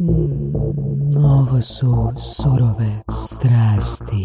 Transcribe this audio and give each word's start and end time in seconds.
Mm, 0.00 1.16
ovo 1.16 1.60
su 1.60 2.12
surove 2.36 3.02
strasti. 3.10 4.22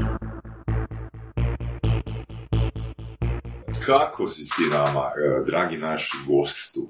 Kako 3.85 4.27
si 4.27 4.45
ti 4.45 4.69
nama, 4.71 5.11
e, 5.17 5.43
dragi 5.45 5.77
naš 5.77 6.11
gostu? 6.27 6.89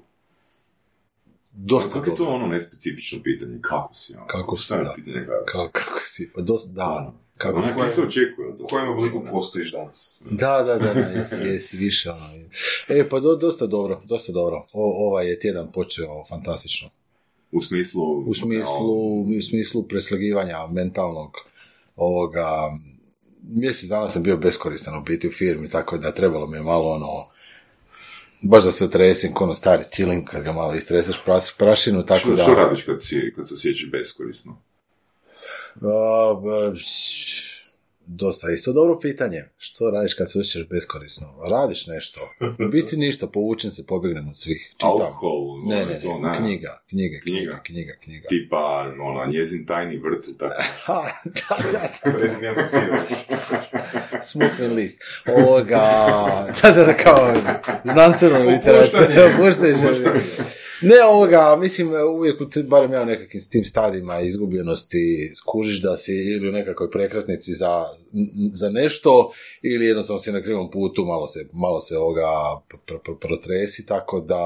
Dosta 1.52 1.92
Kako 1.92 2.10
je 2.10 2.16
to 2.16 2.26
ono 2.26 2.46
nespecifično 2.46 3.18
pitanje? 3.22 3.58
Kako 3.62 3.94
si? 3.94 4.16
Ono? 4.16 4.26
Kako 4.26 4.56
si, 4.56 4.72
da. 4.72 4.92
pitanje 4.96 5.26
kako 5.26 5.58
si. 5.58 5.72
Kako, 5.72 6.00
si? 6.00 6.32
Pa 6.34 6.40
Dosta, 6.40 6.72
da, 6.72 7.12
kako 7.36 7.60
ne 7.60 7.88
se 7.88 8.02
očekuje 8.02 8.48
U 8.48 8.66
kojem 8.66 8.88
obliku 8.88 9.24
postojiš 9.30 9.72
danas? 9.72 10.22
Da, 10.30 10.62
da, 10.62 10.78
da, 10.78 10.94
da, 10.94 11.00
jesi, 11.20 11.42
jesi 11.42 11.76
više. 11.76 12.10
Ono. 12.10 12.24
E, 12.88 13.08
pa 13.08 13.20
do, 13.20 13.36
dosta 13.36 13.66
dobro, 13.66 14.00
dosta 14.04 14.32
dobro. 14.32 14.66
O, 14.72 15.08
ovaj 15.08 15.26
je 15.26 15.40
tjedan 15.40 15.72
počeo 15.72 16.24
fantastično. 16.28 16.88
U 17.54 17.60
smislu... 17.60 18.24
U 18.26 18.34
smislu, 18.34 19.20
u 19.20 19.40
smislu 19.40 19.82
preslagivanja 19.82 20.66
mentalnog 20.72 21.36
ovoga, 21.96 22.48
mjesec 23.42 23.88
dana 23.88 24.08
sam 24.08 24.22
bio 24.22 24.36
beskoristan 24.36 24.98
u 24.98 25.02
biti 25.02 25.28
u 25.28 25.32
firmi, 25.32 25.68
tako 25.68 25.98
da 25.98 26.14
trebalo 26.14 26.46
mi 26.46 26.56
je 26.56 26.62
malo 26.62 26.90
ono, 26.90 27.26
baš 28.42 28.64
da 28.64 28.72
se 28.72 28.84
otresim, 28.84 29.32
ono 29.40 29.54
stari 29.54 29.84
chilling, 29.92 30.24
kad 30.24 30.42
ga 30.42 30.52
malo 30.52 30.74
istresaš 30.74 31.16
prašinu, 31.58 32.02
tako 32.02 32.20
Što, 32.20 32.34
da... 32.34 32.42
što 32.42 32.54
radiš 32.54 32.82
kad, 32.82 33.04
si, 33.04 33.32
kad 33.36 33.48
se 33.48 33.54
osjećaš 33.54 33.90
beskorisno? 33.90 34.62
Ba, 35.74 36.72
dosta 38.06 38.50
isto 38.50 38.72
dobro 38.72 38.98
pitanje. 38.98 39.42
Što 39.56 39.90
radiš 39.90 40.14
kad 40.14 40.32
se 40.32 40.38
osjećaš 40.38 40.68
beskorisno? 40.68 41.26
Radiš 41.50 41.86
nešto? 41.86 42.20
U 42.66 42.68
biti 42.68 42.96
ništa, 42.96 43.26
povučem 43.26 43.70
se, 43.70 43.86
pobjegnem 43.86 44.28
od 44.28 44.38
svih. 44.38 44.70
Čitam. 44.72 44.90
Alkohol, 44.90 45.68
Ne, 45.68 45.82
ono, 45.82 45.92
ne, 45.92 46.00
to, 46.00 46.18
ne, 46.18 46.38
knjiga, 46.38 46.82
knjiga, 46.88 47.18
Knjiga. 47.22 47.60
knjiga, 47.64 47.92
knjiga. 48.04 48.28
Tipa, 48.28 48.92
ona, 49.02 49.26
njezin 49.32 49.66
tajni 49.66 49.96
vrt 49.98 50.38
tako. 50.38 50.54
Ha, 50.84 51.02
da, 51.24 51.56
da, 51.72 51.88
smokvin 54.30 54.74
list. 54.74 55.02
Ovoga, 55.26 55.80
da, 56.62 56.70
da, 56.72 56.96
kao 56.96 57.34
znanstveno 57.84 58.38
literatura. 58.38 59.08
Opuštanje. 59.34 59.94
Ne, 60.82 61.04
ovoga, 61.04 61.56
mislim, 61.56 61.88
uvijek, 62.08 62.36
barem 62.66 62.92
ja 62.92 63.04
nekakvim 63.04 63.40
s 63.40 63.48
tim 63.48 63.64
stadima 63.64 64.20
izgubljenosti, 64.20 65.32
skužiš 65.36 65.82
da 65.82 65.96
si 65.96 66.12
ili 66.12 66.48
u 66.48 66.52
nekakvoj 66.52 66.90
prekretnici 66.90 67.52
za, 67.52 67.84
za 68.52 68.70
nešto, 68.70 69.32
ili 69.62 69.86
jednostavno 69.86 70.20
si 70.20 70.32
na 70.32 70.42
krivom 70.42 70.70
putu, 70.70 71.04
malo 71.04 71.26
se, 71.26 71.46
malo 71.52 71.80
se 71.80 71.98
ovoga 71.98 72.28
pr- 72.68 72.98
pr- 73.04 73.18
protresi, 73.18 73.86
tako 73.86 74.20
da 74.20 74.40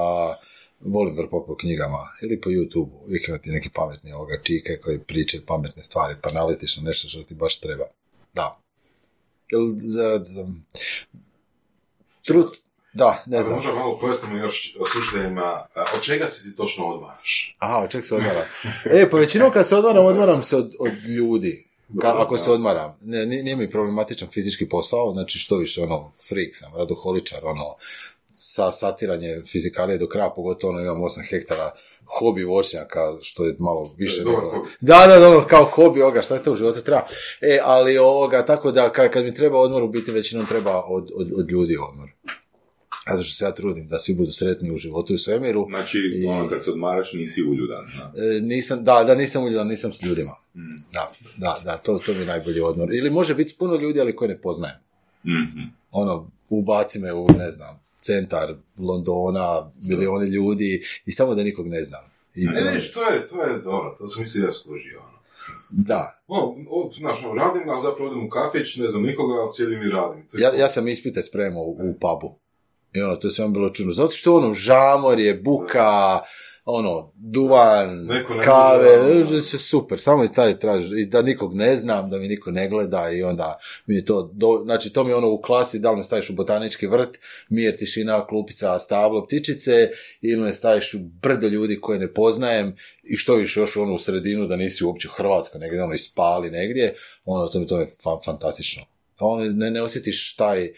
volim 0.79 1.17
vrpo 1.17 1.45
po 1.45 1.57
knjigama 1.57 2.07
ili 2.21 2.41
po 2.41 2.49
YouTube, 2.49 2.89
uvijek 3.05 3.27
imati 3.27 3.49
neki 3.49 3.69
pametni 3.73 4.13
ovoga 4.13 4.41
čike 4.43 4.77
koji 4.77 4.99
pričaju 4.99 5.43
pametne 5.45 5.83
stvari, 5.83 6.15
pa 6.21 6.31
naletiš 6.31 6.77
na 6.77 6.83
nešto 6.83 7.07
što 7.07 7.23
ti 7.23 7.33
baš 7.33 7.59
treba. 7.59 7.85
Da, 8.33 8.59
trud, 12.25 12.49
da, 12.93 13.23
ne 13.25 13.43
znam. 13.43 13.55
Možda 13.55 13.71
malo 13.71 13.97
pojasnimo 13.99 14.37
još 14.37 14.77
slušateljima, 14.91 15.65
od 15.95 16.01
čega 16.01 16.27
se 16.27 16.43
ti 16.43 16.55
točno 16.55 16.85
odmaraš? 16.85 17.55
Aha, 17.59 17.77
od 17.77 17.89
čeg 17.89 18.05
se 18.05 18.15
odmara? 18.15 18.45
E, 18.85 19.09
pa 19.09 19.17
većinom 19.17 19.51
kad 19.51 19.67
se 19.67 19.75
odmaram, 19.75 20.05
odmaram 20.05 20.43
se 20.43 20.57
od, 20.57 20.75
od 20.79 20.93
ljudi. 21.03 21.69
Ka, 22.01 22.13
ako 22.17 22.37
se 22.37 22.51
odmaram. 22.51 22.97
Ne, 23.01 23.25
nije, 23.25 23.43
nije 23.43 23.55
mi 23.55 23.71
problematičan 23.71 24.27
fizički 24.27 24.69
posao, 24.69 25.09
znači 25.09 25.39
što 25.39 25.57
više, 25.57 25.81
ono, 25.81 26.11
freak 26.29 26.55
sam, 26.55 26.71
radoholičar, 26.77 27.45
ono, 27.45 27.75
sa 28.31 28.71
satiranje 28.71 29.41
fizikalije 29.51 29.97
do 29.97 30.07
kraja, 30.07 30.29
pogotovo 30.29 30.73
ono, 30.73 30.81
imam 30.81 31.01
8 31.01 31.29
hektara 31.29 31.71
hobi 32.19 32.43
voćnjaka, 32.43 33.13
što 33.21 33.45
je 33.45 33.55
malo 33.59 33.91
više 33.97 34.23
Dobar 34.23 34.39
nego... 34.39 34.55
hobi. 34.55 34.69
Da, 34.81 35.05
da, 35.07 35.19
dobro, 35.19 35.45
kao 35.49 35.65
hobi, 35.65 36.01
ovoga, 36.01 36.21
šta 36.21 36.35
je 36.35 36.43
to 36.43 36.51
u 36.51 36.55
životu 36.55 36.81
treba. 36.81 37.05
E, 37.41 37.59
ali 37.63 37.97
ovoga, 37.97 38.45
tako 38.45 38.71
da, 38.71 38.89
kad, 38.89 39.11
kad 39.11 39.25
mi 39.25 39.35
treba 39.35 39.59
odmor, 39.59 39.83
u 39.83 39.87
biti 39.87 40.11
većinom 40.11 40.45
treba 40.45 40.83
od, 40.85 41.09
od, 41.15 41.31
od 41.37 41.51
ljudi 41.51 41.77
odmor. 41.89 42.09
Zato 43.11 43.23
što 43.23 43.35
se 43.35 43.45
ja 43.45 43.51
trudim 43.51 43.87
da 43.87 43.99
svi 43.99 44.13
budu 44.13 44.31
sretni 44.31 44.71
u 44.71 44.77
životu 44.77 45.13
i 45.13 45.17
svemiru. 45.17 45.67
Znači, 45.69 45.97
I- 45.97 46.25
ono, 46.25 46.49
kad 46.49 46.63
se 46.63 46.71
odmaraš 46.71 47.13
nisi 47.13 47.43
uljudan. 47.43 47.85
da. 48.15 48.25
E, 48.25 48.41
nisam, 48.41 48.83
da, 48.83 49.03
da, 49.03 49.15
nisam 49.15 49.43
uljudan, 49.43 49.67
nisam 49.67 49.93
s 49.93 50.01
ljudima. 50.03 50.31
Mm. 50.55 50.75
Da, 50.93 51.11
da, 51.37 51.61
da, 51.65 51.77
to, 51.77 51.97
to 51.97 52.13
mi 52.13 52.19
je 52.19 52.25
najbolji 52.25 52.61
odmor. 52.61 52.93
Ili 52.93 53.09
može 53.09 53.35
biti 53.35 53.55
puno 53.59 53.75
ljudi, 53.75 54.01
ali 54.01 54.15
koje 54.15 54.29
ne 54.29 54.37
poznajem. 54.37 54.75
Mhm. 55.25 55.59
Ono, 55.91 56.27
ubaci 56.49 56.99
me 56.99 57.13
u, 57.13 57.27
ne 57.29 57.51
znam, 57.51 57.79
centar 57.95 58.53
Londona, 58.77 59.71
milioni 59.81 60.27
ljudi 60.27 60.83
i 61.05 61.11
samo 61.11 61.35
da 61.35 61.43
nikog 61.43 61.67
ne 61.67 61.83
znam. 61.83 62.01
I 62.35 62.45
Ne, 62.45 62.55
to- 62.55 62.65
ne, 62.65 62.81
to 62.93 63.09
je, 63.09 63.27
to 63.27 63.43
je 63.43 63.59
dobro, 63.59 63.95
to 63.97 64.07
sam 64.07 64.23
mislio 64.23 64.45
ja 64.45 64.53
skužio. 64.53 64.99
Ono. 64.99 65.19
da, 65.71 66.21
O, 66.27 66.37
o, 66.69 66.91
znaš, 66.99 67.23
ono, 67.23 67.33
radim, 67.35 67.69
ali 67.69 67.81
zapravo 67.81 68.09
odem 68.11 68.25
u 68.25 68.29
kafić, 68.29 68.75
ne 68.75 68.87
znam 68.87 69.01
nikoga, 69.03 69.33
ali 69.33 69.49
sjedim 69.51 69.81
i 69.81 69.89
radim. 69.89 70.23
Ja, 70.33 70.51
ja 70.55 70.69
sam 70.69 70.87
ispite 70.87 71.23
spremao 71.23 71.63
u, 71.63 71.71
u 71.71 71.93
pubu. 71.93 72.39
I 72.93 73.01
ono, 73.01 73.15
to 73.15 73.27
je 73.27 73.31
sve 73.31 73.49
bilo 73.49 73.69
čudno. 73.69 73.93
Zato 73.93 74.11
što 74.11 74.35
ono, 74.35 74.53
žamor 74.53 75.19
je, 75.19 75.33
buka, 75.33 76.19
ono, 76.71 77.11
duvan, 77.15 78.05
Neko 78.05 78.33
ne 78.33 78.43
kave, 78.43 78.97
gleda, 78.97 79.37
e, 79.37 79.41
sve 79.41 79.59
super, 79.59 79.99
samo 79.99 80.23
i 80.23 80.33
taj 80.33 80.59
traži, 80.59 81.01
i 81.01 81.05
da 81.05 81.21
nikog 81.21 81.55
ne 81.55 81.75
znam, 81.75 82.09
da 82.09 82.17
mi 82.17 82.27
niko 82.27 82.51
ne 82.51 82.67
gleda 82.69 83.09
i 83.09 83.23
onda 83.23 83.57
mi 83.85 83.95
je 83.95 84.05
to, 84.05 84.31
do, 84.33 84.61
znači 84.63 84.93
to 84.93 85.03
mi 85.03 85.11
je 85.11 85.15
ono 85.15 85.29
u 85.29 85.41
klasi, 85.41 85.79
da 85.79 85.91
li 85.91 85.97
me 85.97 86.03
staviš 86.03 86.29
u 86.29 86.33
botanički 86.33 86.87
vrt, 86.87 87.17
mir, 87.49 87.77
tišina, 87.77 88.27
klupica, 88.27 88.79
stablo, 88.79 89.25
ptičice, 89.25 89.89
ili 90.21 90.41
me 90.41 90.53
staviš 90.53 90.93
u 90.93 90.99
brdo 90.99 91.47
ljudi 91.47 91.81
koje 91.81 91.99
ne 91.99 92.13
poznajem 92.13 92.75
i 93.03 93.17
što 93.17 93.35
više 93.35 93.59
još 93.59 93.77
ono 93.77 93.93
u 93.93 93.99
sredinu 93.99 94.47
da 94.47 94.55
nisi 94.55 94.83
uopće 94.83 95.07
u 95.07 95.11
Hrvatskoj, 95.11 95.59
negdje 95.59 95.83
ono 95.83 95.93
ispali 95.93 96.51
negdje, 96.51 96.95
ono 97.25 97.47
to 97.47 97.59
mi 97.59 97.67
to 97.67 97.79
je 97.79 97.87
fa- 98.03 98.25
fantastično. 98.25 98.83
Ono, 99.19 99.45
ne, 99.45 99.71
ne 99.71 99.81
osjetiš 99.81 100.35
taj 100.35 100.69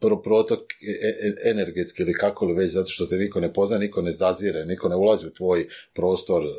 pro- 0.00 0.22
protok 0.22 0.60
e- 0.60 1.26
e- 1.26 1.50
energetski 1.50 2.02
ili 2.02 2.14
kako 2.14 2.46
li 2.46 2.54
već, 2.54 2.72
zato 2.72 2.90
što 2.90 3.06
te 3.06 3.16
niko 3.16 3.40
ne 3.40 3.52
pozna, 3.52 3.78
niko 3.78 4.02
ne 4.02 4.12
zazire, 4.12 4.64
niko 4.64 4.88
ne 4.88 4.96
ulazi 4.96 5.26
u 5.26 5.34
tvoj 5.34 5.68
prostor 5.94 6.42
uh, 6.44 6.52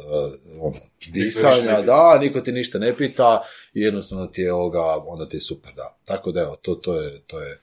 ono, 0.61 0.77
disanja, 1.07 1.81
da, 1.81 2.17
niko 2.21 2.41
ti 2.41 2.51
ništa 2.51 2.79
ne 2.79 2.97
pita 2.97 3.41
i 3.73 3.81
jednostavno 3.81 4.27
ti 4.27 4.41
je 4.41 4.53
ovoga, 4.53 4.81
onda 5.07 5.29
ti 5.29 5.37
je 5.37 5.41
super, 5.41 5.71
da. 5.75 5.97
Tako 6.03 6.31
da 6.31 6.41
evo, 6.41 6.55
to, 6.61 6.75
to 6.75 7.01
je, 7.01 7.21
to 7.27 7.39
je 7.39 7.59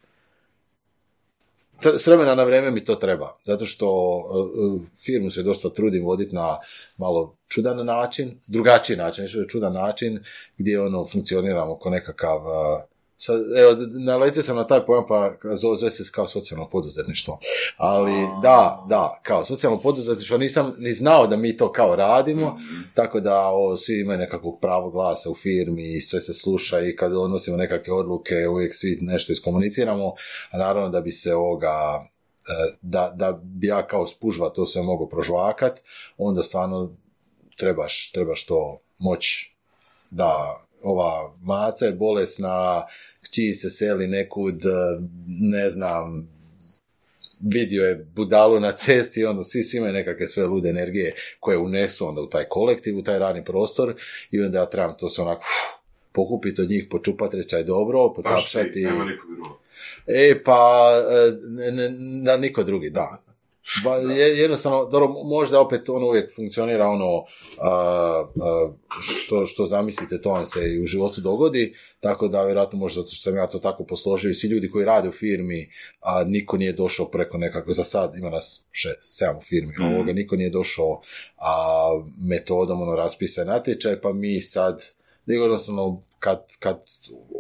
S 1.99 2.07
vremena 2.07 2.35
na 2.35 2.45
vrijeme 2.45 2.71
mi 2.71 2.85
to 2.85 2.95
treba, 2.95 3.39
zato 3.43 3.67
što 3.67 3.89
firmu 5.05 5.31
se 5.31 5.43
dosta 5.43 5.69
trudim 5.69 6.05
voditi 6.05 6.35
na 6.35 6.59
malo 6.97 7.37
čudan 7.49 7.87
način, 7.87 8.41
drugačiji 8.47 8.97
način, 8.97 9.23
nešto 9.23 9.41
je 9.41 9.49
čudan 9.49 9.73
način, 9.73 10.19
gdje 10.59 10.81
ono 10.81 11.07
funkcioniramo 11.07 11.75
ko 11.75 11.91
nekakav 11.91 12.37
uh, 12.37 12.55
Sad, 13.17 13.41
evo, 13.57 13.77
naletio 14.05 14.43
sam 14.43 14.57
na 14.57 14.67
taj 14.67 14.87
pojam, 14.87 15.05
pa 15.09 15.33
zove, 15.55 15.77
zove 15.77 15.91
se 15.91 16.05
kao 16.13 16.29
socijalno 16.29 16.69
poduzetništvo. 16.69 17.39
Ali, 17.77 18.13
da, 18.43 18.87
da, 18.89 19.21
kao 19.23 19.45
socijalno 19.45 19.81
poduzetništvo, 19.81 20.39
nisam 20.39 20.75
ni 20.79 20.93
znao 20.93 21.27
da 21.27 21.37
mi 21.37 21.57
to 21.57 21.73
kao 21.73 21.97
radimo, 21.97 22.59
tako 22.95 23.21
da 23.21 23.51
o, 23.51 23.77
svi 23.77 24.01
imaju 24.01 24.19
nekakvog 24.19 24.59
pravo 24.61 24.91
glasa 24.91 25.31
u 25.31 25.35
firmi 25.35 25.97
i 25.97 26.01
sve 26.01 26.21
se 26.21 26.35
sluša 26.35 26.81
i 26.81 26.97
kad 26.97 27.13
donosimo 27.13 27.57
nekakve 27.57 27.95
odluke, 27.95 28.49
uvijek 28.49 28.75
svi 28.75 28.99
nešto 29.01 29.33
iskomuniciramo, 29.33 30.13
a 30.51 30.59
naravno 30.59 30.89
da 30.89 31.01
bi 31.01 31.13
se 31.13 31.35
ovoga, 31.35 32.07
e, 32.49 32.77
da, 32.83 33.13
da 33.17 33.41
bi 33.43 33.67
ja 33.67 33.87
kao 33.87 34.07
spužva 34.07 34.49
to 34.49 34.67
sve 34.67 34.83
mogu 34.83 35.09
prožvakat, 35.09 35.81
onda 36.19 36.43
stvarno 36.43 36.97
trebaš, 37.57 38.13
trebaš 38.13 38.47
to 38.47 38.79
moći 38.99 39.57
da 40.11 40.64
ova 40.85 41.37
maca 41.43 41.87
je 41.87 41.93
bolesna, 41.93 42.83
kći 43.23 43.53
se 43.53 43.71
seli 43.71 44.07
nekud, 44.07 44.67
e, 44.67 44.71
ne 45.27 45.71
znam, 45.71 46.29
vidio 47.41 47.85
je 47.85 48.07
budalu 48.15 48.61
na 48.61 48.73
cesti 48.73 49.21
i 49.21 49.25
onda 49.25 49.45
svi, 49.45 49.63
svi 49.63 49.79
imaju 49.79 49.93
nekakve 49.93 50.27
sve 50.27 50.47
lude 50.47 50.69
energije 50.69 51.15
koje 51.41 51.59
unesu 51.59 52.09
onda 52.09 52.21
u 52.21 52.27
taj 52.29 52.45
kolektiv, 52.45 52.99
u 52.99 53.03
taj 53.03 53.19
radni 53.19 53.45
prostor 53.45 53.95
i 54.31 54.41
onda 54.41 54.59
ja 54.59 54.67
trebam 54.67 54.95
to 54.99 55.09
se 55.09 55.23
onako 55.23 55.41
uf, 55.41 55.81
pokupiti 56.13 56.63
od 56.63 56.71
njih, 56.71 56.87
počupati, 56.91 57.37
reći 57.37 57.57
aj 57.57 57.65
dobro, 57.65 58.09
Baš 58.09 58.17
ti, 58.17 58.23
potapšati. 58.23 58.83
nema 58.83 59.05
nikog 59.05 59.31
drugog. 59.35 59.57
E, 60.07 60.43
pa, 60.45 60.91
e, 61.11 61.91
na 62.23 62.37
niko 62.37 62.63
drugi, 62.65 62.91
da. 62.91 63.24
Ba, 63.85 63.97
je, 63.97 64.39
jednostavno, 64.39 64.85
dobro, 64.85 65.09
možda 65.25 65.61
opet 65.61 65.89
ono 65.89 66.07
uvijek 66.07 66.35
funkcionira 66.37 66.87
ono 66.87 67.25
a, 67.59 67.71
a, 68.43 68.73
što, 69.01 69.47
što 69.47 69.67
zamislite, 69.67 70.21
to 70.21 70.31
vam 70.31 70.47
se 70.47 70.73
i 70.75 70.83
u 70.83 70.87
životu 70.87 71.21
dogodi, 71.21 71.75
tako 72.01 72.29
da 72.29 72.45
vjerojatno 72.45 72.79
možda 72.79 73.01
zato 73.03 73.15
što 73.15 73.23
sam 73.23 73.37
ja 73.37 73.47
to 73.47 73.59
tako 73.59 73.85
posložio 73.85 74.31
i 74.31 74.35
svi 74.35 74.49
ljudi 74.49 74.71
koji 74.71 74.85
rade 74.85 75.09
u 75.09 75.13
firmi, 75.13 75.71
a 76.01 76.25
niko 76.25 76.57
nije 76.57 76.73
došao 76.73 77.07
preko 77.11 77.39
nekako, 77.39 77.73
za 77.73 77.85
sad 77.85 78.17
ima 78.19 78.31
nas 78.31 78.65
šest, 78.71 78.99
sedam 79.01 79.37
u 79.37 79.41
firmi, 79.41 79.73
Mhm. 79.73 79.95
ovoga, 79.95 80.13
niko 80.13 80.37
nije 80.37 80.51
došao 80.51 81.01
a, 81.37 81.89
metodom 82.29 82.83
ono 82.83 82.97
raspisa 82.97 83.45
natječaj, 83.45 84.01
pa 84.01 84.13
mi 84.13 84.43
sad, 84.43 84.85
nego 85.27 85.43
jednostavno 85.43 86.03
kad, 86.19 86.45
kad 86.59 86.81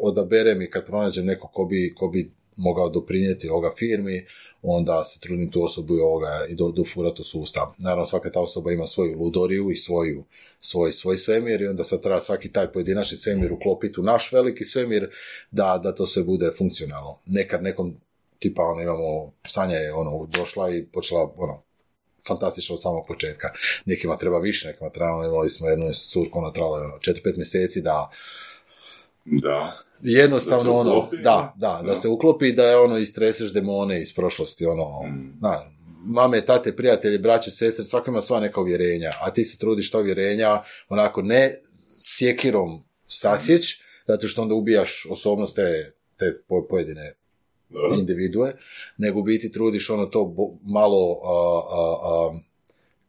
odaberem 0.02 0.62
i 0.62 0.70
kad 0.70 0.86
pronađem 0.86 1.26
neko 1.26 1.48
ko 1.48 1.64
bi, 1.64 1.94
ko 1.96 2.08
bi 2.08 2.32
mogao 2.56 2.88
doprinijeti 2.88 3.48
ovoga 3.48 3.70
firmi, 3.78 4.26
onda 4.64 5.04
se 5.04 5.20
trudim 5.20 5.50
tu 5.50 5.64
osobu 5.64 5.96
i, 5.96 6.00
ovoga, 6.00 6.46
i 6.48 6.54
do, 6.54 6.70
dofurati 6.70 7.22
u 7.22 7.24
sustav. 7.24 7.66
Naravno, 7.78 8.06
svaka 8.06 8.30
ta 8.30 8.40
osoba 8.40 8.72
ima 8.72 8.86
svoju 8.86 9.18
ludoriju 9.18 9.70
i 9.70 9.76
svoju, 9.76 10.24
svoj, 10.58 10.92
svoj 10.92 11.18
svemir 11.18 11.62
i 11.62 11.66
onda 11.66 11.84
sad 11.84 12.02
treba 12.02 12.20
svaki 12.20 12.52
taj 12.52 12.72
pojedinačni 12.72 13.16
svemir 13.16 13.52
uklopiti 13.52 14.00
u 14.00 14.04
naš 14.04 14.32
veliki 14.32 14.64
svemir 14.64 15.10
da, 15.50 15.80
da 15.82 15.94
to 15.94 16.06
sve 16.06 16.22
bude 16.22 16.50
funkcionalno. 16.58 17.18
Nekad 17.26 17.62
nekom 17.62 17.96
tipa 18.38 18.62
ono 18.62 18.82
imamo, 18.82 19.32
Sanja 19.46 19.76
je 19.76 19.94
ono 19.94 20.26
došla 20.26 20.70
i 20.70 20.86
počela 20.86 21.32
ono, 21.36 21.62
fantastično 22.26 22.74
od 22.74 22.82
samog 22.82 23.04
početka. 23.08 23.48
Nekima 23.84 24.16
treba 24.16 24.38
više, 24.38 24.68
nekima 24.68 24.90
treba, 24.90 25.14
ono, 25.14 25.28
imali 25.28 25.50
smo 25.50 25.68
jednu 25.68 25.92
curku, 25.92 26.38
ona 26.38 26.52
trebala 26.52 26.78
ono, 26.78 26.98
4-5 26.98 27.36
mjeseci 27.36 27.80
da 27.82 28.10
Da. 29.24 29.72
Jednostavno 30.04 30.64
Da 30.64 30.78
ono, 30.80 31.08
da, 31.12 31.18
da, 31.56 31.80
da, 31.80 31.82
da. 31.82 31.96
se 31.96 32.08
uklopi 32.08 32.52
da 32.52 32.64
je 32.64 32.76
ono 32.76 32.98
istreseš 32.98 33.52
demone 33.52 34.02
iz 34.02 34.14
prošlosti, 34.14 34.66
ono, 34.66 35.02
Mm. 35.02 35.38
da, 35.40 35.66
mame, 36.06 36.40
tate, 36.40 36.76
prijatelji, 36.76 37.18
braće, 37.18 37.50
sestre, 37.50 37.84
svako 37.84 38.10
ima 38.10 38.20
sva 38.20 38.40
neka 38.40 38.60
uvjerenja, 38.60 39.12
a 39.20 39.30
ti 39.30 39.44
se 39.44 39.58
trudiš 39.58 39.90
ta 39.90 39.98
uvjerenja 39.98 40.60
onako 40.88 41.22
ne 41.22 41.54
sjekirom 42.08 42.84
sasjeć, 43.08 43.80
zato 44.06 44.28
što 44.28 44.42
onda 44.42 44.54
ubijaš 44.54 45.06
osobnost 45.10 45.56
te, 45.56 45.92
te 46.16 46.38
po- 46.48 46.66
pojedine 46.66 47.12
Da. 47.68 47.96
individue, 47.98 48.52
nego 48.98 49.22
biti 49.22 49.52
trudiš 49.52 49.90
ono 49.90 50.06
to 50.06 50.24
bo- 50.26 50.58
malo 50.62 51.20
a, 51.22 51.32
a, 51.70 51.96
a, 52.04 52.38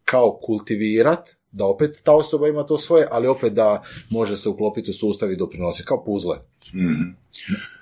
kao 0.05 0.39
kultivirat, 0.43 1.29
da 1.55 1.65
opet 1.65 2.01
ta 2.03 2.11
osoba 2.13 2.47
ima 2.47 2.63
to 2.63 2.77
svoje, 2.77 3.07
ali 3.11 3.27
opet 3.27 3.53
da 3.53 3.83
može 4.09 4.37
se 4.37 4.49
uklopiti 4.49 4.91
u 4.91 4.93
sustav 4.93 5.31
i 5.31 5.35
doprinosi, 5.35 5.85
kao 5.85 6.03
puzle. 6.03 6.37
Mhm. 6.73 7.03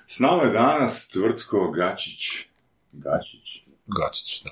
S 0.06 0.18
nama 0.18 0.42
je 0.42 0.52
danas 0.52 1.08
tvrtko 1.08 1.70
Gačić. 1.70 2.20
Gačić? 2.92 3.64
Gačić, 3.88 4.42
da. 4.44 4.50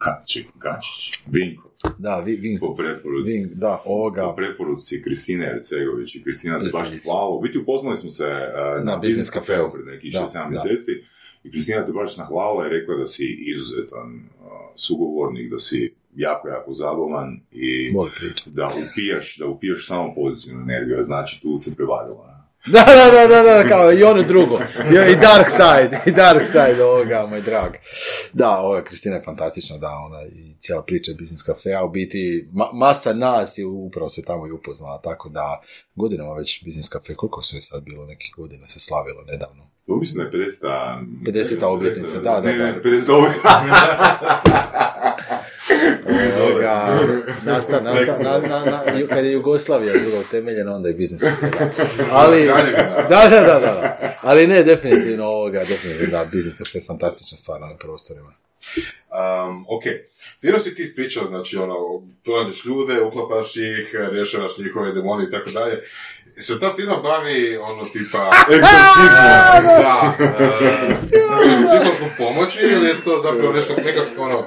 Gačić, 0.00 0.46
Gačić. 0.54 1.18
Vinko. 1.26 1.70
Da, 1.98 2.20
vi, 2.20 2.36
vi, 2.36 2.58
Po 2.60 2.74
preporuci. 2.74 3.32
vi, 3.32 3.46
da, 3.54 3.80
Po 3.84 3.90
ovoga, 3.90 4.34
preporuci 4.36 5.02
Kristine 5.02 5.46
Ercegović 5.46 6.14
i 6.14 6.22
Kristina 6.22 6.58
te 6.60 6.70
baš 6.72 6.88
hvala. 7.04 7.28
U 7.28 7.40
biti 7.40 7.58
upoznali 7.58 7.96
smo 7.96 8.10
se 8.10 8.24
uh, 8.24 8.84
na, 8.84 8.92
Na 8.92 8.96
Business 8.96 9.30
Cafeu 9.30 9.72
pred 9.72 9.86
nekih 9.86 10.12
Da, 10.12 10.18
6-7 10.20 10.32
da. 10.32 10.48
mjeseci. 10.48 10.92
I 11.44 11.50
Kristina 11.50 11.84
te 11.84 11.92
baš 11.92 12.16
nahvala 12.16 12.66
i 12.66 12.70
rekla 12.70 12.96
da 12.96 13.06
si 13.06 13.24
izuzetan 13.46 14.14
uh, 14.40 14.46
sugovornik, 14.76 15.50
da 15.50 15.58
si 15.58 15.94
jako, 16.16 16.48
jako 16.48 16.72
zabavan 16.72 17.40
i 17.50 17.92
da 18.46 18.66
upijaš, 18.66 19.36
da 19.36 19.46
upijaš 19.46 19.86
samo 19.86 20.14
pozitivnu 20.14 20.62
energiju, 20.62 21.04
znači 21.04 21.42
tu 21.42 21.56
se 21.56 21.76
prevarila. 21.76 22.36
Da, 22.72 22.84
da, 22.84 23.10
da, 23.10 23.26
da, 23.26 23.42
da, 23.42 23.68
kao 23.68 23.92
i 23.92 24.02
ono 24.02 24.22
drugo. 24.22 24.58
I, 25.12 25.16
dark 25.16 25.50
side, 25.50 26.00
i 26.06 26.12
dark 26.12 26.46
side 26.46 26.84
ovoga, 26.84 27.26
moj 27.30 27.40
drag. 27.40 27.72
Da, 28.32 28.58
ova 28.58 28.84
Kristina 28.84 29.16
je 29.16 29.22
fantastična, 29.22 29.78
da, 29.78 29.88
ona 29.88 30.22
i 30.22 30.54
cijela 30.58 30.82
priča 30.82 31.12
Cafe, 31.46 31.72
a 31.72 31.84
u 31.84 31.88
biti 31.88 32.48
ma- 32.52 32.72
masa 32.72 33.12
nas 33.12 33.58
je 33.58 33.66
upravo 33.66 34.08
se 34.08 34.22
tamo 34.22 34.46
i 34.46 34.50
upoznala, 34.50 35.00
tako 35.00 35.28
da 35.28 35.60
godinama 35.94 36.34
već 36.34 36.64
Business 36.64 36.90
Cafe, 36.90 37.14
koliko 37.14 37.42
su 37.42 37.56
je 37.56 37.62
sad 37.62 37.82
bilo, 37.82 38.06
nekih 38.06 38.34
godina 38.36 38.66
se 38.66 38.80
slavilo 38.80 39.22
nedavno. 39.22 39.62
To 39.86 39.96
mislim 39.96 40.30
da 40.30 40.38
je 40.38 40.46
50. 40.46 40.60
50. 41.26 41.64
obljetnica, 41.64 42.20
da, 42.20 42.40
da, 42.40 42.52
da. 42.52 42.74
50. 42.84 45.06
Ovoga, 46.40 46.98
nasta, 47.44 47.80
nasta, 47.80 48.18
na, 48.18 48.38
na, 48.38 48.64
na, 48.64 49.06
kad 49.08 49.24
je 49.24 49.32
Jugoslavija 49.32 49.92
bila 49.92 50.20
utemeljena, 50.20 50.74
onda 50.74 50.88
je 50.88 50.94
da. 51.20 51.32
Ali, 52.10 52.46
da, 53.08 53.28
da, 53.30 53.40
da, 53.40 53.60
da, 53.60 54.16
ali 54.20 54.46
ne, 54.46 54.62
definitivno 54.62 55.24
ovoga, 55.24 55.64
definitivno, 55.64 56.10
da, 56.10 56.24
Cafe 56.58 56.78
je 56.78 56.84
fantastična 56.86 57.38
stvar 57.38 57.60
na 57.60 57.76
prostorima. 57.78 58.32
Um, 59.10 59.66
ok, 59.68 59.82
Vjerno 60.42 60.60
si 60.60 60.74
ti 60.74 60.82
ispričao, 60.82 61.28
znači 61.28 61.56
ono, 61.56 62.02
pronađeš 62.24 62.64
ljude, 62.64 63.00
uklapaš 63.00 63.56
ih, 63.56 63.94
rješavaš 64.12 64.58
njihove 64.58 64.92
demone 64.92 65.24
i 65.24 65.30
tako 65.30 65.50
dalje. 65.50 65.82
Se 66.38 66.60
ta 66.60 66.72
firma 66.76 66.96
bavi 66.96 67.56
ono 67.56 67.84
tipa... 67.84 68.30
Egzorcizmom. 68.54 69.64
da, 69.64 70.12
e, 70.20 71.22
znači 71.26 71.66
psihološkom 71.66 72.08
pomoći 72.18 72.58
ili 72.62 72.88
je 72.88 73.04
to 73.04 73.20
zapravo 73.22 73.52
nešto, 73.52 73.74
nekako 73.76 74.22
ono, 74.22 74.46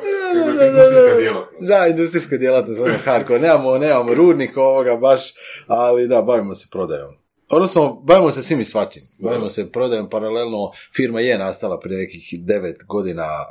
industrijska 0.67 1.17
djelatnost? 1.19 1.69
Da, 1.69 1.87
industrijska 1.87 2.37
djelatnost, 2.37 2.81
ono 2.81 2.93
hardcore. 3.05 3.39
Nemamo, 3.39 3.77
nemamo 3.77 4.13
rudnik 4.13 4.57
ovoga 4.57 4.95
baš, 4.95 5.33
ali 5.67 6.07
da, 6.07 6.21
bavimo 6.21 6.55
se 6.55 6.67
prodajom. 6.71 7.18
Odnosno, 7.49 8.01
bavimo 8.03 8.31
se 8.31 8.43
svim 8.43 8.61
i 8.61 8.65
svačim. 8.65 9.03
Bavimo 9.19 9.49
se 9.49 9.71
prodajom 9.71 10.09
paralelno. 10.09 10.71
Firma 10.95 11.19
je 11.19 11.37
nastala 11.37 11.79
prije 11.79 11.97
nekih 11.97 12.45
devet 12.45 12.83
godina 12.87 13.23
a, 13.23 13.45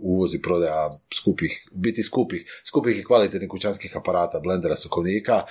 uvozi 0.00 0.42
prodaja 0.42 0.90
skupih, 1.14 1.68
biti 1.72 2.02
skupih, 2.02 2.60
skupih 2.64 2.98
i 2.98 3.04
kvalitetnih 3.04 3.50
kućanskih 3.50 3.96
aparata, 3.96 4.40
blendera, 4.40 4.76
sokovnika. 4.76 5.42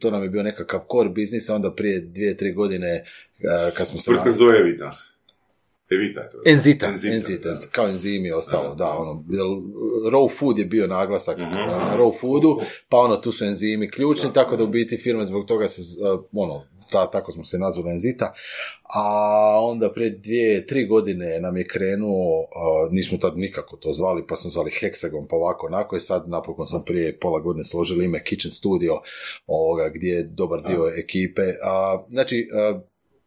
To 0.00 0.10
nam 0.10 0.22
je 0.22 0.28
bio 0.28 0.42
nekakav 0.42 0.80
core 0.92 1.08
biznis, 1.08 1.48
a 1.48 1.54
onda 1.54 1.74
prije 1.74 2.00
dvije, 2.00 2.36
tri 2.36 2.52
godine 2.52 3.04
a, 3.50 3.70
kad 3.76 3.88
smo 3.88 3.98
se... 3.98 4.04
Tvrtka 4.04 4.24
na- 4.30 4.36
zove 4.36 4.62
Evita. 5.94 6.20
Je 6.20 6.30
to. 6.30 6.38
Enzita, 6.46 6.86
Enzita, 6.86 7.14
enzita, 7.14 7.48
da. 7.50 7.60
kao 7.72 7.88
enzimi 7.88 8.28
i 8.28 8.32
ostalo, 8.32 8.68
Da. 8.68 8.84
da, 8.84 8.90
ono, 8.90 9.24
raw 10.10 10.38
food 10.38 10.58
je 10.58 10.64
bio 10.64 10.86
naglasak 10.86 11.38
Mhm. 11.38 11.50
na, 11.50 11.96
raw 11.96 12.20
foodu, 12.20 12.60
pa 12.88 12.96
ono, 12.96 13.16
tu 13.16 13.32
su 13.32 13.44
enzimi 13.44 13.90
ključni, 13.90 14.32
tako 14.32 14.56
da 14.56 14.64
u 14.64 14.68
biti 14.68 14.96
firme 14.96 15.24
zbog 15.24 15.46
toga 15.46 15.68
se, 15.68 15.82
uh, 16.12 16.20
ono, 16.32 16.62
ta, 16.90 17.10
tako 17.10 17.32
smo 17.32 17.44
se 17.44 17.58
nazvali 17.58 17.90
enzita, 17.90 18.32
a 18.94 19.04
onda 19.62 19.92
prije 19.92 20.10
dvije, 20.10 20.66
tri 20.66 20.86
godine 20.86 21.40
nam 21.40 21.56
je 21.56 21.66
krenuo, 21.66 22.40
uh, 22.40 22.46
nismo 22.90 23.18
tad 23.18 23.38
nikako 23.38 23.76
to 23.76 23.92
zvali, 23.92 24.26
pa 24.26 24.36
smo 24.36 24.50
zvali 24.50 24.70
Hexagon, 24.70 25.26
pa 25.30 25.36
ovako, 25.36 25.66
onako, 25.66 25.96
i 25.96 26.00
sad 26.00 26.28
napokon 26.28 26.66
smo 26.66 26.82
prije 26.84 27.18
pola 27.18 27.40
godine 27.40 27.64
složili 27.64 28.04
ime 28.04 28.24
Kitchen 28.24 28.50
Studio, 28.52 29.00
ovoga, 29.46 29.88
gdje 29.94 30.08
je 30.08 30.22
dobar 30.22 30.62
dio 30.62 30.92
ekipe, 30.98 31.42
a, 31.64 32.02
znači, 32.08 32.48
uh, 32.74 32.80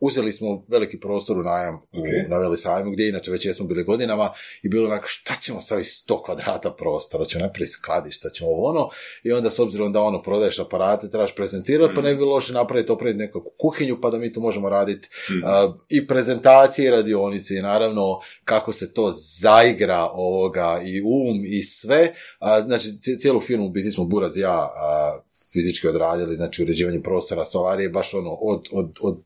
uzeli 0.05 0.31
smo 0.31 0.63
veliki 0.67 0.99
prostor 0.99 1.39
u 1.39 1.43
najam 1.43 1.75
u, 1.75 1.79
Ok. 1.99 2.29
na 2.29 2.37
Velisajmu, 2.37 2.91
gdje 2.91 3.09
inače 3.09 3.31
već 3.31 3.45
jesmo 3.45 3.65
bili 3.65 3.83
godinama 3.83 4.29
i 4.63 4.69
bilo 4.69 4.85
onako 4.85 5.05
šta 5.07 5.35
ćemo 5.35 5.61
sa 5.61 5.75
ovih 5.75 5.87
100 5.87 6.25
kvadrata 6.25 6.71
prostora, 6.71 7.25
ćemo 7.25 7.41
napraviti 7.41 7.71
skladišta, 7.71 8.29
ćemo 8.29 8.49
ovo 8.49 8.63
ono 8.63 8.89
i 9.23 9.31
onda 9.31 9.49
s 9.49 9.59
obzirom 9.59 9.93
da 9.93 10.01
ono 10.01 10.21
prodaješ 10.21 10.59
aparate, 10.59 11.09
trebaš 11.09 11.35
prezentirati, 11.35 11.95
pa 11.95 12.01
ne 12.01 12.11
bi 12.11 12.17
bilo 12.17 12.31
loše 12.31 12.53
napraviti, 12.53 12.91
opraviti 12.91 13.19
nekakvu 13.19 13.51
kuhinju 13.57 14.01
pa 14.01 14.09
da 14.09 14.17
mi 14.17 14.33
tu 14.33 14.41
možemo 14.41 14.69
raditi 14.69 15.09
Mhm. 15.31 15.39
a, 15.45 15.75
i 15.89 16.07
prezentacije 16.07 16.87
i 16.87 16.91
radionice 16.91 17.55
i 17.55 17.61
naravno 17.61 18.19
kako 18.43 18.71
se 18.71 18.93
to 18.93 19.13
zaigra 19.39 20.09
ovoga 20.13 20.81
i 20.85 21.01
um 21.01 21.41
i 21.45 21.63
sve. 21.63 22.13
A, 22.39 22.61
znači 22.61 22.87
ci- 22.89 23.19
cijelu 23.19 23.39
firmu 23.41 23.65
u 23.65 23.69
biti 23.69 23.91
smo 23.91 24.05
Buraz 24.05 24.37
i 24.37 24.41
ja 24.41 24.51
a, 24.75 25.19
fizički 25.53 25.87
odradili, 25.87 26.35
znači 26.35 26.63
uređivanje 26.63 26.99
prostora, 26.99 27.45
stolarije, 27.45 27.89
baš 27.89 28.13
ono 28.13 28.31
od, 28.31 28.67
od, 28.71 28.97
od 29.01 29.21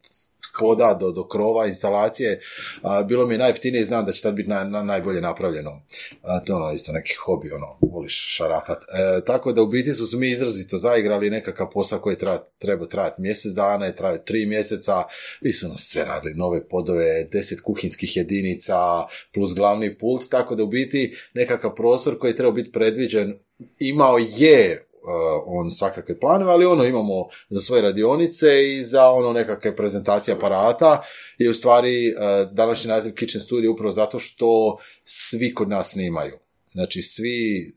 poda 0.60 0.98
do, 1.00 1.12
do 1.12 1.28
krova, 1.28 1.68
instalacije, 1.68 2.40
a, 2.82 3.04
bilo 3.04 3.28
mi 3.28 3.34
je 3.34 3.38
najjeftinije 3.38 3.82
i 3.82 3.86
znam 3.86 4.06
da 4.06 4.12
će 4.12 4.22
tad 4.22 4.34
biti 4.34 4.50
naj, 4.50 4.70
na- 4.70 4.84
najbolje 4.84 5.22
napravljeno. 5.22 5.82
A, 6.22 6.40
to 6.40 6.54
je 6.54 6.58
ono 6.58 6.74
isto 6.74 6.92
neki 6.92 7.14
hobi, 7.16 7.52
ono, 7.52 7.78
voliš 7.82 8.36
šarafat. 8.36 8.78
E, 8.78 9.26
tako 9.26 9.54
da 9.54 9.62
u 9.62 9.68
biti 9.68 9.94
su 9.94 10.18
mi 10.18 10.30
izrazito 10.30 10.78
zaigrali 10.78 11.30
nekakav 11.30 11.70
posao 11.70 12.00
koji 12.00 12.16
treba, 12.16 12.44
treba 12.58 12.88
trajati 12.88 13.22
mjesec 13.22 13.52
dana, 13.52 13.86
je 13.86 13.96
trajao 13.96 14.18
tri 14.18 14.46
mjeseca, 14.46 15.04
vi 15.42 15.54
su 15.54 15.68
nas 15.68 15.82
sve 15.82 16.06
radili, 16.06 16.34
nove 16.34 16.68
podove, 16.68 17.24
deset 17.24 17.62
kuhinskih 17.62 18.18
jedinica, 18.18 18.76
plus 19.34 19.56
glavni 19.56 19.98
pult, 19.98 20.30
tako 20.30 20.56
da 20.56 20.64
u 20.64 20.68
biti 20.68 21.18
nekakav 21.34 21.76
prostor 21.76 22.20
koji 22.20 22.32
je 22.32 22.36
trebao 22.36 22.52
biti 22.52 22.72
predviđen, 22.72 23.40
imao 23.80 24.18
je 24.18 24.89
on 25.46 25.72
svakakve 25.72 26.20
planove, 26.20 26.52
ali 26.52 26.66
ono 26.66 26.84
imamo 26.84 27.28
za 27.50 27.62
svoje 27.62 27.82
radionice 27.82 28.48
i 28.70 28.84
za 28.84 29.10
ono 29.10 29.34
nekakve 29.34 29.76
prezentacije 29.76 30.36
aparata 30.36 31.02
i 31.38 31.48
u 31.48 31.54
stvari 31.54 32.14
uh, 32.14 32.52
današnji 32.52 32.88
naziv 32.88 33.14
Kitchen 33.14 33.42
Studio 33.42 33.72
upravo 33.72 33.92
zato 33.92 34.20
što 34.20 34.78
svi 35.04 35.54
kod 35.54 35.70
nas 35.70 35.92
snimaju. 35.92 36.38
Znači 36.74 37.02
svi 37.02 37.72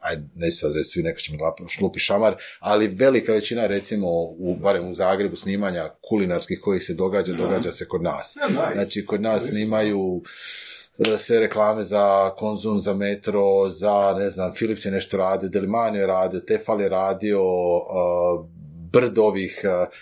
ajde, 0.00 0.22
neću 0.34 0.56
sad 0.58 0.74
reći 0.74 0.88
svi, 0.88 1.02
neko 1.02 1.20
će 1.20 1.32
mi 1.32 1.38
šlupi 1.68 2.00
šamar, 2.00 2.36
ali 2.58 2.88
velika 2.88 3.32
većina, 3.32 3.66
recimo, 3.66 4.08
u, 4.22 4.56
barem 4.62 4.88
u 4.88 4.94
Zagrebu, 4.94 5.36
snimanja 5.36 5.90
kulinarskih 6.08 6.60
koji 6.62 6.80
se 6.80 6.94
događa, 6.94 7.32
događa 7.32 7.72
se 7.72 7.88
kod 7.88 8.02
nas. 8.02 8.36
Znači, 8.74 9.06
kod 9.06 9.20
nas 9.20 9.48
snimaju 9.48 10.22
sve 11.18 11.40
reklame 11.40 11.84
za 11.84 12.30
konzum, 12.30 12.78
za 12.78 12.94
metro, 12.94 13.70
za, 13.70 14.14
ne 14.18 14.30
znam, 14.30 14.52
Philips 14.52 14.84
je 14.84 14.90
nešto 14.90 15.16
radio, 15.16 15.48
Delimanio 15.48 16.00
je 16.00 16.06
radio, 16.06 16.40
Tefal 16.40 16.80
je 16.80 16.88
radio, 16.88 17.40
brdo 18.96 19.22
ovih, 19.22 19.60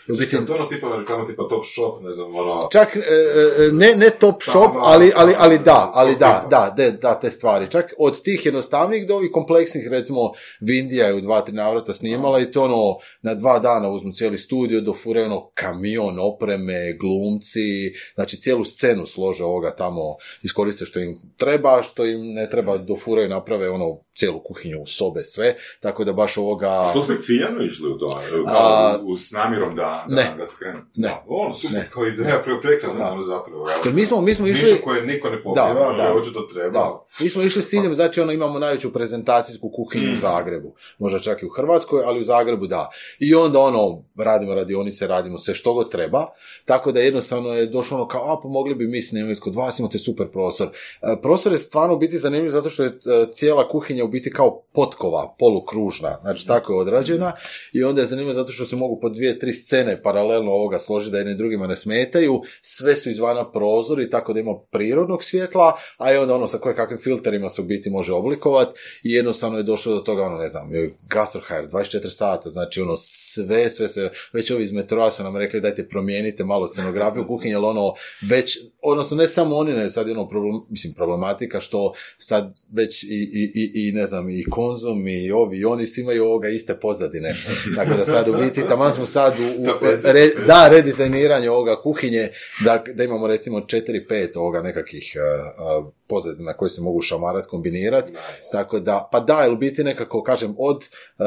uh, 0.09 0.19
biti, 0.19 0.37
Je 0.37 0.47
to 0.47 0.55
ono 0.55 0.67
tipa 0.67 0.97
reklama, 0.97 1.27
tipa 1.27 1.43
Top 1.51 1.65
Shop, 1.75 2.03
ne 2.03 2.13
znam, 2.13 2.35
ono... 2.37 2.69
čak, 2.73 2.97
e, 2.97 3.01
e, 3.01 3.73
ne, 3.73 3.95
ne 3.97 4.11
top 4.11 4.43
shop, 4.43 4.73
Da, 4.75 4.81
ali, 4.83 5.13
ali, 5.17 5.35
ali 5.39 5.59
da, 5.59 5.65
da, 5.65 5.91
ali 5.95 6.17
da, 6.17 6.47
da, 6.51 6.75
de- 6.77 6.91
da, 6.91 7.15
te 7.21 7.31
stvari. 7.31 7.71
Čak 7.71 7.95
od 7.99 8.23
tih 8.23 8.47
jednostavnijih 8.47 9.07
do 9.07 9.15
ovih 9.15 9.31
kompleksnih, 9.33 9.89
recimo, 9.91 10.33
Vindija 10.61 11.07
je 11.07 11.15
u 11.15 11.21
dva, 11.21 11.41
tri 11.41 11.55
navrata 11.55 11.95
snimala 11.95 12.41
i 12.41 12.53
to 12.53 12.63
ono, 12.63 12.97
na 13.23 13.35
dva 13.35 13.59
dana 13.59 13.89
uzmu 13.91 14.13
cijeli 14.13 14.39
studio, 14.39 14.81
dofure 14.81 15.25
ono 15.25 15.51
kamion, 15.55 16.19
opreme, 16.21 16.93
glumci, 17.01 17.93
znači 18.15 18.41
cijelu 18.41 18.65
scenu 18.65 19.07
slože 19.07 19.45
ovoga 19.45 19.71
tamo, 19.77 20.17
iskoriste 20.43 20.85
što 20.85 21.01
im 21.01 21.15
treba, 21.37 21.83
što 21.83 22.07
im 22.07 22.35
ne 22.35 22.51
treba, 22.51 22.79
dofuraju, 22.79 23.29
naprave 23.29 23.71
ono 23.71 23.99
cijelu 24.17 24.43
kuhinju, 24.43 24.87
sobe, 24.87 25.25
sve, 25.25 25.55
tako 25.81 26.05
da 26.05 26.13
baš 26.13 26.37
ovoga... 26.37 26.91
To 26.93 27.03
ste 27.03 27.19
ciljano 27.21 27.63
išli 27.63 27.89
u 27.89 27.99
to, 27.99 28.11
A- 28.47 28.84
u- 29.03 29.17
s 29.17 29.31
namjerom 29.33 29.75
da, 29.75 30.05
da, 30.09 30.15
Ne. 30.15 30.35
da 30.39 30.47
skrenu. 30.47 30.79
Ne. 30.95 31.09
Da, 31.09 31.25
Ono, 31.29 31.55
super. 31.55 31.75
Ne. 31.75 31.89
Kao 31.91 32.07
ideja 32.07 32.43
pre- 32.47 32.63
prekrasna, 32.63 33.13
ono 33.13 33.23
zapravo. 33.23 33.69
Jer 33.85 33.95
mi 33.95 34.07
smo, 34.07 34.21
mi 34.21 34.35
smo 34.35 34.47
išli... 34.47 34.65
Ništa 34.65 34.85
koje 34.85 35.03
niko 35.03 35.31
ne 35.31 35.43
pokriva, 35.43 35.69
Da, 35.69 35.81
ali 35.81 35.97
da. 35.99 36.15
očito 36.15 36.41
treba. 36.45 36.71
Da, 36.73 37.05
mi 37.21 37.29
smo 37.29 37.43
išli 37.43 37.63
s 37.63 37.69
ciljem, 37.69 37.95
znači 37.95 38.21
ono 38.21 38.33
imamo 38.33 38.59
najveću 38.59 38.93
prezentacijsku 38.93 39.71
kuhinju 39.71 40.05
Mm. 40.05 40.15
u 40.15 40.19
Zagrebu, 40.19 40.69
možda 40.99 41.19
čak 41.19 41.43
i 41.43 41.47
u 41.47 41.51
Hrvatskoj, 41.51 42.03
ali 42.05 42.21
u 42.21 42.25
Zagrebu 42.25 42.67
da. 42.67 42.91
I 43.19 43.35
onda 43.35 43.59
ono, 43.61 43.81
radimo 44.19 44.55
radionice, 44.55 45.07
radimo 45.07 45.39
sve 45.39 45.55
što 45.55 45.73
god 45.75 45.91
treba, 45.91 46.27
tako 46.65 46.93
da 46.93 47.01
jednostavno 47.01 47.49
je 47.51 47.67
došlo 47.67 47.97
ono 47.97 48.09
kao, 48.09 48.33
a 48.33 48.41
pa 48.43 48.49
mogli 48.49 48.75
bi 48.75 48.87
mi 48.87 49.03
snimiti 49.03 49.41
kod 49.41 49.55
vas, 49.55 49.79
imate 49.79 49.99
super 49.99 50.27
prostor. 50.29 50.69
E, 51.03 51.17
prostor 51.23 51.53
je 51.53 51.59
stvarno 51.59 51.95
u 51.95 51.99
biti 51.99 52.19
zanimljiv 52.19 52.51
zato 52.51 52.71
što 52.71 52.83
je 52.83 52.89
e, 52.89 52.93
cijela 53.33 53.69
kuhinja 53.69 54.05
u 54.05 54.09
biti 54.09 54.31
kao 54.31 54.63
potkova, 54.75 55.35
polukružna, 55.39 56.19
znači 56.23 56.47
tako 56.47 56.73
je 56.73 56.79
odrađena 56.79 57.33
i 57.73 57.85
onda 57.85 58.01
je 58.01 58.07
zanimljivo 58.07 58.35
zato 58.35 58.53
što 58.53 58.64
se 58.65 58.77
mogu 58.77 59.01
po 59.01 59.09
dvije, 59.09 59.39
tri 59.39 59.53
scene 59.53 60.03
paralelno 60.03 60.53
ovoga 60.53 60.79
složiti 60.79 61.13
da 61.13 61.19
jedni 61.19 61.35
drugima 61.35 61.67
ne 61.67 61.77
smetaju, 61.77 62.43
sve 62.63 62.97
su 62.97 63.11
izvana 63.11 63.51
prozori, 63.51 64.11
tako 64.11 64.33
da 64.33 64.41
ima 64.41 64.55
prirodnog 64.71 65.25
svjetla, 65.25 65.73
a 65.99 66.13
i 66.13 66.17
onda 66.17 66.35
ono 66.35 66.49
sa 66.49 66.59
koje 66.59 66.75
kakvim 66.75 66.99
filterima 66.99 67.49
se 67.49 67.61
u 67.61 67.65
biti 67.65 67.91
može 67.91 68.13
oblikovati 68.13 68.81
i 69.03 69.13
jednostavno 69.13 69.59
je 69.59 69.63
došlo 69.63 69.95
do 69.95 70.01
toga, 70.01 70.23
ono 70.23 70.39
ne 70.39 70.49
znam, 70.49 70.69
gastrohajr, 71.11 71.69
24 71.69 72.09
sata, 72.11 72.51
znači 72.51 72.81
ono 72.81 72.97
sve, 72.97 73.71
sve 73.71 73.89
se, 73.89 74.11
već 74.33 74.51
ovi 74.51 74.63
iz 74.63 74.73
metroa 74.73 75.11
su 75.11 75.23
nam 75.23 75.37
rekli 75.37 75.61
dajte 75.61 75.89
promijenite 75.89 76.45
malo 76.45 76.69
scenografiju 76.69 77.27
kuhinje, 77.27 77.55
jer 77.55 77.65
ono 77.65 77.95
već, 78.29 78.59
odnosno 78.83 79.17
ne 79.17 79.27
samo 79.27 79.57
oni, 79.57 79.73
ne, 79.73 79.91
sad 79.91 80.07
je 80.07 80.13
ono 80.13 80.29
problem, 80.29 80.53
mislim 80.71 80.95
problematika 80.95 81.61
što 81.61 81.93
sad 82.19 82.55
već 82.73 83.03
i, 83.03 83.07
i, 83.07 83.53
i, 83.55 83.89
i 83.89 83.93
ne 83.93 84.07
znam, 84.07 84.31
i 84.31 84.45
konzum 84.51 85.09
i 85.09 85.31
ovi 85.31 85.59
i 85.59 85.65
oni 85.65 85.87
svi 85.87 86.03
imaju 86.03 86.25
ovoga 86.25 86.49
iste 86.49 86.75
pozadine, 86.81 87.35
tako 87.77 87.95
da 87.97 88.05
sad 88.05 88.29
u 88.29 88.33
biti, 88.33 88.54
taman 88.61 88.93
smo 88.93 89.07
sad 89.07 89.35
u, 89.41 89.63
u 89.63 89.67
Tapete. 89.67 90.13
re, 90.13 90.31
da, 90.47 90.69
redizajniranje 90.69 91.51
ovoga 91.51 91.83
kuhinje, 91.83 92.29
da, 92.65 92.83
da 92.95 93.05
imamo 93.05 93.27
recimo 93.27 93.61
4-5 93.61 94.39
ovoga 94.39 94.63
nekakvih 94.63 95.13
uh, 95.17 95.85
uh, 95.85 95.93
pozadina 96.09 96.53
koje 96.53 96.69
se 96.69 96.81
mogu 96.81 97.03
šamarat, 97.03 97.47
kombinirati, 97.47 98.13
Nice. 98.13 98.49
tako 98.53 98.81
da, 98.81 99.09
pa 99.13 99.21
da, 99.21 99.49
u 99.53 99.57
biti 99.57 99.85
nekako, 99.85 100.23
kažem, 100.23 100.55
od 100.59 100.77
uh, 100.77 101.27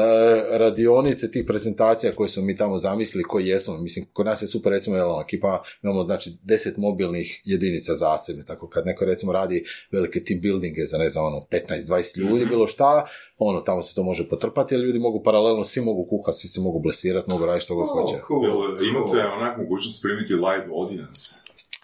radionice, 0.50 1.30
tih 1.30 1.44
prezentacija 1.46 2.12
koje 2.12 2.28
smo 2.28 2.42
mi 2.42 2.56
tamo 2.56 2.78
zamislili, 2.78 3.24
koji 3.24 3.46
jesmo, 3.46 3.76
mislim, 3.76 4.06
kod 4.12 4.26
nas 4.26 4.42
je 4.42 4.48
super, 4.48 4.72
recimo, 4.72 4.96
jel, 4.96 5.10
ono, 5.10 5.22
ekipa, 5.22 5.62
imamo, 5.82 6.04
znači, 6.04 6.30
10 6.44 6.78
mobilnih 6.78 7.42
jedinica 7.44 7.94
zasebne, 7.94 8.44
tako 8.44 8.68
kad 8.68 8.86
neko, 8.86 9.04
recimo, 9.04 9.32
radi 9.32 9.64
velike 9.90 10.24
team 10.24 10.40
buildinge 10.40 10.86
za, 10.86 10.98
ne 10.98 11.08
znam, 11.08 11.24
ono, 11.24 11.40
15-20 11.50 12.18
ljudi, 12.18 12.46
bilo 12.46 12.66
šta, 12.66 13.06
ono, 13.38 13.60
tamo 13.60 13.82
se 13.82 13.94
to 13.94 14.02
može 14.02 14.28
potrpati, 14.28 14.74
jer 14.74 14.84
ljudi 14.84 14.98
mogu 14.98 15.22
paralelno, 15.22 15.64
svi 15.64 15.80
mogu 15.80 16.04
kuhati, 16.04 16.38
svi 16.38 16.48
se 16.48 16.60
mogu 16.60 16.78
blesirati, 16.78 17.30
mogu 17.30 17.46
raditi 17.46 17.64
što 17.64 17.74
god 17.74 17.88
Oh, 17.88 18.00
hoće. 18.02 18.16
cool, 18.26 18.44
imate 18.88 19.26
onak 19.28 19.58
mogućnost 19.58 20.02
primiti 20.02 20.34
live 20.34 20.66
audience? 20.72 21.22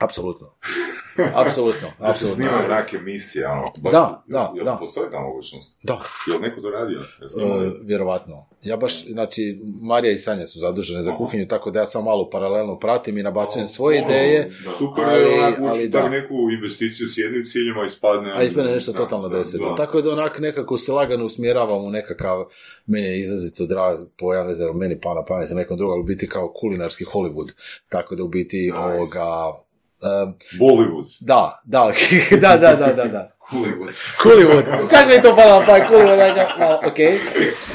Apsolutno. 0.04 0.46
Apsolutno, 1.34 1.88
Da 2.00 2.12
se 2.12 2.26
snimaju 2.26 2.64
onak 2.64 2.94
emisije, 2.94 3.48
ono. 3.48 3.62
baš- 3.78 3.92
Da, 3.92 4.22
da, 4.26 4.52
jel 4.56 4.64
da. 4.64 4.76
postoji 4.76 5.10
ta 5.10 5.20
mogućnost? 5.20 5.76
Da, 5.82 6.00
Jel 6.28 6.40
neko 6.40 6.60
to 6.60 6.70
radio? 6.70 7.00
E, 7.00 7.70
vjerovatno. 7.82 8.46
Ja 8.62 8.76
baš, 8.76 9.04
znači, 9.04 9.42
Marija 9.82 10.12
i 10.12 10.18
Sanja 10.18 10.46
su 10.46 10.58
zadužene 10.58 11.02
za 11.02 11.16
kuhinju, 11.16 11.46
tako 11.46 11.70
da 11.70 11.80
ja 11.80 11.86
sam 11.86 12.04
malo 12.04 12.30
paralelno 12.30 12.78
pratim 12.78 13.18
i 13.18 13.22
nabacujem 13.22 13.68
svoje 13.68 13.98
ideje, 14.00 14.50
Super, 14.78 15.04
ali- 15.04 15.22
ali, 15.22 15.34
onak, 15.34 15.58
ali 15.58 15.68
ali 15.68 15.88
da. 15.88 16.08
neku 16.08 16.34
investiciju 16.52 17.08
s 17.08 17.18
jednim 17.18 17.44
ciljem, 17.44 17.78
a 17.78 17.86
ispadne... 17.86 18.32
a 18.32 18.42
ispadne 18.42 18.72
nešto 18.72 18.92
Da, 18.92 18.98
totalno 18.98 19.28
da, 19.28 19.38
deseto. 19.38 19.68
da. 19.68 19.74
Tako 19.76 20.00
da 20.00 20.12
onak 20.12 20.38
nekako 20.38 20.78
se 20.78 20.92
lagano 20.92 21.24
usmjeravam 21.24 21.84
u 21.84 21.90
nekakav, 21.90 22.44
meni 22.86 23.06
je 23.06 23.20
izrazito 23.20 23.66
drag 23.66 23.98
pojam, 24.18 24.46
ne 24.46 24.54
znam, 24.54 24.76
meni 24.76 25.00
pa 25.00 25.14
na 25.14 25.24
pamet 25.24 25.50
nekom 25.50 25.76
drugom, 25.76 25.94
ali 25.94 26.04
biti 26.06 26.28
kao 26.28 26.52
kulinarski 26.52 27.04
Hollywood. 27.04 27.52
Tako 27.88 28.14
da 28.14 28.24
u 28.24 28.28
biti 28.28 28.56
Nice. 28.58 28.78
ovoga... 28.78 29.63
em, 30.04 30.34
Bollywood. 30.60 31.06
da, 31.20 31.60
da, 31.64 31.92
da, 32.42 32.56
da, 32.56 32.74
da, 32.76 32.92
da, 32.92 33.04
da. 33.04 33.30
Hollywood. 33.50 33.94
Hollywood. 34.22 34.90
Čak 34.90 35.06
mi 35.06 35.12
je 35.12 35.22
to 35.22 35.36
palo 35.36 35.60
na 35.60 35.66
pamet, 35.66 35.82
Hollywood, 35.90 36.34
da, 36.34 36.80
okej. 36.86 37.18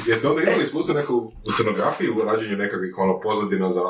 Jeste 0.08 0.28
onda 0.28 0.42
imali 0.44 0.64
iskustvo 0.64 0.94
neku 0.94 1.32
u 1.48 1.52
scenografiji, 1.52 2.10
u 2.10 2.26
rađenju 2.26 2.58
nekakvih 2.58 2.98
ono 2.98 3.20
pozadina 3.20 3.70
za 3.70 3.82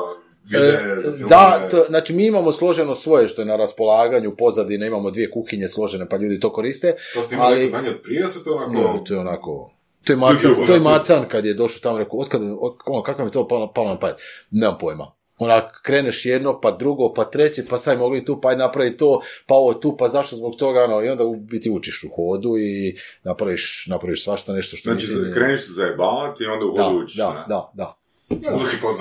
videe, 0.43 0.71
za 0.99 1.09
E, 1.09 1.13
filmove? 1.17 1.29
Da, 1.29 1.67
to, 1.71 1.85
znači 1.89 2.13
mi 2.13 2.25
imamo 2.25 2.51
složeno 2.51 2.95
svoje 2.95 3.27
što 3.27 3.41
je 3.41 3.45
na 3.45 3.55
raspolaganju, 3.55 4.35
pozadine, 4.35 4.87
imamo 4.87 5.11
dvije 5.11 5.31
kuhinje 5.31 5.67
složene 5.67 6.09
pa 6.09 6.17
ljudi 6.17 6.39
to 6.39 6.49
koriste. 6.53 6.95
To 7.13 7.23
ste 7.23 7.35
imali 7.35 7.53
ali- 7.55 7.69
znanje 7.69 7.89
od 7.89 8.01
prije, 8.03 8.29
se 8.29 8.43
to 8.43 8.55
onako... 8.55 8.71
Ne, 8.71 9.03
to 9.05 9.13
je 9.13 9.19
onako... 9.19 9.71
To 10.05 10.13
je 10.13 10.17
Macan, 10.17 10.55
to 10.65 10.73
je. 10.73 10.79
Macan 10.79 11.25
kad 11.27 11.45
je 11.45 11.53
došao 11.53 11.79
tamo 11.79 11.97
rekao, 11.97 12.19
otkad, 12.19 12.41
od, 12.59 12.75
ono, 12.85 13.03
kako 13.03 13.25
mi 13.25 13.31
to 13.31 13.47
palo, 13.47 13.73
palo 13.73 13.89
na 13.89 13.99
pamet? 13.99 14.15
Nemam 14.51 14.77
pojma. 14.79 15.11
Onak, 15.39 15.81
kreneš 15.83 16.25
jedno, 16.25 16.61
pa 16.61 16.71
drugo, 16.71 17.13
pa 17.13 17.23
treće, 17.25 17.65
pa 17.65 17.77
sad 17.77 17.99
mogli 17.99 18.25
tu, 18.25 18.41
pa 18.41 18.55
napravi 18.55 18.97
to, 18.97 19.21
pa 19.45 19.55
ovo 19.55 19.73
tu, 19.73 19.97
pa 19.97 20.07
zašto 20.07 20.35
zbog 20.35 20.55
toga, 20.55 20.83
ono, 20.83 21.01
i 21.03 21.09
onda 21.09 21.23
u 21.23 21.35
biti 21.35 21.69
učiš 21.69 22.03
u 22.03 22.09
hodu 22.15 22.57
i 22.57 22.95
napraviš, 23.23 23.85
napraviš 23.89 24.23
svašta 24.23 24.53
nešto 24.53 24.77
što 24.77 24.89
Znači, 24.91 25.07
nisi 25.07 25.27
ni- 25.27 25.33
kreneš 25.33 25.61
se 25.65 25.73
zajebavati 25.73 26.43
i 26.43 26.47
onda 26.47 26.65
u 26.65 26.73
da, 26.75 26.83
vodu 26.83 26.97
učiš, 27.03 27.17
da, 27.17 27.29
ne? 27.33 27.43
da, 27.47 27.71
da. 27.73 27.98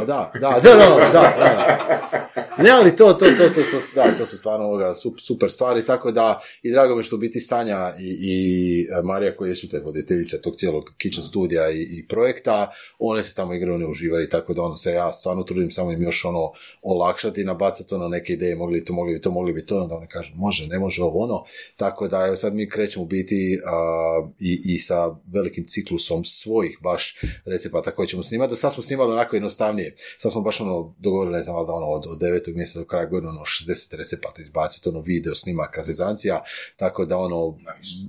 Da, 0.06 0.30
da, 0.40 0.60
da, 0.62 0.70
da, 0.70 1.10
da, 1.12 1.12
da. 1.12 2.28
Ne, 2.58 2.70
ali 2.70 2.96
to, 2.96 3.12
to, 3.12 3.26
to, 3.30 3.48
to, 3.48 3.62
to, 3.70 3.80
da, 3.94 4.16
to 4.18 4.26
su 4.26 4.38
stvarno 4.38 4.66
ovoga 4.66 4.94
sup- 4.94 5.20
super 5.20 5.50
stvari, 5.50 5.86
tako 5.86 6.12
da 6.12 6.40
i 6.62 6.70
drago 6.70 6.96
mi 6.96 7.02
što 7.02 7.16
biti 7.16 7.40
Sanja 7.40 7.92
i, 8.00 8.18
i 8.20 8.80
e, 8.82 9.02
Marija 9.02 9.36
koje 9.36 9.54
su 9.54 9.68
te 9.68 9.78
voditeljice 9.78 10.40
tog 10.40 10.54
cijelog 10.56 10.94
kitchen 10.98 11.24
studija 11.24 11.70
i, 11.70 11.82
i 11.82 12.06
projekta, 12.08 12.70
one 12.98 13.22
se 13.22 13.34
tamo 13.34 13.54
igraju, 13.54 13.78
ne 13.78 13.86
uživaju, 13.86 14.28
tako 14.28 14.54
da 14.54 14.62
onda 14.62 14.76
se 14.76 14.92
ja 14.92 15.12
stvarno 15.12 15.42
trudim 15.42 15.70
samo 15.70 15.92
im 15.92 16.02
još 16.02 16.24
ono 16.24 16.52
olakšati 16.82 17.44
nabacati 17.44 17.94
ono 17.94 18.08
neke 18.08 18.32
ideje, 18.32 18.56
mogli 18.56 18.78
bi 18.80 18.84
to, 18.84 18.92
mogli 18.92 19.12
bi 19.14 19.20
to, 19.20 19.30
mogli 19.30 19.52
bi 19.52 19.66
to, 19.66 19.82
onda 19.82 19.94
oni 19.94 20.06
kažu 20.06 20.32
može, 20.36 20.66
ne 20.66 20.78
može 20.78 21.02
ovo 21.02 21.24
ono, 21.24 21.44
tako 21.76 22.08
da 22.08 22.26
evo 22.26 22.36
sad 22.36 22.54
mi 22.54 22.68
krećemo 22.68 23.04
biti 23.04 23.60
a, 23.66 24.28
i, 24.40 24.60
i 24.64 24.78
sa 24.78 25.16
velikim 25.32 25.64
ciklusom 25.66 26.24
svojih 26.24 26.78
baš 26.82 27.16
recepata 27.44 27.90
koje 27.90 28.08
ćemo 28.08 28.22
snimati, 28.22 28.50
do 28.50 28.56
sad 28.56 28.72
smo 28.74 28.82
snimali 28.82 29.16
onako 29.18 29.36
jednostavnije, 29.36 29.94
sad 30.18 30.32
smo 30.32 30.40
baš 30.40 30.60
ono 30.60 30.94
dogovorili, 30.98 31.36
ne 31.36 31.42
znam, 31.42 31.56
valjda 31.56 31.72
ono 31.72 31.86
od, 31.86 32.06
od 32.08 32.18
devetog 32.18 32.56
mjeseca 32.56 32.78
do 32.78 32.84
kraja 32.84 33.06
godine 33.06 33.28
ono 33.28 33.40
60 33.40 33.96
recepata 33.96 34.42
izbaciti, 34.42 34.88
ono 34.88 35.00
video 35.00 35.34
snimaka, 35.34 35.82
zezancija, 35.82 36.42
tako 36.76 37.04
da 37.04 37.16
ono, 37.16 37.58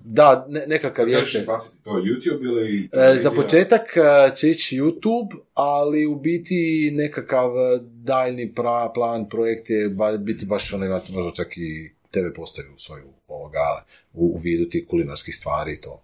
da, 0.05 0.45
ne, 0.49 0.63
nekakav 0.67 1.05
baciti 1.45 1.83
to 1.83 1.91
YouTube 1.91 2.43
ili... 2.43 2.89
E, 2.93 3.19
za 3.19 3.31
početak 3.31 3.81
e, 3.97 4.35
će 4.35 4.49
ići 4.49 4.81
YouTube, 4.81 5.35
ali 5.53 6.05
u 6.05 6.15
biti 6.15 6.91
nekakav 6.93 7.51
daljni 7.83 8.53
pra, 8.53 8.91
plan, 8.93 9.29
projekt 9.29 9.69
je 9.69 9.89
ba, 9.89 10.17
biti 10.17 10.45
baš 10.45 10.73
ono 10.73 10.85
imati 10.85 11.13
možda 11.13 11.31
čak 11.31 11.57
i 11.57 11.91
TV 12.11 12.35
postaju 12.35 12.69
svoju 12.77 13.13
ovoga, 13.27 13.85
u, 14.13 14.25
u 14.35 14.37
vidu 14.37 14.69
tih 14.69 14.87
kulinarskih 14.87 15.35
stvari 15.35 15.73
i 15.73 15.81
to. 15.81 16.03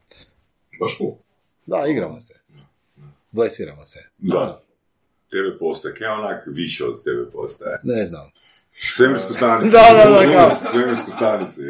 Baš 0.80 0.98
cool. 0.98 1.16
Da, 1.66 1.88
igramo 1.88 2.20
se. 2.20 2.34
Blesiramo 3.32 3.86
se. 3.86 4.00
Da. 4.18 4.62
TV 5.28 5.60
postaje, 5.60 5.96
kaj 5.96 6.08
je 6.08 6.12
onak 6.12 6.44
više 6.48 6.86
od 6.86 7.04
TV 7.04 7.32
postaje? 7.34 7.80
Ne 7.84 8.06
znam. 8.06 8.32
Svemirsku 8.96 9.34
stanicu. 9.34 9.72
Da, 9.72 9.86
da, 9.96 10.12
da, 10.12 10.34
kao. 10.34 10.52
Svemirsku, 10.72 11.12
stanicu. 11.12 11.62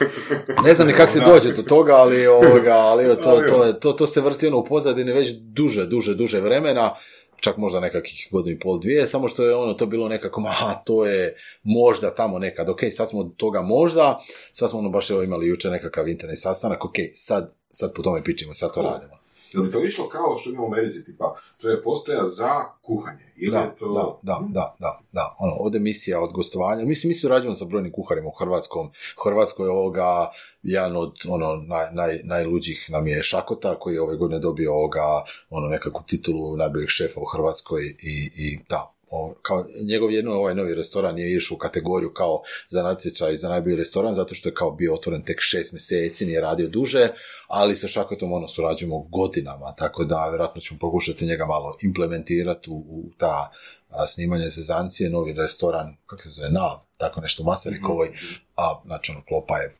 Ne 0.64 0.74
znam 0.74 0.86
ni 0.88 0.94
kako 0.94 1.12
se 1.12 1.18
Da. 1.18 1.24
dođe 1.24 1.52
do 1.52 1.62
toga, 1.62 1.92
ali, 1.94 2.26
ovoga, 2.26 2.72
ali 2.72 3.16
to, 3.16 3.42
to, 3.48 3.64
je- 3.64 3.80
to, 3.80 3.92
to 3.92 4.06
se 4.06 4.20
vrti 4.20 4.46
ono 4.46 4.58
u 4.58 4.64
pozadini 4.64 5.12
već 5.12 5.30
duže, 5.32 5.86
duže, 5.86 6.14
duže 6.14 6.40
vremena, 6.40 6.94
čak 7.36 7.56
možda 7.56 7.80
nekakvih 7.80 8.28
godinu 8.30 8.56
i 8.56 8.60
pol, 8.60 8.78
dvije, 8.78 9.06
samo 9.06 9.28
što 9.28 9.44
je 9.44 9.54
ono 9.54 9.72
to 9.74 9.86
bilo 9.86 10.08
nekako, 10.08 10.42
aha, 10.42 10.74
to 10.76 11.06
je 11.06 11.34
možda 11.62 12.14
tamo 12.14 12.38
nekad, 12.38 12.68
ok, 12.68 12.80
sad 12.90 13.08
smo 13.08 13.20
od 13.20 13.36
toga 13.36 13.62
možda, 13.62 14.18
sad 14.52 14.70
smo 14.70 14.78
ono 14.78 14.88
baš 14.88 15.10
evo 15.10 15.22
imali 15.22 15.48
jučer 15.48 15.70
nekakav 15.70 16.08
internet 16.08 16.38
sastanak, 16.38 16.84
ok, 16.84 16.94
sad, 17.14 17.54
sad 17.70 17.94
po 17.94 18.02
tome 18.02 18.22
pičimo, 18.24 18.54
sad 18.54 18.74
to 18.74 18.82
radimo. 18.82 19.19
Jel 19.52 19.62
bi 19.62 19.70
to 19.70 19.84
išlo 19.84 20.08
kao 20.08 20.38
što 20.38 20.50
ima 20.50 20.62
u 20.62 20.66
Americi, 20.66 21.04
tipa, 21.04 21.36
to 21.60 21.70
je 21.70 21.82
postaja 21.82 22.24
za 22.24 22.64
kuhanje? 22.82 23.32
Ili 23.36 23.52
Da, 23.52 23.58
je 23.58 23.76
to... 23.78 24.20
da, 24.22 24.32
da, 24.32 24.46
da, 24.48 24.76
da, 24.78 25.00
da. 25.12 25.36
Ono, 25.38 25.52
od 25.52 25.76
emisija, 25.76 26.20
od 26.20 26.32
gostovanja. 26.32 26.84
Mislim, 26.84 27.08
mi 27.08 27.14
surađujemo 27.14 27.56
sa 27.56 27.64
brojnim 27.64 27.92
kuharima 27.92 28.28
u 28.28 28.38
Hrvatskom. 28.38 28.90
Hrvatskoj 29.24 29.66
je 29.66 29.70
ovoga, 29.70 30.30
jedan 30.62 30.96
od 30.96 31.12
ono, 31.28 31.56
naj, 31.56 31.86
naj, 31.92 32.20
najluđih 32.24 32.86
nam 32.88 33.06
je 33.06 33.22
Šakota, 33.22 33.78
koji 33.78 33.94
je 33.94 34.02
ove 34.02 34.16
godine 34.16 34.40
dobio 34.40 34.74
ovoga, 34.74 35.22
ono, 35.50 35.68
nekakvu 35.68 36.02
titulu 36.06 36.56
najboljeg 36.56 36.88
šefa 36.88 37.20
u 37.20 37.24
Hrvatskoj 37.24 37.84
i, 37.86 38.30
i 38.36 38.58
da, 38.68 38.94
o, 39.10 39.34
kao 39.42 39.64
njegov 39.84 40.12
jedno 40.12 40.32
ovaj 40.32 40.54
novi 40.54 40.74
restoran 40.74 41.18
je 41.18 41.36
išao 41.36 41.54
u 41.54 41.58
kategoriju 41.58 42.12
kao 42.12 42.42
za 42.68 42.82
natječaj 42.82 43.36
za 43.36 43.48
najbolji 43.48 43.76
restoran 43.76 44.14
zato 44.14 44.34
što 44.34 44.48
je 44.48 44.54
kao 44.54 44.70
bio 44.70 44.94
otvoren 44.94 45.22
tek 45.22 45.40
šest 45.40 45.72
mjeseci, 45.72 46.26
nije 46.26 46.40
radio 46.40 46.68
duže, 46.68 47.08
ali 47.48 47.76
sa 47.76 47.88
Šakotom 47.88 48.32
ono 48.32 48.48
surađujemo 48.48 48.98
godinama, 48.98 49.74
tako 49.78 50.04
da 50.04 50.28
vjerojatno 50.28 50.60
ćemo 50.60 50.78
pokušati 50.80 51.26
njega 51.26 51.46
malo 51.46 51.76
implementirati 51.82 52.70
u, 52.70 52.74
u 52.74 53.10
ta 53.18 53.50
a, 53.88 54.06
snimanje 54.06 54.50
sezancije, 54.50 55.10
novi 55.10 55.32
restoran, 55.32 55.96
kako 56.06 56.22
se 56.22 56.28
zove, 56.28 56.48
Nav, 56.48 56.78
tako 56.96 57.20
nešto, 57.20 57.42
Masarikovoj, 57.42 58.08
a 58.56 58.80
znači 58.86 59.12
ono, 59.12 59.22
klopa 59.28 59.58
je 59.58 59.79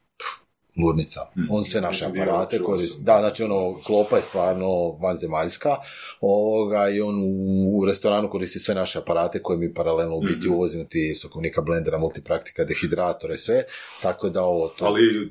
pff, 0.80 0.90
ludnica. 0.90 1.20
On 1.50 1.64
sve 1.64 1.80
naše 1.80 2.04
aparate 2.06 2.58
koristi. 2.58 3.02
Da, 3.02 3.18
znači 3.20 3.42
ono, 3.42 3.80
klopa 3.86 4.16
je 4.16 4.22
stvarno 4.22 4.90
vanzemaljska 5.02 5.76
ovoga, 6.20 6.88
i 6.88 7.00
on 7.00 7.14
u, 7.24 7.84
restoranu 7.86 8.30
koristi 8.30 8.58
sve 8.58 8.74
naše 8.74 8.98
aparate 8.98 9.42
koje 9.42 9.58
mi 9.58 9.74
paralelno 9.74 10.16
u 10.16 10.20
biti 10.20 10.48
uvozimo, 10.48 10.84
ti 10.84 11.14
sokovnika, 11.14 11.60
blendera, 11.60 11.98
multipraktika, 11.98 12.64
dehidratore, 12.64 13.38
sve, 13.38 13.64
tako 14.02 14.28
da 14.28 14.42
ovo 14.42 14.68
to... 14.68 14.84
Ali 14.84 15.02
e, 15.02 15.28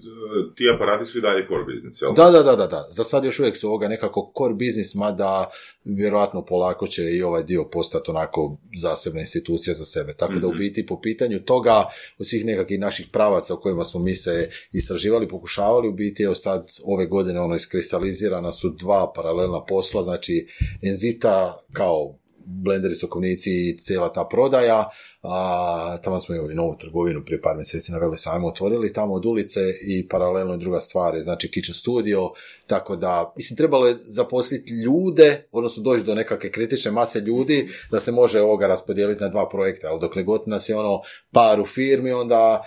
ti 0.56 0.70
aparati 0.76 1.06
su 1.06 1.18
i 1.18 1.22
dalje 1.22 1.48
core 1.48 1.64
business, 1.74 2.02
jel? 2.02 2.14
Da, 2.14 2.30
da, 2.30 2.44
da, 2.44 2.56
da, 2.56 2.68
da. 2.68 2.88
Za 2.92 3.04
sad 3.04 3.26
još 3.26 3.40
uvijek 3.40 3.58
su 3.58 3.68
ovoga 3.68 3.88
nekako 3.88 4.32
core 4.38 4.54
business, 4.54 4.96
mada 4.96 5.50
vjerojatno 5.84 6.46
polako 6.46 6.88
će 6.88 7.04
i 7.04 7.24
ovaj 7.24 7.44
dio 7.44 7.64
postati 7.64 8.12
onako 8.12 8.58
zasebna 8.76 9.22
institucija 9.22 9.74
za 9.74 9.86
sebe. 9.86 10.14
Tako 10.14 10.34
da 10.34 10.48
u 10.48 10.54
biti 10.54 10.86
po 10.86 11.02
pitanju 11.02 11.40
toga, 11.40 11.84
od 12.20 12.28
svih 12.28 12.46
nekakvih 12.46 12.80
naših 12.80 13.08
pravaca 13.12 13.54
u 13.54 13.60
kojima 13.60 13.84
smo 13.84 14.00
mi 14.00 14.16
se 14.16 14.50
istraživali, 14.72 15.28
pokušavali, 15.40 15.88
u 15.88 15.94
biti 15.94 16.24
evo 16.24 16.36
sad 16.36 16.68
ove 16.84 17.06
godine 17.06 17.40
ono 17.42 17.56
iskristalizirana 17.56 18.52
su 18.52 18.70
dva 18.70 19.12
paralelna 19.16 19.66
posla, 19.66 20.04
znači 20.04 20.48
Enzita 20.82 21.64
kao 21.74 22.16
blenderi, 22.46 22.96
sokovnici 22.96 23.52
i 23.52 23.78
cijela 23.78 24.14
ta 24.14 24.28
prodaja, 24.32 24.90
a 25.24 25.98
tamo 26.04 26.20
smo 26.20 26.36
i 26.36 26.56
novu 26.56 26.76
trgovinu 26.80 27.22
prije 27.26 27.42
par 27.42 27.56
mjeseci 27.56 27.92
na 27.92 27.98
Vele 27.98 28.18
sajmu 28.18 28.48
otvorili, 28.48 28.94
tamo 28.94 29.14
od 29.14 29.26
ulice 29.26 29.74
i 29.82 30.08
paralelno 30.08 30.54
i 30.54 30.58
druga 30.58 30.80
stvar 30.80 31.16
je, 31.16 31.24
znači 31.24 31.52
kitchen 31.52 31.74
studio, 31.74 32.30
tako 32.68 32.96
da, 32.96 33.34
mislim, 33.38 33.58
trebalo 33.58 33.88
je 33.88 33.96
zaposliti 34.02 34.74
ljude, 34.74 35.48
odnosno 35.52 35.84
doći 35.84 36.04
do 36.04 36.16
nekakve 36.16 36.52
kritične 36.52 36.92
mase 36.92 37.20
ljudi, 37.20 37.70
da 37.92 38.00
se 38.00 38.12
može 38.12 38.42
ovoga 38.42 38.68
raspodijeliti 38.68 39.24
na 39.24 39.30
dva 39.30 39.50
projekta, 39.50 39.88
ali 39.90 40.00
dokle 40.00 40.24
god 40.24 40.42
nas 40.46 40.70
je 40.70 40.76
ono 40.76 41.02
par 41.32 41.62
u 41.62 41.66
firmi, 41.66 42.12
onda 42.12 42.64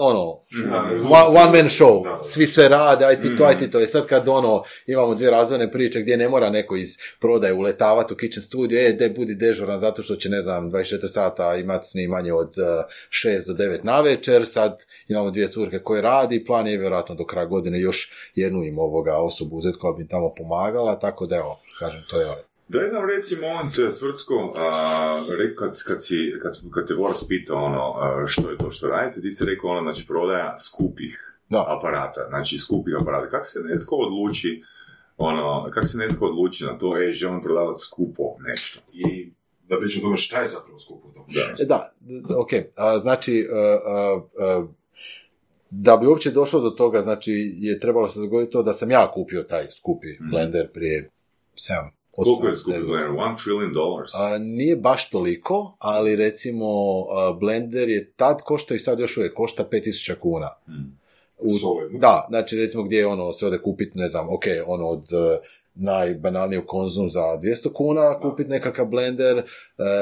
ono, 0.00 0.38
Da, 0.70 0.90
one, 1.10 1.40
one 1.40 1.62
man 1.62 1.70
show, 1.70 2.04
Da. 2.04 2.24
svi 2.24 2.46
sve 2.46 2.68
rade, 2.68 3.04
aj 3.04 3.20
ti 3.20 3.36
to, 3.36 3.44
aj 3.44 3.58
ti 3.58 3.70
to. 3.70 3.80
I 3.80 3.86
sad 3.86 4.06
kad 4.06 4.28
ono, 4.28 4.62
imamo 4.86 5.14
dvije 5.14 5.30
razvojne 5.30 5.72
priče 5.72 6.00
gdje 6.00 6.16
ne 6.16 6.28
mora 6.28 6.50
neko 6.50 6.76
iz 6.76 6.96
prodaje 7.20 7.52
uletavati 7.54 8.12
u 8.12 8.16
kitchen 8.16 8.42
studio, 8.42 8.80
e, 8.80 8.92
de, 8.92 9.08
budi 9.08 9.34
dežuran 9.34 9.78
zato 9.78 10.02
što 10.02 10.16
će, 10.16 10.28
ne 10.28 10.42
znam, 10.42 10.70
24 10.70 11.08
sata 11.08 11.56
imati 11.56 11.88
snimanje 11.88 12.32
od 12.32 12.54
uh, 12.58 12.84
6 13.10 13.46
do 13.46 13.64
9 13.64 13.78
na 13.82 14.00
večer, 14.00 14.46
sad 14.46 14.84
imamo 15.08 15.30
dvije 15.30 15.48
curke 15.48 15.78
koje 15.78 16.02
radi, 16.02 16.44
plan 16.44 16.66
je 16.66 16.78
vjerojatno 16.78 17.14
do 17.14 17.24
kraja 17.24 17.46
godine 17.46 17.80
još 17.80 18.12
jednu 18.34 18.64
im 18.64 18.78
ovoga 18.78 19.16
osobu 19.16 19.56
uzeti 19.56 19.78
koja 19.78 19.92
bi 19.92 20.08
tamo 20.08 20.34
pomagala, 20.34 20.98
tako 21.00 21.26
da 21.26 21.36
evo, 21.36 21.60
kažem, 21.78 22.02
to 22.10 22.20
je 22.20 22.26
Daj 22.68 22.88
nam 22.92 23.04
reci 23.16 23.36
moment 23.36 23.74
tvrtku, 23.98 24.34
a, 24.56 25.26
re- 25.38 25.54
kad, 25.56 25.82
kad, 25.86 26.04
si, 26.04 26.34
kad, 26.42 26.52
kad 26.74 26.86
te 26.86 26.94
Voras 26.94 27.28
pitao 27.28 27.64
ono, 27.64 27.94
što 28.26 28.50
je 28.50 28.58
to 28.58 28.70
što 28.70 28.86
radite, 28.88 29.20
ti 29.20 29.30
si 29.30 29.44
rekao 29.44 29.70
ono, 29.70 29.92
znači 29.92 30.06
prodaja 30.06 30.56
skupih 30.56 31.38
Da. 31.48 31.64
aparata, 31.78 32.26
znači 32.28 32.58
skupih 32.58 32.94
aparata. 33.00 33.28
Kako 33.30 33.44
se 33.44 33.60
netko 33.60 33.96
odluči, 33.96 34.62
ono, 35.16 35.70
kako 35.74 35.86
se 35.86 35.98
netko 35.98 36.26
odluči 36.26 36.64
na 36.64 36.78
to, 36.78 36.96
e, 37.02 37.12
želim 37.12 37.42
prodavati 37.42 37.80
skupo 37.80 38.22
nešto. 38.48 38.80
I 38.92 39.32
da 39.68 39.78
pričam 39.78 40.00
o 40.00 40.04
tome 40.04 40.16
šta 40.16 40.42
je 40.42 40.48
zapravo 40.48 40.78
skupo 40.78 41.08
u 41.08 41.12
tom. 41.12 41.24
Da. 41.34 41.62
E, 41.62 41.64
Da, 41.64 41.90
ok. 42.38 42.50
A, 42.76 42.98
znači, 42.98 43.48
a, 43.52 43.58
a, 43.90 44.20
a, 44.44 44.66
da 45.70 45.96
bi 45.96 46.06
uopće 46.06 46.30
došlo 46.30 46.60
do 46.60 46.70
toga, 46.70 47.00
znači, 47.02 47.52
je 47.56 47.80
trebalo 47.80 48.08
se 48.08 48.20
dogoditi 48.20 48.52
to 48.52 48.62
da 48.62 48.72
sam 48.72 48.90
ja 48.90 49.10
kupio 49.10 49.42
taj 49.42 49.66
skupi 49.70 50.06
blender 50.30 50.72
prije 50.72 51.08
7 51.54 51.95
Koliko 52.16 52.48
je 52.48 52.56
skupi 52.56 52.78
blender? 52.78 53.10
One 53.10 53.36
trillion 53.44 53.72
dollars. 53.72 54.14
A, 54.14 54.38
nije 54.38 54.76
baš 54.76 55.10
toliko, 55.10 55.76
ali 55.78 56.16
recimo 56.16 56.66
a, 57.10 57.32
blender 57.32 57.88
je 57.88 58.12
tad 58.12 58.42
košta 58.42 58.74
i 58.74 58.78
sad 58.78 59.00
još 59.00 59.16
uvijek 59.16 59.34
košta 59.34 59.64
5000 59.72 60.14
kuna. 60.18 60.48
U, 61.38 61.58
Solidno. 61.58 61.98
da, 61.98 62.26
znači 62.28 62.56
recimo 62.56 62.82
gdje 62.82 62.98
je 62.98 63.06
ono 63.06 63.32
se 63.32 63.46
ode 63.46 63.58
kupiti, 63.58 63.98
ne 63.98 64.08
znam, 64.08 64.28
ok, 64.28 64.44
ono 64.66 64.86
od 64.86 65.04
e, 65.12 65.38
najbanalniju 65.74 66.66
konzum 66.66 67.10
za 67.10 67.20
200 67.20 67.72
kuna, 67.72 68.20
kupiti 68.20 68.50
nekakav 68.50 68.86
blender, 68.86 69.38
e, 69.38 69.44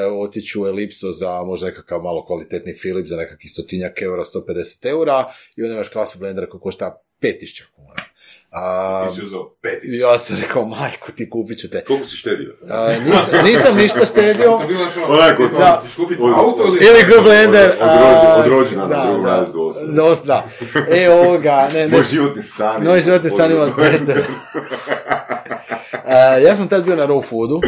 otići 0.07 0.59
u 0.61 0.67
Elipso 0.67 1.13
za 1.13 1.43
možda 1.43 1.67
nekakav 1.67 2.03
malo 2.03 2.25
kvalitetni 2.25 2.75
Philips 2.83 3.09
za 3.09 3.17
nekakvih 3.17 3.51
stotinjak 3.51 4.03
eura, 4.03 4.25
150 4.25 4.87
eura 4.89 5.25
i 5.57 5.63
onda 5.63 5.75
imaš 5.75 5.89
klasu 5.89 6.19
blendera 6.19 6.49
koji 6.49 6.61
košta 6.61 7.03
5000 7.21 7.63
kuna. 7.77 8.14
A, 8.57 9.07
Ti 9.09 9.21
si 9.21 9.27
peti. 9.63 9.87
ja 9.99 10.19
sam 10.19 10.37
rekao, 10.37 10.65
majku 10.65 11.13
ti 11.13 11.31
kupit 11.31 11.59
ću 11.59 11.71
te. 11.71 11.85
Koliko 11.85 12.05
si 12.05 12.17
štedio? 12.17 12.55
A, 12.71 12.93
nisam, 13.09 13.45
nisam 13.45 13.77
ništa 13.77 14.05
štedio. 14.07 14.51
To 14.57 14.63
je 14.63 14.69
bilo 14.69 14.91
što... 14.91 15.05
Onako, 15.09 15.43
da. 15.59 15.83
Ćeš 15.87 15.95
kupiti 15.95 16.23
auto 16.37 16.65
ili... 16.67 16.79
Ili 16.87 17.23
blender. 17.23 17.71
Od- 17.81 18.47
rođena 18.47 18.87
na 18.87 18.97
da, 18.97 19.05
drugom 19.05 19.25
da. 19.25 19.41
osnovne. 19.41 19.93
Dos, 19.93 20.25
da. 20.25 20.45
E, 20.91 21.11
ovoga, 21.11 21.69
ne, 21.75 21.87
ne. 21.89 21.97
Moj 21.97 22.05
životni 22.11 22.43
san. 22.43 22.85
Moj 22.85 23.03
životni 23.03 23.31
san 23.31 23.51
ima 23.51 23.67
blender. 23.77 24.25
Ja 26.45 26.57
sam 26.57 26.69
tad 26.69 26.85
bio 26.85 26.97
na 26.97 27.07
raw 27.07 27.23
foodu, 27.23 27.61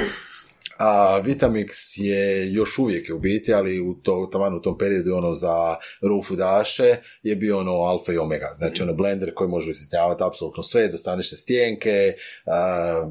a 0.79 1.21
Vitamix 1.25 2.01
je 2.01 2.53
još 2.53 2.79
uvijek 2.79 3.09
je 3.09 3.15
u 3.15 3.19
biti, 3.19 3.55
ali 3.55 3.81
u, 3.81 3.95
to, 3.95 4.29
taman 4.33 4.55
u 4.55 4.63
tom 4.63 4.79
periodu 4.79 5.15
ono 5.15 5.35
za 5.35 5.77
raw 6.03 6.27
foodaše 6.27 6.97
je 7.23 7.37
bio 7.37 7.59
ono 7.59 7.73
alfa 7.73 8.13
i 8.13 8.19
omega, 8.19 8.53
znači 8.57 8.83
ono 8.83 8.95
blender 8.95 9.35
koji 9.35 9.51
može 9.51 9.71
usitnjavati 9.71 10.23
apsolutno 10.25 10.63
sve, 10.63 10.89
do 10.89 10.99
stanične 10.99 11.39
stijenke, 11.39 12.15
a, 12.47 12.53
a, 12.53 13.07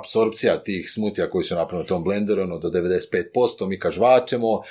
apsorpcija 0.00 0.62
tih 0.62 0.90
smutija 0.90 1.30
koji 1.30 1.44
su 1.44 1.54
napravljeni 1.54 1.84
u 1.84 1.88
tom 1.88 2.04
blenderu, 2.04 2.42
ono 2.42 2.58
do 2.58 2.68
95%, 2.68 3.66
mi 3.68 3.78
kažvačemo 3.78 4.62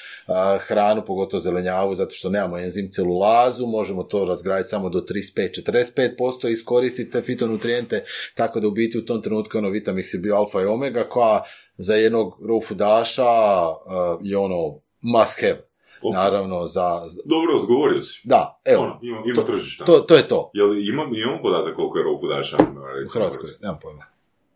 hranu, 0.59 1.03
pogotovo 1.05 1.41
zelenjavu, 1.41 1.95
zato 1.95 2.15
što 2.15 2.29
nemamo 2.29 2.57
enzim 2.57 2.91
celulazu, 2.91 3.65
možemo 3.65 4.03
to 4.03 4.25
razgraditi 4.25 4.69
samo 4.69 4.89
do 4.89 5.01
35-45% 5.01 6.49
i 6.49 6.51
iskoristiti 6.51 7.11
te 7.11 7.21
fitonutrijente, 7.21 8.03
tako 8.35 8.59
da 8.59 8.67
u 8.67 8.71
biti 8.71 8.97
u 8.97 9.05
tom 9.05 9.21
trenutku 9.21 9.57
ono 9.57 9.69
Vitamix 9.69 10.15
je 10.15 10.19
bio 10.19 10.35
alfa 10.35 10.61
i 10.61 10.65
omega, 10.65 11.03
koja 11.03 11.43
za 11.77 11.95
jednog 11.95 12.39
raw 12.41 12.67
foodaša 12.67 13.29
uh, 13.69 14.19
je 14.21 14.37
ono 14.37 14.79
must 15.01 15.41
have. 15.41 15.67
Ok. 16.01 16.13
Naravno, 16.13 16.67
za... 16.67 17.01
Dobro, 17.25 17.59
odgovorio 17.61 18.03
si. 18.03 18.21
Da, 18.23 18.61
evo, 18.65 18.83
Ono, 18.83 18.99
ima, 19.01 19.21
ima 19.25 19.35
to- 19.35 19.41
tržišta. 19.41 19.85
to, 19.85 19.99
to 19.99 20.15
je 20.15 20.27
to. 20.27 20.51
Jel 20.53 20.77
imam, 20.77 21.15
imam 21.15 21.39
podatak 21.41 21.75
koliko 21.75 21.97
je 21.97 22.05
raw 22.05 22.19
foodaša? 22.19 22.57
U 23.05 23.11
Hrvatskoj, 23.13 23.49
nemam 23.61 23.77
pojma. 23.81 24.03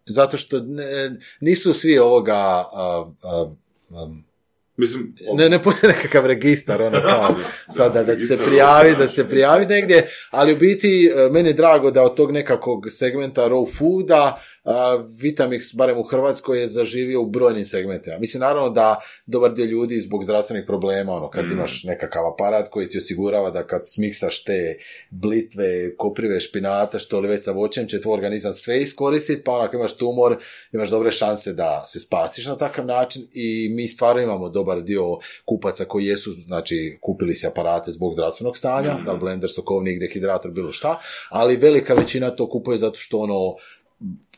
Zato 0.05 0.37
što 0.37 0.59
ne, 0.59 1.19
nisu 1.41 1.73
svi 1.73 1.99
ovoga... 1.99 2.33
a, 2.73 3.05
a, 3.23 3.45
um, 3.89 4.23
Mislim, 4.77 5.15
ne, 5.33 5.49
ne 5.49 5.63
postoji 5.63 5.93
nekakav 5.93 6.25
registar, 6.25 6.81
ono 6.81 7.01
kao, 7.09 7.35
sad 7.69 7.93
da, 7.93 8.03
da 8.03 8.15
će 8.15 8.25
se 8.25 8.37
raw 8.37 8.97
da 8.97 9.07
se 9.07 9.27
prijavi 9.29 9.65
negdje, 9.65 10.07
ali 10.31 10.53
u 10.53 10.57
biti 10.57 11.11
e, 11.15 11.29
meni 11.31 11.49
je 11.49 11.53
drago 11.53 11.91
da 11.91 12.03
od 12.03 12.15
tog 12.15 12.31
nekakvog 12.31 12.85
segmenta 12.89 13.49
raw 13.49 13.77
fooda 13.77 14.41
Vitamix, 15.11 15.75
barem 15.75 15.97
u 15.97 16.03
Hrvatskoj, 16.03 16.59
je 16.59 16.67
zaživio 16.67 17.21
u 17.21 17.25
brojnim 17.25 17.65
segmentima. 17.65 18.17
Mislim, 18.19 18.41
naravno 18.41 18.69
da 18.69 18.95
dobar 19.25 19.53
dio 19.53 19.65
ljudi 19.65 19.99
zbog 19.99 20.23
zdravstvenih 20.23 20.63
problema, 20.67 21.13
ono, 21.13 21.29
kad 21.29 21.45
Mm. 21.45 21.51
imaš 21.51 21.83
nekakav 21.83 22.27
aparat 22.27 22.69
koji 22.69 22.89
ti 22.89 22.97
osigurava 22.97 23.51
da 23.51 23.67
kad 23.67 23.81
smiksaš 23.85 24.43
te 24.43 24.77
blitve, 25.11 25.95
koprive, 25.95 26.39
špinata, 26.39 26.99
što 26.99 27.19
li 27.19 27.27
već 27.27 27.43
sa 27.43 27.51
voćem, 27.51 27.87
će 27.87 28.01
tvoj 28.01 28.13
organizam 28.13 28.53
sve 28.53 28.81
iskoristiti, 28.81 29.43
pa 29.43 29.51
onako 29.51 29.75
imaš 29.75 29.97
tumor, 29.97 30.37
imaš 30.71 30.89
dobre 30.89 31.11
šanse 31.11 31.53
da 31.53 31.83
se 31.87 31.99
spasiš 31.99 32.45
na 32.45 32.57
takav 32.57 32.85
način 32.85 33.27
i 33.33 33.69
mi 33.71 33.87
stvarno 33.87 34.21
imamo 34.21 34.49
dobar 34.49 34.81
dio 34.81 35.17
kupaca 35.45 35.85
koji 35.85 36.05
jesu, 36.05 36.31
znači, 36.31 36.97
kupili 37.01 37.35
si 37.35 37.47
aparate 37.47 37.91
zbog 37.91 38.13
zdravstvenog 38.13 38.57
stanja, 38.57 38.93
Mhm. 38.93 39.05
da 39.05 39.11
li 39.13 39.19
blender, 39.19 39.49
sokovnik, 39.51 39.99
dehidrator, 39.99 40.51
bilo 40.51 40.71
šta, 40.71 40.99
ali 41.29 41.55
velika 41.57 41.93
većina 41.93 42.29
to 42.29 42.49
kupuje 42.49 42.77
zato 42.77 42.95
što 42.95 43.17
ono, 43.19 43.55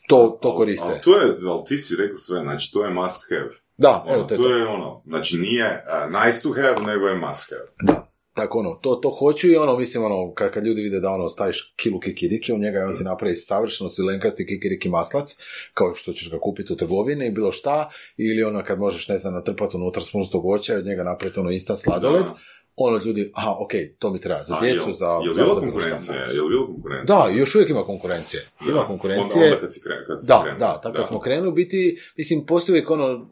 to, 0.07 0.39
to 0.41 0.55
koriste. 0.55 0.87
Ali, 0.87 1.01
to 1.01 1.21
je, 1.21 1.35
ali 1.47 1.65
ti 1.65 1.77
si 1.77 1.95
rekao 1.95 2.17
sve, 2.17 2.41
znači 2.41 2.71
to 2.71 2.85
je 2.85 2.93
must 2.93 3.25
have. 3.29 3.49
Da, 3.77 4.03
Ono, 4.05 4.15
evo, 4.15 4.23
to 4.23 4.33
je 4.33 4.37
to 4.37 4.55
je 4.55 4.67
ono, 4.67 5.01
znači 5.05 5.37
nije 5.37 5.85
uh, 5.87 6.25
nice 6.25 6.41
to 6.41 6.53
have, 6.53 6.75
nego 6.85 7.07
je 7.07 7.15
must 7.15 7.49
have. 7.49 7.93
Da. 7.93 8.13
Tako 8.33 8.59
ono, 8.59 8.73
to, 8.73 8.95
to 8.95 9.09
hoću 9.09 9.47
i 9.47 9.55
ono, 9.55 9.77
mislim, 9.77 10.03
ono, 10.03 10.33
kad, 10.33 10.51
kad 10.51 10.65
ljudi 10.65 10.81
vide 10.81 10.99
da 10.99 11.09
ono, 11.09 11.29
staviš 11.29 11.73
kilu 11.75 11.99
kikiriki, 11.99 12.53
u 12.53 12.57
njega 12.57 12.79
i 12.79 12.83
on 12.83 12.95
ti 12.95 13.03
napravi 13.03 13.35
savršeno 13.35 13.89
silenkasti 13.89 14.45
kikiriki 14.45 14.89
maslac, 14.89 15.37
kao 15.73 15.95
što 15.95 16.13
ćeš 16.13 16.31
ga 16.31 16.39
kupiti 16.39 16.73
u 16.73 16.75
trgovini, 16.75 17.31
bilo 17.31 17.51
šta, 17.51 17.89
ili 18.17 18.43
ono, 18.43 18.63
kad 18.63 18.79
možeš, 18.79 19.07
ne 19.07 19.17
znam, 19.17 19.33
natrpati 19.33 19.77
unutra 19.77 20.03
smrznutog 20.03 20.45
voća 20.45 20.73
i 20.73 20.77
od 20.77 20.85
njega 20.85 21.03
napraviti 21.03 21.39
ono 21.39 21.51
instant 21.51 21.79
sladoled, 21.79 22.25
Da. 22.25 22.35
Ono 22.75 23.01
ljudi, 23.05 23.31
aha, 23.33 23.51
ok, 23.51 23.71
to 23.99 24.09
mi 24.09 24.19
treba, 24.19 24.43
za 24.43 24.57
djecu, 24.61 24.91
za... 24.93 25.05
Jel 25.23 25.33
za, 25.33 25.41
bilo 25.41 25.53
za 25.53 25.59
konkurencije? 25.61 26.17
Jel 26.33 26.47
bilo 26.47 26.67
konkurencije? 26.67 27.05
Da, 27.07 27.29
još 27.31 27.55
uvijek 27.55 27.69
ima 27.69 27.83
konkurencije. 27.83 28.45
Ima 28.61 28.73
Da. 28.73 28.87
konkurencije. 28.87 29.43
Onda, 29.43 29.45
onda 29.47 29.59
kad 29.59 29.73
si 29.73 29.81
kad 30.07 30.21
si 30.21 30.27
Da, 30.27 30.55
da, 30.59 30.81
tako 30.83 31.03
smo 31.03 31.19
krenuli, 31.19 31.47
u 31.47 31.53
biti, 31.53 31.97
mislim, 32.17 32.45
postoji 32.45 32.73
uvijek 32.73 32.89
ono, 32.89 33.29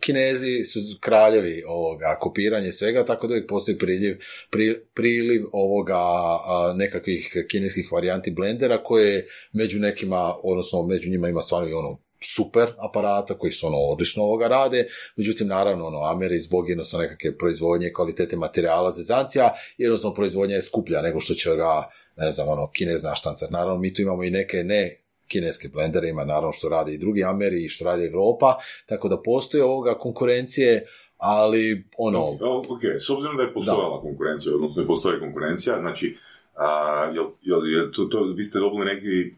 Kinezi 0.00 0.64
su 0.64 0.78
kraljevi 1.00 1.62
ovoga 1.66 2.16
kopiranje 2.20 2.72
svega, 2.72 3.04
tako 3.04 3.26
da 3.26 3.32
uvijek 3.32 3.48
postoji 3.48 3.78
priljev, 3.78 4.16
pri- 4.50 4.80
priliv 4.94 5.46
ovoga 5.52 5.96
a, 5.96 6.72
nekakvih 6.76 7.44
kineskih 7.48 7.92
varijanti 7.92 8.30
blendera 8.30 8.82
koje 8.82 9.26
među 9.52 9.78
nekima, 9.78 10.34
odnosno 10.42 10.82
među 10.82 11.10
njima 11.10 11.28
ima 11.28 11.42
stvarno 11.42 11.68
i 11.68 11.74
ono 11.74 11.98
super 12.22 12.68
aparata 12.78 13.38
koji 13.38 13.52
su 13.52 13.66
ono 13.66 13.78
odlično 13.78 14.22
ovoga 14.22 14.48
rade, 14.48 14.86
međutim 15.16 15.46
naravno 15.46 15.86
ono 15.86 16.02
Ameri 16.02 16.40
zbog 16.40 16.68
jednostavno 16.68 17.02
nekakve 17.02 17.38
proizvodnje 17.38 17.92
kvalitete 17.92 18.36
materijala 18.36 18.92
zezancija, 18.92 19.50
jednostavno 19.78 20.14
proizvodnja 20.14 20.56
je 20.56 20.62
skuplja 20.62 21.02
nego 21.02 21.20
što 21.20 21.34
će 21.34 21.56
ga 21.56 21.88
ne 22.16 22.32
znam, 22.32 22.48
ono, 22.48 22.70
kinez 22.70 23.02
naštancat. 23.02 23.50
Naravno, 23.50 23.78
mi 23.78 23.94
tu 23.94 24.02
imamo 24.02 24.24
i 24.24 24.30
neke 24.30 24.64
ne 24.64 25.02
kineske 25.26 25.68
blendere, 25.68 26.08
ima 26.08 26.24
naravno 26.24 26.52
što 26.52 26.68
rade 26.68 26.92
i 26.94 26.98
drugi 26.98 27.24
Ameri 27.24 27.64
i 27.64 27.68
što 27.68 27.84
radi 27.84 28.06
Europa, 28.06 28.56
tako 28.86 29.08
da 29.08 29.22
postoji 29.22 29.62
ovoga 29.62 29.98
konkurencije, 29.98 30.86
ali 31.16 31.84
ono, 31.98 32.28
ok, 32.74 32.84
s 32.98 33.10
obzirom 33.10 33.36
da 33.36 33.42
je 33.42 33.54
postojala 33.54 34.00
konkurencija, 34.00 34.54
odnosno 34.54 34.82
i 34.82 34.86
postoji 34.86 35.20
konkurencija, 35.20 35.80
znači, 35.80 36.16
a, 36.54 37.10
jel, 37.14 37.26
jel, 37.42 37.66
jel, 37.72 37.90
to, 37.92 38.04
to, 38.04 38.24
vi 38.36 38.44
ste 38.44 38.58
dobili 38.58 38.84
neki, 38.84 39.34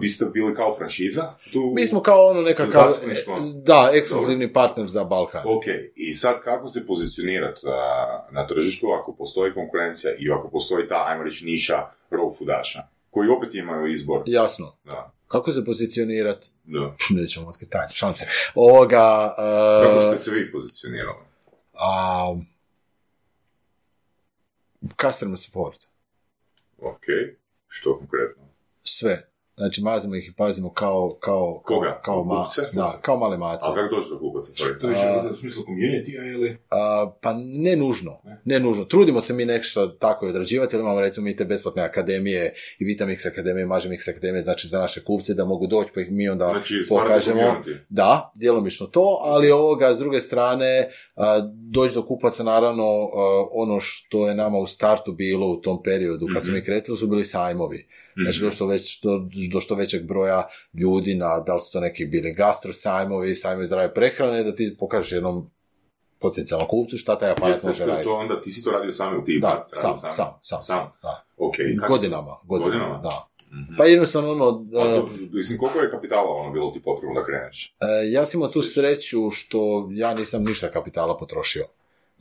vi 0.00 0.08
ste 0.08 0.24
bili 0.24 0.54
kao 0.54 0.74
franšiza? 0.76 1.32
Tu... 1.52 1.72
mi 1.74 1.86
smo 1.86 2.02
kao 2.02 2.26
ono 2.26 2.42
nekakav, 2.42 2.88
Zastupništvo. 2.88 3.38
da, 3.54 3.90
ekskluzivni 3.94 4.52
partner 4.52 4.86
za 4.88 5.04
Balkan. 5.04 5.42
Ok, 5.44 5.64
i 5.96 6.14
sad 6.14 6.42
kako 6.44 6.68
se 6.68 6.86
pozicionirati 6.86 7.66
na, 7.66 8.06
na 8.30 8.46
tržištu 8.46 8.86
ako 9.00 9.14
postoji 9.14 9.54
konkurencija 9.54 10.12
i 10.18 10.30
ako 10.30 10.48
postoji 10.50 10.86
ta, 10.88 11.04
ajmo 11.08 11.22
reći, 11.24 11.44
niša 11.44 11.74
raw 12.10 12.38
foodaša, 12.38 12.82
koji 13.10 13.28
opet 13.28 13.54
imaju 13.54 13.86
izbor. 13.86 14.22
Jasno. 14.26 14.76
Da, 14.84 15.12
Kako 15.28 15.52
se 15.52 15.64
pozicionirati? 15.64 16.48
da. 16.64 16.94
Nećemo 17.20 17.48
otkriti 17.48 17.72
tajne, 17.72 17.92
šance. 17.92 18.26
Ovoga, 18.54 19.34
Kako 19.82 19.98
uh, 19.98 20.04
ste 20.14 20.18
se 20.18 20.30
vi 20.30 20.52
pozicionirali? 20.52 21.18
a, 21.74 22.34
customer 25.00 25.38
support. 25.38 25.86
Ok, 26.78 27.04
što 27.68 27.98
konkretno? 27.98 28.42
Sve. 28.82 29.31
Znači, 29.56 29.82
mazimo 29.82 30.14
ih 30.14 30.28
i 30.28 30.34
pazimo 30.34 30.72
kao, 30.72 31.10
kao, 31.12 31.62
Koga? 31.64 32.00
kao, 32.04 32.24
ma, 32.24 32.44
Kupce? 32.44 32.60
da, 32.72 32.98
kao 33.02 33.16
male 33.16 33.36
mace. 33.38 33.64
A 33.64 33.74
kako 33.74 33.96
doći 33.96 34.08
do 34.10 34.18
kupaca? 34.18 34.52
To 34.80 34.86
više 34.86 35.02
A- 35.02 35.30
u 35.32 35.36
smislu 35.36 35.62
community 35.64 36.32
ili... 36.34 36.56
A, 36.70 37.12
pa 37.20 37.32
ne 37.36 37.76
nužno, 37.76 38.10
Ne. 38.24 38.40
ne 38.46 38.60
nužno. 38.60 38.84
Trudimo 38.84 39.20
se 39.20 39.32
mi 39.32 39.44
nešto 39.44 39.86
tako 39.88 40.26
i 40.26 40.30
odrađivati, 40.30 40.74
jer 40.74 40.80
imamo 40.80 41.00
recimo 41.00 41.24
mi 41.24 41.36
te 41.36 41.44
besplatne 41.44 41.82
akademije 41.82 42.54
i 42.78 42.84
Vitamix 42.86 43.28
akademije, 43.28 43.66
Mažemix 43.66 44.10
akademije, 44.10 44.42
znači 44.42 44.68
za 44.68 44.78
naše 44.78 45.04
kupce 45.04 45.34
da 45.34 45.44
mogu 45.44 45.66
doći, 45.66 45.90
pa 45.94 46.00
ih 46.00 46.10
mi 46.10 46.28
onda 46.28 46.46
Znači, 46.46 46.86
pokažemo. 46.88 47.40
Da, 47.88 48.32
djelomično 48.34 48.86
to, 48.86 49.18
ali 49.22 49.50
ovoga 49.50 49.94
s 49.94 49.98
druge 49.98 50.20
strane 50.20 50.88
a, 51.16 51.40
doći 51.70 51.94
do 51.94 52.04
kupaca 52.04 52.42
naravno 52.42 52.82
a, 52.84 53.08
ono 53.52 53.80
što 53.80 54.28
je 54.28 54.34
nama 54.34 54.58
u 54.58 54.66
startu 54.66 55.12
bilo 55.12 55.46
u 55.48 55.56
tom 55.56 55.82
periodu 55.82 56.26
kad 56.32 56.42
smo 56.42 56.48
Mhm. 56.48 56.56
mi 56.56 56.64
kretili 56.64 56.96
su 56.96 57.06
bili 57.06 57.24
sajmovi. 57.24 57.86
Znači 58.16 58.38
Mhm. 58.38 58.44
do 58.44 58.50
što, 58.50 58.66
već, 58.66 59.02
do, 59.02 59.20
do 59.52 59.60
što 59.60 59.74
većeg 59.74 60.02
broja 60.02 60.48
ljudi 60.74 61.14
na, 61.14 61.40
da 61.40 61.54
li 61.54 61.60
su 61.60 61.72
to 61.72 61.80
neki 61.80 62.06
bili 62.06 62.32
gastro 62.32 62.72
sajmovi, 62.72 63.34
sajmovi 63.34 63.66
zdrave 63.66 63.94
prehrane, 63.94 64.42
da 64.44 64.54
ti 64.54 64.76
pokažeš 64.78 65.12
jednom 65.12 65.50
potencijalnom 66.18 66.68
kupcu 66.68 66.96
šta 66.96 67.18
taj 67.18 67.30
aparat 67.30 67.50
Jeste, 67.50 67.66
može 67.66 67.86
raditi. 67.86 68.04
to 68.04 68.14
onda 68.14 68.40
ti 68.40 68.50
si 68.50 68.64
to 68.64 68.70
radio 68.70 68.92
sam 68.92 69.16
u 69.16 69.24
ti 69.24 69.38
Da, 69.40 69.48
radio 69.48 69.62
sam, 69.64 69.98
sam, 69.98 70.12
sam, 70.12 70.26
sam, 70.42 70.62
Sam. 70.62 70.92
da. 71.02 71.24
Ok, 71.38 71.54
kako- 71.80 71.92
Godinama, 71.92 72.36
godinama, 72.44 72.74
Godinama? 72.78 72.98
da. 72.98 73.28
Mhm. 73.52 73.76
Pa 73.78 73.84
jednostavno 73.84 74.30
ono, 74.30 74.52
to, 74.72 75.08
mislim, 75.32 75.58
koliko 75.58 75.78
je 75.78 75.90
kapitala 75.90 76.30
ono 76.30 76.52
bilo 76.52 76.70
ti 76.70 76.82
potrebno 76.82 77.20
da 77.20 77.26
kreneš? 77.26 77.74
E, 77.80 78.10
ja 78.10 78.26
sam 78.26 78.38
imao 78.38 78.48
tu 78.50 78.62
sreću 78.62 79.30
što 79.30 79.58
ja 79.92 80.14
nisam 80.14 80.44
ništa 80.44 80.68
kapitala 80.68 81.18
potrošio. 81.18 81.64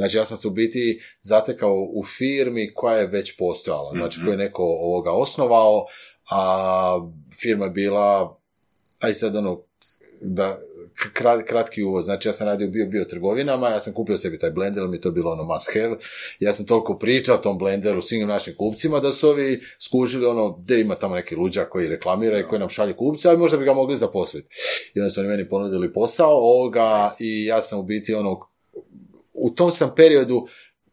Znači 0.02 0.18
ja 0.18 0.26
sam 0.26 0.38
se 0.38 0.48
u 0.48 0.52
biti 0.52 1.02
zatekao 1.22 1.74
u 1.94 2.04
firmi 2.04 2.74
koja 2.74 2.98
je 2.98 3.08
već 3.08 3.38
postojala, 3.38 3.92
znači 3.92 4.20
Mhm. 4.20 4.26
koju 4.26 4.34
je 4.34 4.38
neko 4.38 4.64
ovoga 4.64 5.12
osnovao, 5.12 5.86
a 6.32 7.00
firma 7.42 7.66
je 7.66 7.72
bila, 7.72 8.38
aj 9.00 9.14
sad 9.14 9.36
ono, 9.36 9.64
da, 10.22 10.60
krat, 11.14 11.46
kratki 11.48 11.84
uvoz, 11.84 12.06
znači 12.06 12.28
ja 12.28 12.34
sam 12.34 12.48
radio 12.48 12.68
bio 12.68 12.86
bio 12.86 13.06
trgovinama, 13.06 13.70
ja 13.70 13.82
sam 13.82 13.94
kupio 13.94 14.18
sebi 14.18 14.40
taj 14.40 14.52
blender, 14.52 14.88
mi 14.88 14.98
je 14.98 15.02
to 15.02 15.12
bilo 15.12 15.32
ono 15.32 15.44
must 15.44 15.70
have, 15.74 15.96
ja 16.40 16.54
sam 16.54 16.66
toliko 16.66 16.98
pričao 16.98 17.36
o 17.36 17.42
tom 17.42 17.58
blenderu 17.58 18.02
svim 18.02 18.28
našim 18.28 18.56
kupcima 18.58 19.00
da 19.00 19.12
su 19.12 19.28
ovi 19.30 19.62
skužili 19.80 20.26
ono, 20.26 20.52
gdje 20.52 20.82
ima 20.82 20.96
tamo 20.96 21.16
neki 21.16 21.36
luđak 21.36 21.70
koji 21.70 21.88
reklamira 21.88 22.40
i 22.40 22.48
koji 22.48 22.60
nam 22.60 22.70
šalje 22.70 22.96
kupce, 22.96 23.30
ali 23.30 23.38
možda 23.38 23.58
bi 23.58 23.66
ga 23.66 23.74
mogli 23.74 23.98
zaposliti. 23.98 24.56
I 24.96 25.00
onda 25.00 25.10
su 25.10 25.20
oni 25.20 25.30
meni 25.30 25.50
ponudili 25.50 25.94
posao 25.94 26.32
ovoga 26.32 27.12
i 27.20 27.46
ja 27.46 27.62
sam 27.62 27.80
u 27.80 27.84
biti 27.84 28.14
ono, 28.14 28.51
u 29.42 29.50
tom 29.50 29.72
sam 29.72 29.92
periodu, 29.96 30.46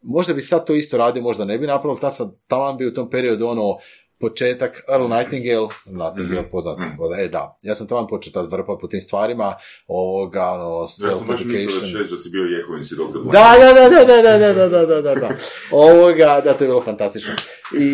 možda 0.02 0.34
bi 0.34 0.42
sad 0.42 0.66
to 0.66 0.74
isto 0.74 0.98
radio, 0.98 1.22
možda 1.22 1.44
ne 1.44 1.58
bi 1.58 1.66
napravio, 1.66 2.00
ta 2.00 2.11
sam 2.11 2.32
taman 2.46 2.76
bi 2.76 2.87
u 2.87 2.94
tom 2.94 3.11
periodu 3.11 3.46
ono, 3.46 3.76
početak, 4.20 4.83
Earl 4.88 5.02
Nightingale, 5.04 5.68
Nightingale 5.87 6.40
Mhm. 6.40 6.50
poznat, 6.50 6.78
Mhm. 6.78 6.88
e 7.18 7.28
da, 7.28 7.57
ja 7.62 7.74
sam 7.74 7.87
taman 7.87 8.07
počeo 8.07 8.33
tad 8.33 8.52
vrpat 8.52 8.78
po 8.81 8.87
tim 8.87 9.00
stvarima, 9.00 9.54
ovoga, 9.88 10.44
ono, 10.44 10.81
Ja 10.81 10.87
sam 10.87 11.09
da 11.09 11.14
self-education. 11.14 12.18
si 12.18 12.31
bio 12.31 12.42
Jehovin 12.44 12.85
svjedok 12.85 13.11
za 13.12 13.18
Da, 13.18 13.54
da, 13.59 13.72
da, 13.72 14.04
da, 14.07 14.22
da, 14.22 14.38
da, 14.38 14.52
da, 14.54 14.68
da, 14.68 14.87
da, 14.87 15.02
da, 15.02 15.14
da. 15.16 15.28
Ovoga, 15.72 16.40
da, 16.44 16.54
to 16.54 16.64
je 16.64 16.68
bilo 16.68 16.83
fantastično. 16.83 17.33
I, 17.74 17.85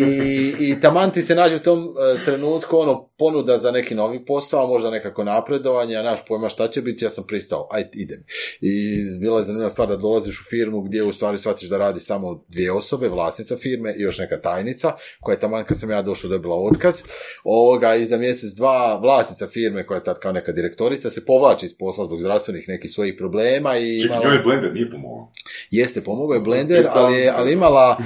i 0.61 0.81
taman 0.81 1.11
ti 1.11 1.21
se 1.21 1.35
nađe 1.35 1.55
u 1.55 1.59
tom 1.59 1.79
e, 1.79 2.25
trenutku 2.25 2.77
ono 2.77 3.09
ponuda 3.09 3.57
za 3.57 3.71
neki 3.71 3.95
novi 3.95 4.25
posao, 4.25 4.67
možda 4.67 4.89
nekako 4.89 5.23
napredovanje, 5.23 5.95
a 5.95 6.03
naš 6.03 6.19
pojma 6.27 6.49
šta 6.49 6.67
će 6.67 6.81
biti, 6.81 7.05
ja 7.05 7.09
sam 7.09 7.23
pristao, 7.23 7.67
ajde 7.71 7.89
idem. 7.93 8.23
I 8.61 8.73
bila 9.19 9.37
je 9.37 9.43
zanimljiva 9.43 9.69
stvar 9.69 9.87
da 9.87 9.95
dolaziš 9.95 10.39
u 10.39 10.49
firmu 10.49 10.81
gdje 10.81 11.03
u 11.03 11.13
stvari 11.13 11.37
shvatiš 11.37 11.69
da 11.69 11.77
radi 11.77 11.99
samo 11.99 12.43
dvije 12.47 12.71
osobe, 12.71 13.09
vlasnica 13.09 13.57
firme 13.57 13.93
i 13.93 14.01
još 14.01 14.17
neka 14.17 14.37
tajnica, 14.37 14.91
koja 15.21 15.33
je 15.33 15.39
taman 15.39 15.63
kad 15.63 15.79
sam 15.79 15.89
ja 15.89 16.01
došao 16.01 16.14
dobila 16.21 16.55
otkaz. 16.55 17.01
Ovoga, 17.43 17.95
i 17.95 18.05
za 18.05 18.17
mjesec 18.17 18.51
dva 18.51 18.95
vlasnica 18.95 19.47
firme, 19.47 19.85
koja 19.85 19.97
je 19.97 20.03
tad 20.03 20.19
kao 20.19 20.31
neka 20.31 20.51
direktorica, 20.51 21.09
se 21.09 21.25
povlači 21.25 21.65
iz 21.65 21.73
posla 21.73 22.05
zbog 22.05 22.19
zdravstvenih 22.19 22.65
nekih 22.67 22.91
svojih 22.91 23.13
problema 23.17 23.77
i 23.77 24.01
Čekaj, 24.01 24.17
imala- 24.17 24.29
njoj 24.29 24.39
blender 24.39 24.73
nije 24.73 24.91
pomogao. 24.91 25.31
Jeste, 25.71 26.01
pomogao 26.01 26.33
je 26.33 26.41
blender, 26.41 26.87
ali 26.91 27.17
je 27.17 27.29
ali 27.29 27.53
imala, 27.53 27.97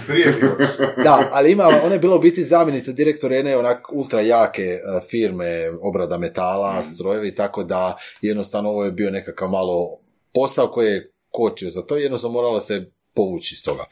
da, 1.03 1.29
ali 1.31 1.51
imala, 1.51 1.81
ona 1.83 1.93
je 1.93 1.99
bila 1.99 2.15
u 2.15 2.19
biti 2.19 2.43
zamjenica 2.43 2.91
direktora 2.91 3.35
jedne 3.35 3.57
onak 3.57 3.93
ultra 3.93 4.21
jake 4.21 4.61
e, 4.63 4.79
firme, 5.09 5.47
obrada 5.81 6.17
metala, 6.17 6.79
Mm. 6.79 6.85
strojevi, 6.85 7.35
tako 7.35 7.63
da 7.63 7.97
jednostavno 8.21 8.69
ovo 8.69 8.85
je 8.85 8.91
bio 8.91 9.11
nekakav 9.11 9.49
malo 9.49 9.99
posao 10.33 10.67
koji 10.67 10.87
je 10.87 11.11
kočio 11.29 11.71
za 11.71 11.81
to 11.81 11.97
i 11.97 12.01
jednostavno 12.01 12.33
morala 12.33 12.61
se 12.61 12.85
povući 13.13 13.55
iz 13.55 13.63
toga. 13.63 13.85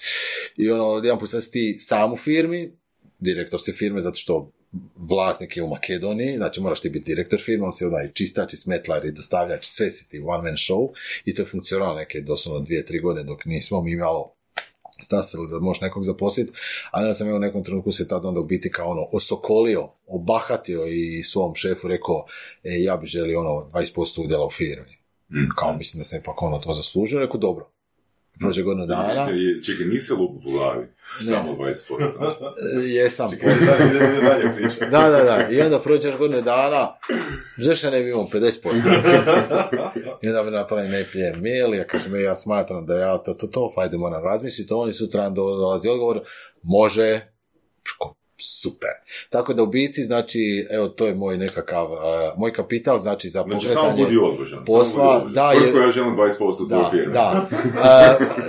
I 0.58 0.72
ono, 0.72 0.96
jedan 0.96 1.20
put 1.20 1.30
si 1.30 1.52
ti 1.52 1.78
sam 1.80 2.14
u 2.14 2.18
firmi, 2.18 2.77
direktor 3.20 3.62
si 3.62 3.72
firme 3.72 4.02
zato 4.02 4.16
što 4.16 4.52
vlasnik 5.10 5.58
je 5.58 5.64
u 5.64 5.68
Makedoniji, 5.68 6.38
znači 6.38 6.62
moraš 6.62 6.82
ti 6.82 6.90
biti 6.90 7.06
direktor 7.06 7.42
firme, 7.42 7.66
on 7.66 7.74
si 7.74 7.86
onda 7.86 7.98
i 8.06 8.14
čistač, 8.14 8.54
i 8.54 8.58
smetlar, 8.58 9.06
i 9.06 9.12
dostavljač, 9.12 9.66
sve 9.66 9.92
si 9.92 10.10
ti 10.10 10.24
one 10.26 10.44
man 10.44 10.58
show 10.58 10.90
i 11.26 11.36
to 11.36 11.42
je 11.42 11.46
funkcionalo 11.46 11.96
neke 11.96 12.22
doslovno 12.22 12.62
dvije, 12.62 12.86
tri 12.86 13.00
godine 13.00 13.24
dok 13.24 13.46
nismo 13.46 13.82
mi 13.82 13.96
malo 13.96 14.34
stasili 15.02 15.48
da 15.50 15.60
možeš 15.60 15.82
nekog 15.82 16.04
zaposliti, 16.04 16.52
ali 16.92 17.06
onda 17.06 17.14
sam 17.14 17.28
ja 17.28 17.36
u 17.36 17.40
nekom 17.40 17.64
trenutku 17.64 17.92
se 17.92 18.08
tad 18.08 18.26
onda 18.26 18.40
u 18.40 18.46
biti 18.46 18.72
kao 18.72 18.90
ono 18.90 19.08
osokolio, 19.12 19.90
obahatio 20.08 20.86
i 20.86 21.24
svom 21.24 21.56
šefu 21.56 21.88
rekao, 21.88 22.26
e, 22.64 22.84
ja 22.84 22.98
bi 22.98 23.08
želio 23.08 23.40
ono 23.40 23.70
20% 23.74 24.24
udjela 24.24 24.46
u 24.46 24.52
firmi. 24.52 24.98
Mm. 25.32 25.50
Kao 25.58 25.78
mislim 25.78 26.00
da 26.00 26.06
sam 26.06 26.20
ipak 26.20 26.42
ono 26.42 26.58
to 26.58 26.74
zaslužio, 26.74 27.20
rekao 27.20 27.40
dobro. 27.40 27.72
Prođe 28.40 28.62
godinu 28.62 28.86
dana, 28.86 29.28
Čekaj, 29.66 29.86
nisi 29.86 30.14
lupu 30.14 30.42
po 30.44 30.50
glavi. 30.50 30.86
Samo 31.20 31.52
20%. 31.52 32.84
e, 32.84 32.90
jesam. 32.90 33.32
Čekaj, 33.32 33.54
sad 33.54 33.80
ide, 33.90 33.98
ide 33.98 34.22
dalje 34.22 34.56
priča. 34.56 34.90
Da, 34.90 35.10
da, 35.10 35.24
da. 35.24 35.48
I 35.52 35.62
onda 35.62 35.80
prođeš 35.80 36.18
godinu 36.18 36.42
dana, 36.42 36.94
zašto 37.58 37.90
ne 37.90 38.04
bi 38.04 38.10
imao 38.10 38.28
50%? 38.34 38.52
I 40.24 40.28
onda 40.28 40.44
mi 40.44 40.52
napravi 40.52 40.90
najprije 40.90 41.34
mail, 41.36 41.74
ja 41.74 41.88
kažem, 41.88 42.16
ja 42.16 42.36
smatram 42.36 42.86
da 42.86 42.98
ja 42.98 43.18
to, 43.18 43.34
to, 43.34 43.48
to, 43.48 43.72
pa 43.76 43.82
ajde 43.82 43.98
moram 43.98 44.24
razmisliti, 44.24 44.74
oni 44.74 44.94
sutra 44.94 45.30
dolazi 45.30 45.90
odgovor, 45.90 46.20
može? 46.64 47.22
Super. 48.40 48.90
Tako 49.30 49.54
da 49.54 49.64
u 49.64 49.68
biti, 49.68 50.04
znači, 50.04 50.40
evo, 50.72 50.88
to 50.88 51.08
je 51.08 51.16
moj 51.16 51.38
nekakav, 51.38 51.92
uh, 51.92 52.00
moj 52.38 52.54
kapital, 52.54 53.00
znači 53.00 53.30
za 53.30 53.44
Znači, 53.44 53.68
samo 53.68 53.82
pokretanje 53.82 54.04
budi 54.06 54.18
odložan. 54.24 54.66
posla, 54.66 55.20
samo 55.20 55.30
da, 55.30 55.52
je- 55.52 55.74
ja 55.78 55.92
želim 55.92 56.16
20% 56.16 56.38
tvoje 56.68 56.84
da, 56.84 56.90
firme. 56.92 57.14
da. 57.14 57.50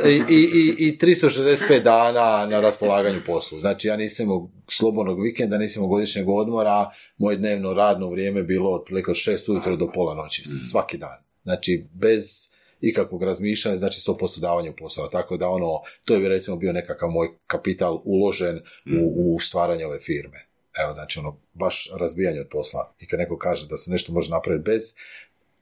Uh, 0.03 0.09
i, 0.11 0.17
i, 0.31 0.75
I 0.79 0.99
365 0.99 1.83
dana 1.83 2.47
na 2.47 2.61
raspolaganju 2.61 3.21
poslu. 3.27 3.61
Znači, 3.61 3.89
ja 3.89 3.97
nisam 3.97 4.25
imao 4.27 4.49
slobodnog 4.69 5.23
vikenda, 5.23 5.59
nisam 5.59 5.81
imao 5.81 5.89
godišnjeg 5.89 6.29
odmora, 6.29 6.87
moje 7.19 7.37
dnevno 7.37 7.73
radno 7.73 8.11
vrijeme 8.11 8.43
bilo 8.43 8.71
otprilike 8.71 9.11
od 9.11 9.17
6 9.17 9.51
ujutro 9.51 9.77
do 9.77 9.91
pola 9.95 10.15
noći, 10.15 10.43
svaki 10.71 10.99
dan. 10.99 11.19
Znači, 11.43 11.87
bez 11.93 12.48
ikakvog 12.81 13.23
razmišljanja, 13.23 13.77
znači 13.77 14.01
100% 14.01 14.41
davanje 14.41 14.71
u 14.71 14.77
posao. 14.77 15.09
Tako 15.09 15.37
da 15.37 15.49
ono, 15.49 15.81
to 16.05 16.15
je 16.15 16.29
recimo 16.29 16.57
bio 16.57 16.73
nekakav 16.73 17.11
moj 17.11 17.29
kapital 17.47 18.03
uložen 18.05 18.61
u, 19.01 19.35
u 19.35 19.41
stvaranje 19.41 19.87
ove 19.87 20.01
firme. 20.01 20.49
Evo, 20.83 20.95
znači 20.95 21.19
ono, 21.19 21.41
baš 21.55 21.91
razbijanje 22.01 22.41
od 22.41 22.49
posla. 22.51 22.95
I 23.01 23.07
kad 23.07 23.21
neko 23.21 23.39
kaže 23.39 23.67
da 23.67 23.77
se 23.77 23.91
nešto 23.91 24.13
može 24.13 24.31
napraviti 24.31 24.71
bez 24.71 24.95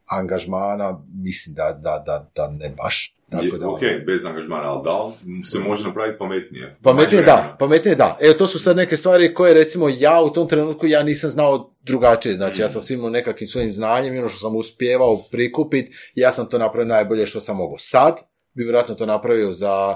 angažmana, 0.07 1.02
mislim 1.24 1.55
da, 1.55 1.72
da, 1.83 2.02
da, 2.07 2.31
da 2.35 2.48
ne 2.50 2.68
baš. 2.76 3.15
Tako 3.30 3.58
da, 3.58 3.66
ono- 3.68 3.76
ok, 3.76 3.80
bez 4.06 4.24
angažmana, 4.26 4.70
ali 4.70 4.80
da 4.84 5.12
se 5.44 5.58
može 5.58 5.84
napraviti 5.84 6.18
pametnije? 6.18 6.76
Pametnije 6.82 7.22
da, 7.22 7.56
pametnije 7.58 7.94
da. 7.94 8.16
Evo, 8.20 8.34
to 8.34 8.46
su 8.46 8.58
sad 8.58 8.76
neke 8.76 8.96
stvari 8.96 9.34
koje 9.34 9.54
recimo 9.54 9.88
ja 9.88 10.22
u 10.22 10.30
tom 10.30 10.48
trenutku 10.48 10.86
ja 10.86 11.02
nisam 11.02 11.30
znao 11.30 11.74
drugačije. 11.82 12.36
Znači, 12.36 12.62
ja 12.62 12.68
sam 12.68 12.80
svim 12.80 12.98
imao 12.98 13.10
nekakvim 13.10 13.48
svojim 13.48 13.72
znanjem 13.72 14.14
i 14.14 14.18
ono 14.18 14.28
što 14.28 14.38
sam 14.38 14.56
uspjevao 14.56 15.16
prikupiti, 15.30 15.92
ja 16.14 16.32
sam 16.32 16.48
to 16.48 16.58
napravio 16.58 16.88
najbolje 16.88 17.26
što 17.26 17.40
sam 17.40 17.56
mogao. 17.56 17.78
Sad 17.78 18.16
bi 18.54 18.62
vjerojatno 18.62 18.94
to 18.94 19.06
napravio 19.06 19.52
za 19.52 19.94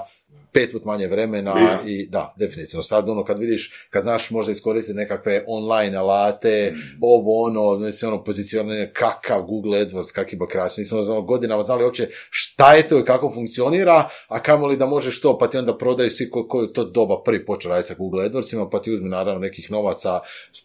pet 0.51 0.71
put 0.71 0.85
manje 0.85 1.07
vremena 1.07 1.51
Ja. 1.59 1.79
i 1.85 2.07
da, 2.07 2.33
definitivno. 2.37 2.83
Sad 2.83 3.09
ono 3.09 3.23
kad 3.25 3.39
vidiš, 3.39 3.87
kad 3.89 4.03
znaš 4.03 4.29
možda 4.29 4.51
iskoristiti 4.51 4.97
nekakve 4.97 5.43
online 5.47 5.97
alate, 5.97 6.73
ovo 7.01 7.43
ono, 7.43 7.79
mislim 7.79 8.13
ono 8.13 8.23
pozicioniranje 8.23 8.91
kakav 8.93 9.41
Google 9.41 9.85
AdWords, 9.85 10.11
kakvi 10.13 10.37
bakrač, 10.37 10.77
nismo 10.77 10.99
ono, 10.99 11.21
godinama 11.21 11.63
znali 11.63 11.83
uopće 11.83 12.07
šta 12.29 12.73
je 12.73 12.87
to 12.87 12.99
i 12.99 13.05
kako 13.05 13.31
funkcionira, 13.33 14.09
a 14.27 14.39
kamoli 14.39 14.77
da 14.77 14.85
možeš 14.85 15.21
to, 15.21 15.37
pa 15.37 15.47
ti 15.47 15.57
onda 15.57 15.77
prodaju 15.77 16.11
svi 16.11 16.29
ko, 16.29 16.47
ko 16.47 16.67
to 16.67 16.83
doba 16.83 17.23
prvi 17.25 17.45
počeo 17.45 17.69
raditi 17.69 17.87
sa 17.87 17.93
Google 17.97 18.29
AdWordsima, 18.29 18.69
pa 18.71 18.81
ti 18.81 18.93
uzmi 18.93 19.09
naravno 19.09 19.39
nekih 19.39 19.71
novaca, 19.71 20.19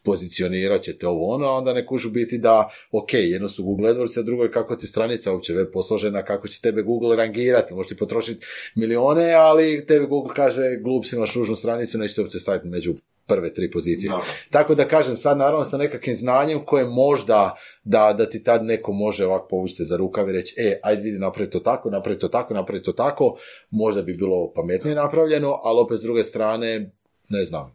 pozicionirat 0.05 0.83
ćete 0.83 1.09
ovo 1.09 1.35
ono, 1.35 1.47
a 1.47 1.57
onda 1.57 1.73
ne 1.73 1.87
kužu 1.87 2.11
biti 2.11 2.39
da, 2.39 2.71
ok, 2.91 3.13
jedno 3.13 3.49
su 3.49 3.65
Google 3.65 3.95
AdWords, 3.95 4.19
a 4.19 4.23
drugo 4.23 4.43
je 4.43 4.51
kako 4.51 4.77
ti 4.77 4.87
stranica 4.87 5.33
uopće 5.33 5.53
web 5.53 5.69
posložena, 5.73 6.23
kako 6.23 6.49
će 6.49 6.61
tebe 6.61 6.83
Google 6.83 7.17
rangirati, 7.17 7.75
možeš 7.75 7.89
ti 7.89 7.97
potrošiti 7.97 8.47
milione, 8.75 9.33
ali 9.33 9.76
tebi 9.85 10.07
Google 10.07 10.35
kaže, 10.35 10.63
glup 10.83 11.05
si 11.05 11.17
imaš 11.17 11.35
ružnu 11.35 11.57
stranicu, 11.57 11.99
neće 11.99 12.15
te 12.15 12.21
uopće 12.21 12.39
staviti 12.39 12.69
među 12.69 12.95
prve 13.27 13.55
tri 13.55 13.71
pozicije. 13.71 14.11
Da. 14.11 14.23
Tako 14.51 14.75
da 14.75 14.89
kažem, 14.89 15.17
sad 15.17 15.39
naravno 15.39 15.65
sa 15.65 15.77
nekakvim 15.77 16.15
znanjem 16.15 16.61
koje 16.65 16.85
možda 16.85 17.57
da, 17.85 18.15
da 18.19 18.31
ti 18.31 18.43
tad 18.43 18.65
neko 18.65 18.93
može 18.93 19.27
ovako 19.27 19.49
povući 19.49 19.77
te 19.77 19.85
za 19.85 19.97
rukav 19.97 20.29
i 20.29 20.33
reći, 20.33 20.55
e, 20.59 20.81
ajde 20.83 21.03
vidi, 21.03 21.19
napravi 21.19 21.51
to 21.51 21.61
tako, 21.61 21.91
napravi 21.91 22.19
to 22.19 22.29
tako, 22.29 22.55
napravi 22.55 22.83
to 22.83 22.93
tako, 22.93 23.37
možda 23.71 24.03
bi 24.03 24.15
bilo 24.15 24.53
pametnije 24.55 24.95
napravljeno, 24.95 25.61
ali 25.65 25.81
opet 25.81 25.99
s 25.99 26.03
druge 26.03 26.25
strane, 26.25 26.91
ne 27.29 27.45
znam, 27.45 27.75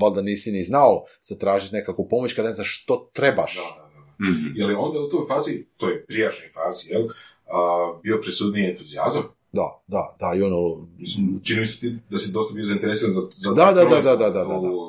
valjda 0.00 0.22
nisi 0.22 0.52
ni 0.52 0.64
znao 0.64 1.04
zatražiti 1.22 1.74
nekakvu 1.74 2.08
pomoć 2.08 2.32
kada 2.32 2.48
ne 2.48 2.54
znaš 2.54 2.82
što 2.82 3.10
trebaš. 3.12 3.56
Da, 3.56 3.82
da, 3.82 3.90
da. 3.94 4.30
Mhm. 4.30 4.46
Je 4.54 4.66
li 4.66 4.74
onda 4.74 5.00
u 5.00 5.08
toj 5.08 5.20
fazi, 5.28 5.66
toj 5.76 6.06
prijašnjoj 6.06 6.48
fazi, 6.48 6.90
jel, 6.90 7.08
a, 7.46 8.00
bio 8.02 8.20
presudniji 8.22 8.70
entuzijazam? 8.70 9.22
Da, 9.52 9.82
da, 9.86 10.16
da, 10.20 10.32
i 10.36 10.42
ono, 10.42 10.86
Mislim, 10.98 11.40
čini 11.44 11.60
mi 11.60 11.66
se 11.66 11.80
ti 11.80 11.96
da 12.10 12.18
si 12.18 12.32
dosta 12.32 12.54
bio 12.54 12.64
zainteresiran 12.64 13.12
za, 13.12 13.20
za 13.34 13.54
Da, 13.54 13.72
da, 13.72 13.84
da, 13.84 14.00
da, 14.00 14.02
da, 14.02 14.16
da, 14.16 14.28
da, 14.28 14.44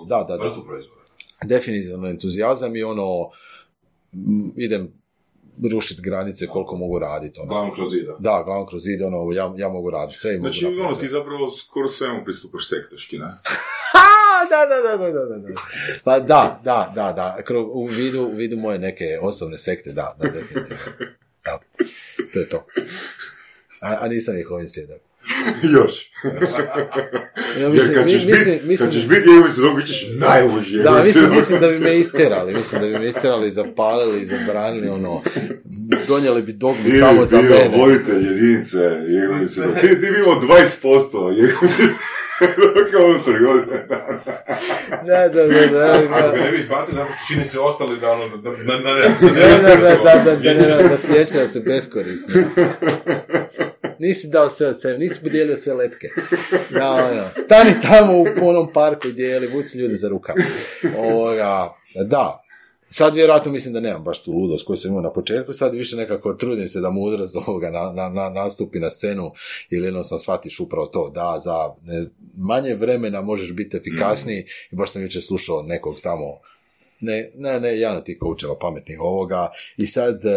da, 0.08 0.24
da, 0.24 0.38
da. 0.38 0.44
vrstu 0.44 0.66
proizvoda. 0.66 1.02
definitivno 1.44 2.08
entuzijazam 2.08 2.76
i 2.76 2.84
ono, 2.84 3.30
m, 4.14 4.54
idem 4.58 5.02
rušiti 5.72 6.02
granice 6.02 6.48
koliko 6.48 6.76
mogu 6.76 7.00
raditi. 7.00 7.40
Ono. 7.40 7.50
Glavom 7.50 7.72
kroz 7.72 7.92
zida. 7.92 8.16
Da, 8.20 8.44
glavom 8.46 8.68
kroz 8.68 8.84
zid, 8.84 9.02
ono, 9.02 9.32
ja, 9.32 9.54
ja 9.58 9.70
mogu 9.70 9.90
raditi 9.90 10.18
sve 10.18 10.32
mogu 10.38 10.44
Znači, 10.44 10.66
napraviti 10.66 10.88
ono, 10.88 10.96
ti 10.96 11.08
zapravo 11.08 11.52
skoro 11.52 11.90
svemu 11.90 12.24
pristupaš 12.26 12.70
sektaški, 12.70 13.18
ne? 13.18 13.26
Da, 14.50 14.66
da, 14.66 14.98
da, 14.98 14.98
da, 14.98 15.12
da, 15.12 15.38
da. 15.38 15.62
Pa 16.04 16.20
da, 16.20 16.62
da, 16.64 16.92
da, 16.96 17.14
da, 17.14 17.38
u 17.74 17.86
vidu, 17.86 18.22
u 18.22 18.36
vidu 18.36 18.58
moje 18.58 18.80
neke 18.80 19.20
osobne 19.22 19.58
sekte, 19.58 19.92
da, 19.92 20.16
da, 20.20 20.30
definitivno. 20.30 20.76
Da, 21.46 21.60
to 22.34 22.40
je 22.40 22.50
to. 22.50 22.66
A, 23.82 23.98
a 24.00 24.08
nisam 24.08 24.38
ih 24.38 24.52
ovim 24.52 24.68
svjedok. 24.68 24.98
Još. 25.64 26.12
Ja, 26.24 26.32
Jer 27.60 27.70
mislim, 27.70 27.94
kad 27.96 28.06
mi- 28.06 28.12
ćeš 28.12 28.26
mislim, 28.26 28.54
biti, 28.54 28.68
mislim, 28.68 28.90
kad 28.90 28.94
ćeš 28.94 29.08
biti 29.08 29.24
svjedok, 29.52 29.76
bit 29.76 29.88
ćeš 29.88 30.06
najloži 30.10 30.78
da, 30.78 31.04
mislim, 31.04 31.32
mislim 31.32 31.62
da 31.62 31.68
bi 31.68 31.80
me 31.80 31.98
isterali, 31.98 32.54
mislim 32.54 32.82
da 32.82 32.88
bi 32.88 32.94
me 32.96 33.08
isterali, 33.08 33.52
zapalili, 33.52 34.26
zabranili, 34.26 34.90
ono, 34.90 35.22
donijeli 36.08 36.42
bi 36.42 36.54
dogmu 36.54 36.84
Ti 36.84 36.92
samo 36.92 37.26
za 37.26 37.38
bio 37.40 37.50
mene. 37.52 37.78
voditelj 37.78 38.26
jedinice 38.26 38.80
svjedok. 39.48 39.76
Ti, 39.76 39.88
ti 39.88 39.96
bi 40.02 40.20
imao 40.20 40.42
20% 40.84 41.38
Jehovin 41.38 41.72
svjedok. 41.78 42.92
Kao 42.92 43.06
unutar 43.06 43.34
godine. 43.40 43.86
Da, 45.06 45.28
da, 45.30 45.48
da, 45.48 45.68
da, 45.68 45.94
Ako 46.12 46.22
da. 46.22 46.34
ga 46.34 46.44
ne 46.44 46.52
bi 46.52 46.60
izbacili, 46.60 47.02
onda 47.02 47.14
se 47.14 47.34
čini 47.34 47.46
se 47.46 47.60
ostali 47.60 48.00
da 48.00 48.12
ono, 48.12 48.28
da, 48.30 48.50
da, 48.50 48.58
da, 48.58 48.78
da, 48.78 48.94
Da, 48.94 49.58
da, 49.60 49.76
da, 49.76 49.96
da, 49.96 50.36
da, 50.36 50.54
da, 50.54 50.78
da, 50.78 50.88
da 50.88 50.98
su 50.98 51.12
vječne, 51.12 51.42
da 51.42 51.48
su 51.48 51.62
beskorisni. 51.62 52.34
Nisi 54.02 54.28
dao 54.28 54.50
sve 54.50 54.68
od 54.68 54.82
sebe, 54.82 54.98
nisi 54.98 55.20
podijelio 55.24 55.58
sve 55.58 55.74
letke. 55.74 56.08
Da, 56.74 56.92
ono, 56.92 57.30
stani 57.46 57.72
tamo 57.82 58.14
u 58.18 58.50
onom 58.50 58.74
parku 58.74 59.08
i 59.08 59.14
dijeli, 59.14 59.48
vuci 59.48 59.78
ljudi 59.78 59.96
za 59.96 60.10
rukav. 60.10 60.36
Ovoga, 60.98 61.74
da, 62.06 62.44
sad 62.90 63.16
vjerojatno 63.16 63.52
mislim 63.52 63.74
da 63.74 63.80
nemam 63.80 64.04
baš 64.04 64.24
tu 64.24 64.32
ludost 64.32 64.66
koju 64.66 64.78
sam 64.78 64.92
imao 64.92 65.02
na 65.02 65.14
početku, 65.14 65.54
sad 65.54 65.74
više 65.74 65.96
nekako 65.96 66.34
trudim 66.34 66.70
se 66.70 66.80
da 66.80 66.90
mudrost 66.90 67.36
ovoga 67.36 67.70
na, 67.70 67.92
na, 67.92 68.10
na, 68.10 68.30
nastupi 68.30 68.80
na 68.80 68.90
scenu 68.90 69.32
ili 69.70 69.86
jednostavno 69.86 70.20
shvatiš 70.20 70.60
upravo 70.60 70.88
to, 70.88 71.12
da, 71.16 71.42
za 71.44 71.70
manje 72.38 72.76
vremena 72.76 73.22
možeš 73.22 73.54
biti 73.54 73.78
efikasniji 73.78 74.46
i 74.72 74.76
baš 74.76 74.92
sam 74.92 75.02
jučer 75.02 75.22
slušao 75.22 75.64
nekog 75.64 76.00
tamo 76.04 76.26
ne, 77.00 77.30
ne, 77.36 77.60
ne, 77.60 77.78
jedan 77.78 77.98
od 77.98 78.04
tih 78.04 78.18
koučeva 78.20 78.56
pametnih 78.62 79.00
ovoga. 79.00 79.52
I 79.78 79.88
sad 79.88 80.26
e, 80.26 80.30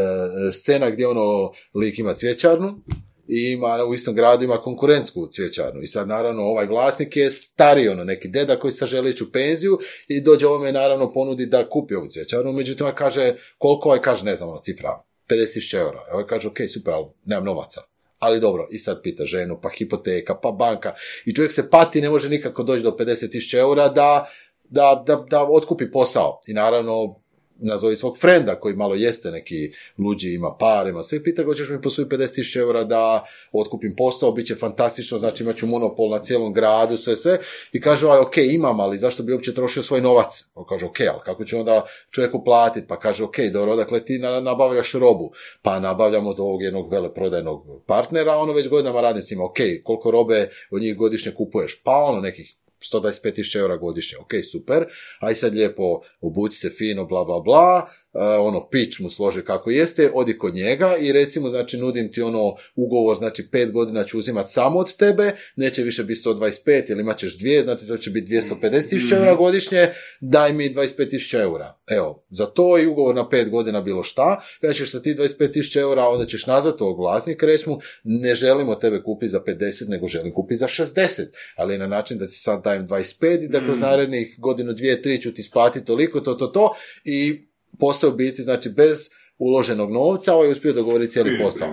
scena 0.53 0.91
gdje 0.91 1.09
ono 1.09 1.53
lik 1.75 1.99
ima 1.99 2.15
cvjećarnu 2.15 2.81
i 3.29 3.53
ima 3.53 3.85
u 3.89 3.95
istom 3.95 4.15
gradu 4.15 4.45
ima 4.45 4.57
konkurentsku 4.57 5.29
cvjećarnu. 5.33 5.83
I 5.83 5.87
sad 5.87 6.09
naravno 6.09 6.43
ovaj 6.43 6.67
vlasnik 6.67 7.17
je 7.17 7.31
stariji 7.31 7.89
ono 7.89 8.05
neki 8.05 8.29
deda 8.29 8.59
koji 8.59 8.73
sad 8.73 8.89
želi 8.89 9.11
ići 9.11 9.25
u 9.25 9.33
penziju 9.33 9.79
i 10.09 10.21
dođe 10.21 10.47
ovome 10.47 10.73
naravno 10.73 11.13
ponudi 11.13 11.47
da 11.47 11.69
kupi 11.69 11.95
ovu 11.95 12.09
cvjećarnu. 12.09 12.53
Međutim, 12.53 12.87
kaže 12.95 13.35
koliko 13.59 13.89
ovaj 13.89 14.01
kaže, 14.01 14.25
ne 14.25 14.37
znam, 14.37 14.49
ono, 14.49 14.59
cifra 14.59 15.03
50.000 15.29 15.77
eura. 15.77 16.01
Ovaj 16.13 16.27
kaže, 16.27 16.49
ok, 16.49 16.57
super, 16.75 16.95
ali 16.95 17.07
nemam 17.25 17.45
novaca. 17.45 17.81
Ali 18.19 18.41
dobro, 18.41 18.69
i 18.71 18.79
sad 18.79 19.03
pita 19.03 19.25
ženu, 19.25 19.59
pa 19.63 19.69
hipoteka, 19.69 20.35
pa 20.35 20.51
banka. 20.51 20.95
I 21.25 21.35
čovjek 21.35 21.53
se 21.53 21.71
pati, 21.71 22.01
ne 22.01 22.11
može 22.11 22.29
nikako 22.29 22.63
doći 22.63 22.83
do 22.83 22.97
50.000 22.99 23.59
eura 23.59 23.89
da 23.89 24.27
da, 24.65 25.03
da, 25.07 25.25
da 25.31 25.47
otkupi 25.51 25.91
posao. 25.91 26.41
I 26.47 26.53
naravno, 26.53 27.17
nazovi 27.57 27.97
svog 27.97 28.19
frenda 28.19 28.55
koji 28.55 28.75
malo 28.77 28.95
jeste 28.95 29.31
neki 29.31 29.71
luđi, 29.99 30.35
ima 30.35 30.57
par, 30.59 30.87
ima 30.87 31.03
sve, 31.03 31.23
pita 31.23 31.45
hoćeš 31.45 31.69
mi 31.69 31.83
posuditi 31.83 32.17
50.000 32.17 32.59
eura 32.59 32.85
da 32.85 33.25
otkupim 33.53 33.95
posao, 33.97 34.33
bit 34.33 34.47
će 34.47 34.55
fantastično, 34.55 35.19
znači 35.19 35.43
imat 35.43 35.57
ću 35.57 35.67
monopol 35.67 36.11
na 36.11 36.19
cijelom 36.19 36.53
gradu, 36.53 36.97
sve 36.97 37.17
sve. 37.17 37.39
I 37.73 37.81
kaže 37.81 38.07
ovaj, 38.07 38.19
ok, 38.19 38.37
imam, 38.37 38.81
ali 38.81 38.99
zašto 38.99 39.23
bi 39.23 39.33
uopće 39.33 39.55
trošio 39.55 39.83
svoj 39.83 40.01
novac? 40.01 40.45
On 40.55 40.65
kaže, 40.69 40.87
ok, 40.87 41.01
ali 41.01 41.21
kako 41.25 41.45
ću 41.45 41.59
onda 41.59 41.85
čovjeku 42.11 42.45
platiti? 42.45 42.87
Pa 42.87 42.99
kaže, 42.99 43.25
ok, 43.25 43.39
dobro, 43.53 43.73
odakle 43.73 44.05
ti 44.05 44.19
na- 44.19 44.41
nabavljaš 44.41 44.93
robu? 44.93 45.33
Pa 45.63 45.81
nabavljamo 45.81 46.31
od 46.31 46.41
ovog 46.41 46.63
jednog 46.63 46.93
veleprodajnog 46.93 47.83
partnera, 47.87 48.37
ono 48.37 48.53
već 48.53 48.69
godinama 48.69 49.01
radi 49.01 49.23
s 49.23 49.31
njima, 49.31 49.45
ok, 49.45 49.57
koliko 49.85 50.11
robe 50.11 50.49
od 50.71 50.83
njih 50.83 50.97
godišnje 50.97 51.33
kupuješ? 51.33 51.83
Pa 51.85 51.97
ono 51.97 52.21
nekih 52.21 52.55
125.000 52.93 53.59
eura 53.59 53.77
godišnje, 53.77 54.19
ok, 54.19 54.35
super, 54.53 54.87
aj 55.21 55.35
sad 55.35 55.55
lijepo 55.55 56.01
obuci 56.21 56.59
se 56.59 56.71
fino, 56.71 57.05
bla, 57.05 57.25
bla, 57.25 57.41
bla, 57.41 57.87
ono, 58.41 58.69
pitch 58.71 59.01
mu 59.01 59.11
složi 59.11 59.43
kako 59.43 59.71
jeste, 59.71 60.11
odi 60.15 60.39
kod 60.39 60.55
njega 60.55 60.97
i 60.97 61.13
recimo, 61.13 61.49
znači, 61.49 61.79
nudim 61.79 62.13
ti 62.13 62.23
ono 62.23 62.55
ugovor, 62.75 63.17
znači, 63.17 63.51
pet 63.51 63.73
godina 63.73 64.05
ću 64.05 64.19
uzimat 64.19 64.51
samo 64.51 64.79
od 64.79 64.97
tebe, 64.97 65.33
neće 65.57 65.83
više 65.83 66.05
biti 66.05 66.21
125 66.25 66.91
ili 66.91 67.01
imat 67.01 67.19
ćeš 67.19 67.39
dvije, 67.39 67.63
znači, 67.63 67.87
to 67.87 67.97
će 67.97 68.11
biti 68.11 68.33
250.000 68.33 69.17
eura 69.17 69.35
godišnje, 69.35 69.89
daj 70.21 70.53
mi 70.53 70.75
25.000 70.75 71.41
eura. 71.41 71.79
Evo, 71.87 72.25
za 72.31 72.47
to 72.47 72.79
i 72.79 72.87
ugovor 72.87 73.15
na 73.15 73.29
pet 73.29 73.51
godina 73.51 73.81
bilo 73.81 74.03
šta, 74.03 74.41
kada 74.61 74.75
ćeš 74.75 74.93
sa 74.93 75.03
ti 75.03 75.15
25.000 75.15 75.81
eura, 75.81 76.09
onda 76.09 76.27
ćeš 76.27 76.47
nazvat 76.47 76.81
ovog 76.81 76.99
vlasnika 76.99 77.47
reći 77.47 77.69
mu, 77.69 77.79
ne 78.05 78.35
želimo 78.35 78.75
tebe 78.75 79.03
kupiti 79.03 79.31
za 79.31 79.41
50, 79.41 79.89
nego 79.89 80.09
želim 80.09 80.33
kupiti 80.33 80.57
za 80.57 80.67
60, 80.67 81.27
ali 81.57 81.79
na 81.79 81.87
način 81.87 82.19
da 82.19 82.27
ti 82.27 82.33
sad 82.33 82.65
dajem 82.65 82.87
25 82.87 83.45
i 83.45 83.49
da 83.49 83.65
kroz 83.65 83.81
narednih 83.81 84.35
godinu, 84.39 84.73
dvije, 84.73 85.03
tri 85.03 85.23
ću 85.23 85.35
ti 85.35 85.41
isplatiti 85.41 85.87
toliko, 85.87 86.21
to, 86.21 86.35
to, 86.35 86.47
to 86.47 86.75
i 87.05 87.43
posao 87.79 88.11
biti, 88.11 88.43
znači 88.43 88.69
bez 88.71 89.11
uloženog 89.39 89.91
novca, 89.93 90.35
ovaj 90.35 90.47
je 90.47 90.53
uspio 90.53 90.73
dogovoriti 90.73 91.13
cijeli 91.13 91.39
posao. 91.43 91.69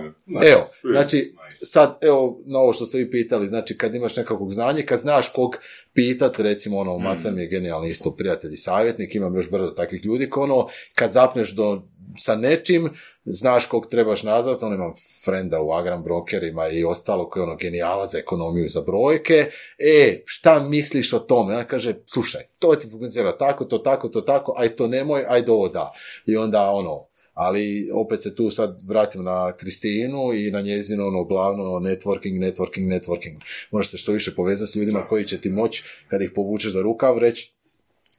Evo, 0.52 0.66
znači, 0.92 1.34
sad, 1.54 1.98
evo, 2.00 2.42
na 2.46 2.58
ovo 2.58 2.72
što 2.72 2.86
ste 2.86 2.98
vi 2.98 3.10
pitali, 3.10 3.48
znači, 3.48 3.78
kad 3.78 3.94
imaš 3.94 4.16
nekakvog 4.16 4.52
znanja, 4.52 4.82
kad 4.86 5.00
znaš 5.00 5.28
kog 5.28 5.56
pitat, 5.92 6.38
recimo, 6.38 6.78
ono, 6.78 6.98
Mm. 6.98 7.02
Maca 7.02 7.30
mi 7.30 7.40
je 7.40 7.46
genijalni 7.46 7.90
isto 7.90 8.16
prijatelj 8.16 8.52
i 8.52 8.56
savjetnik, 8.56 9.14
imam 9.14 9.34
još 9.34 9.50
brdo 9.50 9.70
takvih 9.70 10.04
ljudi, 10.04 10.30
ko 10.30 10.42
ono, 10.42 10.68
kad 10.94 11.12
zapneš 11.12 11.54
do, 11.54 11.82
sa 12.18 12.36
nečim, 12.36 12.90
znaš 13.24 13.66
kog 13.66 13.86
trebaš 13.86 14.22
nazvati, 14.22 14.64
ono, 14.64 14.74
imam 14.74 14.92
frenda 15.24 15.60
u 15.60 15.72
Agram 15.72 16.02
brokerima 16.02 16.68
i 16.68 16.84
ostalo, 16.84 17.28
koji 17.28 17.40
je 17.40 17.44
ono, 17.44 17.56
genijalac 17.56 18.12
za 18.12 18.18
ekonomiju 18.18 18.64
i 18.64 18.68
za 18.68 18.80
brojke, 18.80 19.50
e, 19.78 20.22
šta 20.24 20.60
misliš 20.60 21.12
o 21.12 21.18
tome? 21.18 21.56
On 21.56 21.64
kaže, 21.64 21.94
slušaj, 22.06 22.42
to 22.58 22.74
ti 22.74 22.88
funkcionira 22.90 23.38
tako, 23.38 23.64
to 23.64 23.78
tako, 23.78 24.08
to 24.08 24.20
tako, 24.20 24.54
aj 24.56 24.76
to 24.76 24.88
nemoj, 24.88 25.24
aj 25.28 25.44
ovo 25.48 25.68
da. 25.68 25.92
I 26.26 26.36
onda, 26.36 26.70
ono, 26.70 27.11
ali 27.32 27.90
opet 27.94 28.22
se 28.22 28.34
tu 28.34 28.50
sad 28.50 28.82
vratim 28.88 29.24
na 29.24 29.56
Kristinu 29.56 30.32
i 30.34 30.50
na 30.50 30.60
njezino 30.60 31.06
ono 31.06 31.24
glavno 31.24 31.64
networking, 31.64 32.38
networking, 32.38 33.00
networking. 33.00 33.40
Moraš 33.70 33.90
se 33.90 33.98
što 33.98 34.12
više 34.12 34.34
povezati 34.34 34.70
s 34.70 34.76
ljudima 34.76 35.06
koji 35.06 35.24
će 35.24 35.40
ti 35.40 35.50
moći 35.50 35.84
kad 36.08 36.22
ih 36.22 36.30
povučeš 36.34 36.72
za 36.72 36.82
rukav 36.82 37.18
reći 37.18 37.54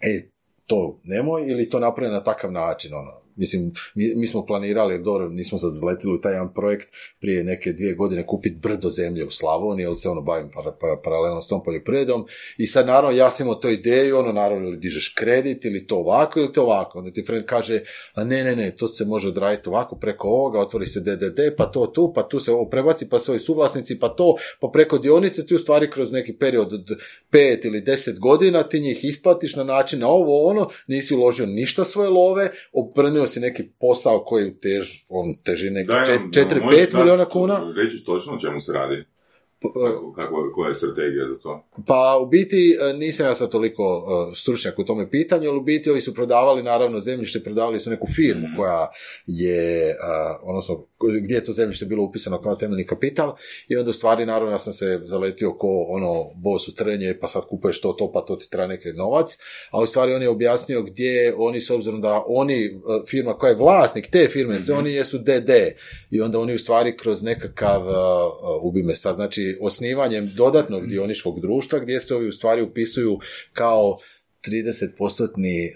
e, 0.02 0.30
to 0.66 1.00
nemoj 1.04 1.52
ili 1.52 1.70
to 1.70 1.80
napravi 1.80 2.12
na 2.12 2.24
takav 2.24 2.52
način, 2.52 2.94
ono. 2.94 3.23
Mislim, 3.36 3.72
mi, 3.96 4.16
mi 4.16 4.28
smo 4.28 4.46
planirali, 4.46 5.04
dobro, 5.04 5.30
nismo 5.30 5.58
sad 5.58 5.72
zaletili 5.72 6.14
u 6.14 6.22
taj 6.22 6.32
jedan 6.34 6.54
projekt 6.54 6.88
prije 7.20 7.44
neke 7.44 7.74
dvije 7.74 7.94
godine 7.94 8.26
kupiti 8.28 8.56
brdo 8.56 8.90
zemlje 8.90 9.26
u 9.26 9.32
Slavoniji, 9.32 9.84
jer 9.86 9.96
se 9.96 10.10
ono 10.10 10.22
bavim 10.22 10.52
para, 10.54 10.72
pa- 10.80 11.02
paralelno 11.04 11.42
s 11.42 11.48
tom 11.48 11.64
poljoprivredom. 11.64 12.26
I 12.58 12.68
sad 12.68 12.88
naravno 12.88 13.18
ja 13.18 13.32
sam 13.32 13.46
imao 13.46 13.56
to 13.56 13.70
ideju, 13.70 14.18
ono 14.18 14.32
naravno 14.32 14.68
ili 14.68 14.78
dižeš 14.78 15.14
kredit 15.18 15.66
ili 15.66 15.88
to 15.88 15.96
ovako 15.98 16.40
ili 16.40 16.54
to 16.54 16.64
ovako, 16.64 17.00
onda 17.00 17.12
ti 17.12 17.24
friend 17.24 17.46
kaže, 17.46 17.82
a 18.14 18.24
ne, 18.24 18.44
ne, 18.44 18.56
ne, 18.56 18.76
to 18.76 18.88
se 18.88 19.06
može 19.06 19.28
odraditi 19.28 19.70
ovako 19.70 19.96
preko 19.96 20.28
ovoga, 20.28 20.60
otvori 20.60 20.88
se 20.88 21.00
DDD, 21.00 21.40
pa 21.58 21.66
to 21.66 21.88
tu, 21.88 22.14
pa 22.16 22.24
tu 22.24 22.40
se 22.40 22.52
ovo 22.52 22.70
prebaci, 22.70 23.10
pa 23.10 23.20
svoji 23.20 23.40
suvlasnici, 23.40 24.00
pa 24.00 24.10
to, 24.10 24.36
pa 24.60 24.68
preko 24.74 24.98
dionice 24.98 25.46
ti 25.46 25.56
u 25.56 25.60
stvari 25.60 25.90
kroz 25.92 26.12
neki 26.12 26.34
period 26.34 26.74
od 26.74 26.88
pet 27.30 27.66
ili 27.66 27.82
deset 27.82 28.20
godina 28.20 28.64
ti 28.64 28.80
njih 28.80 29.06
isplatiš 29.06 29.56
na 29.56 29.64
način 29.64 30.00
na 30.00 30.08
ovo 30.08 30.44
ono, 30.50 30.70
nisi 30.88 31.16
uložio 31.16 31.46
ništa 31.46 31.86
svoje 31.86 32.10
love, 32.10 32.50
obrnio 32.74 33.23
si 33.28 33.40
neki 33.40 33.64
posao 33.80 34.20
koji 34.20 34.54
tež, 34.54 34.88
on 35.10 35.36
teži 35.44 35.70
neki 35.70 35.88
Daj 35.88 36.06
nam, 36.16 36.32
4-5 36.32 36.62
možeš 36.62 36.80
dati- 36.82 36.96
miliona 36.98 37.26
kuna. 37.26 37.74
Reći 37.76 38.04
točno 38.04 38.34
o 38.34 38.40
čemu 38.40 38.62
se 38.62 38.72
radi. 38.74 39.04
Kako, 39.74 40.14
kako, 40.14 40.52
koja 40.56 40.68
je 40.68 40.74
strategija 40.74 41.28
za 41.28 41.40
to? 41.40 41.64
Pa 41.88 42.20
u 42.22 42.26
biti 42.26 42.78
e, 42.82 42.94
nisam 42.94 43.26
ja 43.26 43.36
sad 43.36 43.50
toliko 43.50 43.84
e, 43.84 44.36
stručnjak 44.36 44.80
u 44.80 44.84
tome 44.84 45.10
pitanju, 45.10 45.50
ali 45.50 45.58
u 45.58 45.64
biti 45.64 45.90
ovi 45.90 46.02
su 46.02 46.14
prodavali 46.14 46.64
naravno 46.64 47.00
zemljište, 47.00 47.44
prodavali 47.44 47.80
su 47.80 47.90
neku 47.90 48.08
firmu 48.08 48.48
Mhm. 48.48 48.56
koja 48.58 48.88
je, 49.26 49.90
e, 49.90 49.96
odnosno 50.42 50.86
gdje 51.22 51.36
je 51.36 51.44
to 51.44 51.54
zemljište 51.54 51.86
bilo 51.86 52.04
upisano 52.04 52.42
kao 52.42 52.56
temeljni 52.56 52.86
kapital 52.86 53.36
i 53.68 53.78
onda 53.78 53.90
u 53.90 53.94
stvari 53.94 54.26
naravno 54.26 54.52
ja 54.52 54.60
sam 54.60 54.74
se 54.74 55.02
zaletio 55.04 55.54
ko 55.54 55.86
ono 55.90 56.26
bos 56.36 56.68
u 56.68 56.76
trnje 56.76 57.18
pa 57.22 57.28
sad 57.28 57.46
kupuješ 57.48 57.82
to, 57.82 57.94
to, 57.94 58.12
pa 58.12 58.22
to 58.22 58.36
ti 58.36 58.50
treba 58.50 58.68
neki 58.68 58.94
novac, 58.94 59.38
a 59.72 59.80
u 59.80 59.86
stvari 59.86 60.14
on 60.14 60.22
je 60.22 60.30
objasnio 60.30 60.82
gdje 60.82 61.36
oni 61.38 61.62
s 61.62 61.70
obzirom 61.70 62.02
da 62.02 62.24
oni, 62.28 62.82
firma 63.10 63.34
koja 63.34 63.50
je 63.50 63.56
vlasnik 63.56 64.08
te 64.12 64.28
firme, 64.32 64.60
sve 64.60 64.76
oni 64.76 64.94
jesu 64.94 65.18
DD 65.18 65.50
i 66.12 66.22
onda 66.22 66.40
oni 66.40 66.54
u 66.54 66.58
stvari 66.58 66.98
kroz 66.98 67.24
nekakav, 67.24 67.82
ubi 68.62 68.84
me 68.84 68.96
sad, 68.96 69.16
znači 69.16 69.53
osnivanjem 69.62 70.32
dodatnog 70.36 70.88
dioničkog 70.88 71.42
društva 71.42 71.80
gdje 71.80 72.00
se 72.00 72.16
ovi 72.16 72.28
u 72.28 72.32
stvari 72.32 72.62
upisuju 72.62 73.20
kao 73.54 73.98
30% 74.48 75.28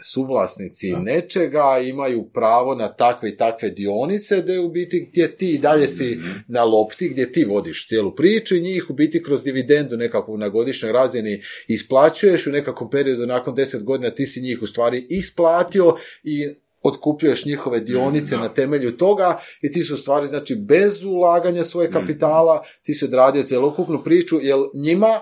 suvlasnici 0.03 0.93
nečega, 0.95 1.79
imaju 1.83 2.29
pravo 2.33 2.75
na 2.75 2.87
takve 2.93 3.29
i 3.29 3.37
takve 3.37 3.69
dionice, 3.69 4.41
da 4.41 4.53
je 4.53 4.59
u 4.59 4.69
biti 4.69 5.07
gdje 5.11 5.37
ti 5.37 5.51
i 5.51 5.57
dalje 5.57 5.87
si 5.87 6.19
na 6.47 6.63
lopti, 6.63 7.09
gdje 7.09 7.31
ti 7.31 7.45
vodiš 7.45 7.87
cijelu 7.87 8.15
priču 8.15 8.55
i 8.55 8.61
njih 8.61 8.89
u 8.89 8.93
biti 8.93 9.23
kroz 9.23 9.43
dividendu 9.43 9.97
nekakvu 9.97 10.37
na 10.37 10.49
godišnjoj 10.49 10.91
razini 10.91 11.41
isplaćuješ 11.67 12.47
u 12.47 12.51
nekakvom 12.51 12.89
periodu 12.89 13.25
nakon 13.25 13.55
10 13.55 13.83
godina 13.83 14.09
ti 14.11 14.25
si 14.25 14.41
njih 14.41 14.61
u 14.61 14.67
stvari 14.67 15.05
isplatio 15.09 15.95
i 16.23 16.47
otkupljuješ 16.81 17.45
njihove 17.45 17.79
dionice 17.79 18.37
Mm, 18.37 18.39
na 18.39 18.49
temelju 18.49 18.97
toga 18.97 19.39
i 19.61 19.71
ti 19.71 19.83
su 19.83 19.97
stvari 19.97 20.27
znači 20.27 20.55
bez 20.55 21.03
ulaganja 21.03 21.63
svoje 21.63 21.91
kapitala 21.91 22.63
ti 22.83 22.93
si 22.93 23.05
odradio 23.05 23.43
cjelokupnu 23.43 24.03
priču 24.03 24.39
jer 24.41 24.57
njima 24.73 25.19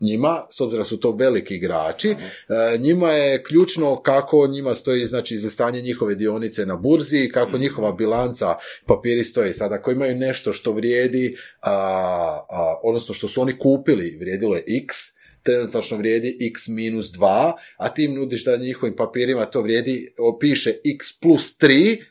njima, 0.00 0.46
s 0.50 0.60
obzirom 0.60 0.84
su 0.84 1.00
to 1.00 1.12
veliki 1.12 1.54
igrači, 1.54 2.10
e, 2.10 2.78
njima 2.78 3.12
je 3.12 3.42
ključno 3.42 4.02
kako 4.02 4.46
njima 4.46 4.74
stoji 4.74 5.06
znači 5.06 5.34
izlistanje 5.34 5.80
njihove 5.80 6.14
dionice 6.14 6.66
na 6.66 6.76
burzi, 6.76 7.30
kako 7.34 7.58
njihova 7.58 7.92
bilanca 7.92 8.54
papiri 8.86 9.24
stoje. 9.24 9.54
Sad 9.54 9.72
ako 9.72 9.90
imaju 9.90 10.16
nešto 10.16 10.52
što 10.52 10.72
vrijedi, 10.72 11.36
a, 11.60 11.72
a, 12.50 12.80
odnosno 12.82 13.14
što 13.14 13.28
su 13.28 13.40
oni 13.40 13.58
kupili, 13.58 14.16
vrijedilo 14.20 14.56
je 14.56 14.64
x, 14.84 15.17
trenutačno 15.48 15.96
vrijedi 15.96 16.36
x 16.50 16.68
minus 16.68 17.06
2, 17.06 17.52
a 17.76 17.88
ti 17.88 18.04
im 18.04 18.14
nudiš 18.14 18.44
da 18.44 18.56
njihovim 18.56 18.96
papirima 18.96 19.44
to 19.44 19.62
vrijedi, 19.62 20.08
o, 20.18 20.38
piše 20.38 20.70
x 20.70 21.20
plus 21.20 21.58
3, 21.58 22.02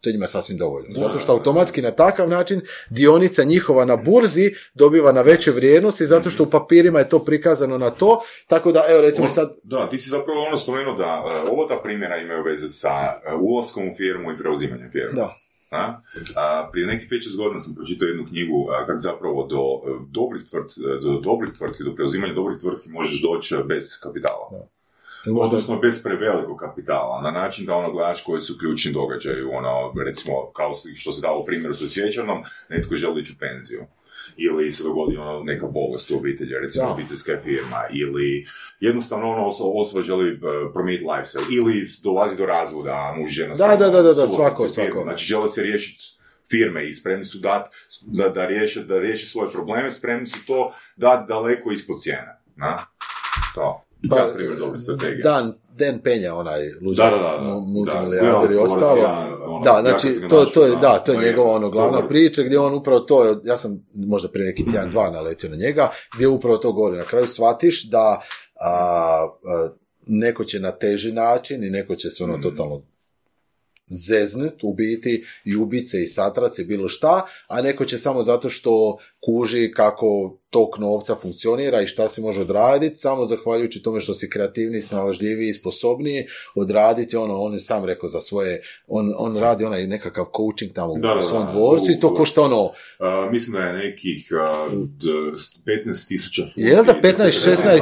to 0.00 0.08
je 0.10 0.12
njima 0.12 0.26
sasvim 0.26 0.58
dovoljno. 0.58 0.88
Zato 0.94 1.18
što 1.18 1.32
automatski 1.32 1.82
na 1.82 1.90
takav 1.90 2.28
način 2.28 2.60
dionica 2.90 3.44
njihova 3.44 3.84
na 3.84 3.96
burzi 3.96 4.50
dobiva 4.74 5.12
na 5.12 5.22
većoj 5.22 5.52
vrijednosti, 5.54 6.06
zato 6.06 6.30
što 6.30 6.42
u 6.42 6.50
papirima 6.50 6.98
je 6.98 7.08
to 7.08 7.24
prikazano 7.24 7.78
na 7.78 7.90
to, 7.90 8.20
tako 8.46 8.72
da, 8.72 8.84
evo 8.88 9.00
recimo 9.00 9.26
On- 9.26 9.32
sad, 9.32 9.52
Da, 9.62 9.88
ti 9.88 9.98
si 9.98 10.10
zapravo 10.10 10.44
ono 10.46 10.56
spomenuo 10.56 10.94
da 10.94 11.24
uh, 11.24 11.52
ovo 11.52 11.64
ta 11.66 11.80
primjera 11.82 12.16
imaju 12.16 12.42
veze 12.44 12.68
sa 12.68 12.90
uh, 13.34 13.40
ulaskom 13.40 13.88
u 13.88 13.94
firmu 13.96 14.32
i 14.32 14.38
preuzimanjem 14.38 14.90
firme. 14.92 15.12
da, 15.12 15.36
A? 15.70 16.00
A, 16.36 16.68
prije 16.72 16.86
nekih 16.86 17.10
5-6 17.10 17.36
godina 17.36 17.60
sam 17.60 17.74
pročitao 17.74 18.06
jednu 18.06 18.26
knjigu 18.26 18.68
a, 18.70 18.86
kako 18.86 18.98
zapravo 18.98 19.46
do 19.46 19.62
e, 19.62 19.98
dobrih 20.10 20.44
tvrtki, 20.50 20.80
do 21.02 21.20
dobrih 21.20 21.52
tvrtki, 21.58 21.84
do 21.84 21.94
preuzimanja 21.94 22.34
dobrih 22.34 22.60
tvrtki 22.60 22.88
možeš 22.88 23.22
doći 23.22 23.54
e, 23.54 23.62
bez 23.64 24.00
kapitala. 24.02 24.48
možda, 25.26 25.46
Odnosno 25.46 25.78
bez 25.78 26.02
prevelikog 26.02 26.58
kapitala, 26.58 27.22
na 27.22 27.30
način 27.30 27.66
da 27.66 27.74
ono 27.74 27.92
gledaš 27.92 28.22
koji 28.24 28.40
su 28.40 28.58
ključni 28.58 28.92
događaji, 28.92 29.42
ono, 29.42 29.92
recimo, 30.06 30.50
kao 30.52 30.72
što 30.96 31.12
se 31.12 31.22
dalo 31.22 31.40
u 31.40 31.46
primjeru 31.46 31.74
sa 31.74 31.86
Cvjećanom, 31.86 32.42
netko 32.68 32.94
želi 32.94 33.22
ići 33.22 33.32
u 33.32 33.40
penziju. 33.40 33.86
Ili 34.36 34.72
se 34.72 34.82
dogodi 34.82 35.16
ono 35.16 35.42
neka 35.42 35.66
bolest 35.66 36.10
u 36.10 36.16
obitelji, 36.16 36.50
recimo 36.62 36.86
Da. 36.86 36.92
obiteljska 36.92 37.32
je 37.32 37.40
firma, 37.40 37.82
ili 37.92 38.46
jednostavno 38.80 39.30
ono 39.30 39.46
osoba, 39.46 39.70
osoba 39.74 40.02
želi 40.02 40.32
uh, 40.32 40.40
promijeniti 40.72 41.04
lifestyle, 41.04 41.56
ili 41.58 41.86
dolazi 42.02 42.36
do 42.36 42.46
razvoda, 42.46 43.14
muž 43.18 43.30
žena 43.30 43.54
Da, 43.54 43.76
da, 43.76 43.90
da, 43.90 44.02
da, 44.02 44.12
da, 44.14 44.28
svako, 44.28 44.68
svako. 44.68 45.02
Znači 45.02 45.26
žele 45.26 45.50
se 45.50 45.62
riješiti 45.62 46.04
firme 46.50 46.88
i 46.88 46.94
spremni 46.94 47.24
su 47.24 47.38
dat, 47.38 47.68
da, 48.06 48.28
da, 48.28 48.46
riješe, 48.46 48.84
da 48.84 48.98
riješe 48.98 49.26
svoje 49.26 49.50
probleme, 49.50 49.90
spremni 49.90 50.26
su 50.26 50.46
to 50.46 50.72
dati 50.96 51.28
daleko 51.28 51.70
ispod 51.72 52.00
cijene. 52.00 52.40
Na? 52.56 52.86
To. 53.54 53.85
Pa, 54.10 54.16
Pa, 54.16 54.32
primjer 54.34 54.58
dobre 54.58 54.78
strategije. 54.78 55.22
Dan, 55.22 55.52
Dan 55.70 55.98
Penja, 55.98 56.34
onaj 56.34 56.60
luđak, 56.82 57.10
Da, 57.10 57.16
da, 57.16 57.22
da, 57.22 57.36
da. 57.38 57.42
mu- 57.44 57.60
multimilijarder 57.62 58.50
i 58.50 58.56
ostalo. 58.56 58.96
Ono, 59.44 59.60
Da, 59.60 59.78
znači, 59.80 60.28
to, 60.28 60.44
to 60.44 60.64
je, 60.64 60.76
da, 60.76 60.98
to 60.98 61.12
je 61.12 61.18
njegova 61.20 61.50
ono 61.50 61.70
glavna 61.70 62.08
priča 62.08 62.42
gdje 62.42 62.58
on 62.58 62.74
upravo 62.74 63.00
to, 63.00 63.40
ja 63.44 63.56
sam 63.56 63.86
možda 63.96 64.28
prije 64.28 64.46
neki 64.46 64.64
tjedan 64.64 64.90
dva 64.90 65.10
naletio 65.10 65.50
na 65.50 65.56
njega, 65.56 65.88
gdje 66.14 66.28
upravo 66.28 66.56
to 66.56 66.72
govori. 66.72 66.96
Na 66.96 67.04
kraju 67.04 67.26
shvatiš 67.26 67.84
da 67.84 68.20
a, 68.60 68.70
a, 69.44 69.68
neko 70.06 70.44
će 70.44 70.60
na 70.60 70.70
teži 70.72 71.12
način 71.12 71.64
i 71.64 71.70
neko 71.70 71.94
će 71.94 72.10
se 72.10 72.24
ono 72.24 72.32
Mhm. 72.32 72.42
totalno 72.42 72.80
zeznut 73.88 74.64
u 74.64 74.74
biti 74.74 75.24
i 75.44 75.56
ubice 75.56 76.02
i 76.02 76.06
satrace 76.06 76.64
bilo 76.64 76.88
šta, 76.88 77.16
a 77.46 77.62
neko 77.62 77.84
će 77.84 77.98
samo 77.98 78.22
zato 78.22 78.50
što 78.50 78.98
kuži 79.20 79.72
kako 79.72 80.06
tok 80.50 80.78
novca 80.78 81.14
funkcionira 81.14 81.82
i 81.82 81.86
šta 81.86 82.08
se 82.08 82.20
može 82.20 82.40
odraditi, 82.40 82.96
samo 82.96 83.24
zahvaljujući 83.24 83.82
tome 83.82 84.00
što 84.00 84.14
si 84.14 84.30
kreativniji, 84.30 84.80
snalažljiviji, 84.82 85.54
sposobniji, 85.54 86.26
odraditi 86.54 87.16
ono, 87.16 87.36
on 87.36 87.52
je 87.52 87.60
sam 87.60 87.84
rekao 87.84 88.08
za 88.08 88.20
svoje, 88.20 88.62
on, 88.86 89.12
on 89.18 89.36
radi 89.36 89.64
onaj 89.64 89.86
nekakav 89.86 90.24
coaching 90.36 90.72
tamo 90.72 90.94
Da, 90.94 91.08
da, 91.08 91.18
u 91.18 91.22
svom 91.22 91.46
da. 91.46 91.52
dvorcu 91.52 91.92
i 91.92 92.00
to 92.00 92.14
košta 92.14 92.42
ono, 92.42 92.72
Uh, 92.98 93.32
mislim 93.32 93.52
da 93.52 93.60
je 93.60 93.72
nekih 93.74 94.28
uh, 94.32 94.72
d- 94.72 95.06
s- 95.36 95.60
15 95.86 96.08
tisuća 96.08 96.42
funti. 96.44 96.60
Jel 96.60 96.84
da, 96.84 96.94
15, 96.94 97.14
16? 97.46 97.80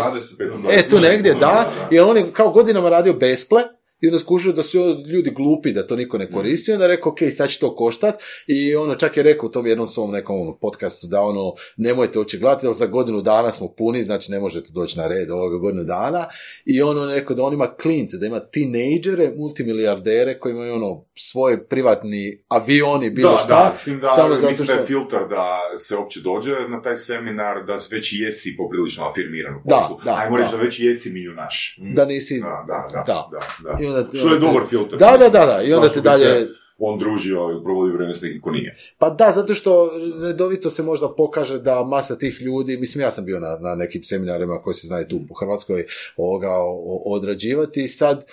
20, 0.68 0.70
E, 0.70 0.88
tu 0.88 1.00
negdje, 1.00 1.34
da, 1.34 1.72
jer 1.90 2.02
on 2.02 2.16
je 2.16 2.32
kao 2.32 2.50
godinama 2.50 2.88
radio 2.88 3.12
besple, 3.14 3.62
i 4.00 4.06
onda 4.06 4.18
skužio 4.18 4.52
da 4.52 4.62
su 4.62 4.78
ljudi 5.06 5.30
glupi, 5.30 5.72
da 5.72 5.86
to 5.86 5.96
niko 5.96 6.18
ne 6.18 6.30
koristi, 6.30 6.72
onda 6.72 6.84
je 6.84 6.88
rekao, 6.88 7.12
ok, 7.12 7.18
sad 7.32 7.48
će 7.48 7.58
to 7.58 7.74
koštat, 7.76 8.22
i 8.46 8.76
ono 8.76 8.94
čak 8.94 9.16
je 9.16 9.22
rekao 9.22 9.46
u 9.46 9.52
tom 9.52 9.66
jednom 9.66 9.88
svom 9.88 10.10
nekom 10.10 10.40
ono, 10.40 10.58
podcastu 10.58 11.06
da 11.06 11.20
ono, 11.20 11.52
nemojte 11.76 12.18
uopće 12.18 12.38
gledati, 12.38 12.66
jer 12.66 12.74
za 12.74 12.86
godinu 12.86 13.20
dana 13.20 13.52
smo 13.52 13.74
puni, 13.78 14.04
znači 14.04 14.32
ne 14.32 14.40
možete 14.40 14.70
doći 14.72 14.98
na 14.98 15.06
red 15.06 15.30
ovoga 15.30 15.56
godinu 15.56 15.84
dana, 15.84 16.26
i 16.64 16.82
ono 16.82 17.00
je 17.00 17.14
rekao 17.14 17.36
da 17.36 17.42
on 17.42 17.54
ima 17.54 17.74
klince, 17.82 18.16
da 18.16 18.26
ima 18.26 18.40
tinejdžere, 18.40 19.32
multimilijardere 19.36 20.38
koji 20.38 20.52
imaju 20.52 20.74
ono, 20.74 21.04
svoj 21.14 21.68
privatni 21.68 22.44
avioni, 22.48 23.10
bilo 23.10 23.32
da, 23.32 23.38
šta, 23.38 23.68
da, 23.68 23.74
s 23.74 23.84
tim 23.84 24.00
da, 24.00 24.08
samo 24.08 24.34
zato 24.34 24.48
mislim 24.48 24.66
da 24.66 24.72
što... 24.72 24.80
je 24.80 24.86
filter 24.86 25.28
da 25.28 25.58
se 25.78 25.96
uopće 25.96 26.20
dođe 26.20 26.50
na 26.68 26.82
taj 26.82 26.96
seminar, 26.96 27.64
da 27.66 27.78
već 27.90 28.12
jesi 28.12 28.54
poprilično 28.58 29.04
afirmiran 29.08 29.54
u 29.54 29.60
Da, 29.64 29.76
poslu. 29.76 30.04
da, 30.04 30.16
Ajmo 30.18 30.36
reći 30.36 30.50
da. 30.50 30.56
da 30.56 30.62
već 30.62 30.80
jesi 30.80 31.10
milijunaš. 31.10 31.78
Da 31.94 32.04
nisi... 32.04 32.40
Da, 32.40 32.64
da, 32.66 32.88
da. 32.92 33.04
Da. 33.06 33.28
da, 33.32 33.70
da. 33.70 33.83
I 33.84 33.88
onda, 33.88 34.18
Što 34.18 34.28
je 34.28 34.38
dobar 34.38 34.62
filter. 34.68 34.98
Da, 34.98 35.16
da, 35.16 35.28
da, 35.28 35.46
da, 35.46 35.62
i 35.62 35.72
onda 35.74 35.86
Zašto 35.88 35.94
te 35.94 36.00
bi 36.00 36.24
dalje... 36.24 36.48
on 36.78 36.98
družio 36.98 37.40
ili 37.42 37.62
provodio 37.64 37.94
vrijeme 37.94 38.14
s 38.14 38.22
nekim 38.22 38.40
ko 38.40 38.50
nije. 38.50 38.76
Pa 38.98 39.10
da, 39.10 39.32
zato 39.32 39.54
što 39.54 39.90
redovito 40.22 40.70
se 40.70 40.82
možda 40.82 41.08
pokaže 41.08 41.58
da 41.58 41.84
masa 41.84 42.16
tih 42.16 42.42
ljudi, 42.42 42.76
mislim 42.76 43.02
ja 43.02 43.10
sam 43.10 43.24
bio 43.24 43.40
na, 43.40 43.58
na 43.60 43.74
nekim 43.74 44.02
seminarima 44.02 44.58
koji 44.58 44.74
se 44.74 44.86
znaju 44.86 45.06
tu 45.06 45.20
u 45.30 45.34
Hrvatskoj 45.34 45.84
ovoga, 46.16 46.50
o- 46.52 47.02
odrađivati 47.06 47.84
i 47.84 47.88
sad, 47.88 48.24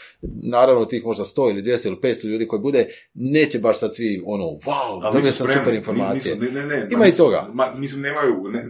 naravno 0.44 0.86
tih 0.86 1.06
možda 1.06 1.24
100 1.26 1.50
ili 1.50 1.62
200 1.64 1.88
ili 1.88 1.96
500 1.98 2.26
ljudi 2.26 2.48
koji 2.48 2.60
bude, 2.60 2.88
neće 3.14 3.60
baš 3.60 3.80
sad 3.80 3.96
svi 3.96 4.24
ono, 4.26 4.44
wow, 4.44 5.02
dobio 5.04 5.18
nisu 5.20 5.34
sam 5.34 5.48
super 5.50 5.74
informacije. 5.74 6.36
nisu- 6.36 6.44
ne, 6.46 6.62
ne, 6.62 6.68
ne, 6.68 6.88
Ima 6.92 7.00
ma 7.00 7.08
i 7.08 7.12
toga. 7.12 7.48
Ma, 7.54 7.74
mislim, 7.76 8.02
nemaju, 8.02 8.44
ne, 8.44 8.70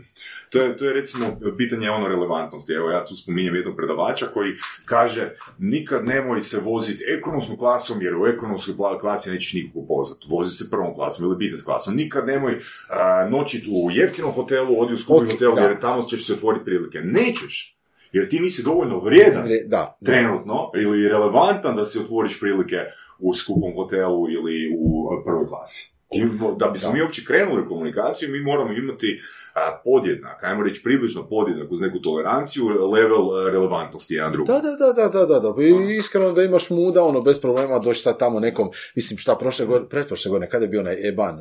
to, 0.50 0.62
je, 0.62 0.78
to 0.78 0.86
je 0.86 0.94
recimo 0.94 1.26
pitanje 1.58 1.90
ono 1.90 2.08
relevantnosti. 2.08 2.74
Evo, 2.74 2.90
ja 2.90 3.06
tu 3.06 3.16
spominjem 3.16 3.56
jednog 3.56 3.76
predavača 3.76 4.26
koji 4.26 4.52
kaže, 4.86 5.30
nikad 5.60 6.06
nemoj 6.06 6.42
se 6.42 6.60
voziti 6.60 7.04
ekonomskom 7.10 7.58
klasom, 7.58 8.02
jer 8.02 8.16
u 8.16 8.28
ekonomskoj 8.28 8.74
klasi 9.00 9.32
nećeš 9.32 9.54
nikog 9.64 9.88
pozvati. 9.88 10.28
Vozi 10.30 10.56
se 10.56 10.70
prvom 10.70 10.94
klasom 10.94 11.26
ili 11.26 11.38
biznis 11.38 11.64
klasom. 11.64 11.96
Nikad 11.96 12.28
nemoj 12.28 12.60
a, 12.90 13.28
noćit 13.30 13.66
u 13.72 13.92
jeftinom 13.92 14.32
hotelu, 14.32 14.82
odi 14.82 14.94
u 14.94 14.98
skupi 14.98 15.26
Ok, 15.26 15.32
hotel, 15.32 15.56
da. 15.56 15.62
jer 15.62 15.80
tamo 15.80 16.04
ćeš 16.04 16.28
se 16.28 16.34
otvoriti 16.34 16.66
prilike. 16.66 17.00
Nećeš, 17.00 17.78
jer 18.12 18.30
ti 18.30 18.40
nisi 18.40 18.64
dovoljno 18.64 19.00
vrijedan 19.00 19.50
Da, 19.66 19.98
trenutno 20.06 20.72
ili 20.76 21.08
relevantan 21.10 21.76
da 21.76 21.86
si 21.86 22.00
otvoriš 22.00 22.40
prilike 22.40 22.78
u 23.20 23.34
skupom 23.34 23.74
hotelu 23.76 24.30
ili 24.30 24.76
u 24.80 25.10
prvoj 25.26 25.48
klasi. 25.48 25.92
Da 26.60 26.70
bismo 26.70 26.92
mi 26.94 27.02
uopće 27.02 27.26
krenuli 27.26 27.62
u 27.62 27.68
komunikaciju, 27.68 28.32
mi 28.32 28.40
moramo 28.40 28.74
imati 28.74 29.22
podjednak, 29.84 30.44
ajmo 30.44 30.64
reći 30.64 30.84
približno 30.84 31.30
podjednak 31.30 31.72
uz 31.72 31.82
neku 31.82 32.00
toleranciju, 32.00 32.68
level 32.68 33.36
a, 33.36 33.50
relevantnosti 33.50 34.14
jedan 34.14 34.32
drugom. 34.32 34.56
Da, 34.56 34.62
da, 34.62 34.94
da, 34.94 35.08
da, 35.10 35.26
da, 35.26 35.40
da. 35.40 35.64
I 35.64 35.98
iskreno 35.98 36.32
da 36.32 36.44
imaš 36.44 36.70
muda, 36.70 37.04
ono, 37.04 37.22
bez 37.22 37.42
problema 37.42 37.80
doći 37.80 38.02
sad 38.02 38.20
tamo 38.20 38.40
nekom, 38.40 38.70
mislim, 38.96 39.18
šta, 39.18 39.36
prošle 39.36 39.66
godine, 39.66 39.90
pretprošle 39.90 40.30
godine, 40.30 40.50
kada 40.50 40.66
je 40.66 40.70
bio 40.70 40.80
onaj 40.80 41.08
EBAN, 41.08 41.36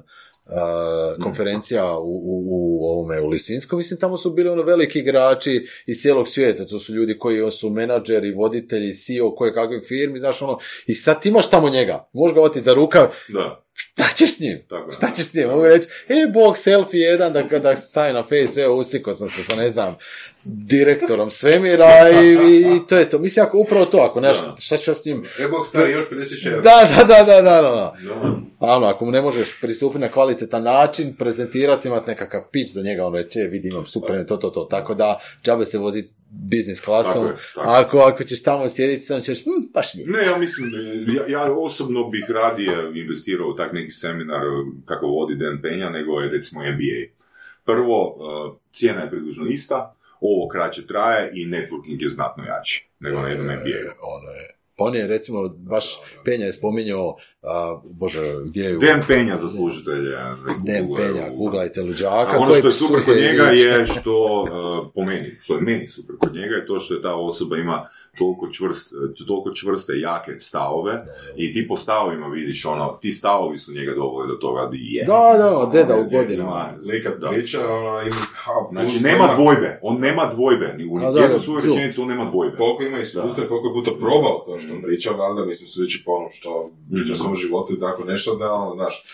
uh, 0.51 1.25
konferencija 1.25 1.99
u, 1.99 2.03
u, 2.03 2.45
u 2.51 2.85
ovome 2.85 3.21
u 3.21 3.29
Lisinskom, 3.29 3.79
mislim 3.79 4.01
tamo 4.01 4.17
su 4.17 4.31
bili 4.31 4.49
ono 4.49 4.63
veliki 4.63 4.99
igrači 4.99 5.67
iz 5.87 5.99
cijelog 6.01 6.29
svijeta, 6.29 6.67
to 6.67 6.79
su 6.79 6.95
ljudi 6.95 7.19
koji 7.19 7.51
su 7.51 7.71
menadžeri, 7.71 8.33
voditelji, 8.33 8.95
CEO 8.95 9.35
koje 9.35 9.55
kakvih 9.55 9.83
firmi, 9.89 10.19
znaš 10.19 10.43
ono, 10.43 10.59
i 10.87 10.95
sad 10.95 11.27
imaš 11.27 11.51
tamo 11.51 11.69
njega, 11.69 12.09
možeš 12.13 12.35
ga 12.35 12.61
za 12.61 12.75
rukav, 12.75 13.07
Da, 13.29 13.65
šta 13.73 14.05
ćeš 14.17 14.37
s 14.37 14.41
njim? 14.41 14.59
tako. 14.69 14.93
Šta 14.93 15.11
ćeš 15.11 15.27
s 15.27 15.35
njim? 15.35 15.49
Mogu 15.49 15.67
reći, 15.67 15.89
e, 16.09 16.27
bog, 16.35 16.59
selfie 16.59 17.01
jedan, 17.01 17.33
da 17.33 17.49
kada 17.49 17.77
staje 17.77 18.13
na 18.13 18.23
face, 18.23 18.61
evo, 18.61 18.77
ustikao 18.77 19.15
sam 19.15 19.29
se 19.29 19.45
sa, 19.45 19.55
ne 19.57 19.71
znam, 19.71 19.97
direktorom 20.45 21.31
svemira 21.31 22.11
i, 22.11 22.33
i, 22.33 22.87
to 22.89 22.97
je 22.97 23.11
to. 23.11 23.19
Mislim, 23.19 23.47
ako 23.47 23.59
upravo 23.59 23.85
to, 23.85 23.99
ako 23.99 24.21
nemaš, 24.21 24.39
šta 24.59 24.77
ću 24.77 24.91
ja 24.91 24.95
s 24.95 25.05
njim? 25.05 25.25
E-bog 25.39 25.67
stari 25.67 25.93
još 25.93 26.05
56. 26.11 26.63
Da, 26.63 26.89
da, 26.97 27.05
da, 27.05 27.25
da, 27.25 27.25
da, 27.25 27.43
da, 27.43 27.63
da. 27.63 27.95
Da. 28.09 28.41
A 28.59 28.77
ono, 28.77 28.87
ako 28.87 29.05
mu 29.05 29.11
ne 29.11 29.23
možeš 29.23 29.61
pristupiti 29.61 30.01
na 30.01 30.09
kvalitetan 30.09 30.63
način, 30.63 31.17
prezentirati, 31.17 31.89
imati 31.89 32.11
nekakav 32.11 32.43
pitch 32.53 32.73
za 32.73 32.83
njega, 32.83 33.07
ono 33.07 33.17
reći, 33.17 33.41
"E, 33.41 33.49
vidi, 33.49 33.69
imam 33.69 33.87
super, 33.87 34.27
to, 34.27 34.37
to, 34.37 34.51
to. 34.51 34.65
Tako 34.65 34.95
da, 34.95 35.21
džabe 35.45 35.67
se 35.67 35.79
vozi 35.79 36.05
biznis 36.31 36.81
klasom. 36.81 37.13
Tako 37.13 37.27
je, 37.27 37.35
tako. 37.55 37.69
Ako, 37.71 37.99
ako 37.99 38.25
ćeš 38.25 38.43
tamo 38.43 38.69
sjediti, 38.69 39.05
sam 39.05 39.23
ćeš, 39.23 39.45
hm, 39.45 39.73
baš 39.75 39.95
nije. 39.95 40.09
Ne, 40.09 40.25
ja 40.27 40.39
mislim, 40.39 40.71
ja, 41.17 41.27
ja 41.29 41.53
osobno 41.53 42.09
bih 42.09 42.25
radije 42.29 42.93
investirao 42.95 43.49
u 43.49 43.55
tak 43.57 43.73
neki 43.73 43.91
seminar 43.93 44.41
kako 44.85 45.07
vodi 45.07 45.37
Dan 45.37 45.63
Penja, 45.63 45.91
nego 45.91 46.21
je 46.21 46.31
recimo 46.31 46.61
MBA. 46.61 47.21
Prvo, 47.65 48.17
uh, 48.17 48.57
cijena 48.73 49.01
je 49.01 49.11
približno 49.11 49.47
ista, 49.47 49.95
ovo 50.21 50.49
kraće 50.49 50.87
traje 50.87 51.31
i 51.35 51.47
networking 51.47 52.03
je 52.03 52.09
znatno 52.09 52.45
jači 52.45 52.89
nego 53.01 53.21
na 53.21 53.29
jednom 53.29 53.51
E, 53.51 53.57
MBA. 53.57 53.93
ono 54.03 54.31
je. 54.31 54.57
On 54.83 54.95
je, 54.95 55.07
recimo, 55.07 55.49
baš 55.49 55.85
Penja 56.25 56.47
je 56.47 56.53
spominjao, 56.53 57.17
a, 57.43 57.81
bože, 57.85 58.21
gdje 58.47 58.63
je... 58.63 58.79
Dan 58.79 59.01
Penja 59.09 59.37
zaslužitelj 59.37 60.05
je. 60.07 60.17
Dan 60.59 60.89
Penja, 60.97 61.31
googlajte 61.37 61.83
luđaka. 61.83 62.33
A 62.33 62.39
ono 62.39 62.55
što 62.55 62.67
je 62.67 62.73
super 62.73 63.05
kod 63.05 63.17
njega 63.17 63.43
je 63.45 63.87
što, 63.87 64.43
uh, 64.43 64.93
po 64.95 65.03
meni, 65.03 65.37
što 65.41 65.55
je 65.55 65.61
meni 65.61 65.89
super 65.89 66.17
kod 66.19 66.35
njega 66.35 66.55
je 66.55 66.67
to 66.67 66.79
što 66.81 66.95
je 66.95 67.03
ta 67.03 67.15
osoba 67.15 67.57
ima 67.57 67.87
toliko, 68.19 68.49
čvrst, 68.49 68.93
toliko 69.27 69.55
čvrste, 69.55 69.93
jake 69.97 70.41
stavove 70.41 70.99
i 71.37 71.53
ti 71.53 71.69
po 71.69 71.77
stavovima 71.77 72.27
vidiš 72.27 72.65
ono, 72.65 72.99
ti 73.01 73.13
stavovi 73.13 73.59
su 73.59 73.73
njega 73.73 73.95
doveli 73.95 74.29
do 74.29 74.35
toga 74.35 74.67
di 74.67 74.79
je. 74.81 75.05
Da, 75.05 75.35
da, 75.39 75.57
Ono, 75.59 75.71
deda 75.73 75.97
u 75.97 76.09
godinama. 76.11 76.73
da. 77.19 77.29
priča, 77.31 77.73
ono, 77.73 78.01
ima, 78.03 78.17
ha, 78.35 78.53
Znači, 78.71 78.91
plus 78.91 79.03
nema 79.03 79.25
ima- 79.25 79.35
dvojbe, 79.35 79.79
on 79.83 80.01
nema 80.01 80.27
dvojbe, 80.27 80.75
ni 80.79 80.87
u 80.87 80.99
da, 80.99 81.11
da, 81.11 81.41
svoju 81.41 81.61
rečenicu 81.61 82.03
on 82.03 82.09
nema 82.09 82.25
dvojbe. 82.25 82.57
Toliko 82.57 82.83
ima 82.83 82.99
iskustva, 82.99 83.43
Da. 83.43 83.49
toliko 83.49 83.69
je 83.69 83.75
puta 83.75 83.91
probao 84.01 84.43
to 84.47 84.59
što 84.59 84.75
priča, 84.83 85.11
valjda, 85.11 85.45
mislim, 85.45 85.69
sudeći 85.69 86.03
po 86.05 86.13
onom 86.13 86.29
što 86.33 86.71
priča 86.95 87.15
svom 87.31 87.49
životu 87.49 87.75
i 87.75 87.81
tako 87.81 88.05
nešto, 88.05 88.35
da, 88.35 88.53
ono, 88.53 88.75
znaš, 88.75 89.05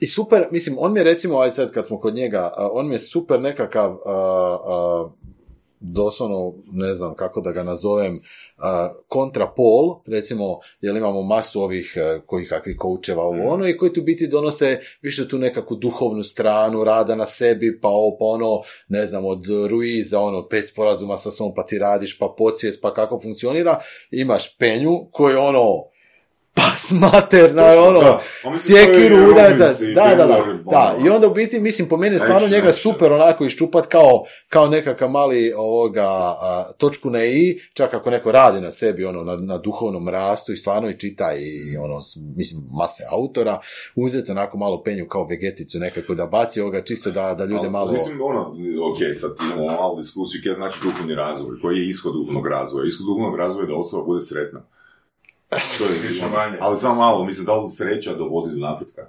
I 0.00 0.08
super, 0.08 0.46
mislim, 0.50 0.76
on 0.78 0.92
mi 0.92 1.00
je 1.00 1.04
recimo, 1.04 1.38
ajde 1.38 1.54
sad 1.54 1.72
kad 1.72 1.86
smo 1.86 1.98
kod 1.98 2.14
njega, 2.14 2.52
on 2.72 2.88
mi 2.88 2.94
je 2.94 3.00
super 3.00 3.40
nekakav, 3.40 3.98
a, 4.06 4.58
a, 4.66 5.10
doslovno, 5.80 6.54
ne 6.72 6.94
znam 6.94 7.14
kako 7.14 7.40
da 7.40 7.52
ga 7.52 7.62
nazovem, 7.62 8.20
a, 8.58 8.92
kontrapol, 9.08 10.00
recimo, 10.06 10.58
jer 10.80 10.96
imamo 10.96 11.22
masu 11.22 11.62
ovih 11.62 11.94
e, 11.96 12.20
kojih 12.26 12.48
kakvih 12.48 12.76
koučeva 12.78 13.22
ovo 13.22 13.48
ono 13.48 13.68
i 13.68 13.76
koji 13.76 13.92
tu 13.92 14.02
biti 14.02 14.28
donose 14.28 14.80
više 15.02 15.28
tu 15.28 15.38
nekakvu 15.38 15.76
duhovnu 15.76 16.22
stranu, 16.22 16.84
rada 16.84 17.14
na 17.14 17.26
sebi, 17.26 17.80
pa 17.80 17.88
ovo, 17.88 18.16
pa 18.18 18.24
ono, 18.24 18.60
ne 18.88 19.06
znam, 19.06 19.24
od 19.24 19.46
Ruiza, 19.70 20.20
ono, 20.20 20.48
pet 20.48 20.68
sporazuma 20.68 21.16
sa 21.16 21.30
sobom, 21.30 21.54
pa 21.54 21.66
ti 21.66 21.78
radiš, 21.78 22.18
pa 22.18 22.34
podsvijest, 22.38 22.82
pa 22.82 22.94
kako 22.94 23.20
funkcionira, 23.20 23.80
imaš 24.10 24.56
penju 24.58 25.10
koji 25.10 25.36
ono, 25.36 25.91
pas 26.54 26.92
materna, 26.92 27.64
ono, 27.88 28.00
Da, 28.00 28.22
a 28.44 28.50
mislim, 28.50 28.76
to 28.76 28.80
je 28.80 28.86
sjekiru 28.86 29.34
da, 29.34 29.48
da, 29.48 30.14
da, 30.16 30.26
da, 30.26 30.94
ono. 30.94 31.06
i 31.06 31.10
onda 31.10 31.26
u 31.28 31.34
biti, 31.34 31.60
mislim, 31.60 31.88
po 31.88 31.96
meni 31.96 32.14
je 32.14 32.18
stvarno 32.18 32.48
njega 32.48 32.68
action. 32.68 32.92
super 32.92 33.12
onako 33.12 33.44
iščupat 33.44 33.86
kao, 33.86 34.24
kao 34.48 34.68
nekakav 34.68 35.10
mali 35.10 35.52
ovoga, 35.56 36.06
a, 36.06 36.64
točku 36.78 37.10
na 37.10 37.24
i, 37.24 37.58
čak 37.74 37.94
ako 37.94 38.10
neko 38.10 38.32
radi 38.32 38.60
na 38.60 38.70
sebi, 38.70 39.04
ono, 39.04 39.24
na, 39.24 39.36
na 39.36 39.58
duhovnom 39.58 40.08
rastu 40.08 40.52
i 40.52 40.56
stvarno 40.56 40.90
i 40.90 40.98
čita 40.98 41.34
i, 41.34 41.76
ono, 41.76 42.00
mislim, 42.36 42.62
mase 42.78 43.04
autora, 43.10 43.58
uzeti 43.94 44.30
onako 44.30 44.58
malo 44.58 44.82
penju 44.82 45.08
kao 45.08 45.26
vegeticu 45.26 45.78
nekako 45.78 46.14
da 46.14 46.26
baci 46.26 46.60
ovoga, 46.60 46.82
čisto 46.82 47.10
da, 47.10 47.34
da 47.34 47.44
ljude 47.44 47.70
malo... 47.70 47.92
Mislim, 47.92 48.20
ono, 48.22 48.40
ok, 48.90 48.98
sad 49.14 49.36
imamo 49.40 49.66
malu 49.66 49.96
diskusiju, 49.96 50.40
kaj 50.44 50.54
znači 50.54 50.78
duhovni 50.82 51.14
razvoj, 51.14 51.60
koji 51.62 51.78
je 51.78 51.88
ishod 51.88 52.12
duhovnog 52.12 52.46
razvoja. 52.46 52.86
Ishod 52.86 53.06
duhovnog 53.06 53.36
razvoja 53.38 53.62
je 53.64 53.68
da 53.68 53.74
osoba 53.74 54.04
bude 54.04 54.20
sretna. 54.20 54.62
To 55.78 55.84
je 55.84 56.08
Više 56.08 56.24
manje. 56.28 56.56
Ali 56.60 56.80
samo 56.80 56.94
malo, 56.94 57.24
mislim, 57.24 57.46
da 57.46 57.56
li 57.56 57.70
sreća 57.70 58.14
dovodi 58.14 58.54
do 58.54 58.60
napretka? 58.60 59.02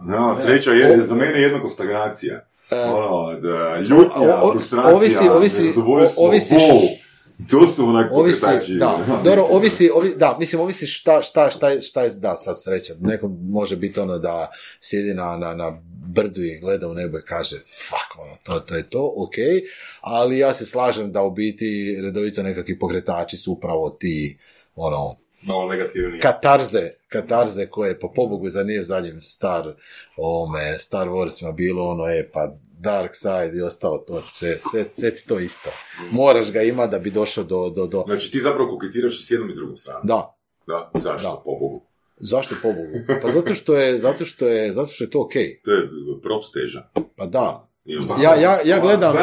No, 0.00 0.36
sreća 0.36 0.70
je 0.70 1.02
za 1.02 1.14
mene 1.14 1.40
jednako 1.40 1.68
stagnacija. 1.68 2.44
Ono, 2.86 3.40
da, 3.40 3.76
ljutnja, 3.80 4.36
o- 4.36 4.48
o- 4.48 4.52
frustracija, 4.52 4.92
ovisi- 4.92 5.28
ovisi- 5.28 5.72
ovisi-. 6.16 7.02
To 7.50 7.66
su 7.66 7.88
onak 7.88 8.12
Ovisi, 8.12 8.40
da, 8.78 8.98
dobro, 9.24 9.46
ovisi, 9.50 9.90
ovi, 9.90 10.14
da, 10.16 10.36
mislim, 10.40 10.60
ovisi 10.62 10.86
šta, 10.86 11.22
šta, 11.22 11.50
šta, 11.50 11.68
je, 11.68 11.82
šta 11.82 12.02
je, 12.02 12.10
da, 12.10 12.36
sad 12.36 12.62
sreća, 12.62 12.94
nekom 13.00 13.38
može 13.42 13.76
biti 13.76 14.00
ono 14.00 14.18
da 14.18 14.50
sjedi 14.80 15.14
na, 15.14 15.36
na, 15.36 15.54
na 15.54 15.78
brdu 16.06 16.42
i 16.42 16.58
gleda 16.60 16.88
u 16.88 16.94
nebo 16.94 17.18
i 17.18 17.22
kaže, 17.22 17.56
fuck, 17.58 18.18
ono, 18.18 18.32
to, 18.44 18.60
to 18.60 18.74
je 18.76 18.82
to, 18.82 19.12
ok, 19.16 19.34
ali 20.00 20.38
ja 20.38 20.54
se 20.54 20.66
slažem 20.66 21.12
da 21.12 21.22
u 21.22 21.30
biti 21.30 21.98
redovito 22.02 22.42
nekakvi 22.42 22.78
pokretači 22.78 23.36
su 23.36 23.52
upravo 23.52 23.90
ti, 23.90 24.38
ono, 24.76 25.16
malo 25.42 25.68
negativnije. 25.68 26.20
katarze, 26.20 26.90
katarze 27.08 27.66
koje, 27.66 28.00
po 28.00 28.12
pobogu, 28.12 28.50
za 28.50 28.62
nije 28.62 28.84
zadnjim 28.84 29.20
Star, 29.20 29.74
ovome, 30.16 30.78
Star 30.78 31.08
Warsima 31.08 31.54
bilo 31.54 31.84
ono, 31.88 32.08
e, 32.08 32.28
pa 32.32 32.52
Dark 32.78 33.14
Side 33.14 33.58
i 33.58 33.62
ostalo 33.62 33.98
to, 33.98 34.22
sve, 34.32 34.58
sve, 34.70 34.84
sve 34.98 35.14
ti 35.14 35.26
to 35.26 35.38
isto. 35.38 35.70
Moraš 36.10 36.52
ga 36.52 36.62
ima 36.62 36.86
da 36.86 36.98
bi 36.98 37.10
došao 37.10 37.44
do, 37.44 37.70
do, 37.70 37.86
do, 37.86 38.04
Znači, 38.06 38.30
ti 38.30 38.40
zapravo 38.40 38.70
koketiraš 38.70 39.26
s 39.26 39.30
jednom 39.30 39.50
i 39.50 39.52
s 39.52 39.56
drugom 39.56 39.76
stranom. 39.76 40.02
da, 40.04 40.36
Da, 40.66 40.90
zašto, 41.00 41.28
Da. 41.28 41.34
po 41.44 41.50
Bogu? 41.60 41.82
Zašto 42.16 42.54
pobogu? 42.62 42.98
Pa 43.22 43.30
zato 43.30 43.54
što 43.54 43.76
je, 43.76 43.98
zato 43.98 44.24
što 44.24 44.46
je, 44.48 44.72
zato 44.72 44.88
što 44.92 45.04
je 45.04 45.10
to 45.10 45.20
okej. 45.20 45.60
To 45.64 45.72
je 45.72 45.88
protuteža. 46.22 46.88
Pa 47.16 47.26
da. 47.26 47.68
Ja, 48.22 48.34
ja, 48.34 48.58
ja 48.64 48.80
gledam, 48.80 49.14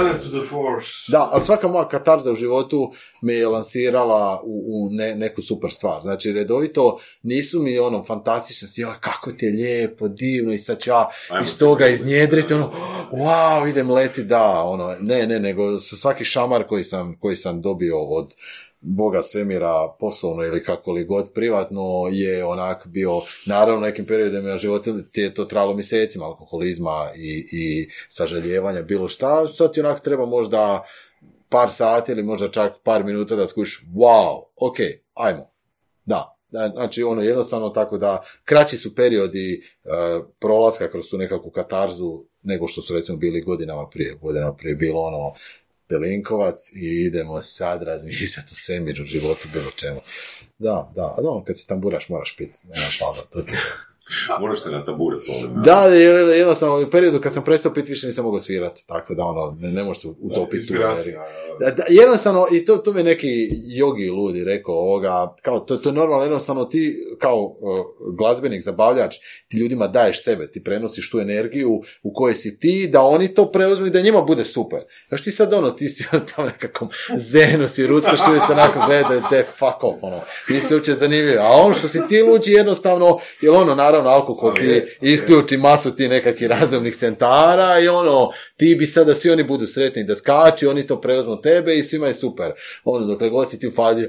da, 1.08 1.30
ali 1.32 1.44
svaka 1.44 1.68
moja 1.68 1.88
katarza 1.88 2.32
u 2.32 2.36
životu 2.36 2.92
me 3.22 3.34
je 3.34 3.48
lansirala 3.48 4.42
u, 4.44 4.64
u 4.68 4.90
ne, 4.92 5.16
neku 5.16 5.42
super 5.42 5.72
stvar. 5.72 6.02
Znači, 6.02 6.32
redovito 6.32 7.00
nisu 7.24 7.60
mi 7.60 7.80
ono 7.80 8.04
fantastične, 8.04 8.68
joj, 8.76 8.94
kako 9.00 9.32
ti 9.32 9.46
je 9.46 9.52
lijepo, 9.52 10.08
divno 10.08 10.54
i 10.54 10.58
sad 10.58 10.80
ću 10.80 10.90
ja 10.90 11.08
iz 11.42 11.60
toga 11.60 11.88
iznjedriti, 11.88 12.54
ono, 12.54 12.72
wow, 13.12 13.70
idem 13.70 13.92
leti, 13.92 14.24
da, 14.24 14.64
ono, 14.64 14.96
ne, 15.00 15.28
ne, 15.28 15.40
nego 15.40 15.80
sa 15.80 15.96
svaki 15.96 16.26
šamar 16.26 16.68
koji 16.68 16.84
sam, 16.84 17.18
koji 17.20 17.36
sam 17.36 17.62
dobio 17.62 18.04
od 18.04 18.36
Boga 18.82 19.22
svemira 19.22 19.96
poslovno 20.00 20.44
ili 20.44 20.64
kako 20.64 20.92
li 20.92 21.06
god 21.06 21.34
privatno 21.34 21.82
je 22.12 22.46
onak 22.46 22.88
bio, 22.88 23.22
naravno 23.46 23.82
nekim 23.82 24.06
periodima 24.06 24.58
života 24.58 24.92
ti 25.12 25.22
je 25.22 25.34
to 25.34 25.46
trajalo 25.46 25.74
mjesecima 25.74 26.26
alkoholizma 26.26 27.10
i, 27.16 27.48
i 27.52 27.90
sažaljevanja, 28.10 28.82
bilo 28.82 29.08
šta, 29.08 29.48
sad 29.48 29.74
ti 29.74 29.80
onak 29.80 30.04
treba 30.04 30.26
možda 30.26 30.84
par 31.50 31.72
sati 31.72 32.12
ili 32.12 32.24
možda 32.24 32.52
čak 32.52 32.74
par 32.84 33.04
minuta 33.04 33.36
da 33.36 33.48
skuš, 33.48 33.84
wow, 33.96 34.44
ok, 34.56 34.78
ajmo, 35.14 35.52
Da, 36.06 36.40
Znači, 36.74 37.04
ono, 37.04 37.22
jednostavno 37.22 37.70
tako 37.70 37.98
da 37.98 38.24
kraći 38.44 38.78
su 38.78 38.96
periodi 38.96 39.54
e, 39.54 39.90
prolaska 40.40 40.90
kroz 40.90 41.10
tu 41.10 41.18
nekakvu 41.18 41.52
katarzu 41.52 42.20
nego 42.44 42.68
što 42.68 42.82
su 42.82 42.94
recimo 42.94 43.18
bili 43.18 43.42
godinama 43.42 43.88
prije. 43.90 44.14
Godinama 44.22 44.54
prije 44.58 44.76
bilo 44.76 45.02
ono 45.02 45.34
Pelinkovac 45.90 46.72
i 46.74 47.06
idemo 47.08 47.42
sad 47.42 47.84
razmišljati 47.84 48.50
o 48.52 48.56
svemiru, 48.56 49.06
životu, 49.06 49.48
bilo 49.54 49.72
čemu. 49.72 50.02
Da, 50.60 50.92
da, 50.96 51.16
a 51.18 51.44
kad 51.46 51.60
se 51.60 51.68
tamburaš 51.68 52.10
moraš 52.10 52.36
piti, 52.38 52.60
nemaš 52.64 53.02
valda, 53.02 53.22
to 53.22 53.42
ti. 53.42 53.56
Moraš 54.42 54.64
se 54.64 54.72
nataburat 54.72 55.22
volim. 55.28 55.64
Da, 55.64 55.84
jer 55.84 56.30
jednostavno 56.38 56.82
u 56.82 56.90
periodu 56.90 57.22
kad 57.22 57.34
sam 57.34 57.44
prestao 57.44 57.74
piti 57.74 57.92
više 57.92 58.08
nisam 58.08 58.26
mogao 58.26 58.40
svirati, 58.40 58.88
tako 58.88 59.16
da 59.16 59.24
ono, 59.24 59.58
ne, 59.60 59.72
ne 59.72 59.84
možeš 59.84 60.02
se 60.02 60.08
utopiti 60.08 60.74
u 60.74 60.76
energiju. 60.76 60.90
Inspiracija. 60.90 61.50
Da, 61.60 61.72
da, 61.72 61.84
jednostavno, 61.90 62.48
i 62.52 62.66
to, 62.66 62.78
to 62.78 62.94
mi 62.94 63.00
je 63.00 63.04
neki 63.04 63.50
jogi 63.68 64.10
ludi 64.10 64.44
rekao, 64.44 64.76
ovoga, 64.76 65.36
kao, 65.42 65.60
to, 65.60 65.78
to 65.78 65.90
je 65.90 65.94
normalno, 65.94 66.24
jednostavno 66.24 66.66
ti 66.66 67.06
kao 67.20 67.44
uh, 67.44 67.86
glazbenik, 68.18 68.64
zabavljač, 68.64 69.16
ti 69.48 69.58
ljudima 69.58 69.88
daješ 69.88 70.24
sebe, 70.24 70.52
ti 70.52 70.64
prenosiš 70.64 71.12
tu 71.12 71.20
energiju 71.20 71.82
u 72.04 72.14
kojoj 72.14 72.36
si 72.36 72.60
ti, 72.60 72.90
da 72.92 73.02
oni 73.02 73.34
to 73.34 73.52
preuzmu 73.52 73.86
i 73.86 73.90
da 73.90 74.02
njima 74.02 74.22
bude 74.22 74.46
super. 74.46 74.80
Znaš 75.08 75.24
ti 75.24 75.32
sad 75.32 75.54
ono, 75.54 75.72
ti 75.72 75.90
si 75.90 76.06
ono 76.14 76.22
tamo 76.36 76.48
nekakvom 76.48 76.90
zenu, 77.16 77.68
si 77.68 77.88
ruckaš, 77.88 78.20
ljudi 78.28 78.42
te 78.48 78.54
onako 78.54 78.80
gledaju, 78.86 79.22
te 79.30 79.46
fuck 79.60 79.84
off, 79.84 80.04
ono, 80.04 80.20
nisi 80.50 80.74
uopće 80.74 80.94
zanimljiv. 80.94 81.40
A 81.40 81.48
ono 81.48 81.74
što 81.74 81.88
si 81.88 82.02
ti 82.10 82.22
luđi 82.22 82.52
jednostavno, 82.52 83.20
jer 83.42 83.54
ono, 83.54 83.76
naravno, 83.76 83.99
alkohol 84.02 84.54
ti 84.54 84.82
isključi 85.02 85.58
masu 85.58 85.92
ti 85.92 86.08
nekakvih 86.08 86.50
razumnih 86.50 86.96
centara 86.96 87.80
i 87.80 87.88
ono, 87.88 88.30
ti 88.58 88.76
bi 88.76 88.86
sada 88.86 89.16
svi 89.16 89.30
oni 89.32 89.44
budu 89.44 89.68
sretni 89.68 90.04
da 90.04 90.16
skaču, 90.16 90.70
oni 90.70 90.88
to 90.88 91.02
preuzmu 91.02 91.42
tebe 91.42 91.76
i 91.76 91.84
svima 91.84 92.08
je 92.08 92.14
super. 92.14 92.52
Ono, 92.84 93.06
dokle 93.06 93.30
god 93.30 93.50
si 93.50 93.60
ti 93.60 93.68
u 93.68 93.72
fazi, 93.72 94.08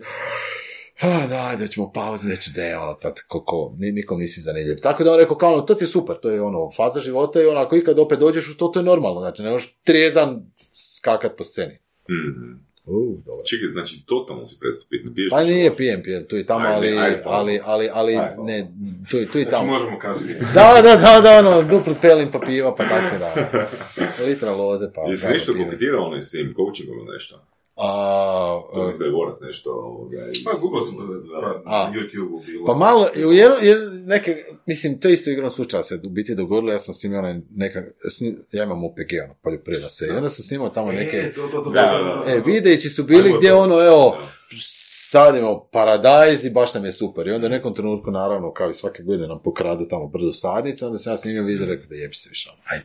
"Ah, 1.00 1.26
da, 1.28 1.46
ajde, 1.46 1.68
ćemo 1.68 1.92
pauzu, 1.92 2.28
reći 2.28 2.50
da 2.50 2.64
je 2.64 2.78
ono, 2.78 2.94
tad, 2.94 3.20
ko, 3.28 3.44
ko, 3.44 3.72
ni- 3.78 3.92
nikom 3.92 4.20
nisi 4.20 4.40
zanimljiv. 4.40 4.76
Tako 4.76 5.04
da 5.04 5.12
on 5.12 5.18
rekao, 5.18 5.36
kao 5.36 5.52
ono, 5.52 5.62
to 5.62 5.74
ti 5.74 5.84
je 5.84 5.88
super, 5.88 6.16
to 6.16 6.30
je 6.30 6.42
ono, 6.42 6.70
faza 6.70 7.00
života 7.00 7.42
i 7.42 7.46
ono, 7.46 7.60
ako 7.60 7.76
ikad 7.76 7.98
opet 7.98 8.18
dođeš 8.18 8.48
u 8.50 8.56
to, 8.56 8.68
to 8.68 8.80
je 8.80 8.84
normalno, 8.84 9.20
znači, 9.20 9.42
ne 9.42 9.50
možeš 9.50 9.78
trijezan 9.84 10.42
skakat 10.98 11.32
po 11.36 11.44
sceni. 11.44 11.78
Mhm. 12.10 12.69
Uh, 12.90 13.16
dobro. 13.26 13.42
Čekaj, 13.46 13.68
znači, 13.68 14.04
totalno 14.06 14.46
si 14.46 14.56
prestao 14.60 14.86
piti, 14.90 15.08
ne 15.08 15.14
piješ 15.14 15.30
Pa 15.30 15.44
nije 15.44 15.76
pijem, 15.76 16.02
pijem, 16.02 16.24
tu 16.24 16.36
i 16.36 16.46
tamo, 16.46 16.64
ali, 16.68 16.98
ali, 17.24 17.60
ali, 17.64 17.88
ali, 17.92 18.16
ne, 18.38 18.70
tu, 19.10 19.16
i- 19.18 19.26
tu 19.26 19.38
i 19.38 19.42
Znači, 19.42 19.50
tamo. 19.50 19.66
možemo 19.66 19.98
kasnije. 19.98 20.38
Da, 20.54 20.80
da, 20.82 20.96
da, 20.96 21.20
da, 21.20 21.38
ono, 21.38 21.62
dupli 21.62 21.94
pelim 22.02 22.30
pa 22.30 22.38
piva, 22.38 22.74
pa 22.74 22.84
tako 22.84 23.18
da. 23.18 23.34
Litra 24.26 24.52
loze, 24.52 24.86
pa... 24.94 25.00
Jesi 25.02 25.28
nešto 25.28 25.54
koketirao 25.54 26.04
ono 26.04 26.22
s 26.22 26.30
tim 26.30 26.54
coachingom 26.56 26.98
ili 26.98 27.14
nešto? 27.14 27.42
A, 27.82 28.60
To 28.74 28.92
da 28.98 29.04
je 29.04 29.10
Vorac 29.12 29.36
nešto 29.40 29.70
ovoga... 29.72 30.16
iz- 30.26 30.44
Pa 30.44 30.50
Google 30.52 30.80
sam 30.82 30.94
na 30.96 31.02
YouTube-u 31.92 32.40
bilo. 32.40 32.66
Pa 32.66 32.74
malo, 32.74 33.06
u 33.18 33.32
jedno, 33.32 33.56
jedno, 33.58 33.90
neke, 34.06 34.36
mislim, 34.66 35.00
to 35.00 35.08
je 35.08 35.14
isto 35.14 35.30
igrom 35.30 35.50
slučaja 35.50 35.82
se 35.82 36.00
u 36.04 36.08
biti 36.08 36.34
dogodilo, 36.34 36.72
ja 36.72 36.78
sam 36.78 36.94
snimio 36.94 37.18
onaj 37.18 37.34
neka, 37.50 37.82
sni- 38.10 38.36
ja 38.52 38.64
imam 38.64 38.84
OPG, 38.84 38.98
ono, 39.24 39.34
poljoprivreda 39.34 39.88
sve, 39.88 40.08
i 40.08 40.10
onda 40.10 40.30
sam 40.30 40.44
snimao 40.44 40.68
tamo 40.68 40.92
neke, 40.92 41.16
E, 41.16 41.32
to, 41.32 41.48
to, 41.48 41.60
to, 41.60 41.70
da, 41.70 41.82
da, 41.82 41.98
da, 42.00 42.22
da. 42.26 42.32
e, 42.32 42.42
videići 42.46 42.90
su 42.90 43.04
bili 43.04 43.32
gdje 43.32 43.52
ono, 43.54 43.80
evo, 43.82 44.16
sadimo 45.10 45.64
paradajz 45.66 46.44
i 46.44 46.50
baš 46.50 46.74
nam 46.74 46.84
je 46.84 46.92
super. 46.92 47.26
I 47.26 47.32
onda 47.32 47.46
u 47.46 47.50
nekom 47.50 47.74
trenutku, 47.74 48.10
naravno, 48.10 48.52
kao 48.52 48.70
i 48.70 48.74
svake 48.74 49.02
godine 49.02 49.28
nam 49.28 49.40
pokradu 49.40 49.84
tamo 49.84 50.06
brdo 50.06 50.32
sadnica, 50.32 50.86
onda 50.86 50.98
sam 50.98 51.12
ja 51.12 51.16
snimio 51.16 51.42
video 51.42 51.64
i 51.64 51.70
rekao 51.70 51.86
da 51.88 51.96
jebi 51.96 52.14
se 52.14 52.28
više, 52.28 52.50
ono, 52.50 52.62
ajde, 52.66 52.84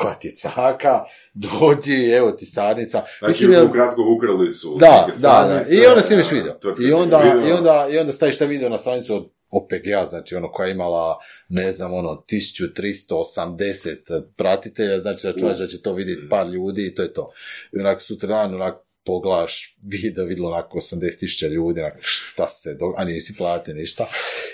koja 0.00 0.14
ti 0.14 0.28
je 0.28 0.36
caka, 0.36 1.04
dođi, 1.34 2.10
evo 2.10 2.30
ti 2.30 2.46
sadnica. 2.46 3.02
Znači, 3.18 3.46
jel- 3.46 3.68
ukratko 3.68 4.02
ukrali 4.16 4.50
su 4.50 4.76
da, 4.80 5.06
da, 5.22 5.64
da. 5.68 5.74
I 5.76 5.86
onda 5.86 6.00
snimiš 6.00 6.30
video. 6.30 6.54
I 6.80 6.92
onda, 6.92 7.18
video. 7.18 7.48
i 7.48 7.52
onda, 7.52 7.88
i 7.90 7.98
onda 7.98 8.12
staviš 8.12 8.38
taj 8.38 8.46
video 8.48 8.68
na 8.68 8.78
stranicu 8.78 9.14
od 9.14 9.28
OPG-a, 9.50 10.06
znači 10.06 10.34
ono 10.34 10.50
koja 10.52 10.66
je 10.66 10.72
imala, 10.72 11.18
ne 11.48 11.72
znam, 11.72 11.94
ono, 11.94 12.24
1380 12.30 14.22
pratitelja, 14.36 15.00
znači 15.00 15.26
računaš 15.26 15.58
da 15.58 15.66
će 15.66 15.82
to 15.82 15.92
vidjeti 15.92 16.28
par 16.30 16.46
ljudi 16.46 16.86
i 16.86 16.94
to 16.94 17.02
je 17.02 17.12
to. 17.12 17.30
I 17.72 17.80
onak 17.80 18.00
sutra 18.00 18.28
dan, 18.28 18.54
onak, 18.54 18.74
poglaš 19.04 19.76
video, 19.82 20.24
vidjelo 20.24 20.48
onako 20.48 20.78
80.000 20.78 21.48
ljudi, 21.48 21.80
onak, 21.80 21.94
šta 22.00 22.48
se 22.48 22.74
događa, 22.74 23.02
a 23.02 23.04
nisi 23.04 23.36
platio 23.36 23.74
ništa. 23.74 24.06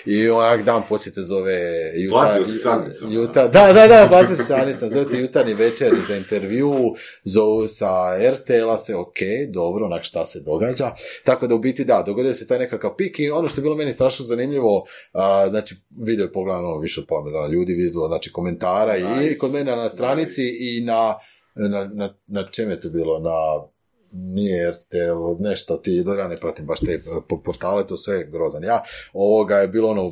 I 0.05 0.29
onak 0.29 0.63
dan 0.63 0.83
poslije 0.89 1.13
te 1.13 1.21
zove 1.21 1.91
Juta, 1.95 2.15
Platio 2.15 2.45
si 2.45 2.57
sadnicom, 2.57 3.13
Juta, 3.13 3.47
da, 3.47 3.73
da, 3.73 3.87
da, 3.87 4.07
platio 4.09 4.35
si 4.35 4.43
sadnicom, 4.43 4.89
zove 4.89 5.09
te 5.09 5.17
jutarnji 5.17 5.53
večeri 5.53 5.97
za 6.07 6.15
intervju, 6.15 6.73
zovu 7.23 7.67
sa 7.67 8.17
RTL-a 8.31 8.77
se, 8.77 8.95
ok, 8.95 9.17
dobro, 9.49 9.85
onak 9.85 10.03
šta 10.03 10.25
se 10.25 10.39
događa. 10.39 10.91
Tako 11.23 11.47
da 11.47 11.55
u 11.55 11.59
biti 11.59 11.85
da, 11.85 12.03
dogodio 12.05 12.33
se 12.33 12.47
taj 12.47 12.59
nekakav 12.59 12.95
pik 12.95 13.19
i 13.19 13.29
ono 13.29 13.49
što 13.49 13.61
je 13.61 13.63
bilo 13.63 13.75
meni 13.75 13.93
strašno 13.93 14.25
zanimljivo, 14.25 14.85
a, 15.13 15.47
znači 15.49 15.75
video 16.05 16.25
je 16.25 16.31
pogledano 16.31 16.79
više 16.79 16.99
od 17.01 17.05
pola 17.07 17.47
ljudi, 17.47 17.73
vidjelo 17.73 18.07
znači 18.07 18.31
komentara 18.31 18.97
i 18.97 19.03
Nice. 19.03 19.37
kod 19.37 19.51
mene 19.51 19.75
na 19.75 19.89
stranici 19.89 20.57
i 20.59 20.81
na, 20.81 21.15
na, 21.55 21.89
na, 21.93 22.13
na 22.27 22.43
čem 22.51 22.69
je 22.69 22.81
to 22.81 22.89
bilo, 22.89 23.19
na 23.19 23.67
nije 24.11 24.71
RTL, 24.71 25.43
nešto 25.43 25.77
ti, 25.77 26.03
ja 26.17 26.27
ne 26.27 26.37
pratim 26.37 26.65
baš 26.65 26.79
te 26.79 27.01
po- 27.29 27.41
portale, 27.41 27.87
to 27.87 27.97
sve 27.97 28.23
grozan. 28.23 28.63
Ja, 28.63 28.83
ovoga 29.13 29.57
je 29.57 29.67
bilo 29.67 29.89
ono 29.89 30.11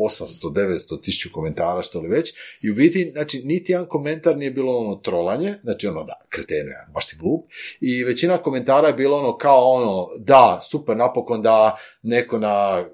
800, 0.00 0.52
900, 0.52 1.00
1000 1.00 1.32
komentara, 1.32 1.82
što 1.82 2.00
li 2.00 2.08
već, 2.08 2.34
i 2.62 2.70
u 2.70 2.74
biti, 2.74 3.10
znači, 3.12 3.42
niti 3.44 3.72
jedan 3.72 3.86
komentar 3.86 4.36
nije 4.36 4.50
bilo 4.50 4.76
ono 4.76 4.94
trolanje, 4.94 5.54
znači 5.62 5.86
ono, 5.86 6.04
da, 6.04 6.20
kreteno 6.28 6.70
ja, 6.70 6.86
baš 6.94 7.08
si 7.08 7.16
glup, 7.16 7.44
i 7.80 8.04
većina 8.04 8.38
komentara 8.38 8.88
je 8.88 8.94
bilo 8.94 9.18
ono 9.18 9.36
kao 9.36 9.64
ono, 9.64 10.08
da, 10.18 10.60
super, 10.70 10.96
napokon 10.96 11.42
da 11.42 11.76
neko 12.02 12.38
na 12.38 12.78
e, 12.80 12.86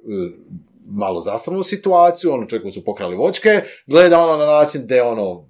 malo 0.87 1.21
zastranu 1.21 1.63
situaciju, 1.63 2.33
ono 2.33 2.47
čovjeku 2.47 2.71
su 2.71 2.85
pokrali 2.85 3.17
vočke, 3.17 3.63
gleda 3.87 4.21
ono 4.21 4.37
na 4.37 4.47
način 4.47 4.87
da 4.87 5.05
ono, 5.05 5.49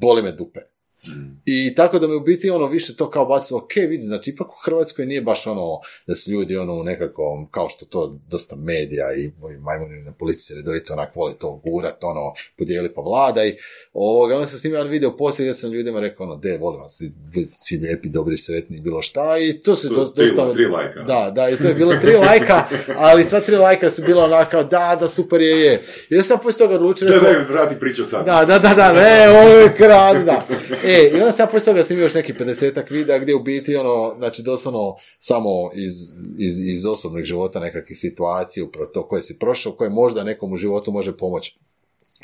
boli 0.00 0.22
me 0.22 0.32
dupe. 0.32 0.60
Mm. 1.06 1.40
I 1.46 1.74
tako 1.74 1.98
da 1.98 2.06
me 2.06 2.14
u 2.14 2.20
biti 2.20 2.50
ono 2.50 2.66
više 2.66 2.96
to 2.96 3.10
kao 3.10 3.26
bacilo, 3.26 3.60
ok, 3.60 3.74
vidi, 3.76 4.06
znači 4.06 4.30
ipak 4.30 4.48
u 4.48 4.56
Hrvatskoj 4.64 5.06
nije 5.06 5.22
baš 5.22 5.46
ono 5.46 5.80
da 6.06 6.14
su 6.14 6.30
ljudi 6.30 6.56
ono 6.56 6.74
u 6.74 6.82
nekakvom, 6.82 7.46
kao 7.50 7.68
što 7.68 7.84
to 7.86 8.14
dosta 8.28 8.56
medija 8.56 9.14
i 9.14 9.30
majmuni 9.60 10.02
na 10.02 10.12
policiji 10.12 10.56
redovito 10.56 10.92
onak 10.92 11.16
vole 11.16 11.34
to 11.38 11.60
gurat, 11.64 12.04
ono, 12.04 12.32
podijeli 12.58 12.94
pa 12.94 13.00
vlada 13.00 13.44
i 13.44 13.56
ovoga, 13.92 14.34
onda 14.34 14.46
sam 14.46 14.58
snimio 14.58 14.76
jedan 14.76 14.90
video 14.90 15.16
poslije 15.16 15.44
gdje 15.46 15.54
sam 15.54 15.72
ljudima 15.72 16.00
rekao, 16.00 16.26
ono, 16.26 16.36
de, 16.36 16.58
volim 16.58 16.80
vas, 16.80 17.02
budite 17.34 17.52
svi 17.56 17.76
lijepi, 17.76 18.08
dobri, 18.08 18.36
sretni, 18.36 18.80
bilo 18.80 19.02
šta 19.02 19.38
i 19.38 19.52
to 19.52 19.76
se 19.76 19.88
To- 19.88 19.94
do, 19.94 20.04
dosta... 20.04 20.52
tri 20.52 20.66
lajka. 20.66 21.02
Da, 21.02 21.30
da, 21.34 21.48
i 21.50 21.56
to 21.56 21.68
je 21.68 21.74
bilo 21.74 21.94
tri 22.00 22.16
lajka, 22.16 22.64
ali 22.96 23.24
sva 23.24 23.40
tri 23.40 23.56
lajka 23.56 23.90
su 23.90 24.02
bila 24.02 24.24
onako, 24.24 24.62
da, 24.62 24.96
da, 25.00 25.08
super 25.08 25.40
je, 25.40 25.60
je. 25.60 25.82
I 26.10 26.14
ja 26.14 26.22
sam 26.22 26.38
poslije 26.42 26.58
toga 26.58 26.74
odlučio, 26.74 27.08
Da, 27.08 27.18
da, 27.20 27.44
vrati 27.48 27.80
priču 27.80 28.04
sad. 28.06 28.26
da, 28.26 28.44
da, 28.44 28.58
da, 28.58 28.74
da, 28.74 28.92
ne, 28.92 29.28
ovo 29.30 29.48
je 29.48 29.74
krad, 29.76 30.24
da. 30.24 30.46
E, 30.90 31.10
i 31.12 31.20
onda 31.20 31.32
sam 31.32 31.44
ja 31.44 31.50
poslije 31.50 31.64
toga 31.64 31.82
snimio 31.82 32.02
još 32.02 32.14
neki 32.14 32.32
50 32.32 32.90
videa 32.90 33.18
gdje 33.18 33.34
u 33.34 33.42
biti 33.42 33.76
ono, 33.76 34.14
znači 34.18 34.42
doslovno 34.42 34.96
samo 35.18 35.50
iz, 35.74 35.92
iz, 36.38 36.60
iz 36.60 36.86
osobnih 36.86 37.24
života 37.24 37.60
nekakvih 37.60 37.98
situacija, 37.98 38.64
upravo 38.64 38.86
to 38.86 39.08
koje 39.08 39.22
si 39.22 39.38
prošao, 39.38 39.72
koje 39.72 39.90
možda 39.90 40.24
nekom 40.24 40.52
u 40.52 40.56
životu 40.56 40.92
može 40.92 41.16
pomoći. 41.16 41.58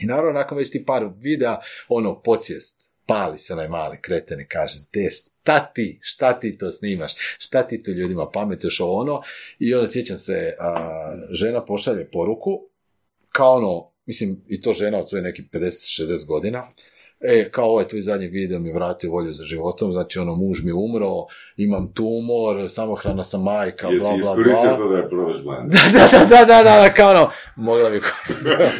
I 0.00 0.06
naravno, 0.06 0.32
nakon 0.32 0.58
već 0.58 0.70
ti 0.70 0.84
par 0.84 1.08
videa, 1.16 1.56
ono, 1.88 2.22
podsvijest, 2.22 2.90
pali 3.06 3.38
se 3.38 3.52
onaj 3.52 3.68
mali 3.68 3.98
kreten 4.00 4.40
i 4.40 4.46
kaže, 4.48 4.78
te, 4.90 5.10
šta 5.10 5.72
ti, 5.74 5.98
šta 6.02 6.40
ti 6.40 6.58
to 6.58 6.72
snimaš, 6.72 7.14
šta 7.38 7.62
ti 7.62 7.82
to 7.82 7.90
ljudima 7.90 8.30
pametuješ? 8.30 8.80
Ovo 8.80 9.00
ono, 9.00 9.22
i 9.58 9.74
onda 9.74 9.86
sjećam 9.86 10.18
se, 10.18 10.54
a, 10.60 11.16
žena 11.30 11.64
pošalje 11.64 12.10
poruku, 12.10 12.68
kao 13.32 13.56
ono, 13.56 13.90
mislim, 14.06 14.44
i 14.48 14.60
to 14.60 14.72
žena 14.72 14.98
od 14.98 15.08
svoje 15.08 15.22
nekih 15.22 15.44
50-60 15.52 16.26
godina, 16.26 16.66
e, 17.20 17.48
kao 17.50 17.64
ovaj 17.64 17.88
tvoj 17.88 18.02
zadnji 18.02 18.26
video 18.26 18.58
mi 18.58 18.72
vratio 18.72 19.10
volju 19.10 19.32
za 19.32 19.44
životom, 19.44 19.92
znači 19.92 20.18
ono, 20.18 20.34
muž 20.34 20.62
mi 20.62 20.72
umro, 20.72 21.10
imam 21.56 21.92
tumor, 21.92 22.70
samohrana 22.70 23.24
sam 23.24 23.42
majka, 23.42 23.88
Jesi 23.88 23.98
bla, 23.98 24.10
bla, 24.10 24.18
iskoristio 24.18 24.68
bla. 24.68 24.76
to 24.76 24.88
da 24.88 24.96
je 24.96 25.08
prodaš? 25.08 25.36
Da, 25.92 26.08
da, 26.12 26.24
da, 26.24 26.44
da, 26.44 26.62
da, 26.62 26.62
da, 26.62 26.94
kao 26.94 27.10
ono, 27.10 27.30
mogla 27.56 27.90
bi 27.90 28.00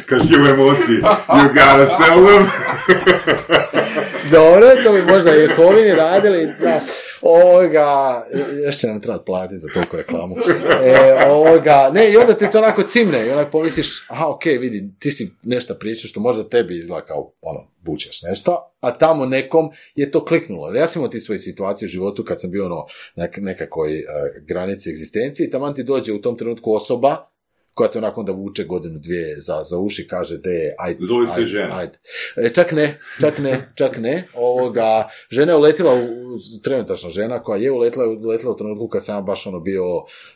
Kad 0.09 0.31
je 0.31 0.41
u 0.41 0.45
emociji, 0.45 0.97
you 1.27 1.47
gotta 1.47 1.85
sell 1.85 2.25
them. 2.25 2.47
Dobro, 4.31 4.67
to 4.83 4.91
bi 4.93 5.13
možda 5.13 5.31
i 5.31 5.47
Kovini 5.55 5.95
radili, 5.95 6.53
da, 6.61 6.81
ovoga, 7.21 8.25
još 8.65 8.77
će 8.77 8.87
nam 8.87 9.01
trebati 9.01 9.25
platiti 9.25 9.59
za 9.59 9.67
toliko 9.73 9.97
reklamu. 9.97 10.35
E, 10.83 11.25
ovoga, 11.29 11.89
ne, 11.93 12.11
i 12.11 12.17
onda 12.17 12.33
ti 12.33 12.51
to 12.51 12.57
onako 12.57 12.83
cimne 12.83 13.27
i 13.27 13.29
onak 13.29 13.51
pomisliš, 13.51 14.05
aha, 14.09 14.27
ok, 14.27 14.45
vidi, 14.45 14.93
ti 14.99 15.11
si 15.11 15.31
nešto 15.43 15.73
pričao 15.73 16.07
što 16.07 16.19
možda 16.19 16.49
tebi 16.49 16.77
izgleda 16.77 17.05
kao, 17.05 17.33
ono, 17.41 17.59
bučeš 17.79 18.21
nešto, 18.21 18.75
a 18.79 18.91
tamo 18.91 19.25
nekom 19.25 19.69
je 19.95 20.11
to 20.11 20.25
kliknulo. 20.25 20.73
Ja 20.73 20.87
sam 20.87 20.99
imao 20.99 21.09
ti 21.09 21.19
svoje 21.19 21.39
situacije 21.39 21.85
u 21.85 21.89
životu 21.89 22.23
kad 22.23 22.41
sam 22.41 22.51
bio 22.51 22.65
ono, 22.65 22.85
na 23.15 23.27
nekakvoj 23.37 23.99
e, 23.99 24.03
granici 24.47 24.89
egzistencije 24.89 25.47
i 25.47 25.49
taman 25.49 25.73
ti 25.73 25.83
dođe 25.83 26.13
u 26.13 26.21
tom 26.21 26.37
trenutku 26.37 26.73
osoba 26.73 27.34
koja 27.75 27.89
te 27.91 27.97
onako 27.97 28.19
onda 28.19 28.31
vuče 28.31 28.63
godinu, 28.63 28.99
dvije 28.99 29.35
za, 29.41 29.63
za 29.63 29.77
uši, 29.77 30.07
kaže, 30.07 30.37
de, 30.37 30.73
ajde, 30.77 30.99
Zove 31.05 31.27
se 31.27 31.45
žena. 31.45 31.77
ajde. 31.77 31.97
E, 32.35 32.49
čak 32.53 32.71
ne, 32.71 32.99
čak 33.21 33.37
ne, 33.37 33.71
čak 33.75 33.97
ne. 33.97 34.23
Ovoga, 34.33 35.09
žena 35.29 35.51
je 35.51 35.57
uletila, 35.57 35.93
u, 35.93 36.37
trenutačno 36.63 37.09
žena 37.09 37.43
koja 37.43 37.57
je 37.61 37.71
uletila, 37.71 38.05
uletila 38.05 38.51
u 38.51 38.57
trenutku 38.57 38.87
kad 38.87 39.05
sam 39.05 39.25
baš 39.25 39.47
ono 39.47 39.59
bio 39.59 39.83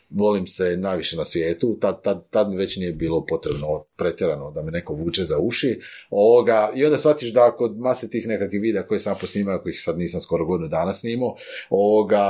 volim 0.09 0.47
se 0.47 0.77
najviše 0.77 1.17
na 1.17 1.25
svijetu, 1.25 1.77
tad, 1.81 2.03
tad, 2.03 2.29
tad 2.29 2.49
mi 2.49 2.57
već 2.57 2.77
nije 2.77 2.91
bilo 2.91 3.25
potrebno 3.25 3.85
pretjerano 3.97 4.51
da 4.51 4.61
me 4.61 4.71
neko 4.71 4.93
vuče 4.93 5.23
za 5.23 5.39
uši. 5.39 5.79
Ovoga, 6.09 6.71
I 6.75 6.85
onda 6.85 6.97
shvatiš 6.97 7.33
da 7.33 7.55
kod 7.55 7.77
mase 7.77 8.09
tih 8.09 8.27
nekakvih 8.27 8.61
videa 8.61 8.83
koje 8.83 8.99
sam 8.99 9.15
posnimao, 9.21 9.59
kojih 9.59 9.81
sad 9.81 9.97
nisam 9.97 10.21
skoro 10.21 10.45
godinu 10.45 10.69
dana 10.69 10.93
snimao, 10.93 11.35
ovoga, 11.69 12.23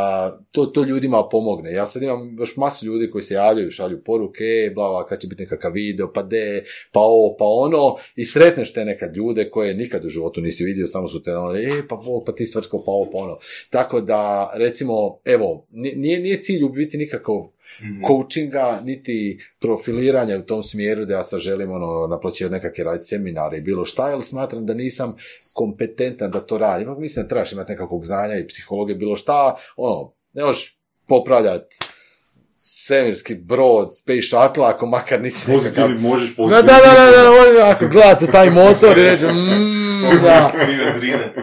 to, 0.52 0.66
to 0.66 0.84
ljudima 0.84 1.30
pomogne. 1.30 1.74
Ja 1.74 1.86
sad 1.86 2.04
imam 2.04 2.36
još 2.40 2.58
masu 2.58 2.86
ljudi 2.86 3.10
koji 3.10 3.24
se 3.24 3.34
javljaju, 3.34 3.72
šalju 3.72 4.04
poruke, 4.04 4.72
bla, 4.76 4.90
bla, 4.90 5.08
kad 5.08 5.20
će 5.20 5.28
biti 5.28 5.44
nekakav 5.44 5.72
video, 5.72 6.14
pa 6.14 6.24
de, 6.24 6.64
pa 6.92 7.00
ovo, 7.00 7.36
pa 7.40 7.46
ono, 7.46 7.96
i 8.16 8.26
sretneš 8.26 8.74
te 8.74 8.86
nekad 8.86 9.16
ljude 9.16 9.50
koje 9.50 9.74
nikad 9.74 10.06
u 10.06 10.10
životu 10.10 10.42
nisi 10.42 10.64
vidio, 10.64 10.88
samo 10.88 11.08
su 11.08 11.22
te 11.22 11.36
ono, 11.36 11.56
e, 11.56 11.88
pa, 11.90 11.96
Bog, 11.96 12.24
pa 12.26 12.32
ti 12.32 12.46
stvrtko, 12.46 12.84
pa 12.86 12.92
ovo, 12.92 13.12
pa 13.12 13.18
ono. 13.18 13.38
Tako 13.70 14.02
da, 14.02 14.52
recimo, 14.56 15.20
evo, 15.26 15.68
nije, 15.72 16.20
nije 16.20 16.42
cilj 16.42 16.64
u 16.64 16.70
biti 16.70 16.98
nikakav 16.98 17.36
Mhm. 17.82 18.04
coachinga, 18.08 18.82
niti 18.84 19.40
profiliranja 19.60 20.38
u 20.38 20.42
tom 20.42 20.64
smjeru 20.64 21.06
da 21.06 21.14
ja 21.14 21.24
sad 21.24 21.40
želim 21.40 21.72
ono, 21.72 22.08
naplaćivati 22.08 22.54
nekakve 22.54 22.84
raditi 22.84 23.06
seminare 23.06 23.58
i 23.58 23.62
bilo 23.62 23.86
šta, 23.86 24.10
jer 24.10 24.24
smatram 24.24 24.66
da 24.66 24.74
nisam 24.74 25.16
kompetentan 25.54 26.32
da 26.32 26.40
to 26.40 26.58
radim. 26.58 26.96
Mislim 27.00 27.24
da 27.26 27.30
trebaš 27.30 27.52
imati 27.52 27.72
nekakvog 27.72 28.06
znanja 28.06 28.36
i 28.36 28.48
psihologije, 28.48 28.96
bilo 28.96 29.16
šta, 29.16 29.56
ono, 29.78 30.14
ne 30.34 30.44
možeš 30.44 30.80
popravljati 31.08 31.76
svemirski 32.62 33.36
brod, 33.36 33.98
space 33.98 34.22
shuttle, 34.22 34.66
ako 34.66 34.86
makar 34.86 35.22
nisi 35.22 35.52
nekakav... 35.52 35.84
Pozitivni 35.88 36.10
možeš 36.10 36.30
Da, 36.30 36.36
pozitivni. 36.36 36.68
da, 36.68 36.78
da, 36.96 37.12
da, 37.12 37.24
da, 37.24 37.30
možeš 37.30 37.62
ako 37.64 37.86
u 38.26 38.32
taj 38.32 38.50
motor 38.50 38.98
i 38.98 39.04
reći, 39.04 39.26
mm, 39.26 39.79
da. 40.24 40.52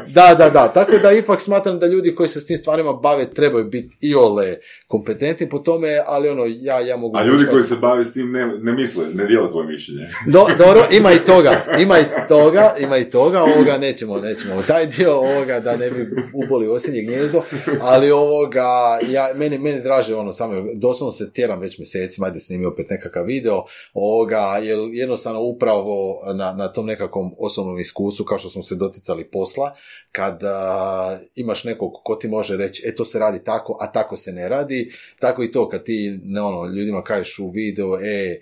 Da, 0.08 0.34
da, 0.34 0.50
da. 0.50 0.68
Tako 0.68 0.98
da 1.02 1.12
ipak 1.12 1.40
smatram 1.40 1.78
da 1.78 1.86
ljudi 1.86 2.14
koji 2.14 2.28
se 2.28 2.40
s 2.40 2.46
tim 2.46 2.58
stvarima 2.58 2.92
bave 2.92 3.30
trebaju 3.30 3.64
biti 3.64 3.96
i 4.00 4.14
ole 4.14 4.56
kompetentni 4.86 5.48
po 5.48 5.58
tome, 5.58 6.02
ali 6.06 6.28
ono, 6.28 6.44
ja, 6.48 6.80
ja 6.80 6.96
mogu... 6.96 7.16
A 7.16 7.24
ljudi 7.24 7.44
koji 7.50 7.64
se 7.64 7.76
bave 7.76 8.04
s 8.04 8.12
tim 8.12 8.32
ne, 8.32 8.46
ne 8.46 8.72
misle, 8.72 9.04
ne 9.14 9.24
dijele 9.24 9.48
tvoje 9.50 9.66
mišljenje. 9.66 10.08
Do, 10.26 10.46
dobro, 10.58 10.86
ima 10.98 11.12
i 11.12 11.18
toga, 11.18 11.64
ima 11.78 11.98
i 11.98 12.04
toga, 12.28 12.74
ima 12.80 12.96
i 12.96 13.10
toga, 13.10 13.42
ovoga 13.42 13.78
nećemo, 13.78 14.20
nećemo 14.20 14.62
taj 14.66 14.86
dio 14.86 15.14
ovoga 15.14 15.60
da 15.60 15.76
ne 15.76 15.90
bi 15.90 16.06
uboli 16.44 16.68
osinje 16.68 17.02
gnjezdo, 17.02 17.42
ali 17.80 18.10
ovoga, 18.10 18.98
ja, 19.08 19.28
meni, 19.34 19.58
meni 19.58 19.82
draže 19.82 20.14
ono, 20.14 20.32
samo, 20.32 20.54
doslovno 20.74 21.12
se 21.12 21.32
tjeram 21.32 21.60
već 21.60 21.78
mjesecima, 21.78 22.26
ajde 22.26 22.40
snimi 22.40 22.64
opet 22.64 22.90
nekakav 22.90 23.24
video, 23.24 23.64
ovoga, 23.94 24.58
jer 24.62 24.78
jednostavno 24.92 25.40
upravo 25.40 26.22
na, 26.34 26.52
na 26.52 26.72
tom 26.72 26.86
nekakvom 26.86 27.30
osobnom 27.38 27.78
iskustvu, 27.78 28.24
kao 28.24 28.38
što 28.38 28.45
smo 28.50 28.62
se 28.62 28.74
doticali 28.74 29.30
posla, 29.30 29.74
kad 30.12 30.44
a, 30.44 31.18
imaš 31.36 31.64
nekog 31.64 31.92
ko 32.04 32.14
ti 32.14 32.28
može 32.28 32.56
reći, 32.56 32.82
e 32.86 32.94
to 32.94 33.04
se 33.04 33.18
radi 33.18 33.44
tako, 33.44 33.78
a 33.80 33.92
tako 33.92 34.16
se 34.16 34.32
ne 34.32 34.48
radi, 34.48 34.92
tako 35.20 35.42
i 35.42 35.52
to 35.52 35.68
kad 35.68 35.84
ti 35.84 36.18
ne, 36.24 36.40
ono, 36.40 36.66
ljudima 36.66 37.02
kažeš 37.02 37.38
u 37.38 37.50
video, 37.50 37.98
e, 38.00 38.40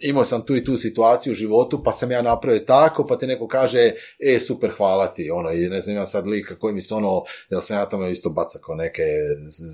imao 0.00 0.24
sam 0.24 0.46
tu 0.46 0.56
i 0.56 0.64
tu 0.64 0.76
situaciju 0.76 1.30
u 1.30 1.34
životu, 1.34 1.82
pa 1.84 1.92
sam 1.92 2.10
ja 2.10 2.22
napravio 2.22 2.60
tako, 2.60 3.06
pa 3.06 3.18
ti 3.18 3.26
neko 3.26 3.48
kaže, 3.48 3.92
e, 4.18 4.40
super, 4.40 4.70
hvala 4.76 5.06
ti, 5.06 5.30
ono, 5.30 5.50
i 5.50 5.68
ne 5.68 5.80
znam, 5.80 5.96
ja 5.96 6.06
sad 6.06 6.26
lika 6.26 6.58
koji 6.58 6.74
mi 6.74 6.80
se 6.80 6.94
ono, 6.94 7.22
jel 7.50 7.60
sam 7.60 7.76
ja 7.76 7.88
tamo 7.88 8.06
isto 8.06 8.30
bacako 8.30 8.74
neke 8.74 9.02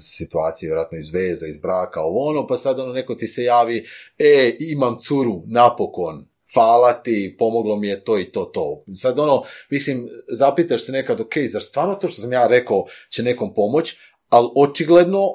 situacije, 0.00 0.68
vjerojatno 0.68 0.98
iz 0.98 1.14
veza, 1.14 1.46
iz 1.46 1.56
braka, 1.56 2.02
ovo 2.02 2.28
ono, 2.28 2.46
pa 2.46 2.56
sad 2.56 2.78
ono, 2.78 2.92
neko 2.92 3.14
ti 3.14 3.26
se 3.26 3.42
javi, 3.42 3.86
e, 4.18 4.56
imam 4.60 4.96
curu, 5.00 5.42
napokon, 5.46 6.26
hvala 6.56 6.92
ti, 6.92 7.36
pomoglo 7.38 7.76
mi 7.76 7.88
je 7.88 8.04
to 8.04 8.18
i 8.18 8.24
to, 8.24 8.44
to. 8.44 8.82
Sad 8.94 9.18
ono, 9.18 9.42
mislim, 9.70 10.08
zapitaš 10.28 10.84
se 10.84 10.92
nekad, 10.92 11.20
ok, 11.20 11.32
zar 11.48 11.62
stvarno 11.62 11.94
to 11.94 12.08
što 12.08 12.20
sam 12.20 12.32
ja 12.32 12.46
rekao 12.46 12.84
će 13.10 13.22
nekom 13.22 13.54
pomoć, 13.54 13.96
ali 14.28 14.48
očigledno, 14.56 15.28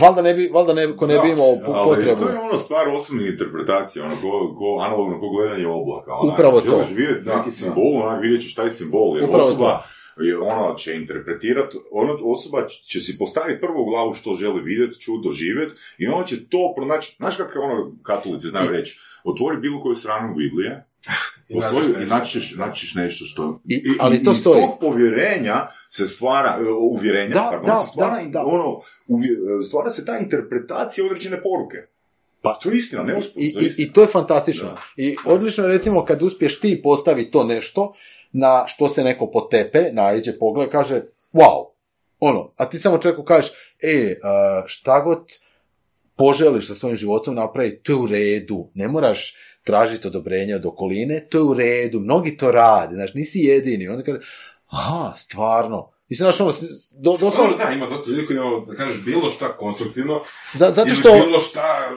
valjda 0.00 0.22
ne 0.22 0.34
bi, 0.34 0.50
valjda 0.52 0.74
neko 0.74 1.06
ne 1.06 1.18
bi 1.18 1.30
imao 1.30 1.56
potrebu. 1.84 2.20
to 2.20 2.28
je 2.28 2.38
ono 2.38 2.58
stvar 2.58 2.88
osobne 2.88 3.28
interpretacije, 3.28 4.04
ono 4.04 4.16
ko, 4.16 4.54
ko 4.58 4.78
analogno 4.80 5.20
ko 5.20 5.28
gledanje 5.28 5.66
oblaka. 5.66 6.12
Onak, 6.12 6.34
Upravo 6.34 6.60
to. 6.60 6.70
Želiš 6.70 6.90
vidjeti 6.90 7.24
Da, 7.24 7.36
neki 7.36 7.50
da. 7.50 7.56
simbol, 7.56 8.02
onak 8.02 8.22
vidjet 8.22 8.42
ćeš 8.42 8.54
taj 8.54 8.70
simbol, 8.70 9.16
jer 9.16 9.24
Upravo 9.28 9.44
osoba 9.44 9.82
je, 10.20 10.38
ono 10.38 10.74
će 10.74 10.94
interpretirati, 10.94 11.78
ono, 11.90 12.18
osoba 12.24 12.66
će 12.86 13.00
si 13.00 13.18
postaviti 13.18 13.60
prvo 13.60 13.82
u 13.82 13.86
glavu 13.86 14.14
što 14.14 14.34
želi 14.34 14.62
vidjeti, 14.62 15.00
čuti, 15.00 15.28
doživjeti 15.28 15.74
i 15.98 16.06
ona 16.06 16.24
će 16.24 16.48
to 16.48 16.72
pronaći, 16.76 17.16
znaš 17.16 17.36
kako 17.36 17.60
ono 17.60 17.92
katolici 18.02 18.48
znaju 18.48 18.70
reći, 18.70 18.98
otvori 19.24 19.56
bilo 19.56 19.82
koju 19.82 19.94
stranu 19.96 20.34
Biblije, 20.34 20.84
I 21.48 21.54
Postoji, 21.54 22.06
nađeš 22.56 22.94
i 22.94 22.98
nešto. 22.98 23.24
što... 23.24 23.60
I- 23.66 23.82
ali 24.00 24.22
to 24.22 24.34
stoji. 24.34 24.60
tog 24.60 24.80
povjerenja 24.80 25.66
se 25.90 26.08
stvara, 26.08 26.58
e, 26.60 26.70
uvjerenja, 26.70 27.34
Da, 27.34 27.48
pardon, 27.50 27.66
da, 27.66 27.76
se 27.76 27.88
stvara, 27.88 28.22
da, 28.22 28.28
da. 28.28 28.44
Ono, 28.44 28.80
uvje- 29.08 29.38
e, 29.60 29.64
stvara 29.64 29.90
se 29.90 30.04
ta 30.04 30.18
interpretacija 30.18 31.06
određene 31.06 31.42
poruke. 31.42 31.76
Pa 32.42 32.52
to 32.52 32.70
je 32.70 32.78
istina, 32.78 33.02
ne 33.02 33.14
usput, 33.14 33.32
I, 33.36 33.52
to 33.52 33.58
je 33.58 33.64
i, 33.64 33.68
istina. 33.68 33.88
I 33.88 33.92
to 33.92 34.00
je 34.00 34.06
fantastično. 34.06 34.68
Da. 34.68 34.76
I 34.96 35.16
odlično 35.26 35.64
je 35.64 35.72
recimo 35.72 36.04
kad 36.04 36.22
uspješ 36.22 36.60
ti 36.60 36.80
postaviti 36.82 37.30
to 37.30 37.44
nešto 37.44 37.94
na 38.32 38.64
što 38.66 38.88
se 38.88 39.04
neko 39.04 39.26
potepe, 39.26 39.84
naiđe 39.92 40.38
pogled, 40.38 40.70
kaže 40.70 41.00
wow, 41.32 41.66
ono, 42.20 42.50
a 42.56 42.68
ti 42.68 42.78
samo 42.78 42.98
čovjeku 42.98 43.22
kažeš, 43.22 43.50
e, 43.82 44.16
šta 44.66 45.00
god 45.00 45.18
poželiš 46.16 46.66
sa 46.66 46.74
svojim 46.74 46.96
životom 46.96 47.34
napraviti, 47.34 47.82
to 47.82 47.92
je 47.92 47.96
u 47.96 48.06
redu, 48.06 48.70
ne 48.74 48.88
moraš 48.88 49.34
tražiti 49.64 50.06
odobrenje 50.06 50.54
od 50.54 50.66
okoline, 50.66 51.26
to 51.30 51.38
je 51.38 51.42
u 51.42 51.54
redu, 51.54 52.00
mnogi 52.00 52.36
to 52.36 52.50
rade, 52.50 52.94
znači 52.94 53.12
nisi 53.14 53.38
jedini, 53.38 53.88
onda 53.88 54.02
kaže, 54.02 54.18
aha, 54.66 55.12
stvarno, 55.16 55.90
Mislim, 56.08 56.24
znaš, 56.24 56.40
ono, 56.40 56.52
do, 56.98 57.16
doslovno, 57.20 57.56
da, 57.64 57.70
ima 57.70 57.86
dosta 57.86 58.10
ljudi 58.10 58.26
koji 58.26 58.38
ono, 58.38 58.60
da 58.60 58.74
kažeš 58.74 59.04
bilo 59.04 59.30
šta 59.30 59.56
konstruktivno, 59.56 60.20
za- 60.54 60.70
zato 60.70 60.94
što 60.94 61.12
bilo 61.12 61.40
šta 61.40 61.90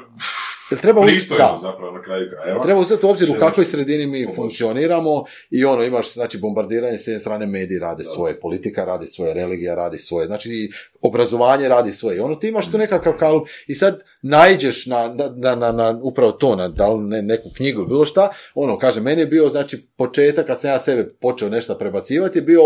jel 0.72 0.80
treba 0.80 1.01
uzeti, 1.01 1.34
da, 1.38 1.59
zapravo 1.61 1.91
na 1.91 2.01
kraju 2.01 2.30
krajeva. 2.30 2.63
Treba 2.63 2.80
uzeti 2.82 3.05
u 3.05 3.09
obzir 3.09 3.30
u 3.30 3.39
kakvoj 3.39 3.65
sredini 3.65 4.07
mi 4.07 4.24
pomoći. 4.24 4.36
funkcioniramo 4.36 5.24
i 5.49 5.65
ono, 5.65 5.84
imaš, 5.84 6.13
znači, 6.13 6.38
bombardiranje 6.38 6.97
s 6.97 7.07
jedne 7.07 7.20
strane 7.20 7.45
mediji 7.45 7.80
rade 7.80 8.03
Da. 8.03 8.09
svoje, 8.09 8.39
politika 8.39 8.86
radi 8.86 9.07
svoje, 9.07 9.34
religija 9.34 9.76
radi 9.76 9.97
svoje, 9.97 10.28
znači 10.28 10.70
obrazovanje 11.01 11.68
radi 11.70 11.93
svoje. 11.93 12.18
I 12.18 12.20
ono, 12.20 12.36
ti 12.36 12.47
imaš 12.47 12.72
tu 12.72 12.78
nekakav 12.78 13.13
kalup 13.13 13.47
i 13.68 13.76
sad 13.76 14.03
naiđeš 14.30 14.86
na, 14.86 15.15
na, 15.36 15.55
na, 15.55 15.71
na, 15.71 15.99
upravo 16.03 16.32
to, 16.32 16.55
na 16.55 16.67
da 16.67 16.89
li 16.89 17.03
ne, 17.03 17.21
neku 17.21 17.49
knjigu 17.57 17.86
bilo 17.86 18.05
šta, 18.05 18.30
ono, 18.55 18.78
kaže, 18.78 19.01
meni 19.01 19.21
je 19.21 19.25
bio, 19.25 19.49
znači, 19.49 19.88
početak 19.97 20.47
kad 20.47 20.61
sam 20.61 20.69
ja 20.69 20.80
sebe 20.80 21.09
počeo 21.21 21.49
nešto 21.49 21.78
prebacivati, 21.78 22.38
je 22.38 22.41
bio 22.41 22.61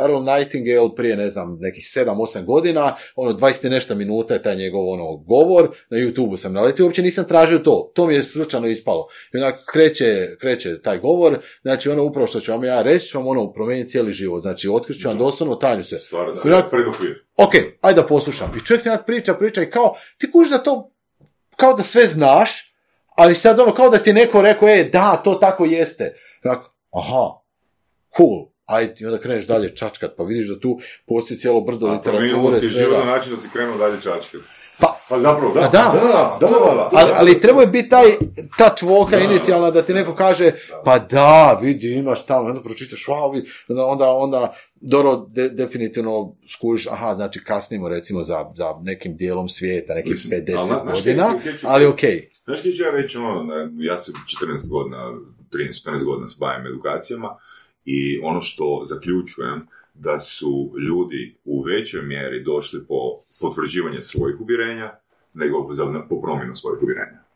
Earl 0.00 0.22
Nightingale 0.22 0.94
prije, 0.96 1.16
ne 1.16 1.30
znam, 1.30 1.58
nekih 1.60 1.84
7-8 1.84 2.44
godina, 2.44 2.94
ono, 3.16 3.32
20 3.32 3.66
i 3.66 3.70
nešto 3.70 3.94
minuta 3.94 4.34
je 4.34 4.42
taj 4.42 4.56
njegov, 4.56 4.88
ono, 4.88 5.16
govor, 5.16 5.68
na 5.90 5.98
YouTube 5.98 6.36
sam 6.36 6.52
naletio, 6.52 6.84
uopće 6.84 7.02
nisam 7.02 7.24
tražio 7.24 7.58
to, 7.58 7.92
to 7.94 8.06
mi 8.06 8.14
je 8.14 8.22
slučajno 8.22 8.66
ispalo. 8.66 9.08
I 9.34 9.38
onak 9.38 9.54
kreće, 9.72 10.36
kreće 10.40 10.82
taj 10.82 10.98
govor, 10.98 11.38
znači 11.62 11.90
ono 11.90 12.04
upravo 12.04 12.26
što 12.26 12.40
ću 12.40 12.52
vam 12.52 12.64
ja 12.64 12.82
reći, 12.82 13.08
ću 13.08 13.18
vam 13.18 13.26
ono 13.26 13.52
promijeniti 13.52 13.90
cijeli 13.90 14.12
život, 14.12 14.42
znači 14.42 14.68
otkriću 14.68 15.08
vam 15.08 15.18
doslovno 15.18 15.54
tajnu 15.54 15.84
se. 15.84 15.98
Predokvir. 16.70 17.24
ok, 17.36 17.54
ajde 17.80 18.00
da 18.00 18.06
poslušam. 18.06 18.52
I 18.56 18.64
čovjek 18.64 18.82
ti 18.82 18.90
priča, 19.06 19.34
priča 19.34 19.62
i 19.62 19.70
kao, 19.70 19.96
ti 20.18 20.30
kužiš 20.30 20.50
da 20.50 20.58
to, 20.58 20.92
kao 21.56 21.74
da 21.74 21.82
sve 21.82 22.06
znaš, 22.06 22.74
ali 23.16 23.34
sad 23.34 23.60
ono, 23.60 23.74
kao 23.74 23.88
da 23.88 23.98
ti 23.98 24.10
je 24.10 24.14
neko 24.14 24.42
rekao, 24.42 24.68
e, 24.68 24.84
da, 24.92 25.20
to 25.24 25.34
tako 25.34 25.64
jeste. 25.64 26.14
Onak, 26.44 26.64
aha, 26.90 27.30
cool, 28.16 28.48
ajde, 28.64 28.94
i 28.98 29.06
onda 29.06 29.18
kreneš 29.18 29.46
dalje 29.46 29.76
čačkat, 29.76 30.10
pa 30.16 30.24
vidiš 30.24 30.48
da 30.48 30.60
tu 30.60 30.78
postoji 31.06 31.38
cijelo 31.38 31.60
brdo 31.60 31.86
A 31.86 32.02
promijenilo 32.02 32.48
literature, 32.50 32.84
svega. 32.84 33.04
način 33.04 33.34
da 33.34 33.40
si 33.40 33.48
krenuo 33.52 33.78
dalje 33.78 34.00
čačkati. 34.02 34.44
Pa, 34.80 35.00
Pa 35.08 35.18
zapravo, 35.18 35.54
da. 35.54 35.60
Da. 35.60 35.68
da, 35.68 35.90
da, 36.40 36.46
da, 36.46 36.48
da. 36.48 36.90
ali, 36.92 37.12
ali 37.14 37.40
treba 37.40 37.60
je 37.60 37.66
biti 37.66 37.88
taj 37.88 38.04
touch 38.58 38.82
voka 38.82 39.18
inicijalna 39.18 39.70
da 39.70 39.82
ti 39.82 39.94
neko 39.94 40.14
kaže 40.14 40.52
pa 40.84 40.98
da, 40.98 41.58
vidi, 41.62 41.94
imaš 41.94 42.26
tamo, 42.26 42.48
onda 42.48 42.60
pročitaš, 42.62 43.04
wow, 43.06 43.44
onda, 43.68 43.84
onda, 43.84 44.08
onda 44.08 44.54
dobro, 44.80 45.16
de- 45.16 45.48
definitivno 45.48 46.34
skužiš, 46.48 46.86
aha, 46.86 47.14
znači 47.14 47.44
kasnimo 47.44 47.88
recimo 47.88 48.22
za, 48.22 48.52
za 48.54 48.74
nekim 48.82 49.16
dijelom 49.16 49.48
svijeta, 49.48 49.94
nekih 49.94 50.10
Mislim, 50.12 50.40
50 50.40 50.56
ali, 50.58 50.66
znaš, 50.66 50.98
godina, 50.98 51.34
ali 51.62 51.86
okej. 51.86 52.30
Znaš 52.44 52.62
kaj 52.62 52.72
ću 52.72 52.82
ja 52.82 52.90
reći, 52.90 53.18
ono, 53.18 53.52
ja 53.78 53.98
se 53.98 54.12
14 54.12 54.70
godina, 54.70 55.12
13-14 55.52 56.04
godina 56.04 56.26
se 56.26 56.36
bavim 56.40 56.66
edukacijama 56.66 57.36
i 57.84 58.20
ono 58.22 58.40
što 58.40 58.82
zaključujem 58.84 59.66
da 59.98 60.18
su 60.18 60.72
ljudi 60.88 61.36
u 61.44 61.62
većoj 61.62 62.02
mjeri 62.02 62.44
došli 62.44 62.80
po 62.88 62.94
potvrđivanje 63.40 64.02
svojih 64.02 64.40
uvjerenja 64.40 64.90
nego 65.34 65.68
po 66.08 66.20
promjenu 66.20 66.54
svojih 66.54 66.82
uvjerenja. 66.82 67.26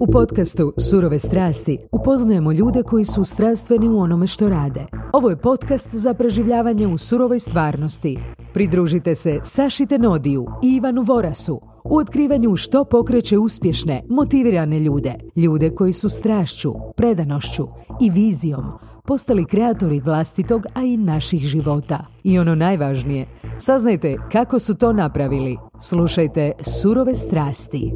U 0.00 0.06
podcastu 0.12 0.72
Surove 0.90 1.18
strasti 1.18 1.78
upoznajemo 1.92 2.52
ljude 2.52 2.82
koji 2.82 3.04
su 3.04 3.24
strastveni 3.24 3.88
u 3.88 3.98
onome 3.98 4.26
što 4.26 4.48
rade. 4.48 4.86
Ovo 5.12 5.30
je 5.30 5.36
podcast 5.36 5.88
za 5.94 6.14
preživljavanje 6.14 6.86
u 6.86 6.98
surovoj 6.98 7.38
stvarnosti. 7.38 8.18
Pridružite 8.54 9.14
se 9.14 9.40
Saši 9.42 9.86
Tenodiju 9.86 10.46
i 10.62 10.76
Ivanu 10.76 11.02
Vorasu 11.02 11.60
u 11.84 11.96
otkrivanju 11.96 12.56
što 12.56 12.84
pokreće 12.84 13.38
uspješne, 13.38 14.02
motivirane 14.08 14.80
ljude. 14.80 15.14
Ljude 15.36 15.70
koji 15.70 15.92
su 15.92 16.08
strašću, 16.08 16.72
predanošću 16.96 17.68
i 18.00 18.10
vizijom 18.10 18.64
postali 19.04 19.46
kreatori 19.46 20.00
vlastitog, 20.00 20.62
a 20.74 20.82
i 20.82 20.96
naših 20.96 21.40
života. 21.40 22.06
I 22.24 22.38
ono 22.38 22.54
najvažnije, 22.54 23.26
saznajte 23.60 24.16
kako 24.32 24.58
su 24.58 24.74
to 24.74 24.92
napravili. 24.92 25.58
Slušajte 25.80 26.52
Surove 26.80 27.16
strasti. 27.16 27.92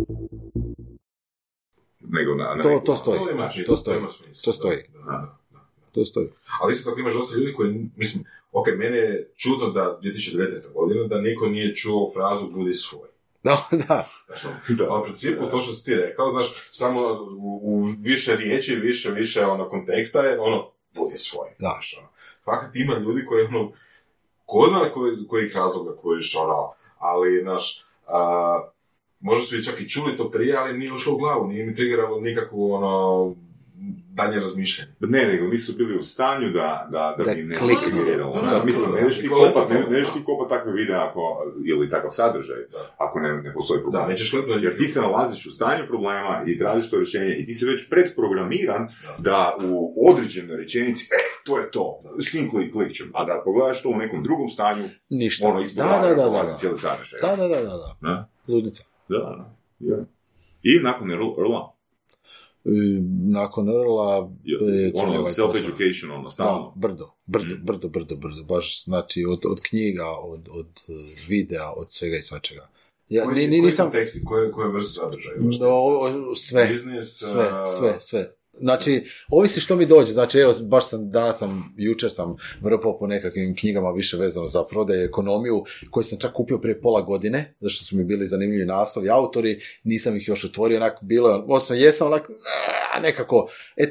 Nego 2.00 2.34
na, 2.34 2.54
na 2.57 2.62
To, 2.62 2.82
to 2.84 2.96
stoji. 2.96 3.18
To 3.18 3.30
ima 3.30 3.44
smisla, 3.44 3.72
To 3.72 3.76
stoji. 3.76 3.98
To 4.44 4.52
stoji. 4.52 4.76
Da, 4.94 5.38
da. 5.50 5.61
To 5.94 6.04
stoji. 6.04 6.28
Ali 6.61 6.72
isto 6.72 6.90
tako 6.90 7.00
imaš 7.00 7.14
dosta 7.14 7.38
ljudi 7.38 7.54
koji, 7.54 7.90
mislim, 7.96 8.24
ok, 8.52 8.66
mene 8.76 8.96
je 8.96 9.32
čudno 9.36 9.70
da 9.70 9.98
2019. 10.02 10.72
godina 10.74 11.04
da 11.04 11.20
niko 11.20 11.46
nije 11.46 11.74
čuo 11.74 12.12
frazu 12.14 12.50
budi 12.50 12.74
svoj. 12.74 13.09
Da, 13.44 13.68
da. 13.88 14.09
Znaš, 14.26 14.44
ono, 14.44 14.86
ali 14.90 15.00
u 15.00 15.04
principu 15.04 15.46
to 15.50 15.61
što 15.61 15.72
si 15.72 15.84
ti 15.84 15.94
rekao, 15.94 16.30
znaš, 16.30 16.68
samo 16.70 17.00
u, 17.38 17.61
u 17.62 17.82
više 17.98 18.36
riječi, 18.36 18.74
više, 18.74 19.11
više 19.11 19.44
ono 19.44 19.68
konteksta 19.68 20.20
je 20.20 20.40
ono, 20.40 20.70
budi 20.97 21.18
svoj. 21.18 21.49
Znaš, 21.59 21.97
ono. 21.99 22.09
Fakat 22.44 22.76
ima 22.76 22.94
ljudi 22.94 23.26
koji 23.26 23.44
ono, 23.44 23.72
ko 24.47 24.66
zna 24.70 24.92
koji, 24.92 25.12
kojih 25.28 25.57
razloga 25.57 25.97
koji 25.97 26.22
ono, 26.38 26.72
ali, 26.99 27.40
znaš, 27.42 27.84
a, 28.07 28.61
možda 29.20 29.44
su 29.44 29.57
i 29.57 29.64
čak 29.64 29.80
i 29.80 29.88
čuli 29.88 30.16
to 30.16 30.30
prije, 30.30 30.57
ali 30.57 30.78
nije 30.78 30.92
ušlo 30.92 31.14
u 31.14 31.18
glavu, 31.18 31.47
nije 31.47 31.66
mi 31.66 31.74
triggeralo 31.74 32.20
nikakvu 32.20 32.72
ono, 32.72 33.34
danje 34.10 34.40
razmišljanje. 34.40 34.90
Ne, 35.00 35.26
nego 35.26 35.46
nisu 35.46 35.72
bili 35.72 35.98
u 35.98 36.02
stanju 36.04 36.50
da, 36.50 36.88
da, 36.92 37.14
da, 37.18 37.24
Da 37.24 37.34
bi 37.34 37.42
ne 37.42 37.54
kliknu. 37.54 37.88
generiralo. 37.88 38.34
Da, 38.34 38.40
Da, 38.40 38.58
da, 38.58 38.64
mislim, 38.64 38.94
ne 38.94 39.00
ideš 39.00 39.20
ti 39.20 39.28
da. 39.28 39.34
kopat, 39.34 39.70
ne, 39.70 39.80
ne 39.80 40.02
ti 40.02 40.24
kopat 40.24 40.48
takve 40.48 40.72
videe 40.72 40.96
ako, 40.96 41.20
ili 41.66 41.88
takav 41.88 42.10
sadržaj, 42.10 42.56
Da. 42.72 42.78
ako 42.98 43.20
ne, 43.20 43.42
ne 43.42 43.52
postoji 43.54 43.80
problem. 43.80 44.02
Da, 44.02 44.08
nećeš 44.08 44.30
gledati 44.30 44.64
Jer 44.64 44.76
ti 44.76 44.88
se 44.88 45.00
nalaziš 45.00 45.46
u 45.46 45.50
stanju 45.50 45.86
problema 45.86 46.42
i 46.46 46.58
tražiš 46.58 46.90
to 46.90 46.96
rješenje 46.96 47.34
i 47.34 47.46
ti 47.46 47.54
si 47.54 47.66
već 47.66 47.88
predprogramiran 47.88 48.86
da 49.18 49.56
u 49.64 49.94
određenoj 50.10 50.56
rečenici, 50.56 51.04
e, 51.04 51.44
to 51.44 51.58
je 51.58 51.70
to, 51.70 51.96
s 52.18 52.30
tim 52.30 52.50
klik, 52.50 52.72
klikćem. 52.72 53.10
A 53.14 53.24
da 53.24 53.42
pogledaš 53.44 53.82
to 53.82 53.88
u 53.88 53.96
nekom 53.96 54.22
drugom 54.22 54.48
stanju, 54.48 54.88
Ništa. 55.10 55.46
ono 55.46 55.62
da, 55.74 55.84
da, 56.02 56.14
da, 56.14 56.28
da, 56.30 56.54
cijeli 56.56 56.76
sadržaj. 56.76 57.20
Da, 57.20 57.36
da, 57.36 57.48
da, 57.48 57.62
da, 58.02 58.28
Ludnica. 58.48 58.84
da, 59.08 59.52
da. 59.78 60.04
I 60.62 60.78
nakon 60.82 61.10
I 61.10 61.14
nakon 63.24 63.68
Earla 63.68 64.16
ono, 64.94 65.18
ovaj 65.20 65.32
self-education, 65.32 66.12
ono, 66.14 66.22
Da, 66.24 66.30
stalno. 66.30 66.72
brdo, 66.76 67.10
brdo, 67.26 67.54
Mm. 67.54 67.64
brdo, 67.64 67.88
brdo, 67.88 68.16
brdo, 68.16 68.42
baš, 68.44 68.84
znači, 68.84 69.24
od, 69.28 69.40
od 69.46 69.60
knjiga, 69.60 70.06
od, 70.06 70.48
od 70.52 70.66
eh, 70.88 70.92
videa, 71.28 71.72
od 71.76 71.92
svega 71.92 72.16
i 72.16 72.22
svačega. 72.22 72.68
Ja, 73.08 73.24
Koji, 73.24 73.34
ni, 73.34 73.40
ni, 73.40 73.48
koji 73.48 73.60
nisam, 73.62 73.90
konteksti, 73.90 74.24
koje, 74.24 74.52
koje 74.52 74.72
vrste 74.72 74.92
sadržaja? 75.00 75.36
no, 75.60 76.34
sve, 76.34 76.66
Biznis, 76.72 77.18
sve, 77.18 77.50
sve, 77.78 77.96
sve. 78.00 78.34
Znači, 78.59 79.04
ovisi 79.28 79.61
što 79.61 79.76
mi 79.76 79.86
dođe, 79.86 80.12
znači, 80.12 80.38
evo, 80.38 80.54
baš 80.62 80.88
sam, 80.88 81.11
danas 81.11 81.38
sam, 81.38 81.74
jučer 81.76 82.11
sam 82.12 82.36
vrpao 82.61 82.98
po 82.98 83.07
nekakvim 83.07 83.57
knjigama 83.57 83.90
više 83.90 84.16
vezano 84.16 84.46
za 84.46 84.64
prodaju 84.64 85.02
i 85.02 85.04
ekonomiju, 85.04 85.64
koje 85.90 86.04
sam 86.04 86.18
čak 86.18 86.32
kupio 86.32 86.59
prije 86.59 86.80
pola 86.80 87.00
godine, 87.00 87.54
zašto 87.61 87.84
su 87.84 87.96
mi 87.96 88.04
bili 88.04 88.26
zanimljivi 88.26 88.64
naslovi, 88.64 89.11
autori, 89.11 89.61
nisam 89.84 90.16
ih 90.16 90.28
još 90.28 90.44
otvorio, 90.44 90.76
onako, 90.76 91.04
bilo 91.04 91.30
odnosno, 91.30 91.76
jesam, 91.76 92.07
onak, 92.07 92.30
a, 92.94 93.00
nekako, 93.00 93.48
e, 93.76 93.90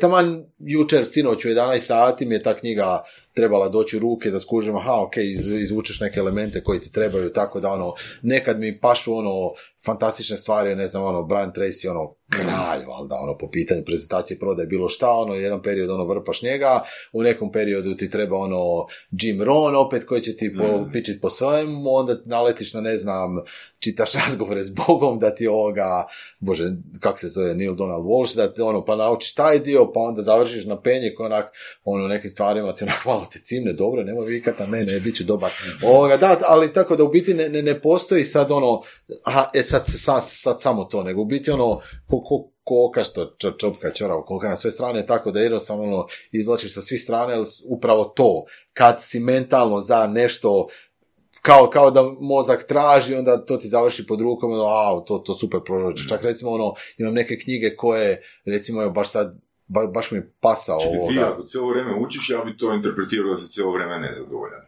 jučer, 0.60 1.06
sinoć 1.06 1.46
u 1.46 1.50
11 1.50 1.80
sati 1.80 2.26
mi 2.26 2.36
je 2.36 2.44
ta 2.44 2.56
knjiga 2.56 3.04
trebala 3.36 3.70
doći 3.70 3.98
u 3.98 4.00
ruke 4.00 4.32
da 4.32 4.40
skužim, 4.40 4.76
aha, 4.76 5.02
ok, 5.02 5.18
iz, 5.18 5.48
izvučeš 5.48 6.00
neke 6.00 6.20
elemente 6.20 6.64
koji 6.64 6.80
ti 6.80 6.92
trebaju, 6.92 7.30
tako 7.30 7.60
da, 7.60 7.72
ono, 7.72 7.94
nekad 8.22 8.60
mi 8.60 8.80
pašu, 8.80 9.16
ono, 9.16 9.52
fantastične 9.86 10.38
stvari, 10.38 10.76
ne 10.76 10.88
znam, 10.88 11.04
ono, 11.04 11.24
Brian 11.24 11.52
Tracy, 11.54 11.90
ono, 11.90 12.16
kralj, 12.30 12.86
valjda, 12.86 13.16
ono, 13.24 13.38
po 13.38 13.50
pitanju 13.52 13.84
prezentacije 13.86 14.40
prodaje 14.40 14.68
bilo 14.68 14.90
šta, 14.90 15.10
ono, 15.12 15.36
jedan 15.36 15.62
period, 15.62 15.90
ono, 15.90 16.06
vrpaš 16.06 16.42
njega, 16.42 16.82
u 17.14 17.24
nekom 17.24 17.52
periodu 17.52 17.96
ti 17.96 18.10
treba, 18.10 18.38
ono, 18.38 18.86
Jim 19.12 19.42
Rohn, 19.42 19.76
opet, 19.76 20.04
koji 20.06 20.22
će 20.22 20.38
ti 20.38 20.56
po, 20.58 20.64
Mm. 20.64 20.92
pičit 20.94 21.22
po 21.22 21.30
svojemu, 21.30 21.96
onda 21.96 22.18
naletiš 22.26 22.74
na, 22.74 22.82
ne 22.82 22.98
znam, 22.98 23.30
čitaš 23.86 24.14
razgovore 24.26 24.64
s 24.64 24.70
Bogom, 24.70 25.20
da 25.20 25.36
ti 25.36 25.48
ovoga, 25.48 26.08
bože, 26.40 26.72
kako 27.00 27.20
se 27.20 27.30
zove, 27.30 27.54
Neil 27.54 27.76
Donald 27.76 28.06
Walsh, 28.06 28.36
da 28.36 28.54
ti, 28.54 28.62
ono, 28.62 28.86
pa 28.86 28.96
naučiš 28.96 29.34
taj 29.34 29.60
dio, 29.60 29.92
pa 29.94 30.00
onda 30.00 30.22
završiš 30.22 30.66
na 30.66 30.82
penje 30.82 31.14
koji 31.18 31.26
onak, 31.26 31.52
ono, 31.84 32.08
nekim 32.08 32.30
stvarima 32.30 32.76
ti 32.76 32.84
onak 32.84 33.06
malo 33.06 33.28
te 33.34 33.40
cimne, 33.40 33.74
dobro, 33.74 34.04
nemoj 34.04 34.26
vikat 34.26 34.60
na 34.60 34.66
mene, 34.66 35.00
bit 35.00 35.16
ću 35.16 35.24
dobar. 35.24 35.52
Ovoga, 35.84 36.18
da, 36.18 36.40
ali 36.48 36.74
tako 36.74 36.96
da 36.96 37.04
u 37.04 37.10
biti 37.10 37.34
ne, 37.34 37.50
ne, 37.50 37.62
ne 37.62 37.82
postoji 37.82 38.26
sad 38.26 38.52
ono, 38.52 38.82
aha, 39.24 39.50
e 39.54 39.64
sad, 39.64 39.84
sad, 39.86 40.24
sad 40.26 40.62
samo 40.62 40.84
to, 40.84 41.04
nego 41.04 41.22
u 41.22 41.26
biti 41.26 41.52
ono, 41.52 41.82
ko, 42.10 42.24
ko, 42.24 42.52
koka 42.66 43.04
što 43.04 43.26
čo, 43.38 43.52
čopka 43.52 43.92
čorava, 43.92 44.26
koka 44.26 44.50
na 44.50 44.56
sve 44.56 44.72
strane, 44.72 45.06
tako 45.06 45.32
da 45.32 45.40
jednostavno 45.40 45.84
ono, 45.84 46.08
izvlačiš 46.32 46.74
sa 46.74 46.82
svih 46.82 47.02
strane, 47.02 47.34
ali 47.34 47.46
upravo 47.66 48.04
to, 48.04 48.44
kad 48.74 48.98
si 49.02 49.20
mentalno 49.20 49.82
za 49.82 50.08
nešto, 50.08 50.68
kao, 51.46 51.70
kao 51.70 51.92
da 51.92 52.04
mozak 52.22 52.68
traži, 52.68 53.16
onda 53.16 53.46
to 53.46 53.58
ti 53.58 53.68
završi 53.68 54.08
pod 54.08 54.22
rukom, 54.22 54.52
ono, 54.52 54.64
a, 54.66 55.04
to, 55.08 55.18
to 55.18 55.34
super 55.34 55.60
prođe. 55.66 56.08
Čak 56.08 56.24
recimo, 56.24 56.52
ono, 56.52 56.74
imam 56.98 57.14
neke 57.14 57.40
knjige 57.40 57.76
koje, 57.76 58.22
recimo, 58.46 58.82
evo, 58.82 58.92
baš 58.92 59.12
sad, 59.12 59.36
ba, 59.68 59.88
baš 59.88 60.12
mi 60.12 60.18
je 60.18 60.32
pasao 60.40 60.80
Čekaj, 60.80 61.08
ti 61.08 61.20
ako 61.20 61.44
cijelo 61.44 61.70
vrijeme 61.70 61.96
učiš, 61.96 62.30
ja 62.30 62.44
bi 62.46 62.58
to 62.58 62.74
interpretirao 62.74 63.32
da 63.32 63.38
si 63.38 63.50
cijelo 63.50 63.72
vrijeme 63.72 64.00
nezadovoljan. 64.00 64.62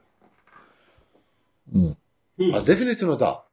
A 2.55 2.61
definitivno 2.61 3.15
da. 3.15 3.49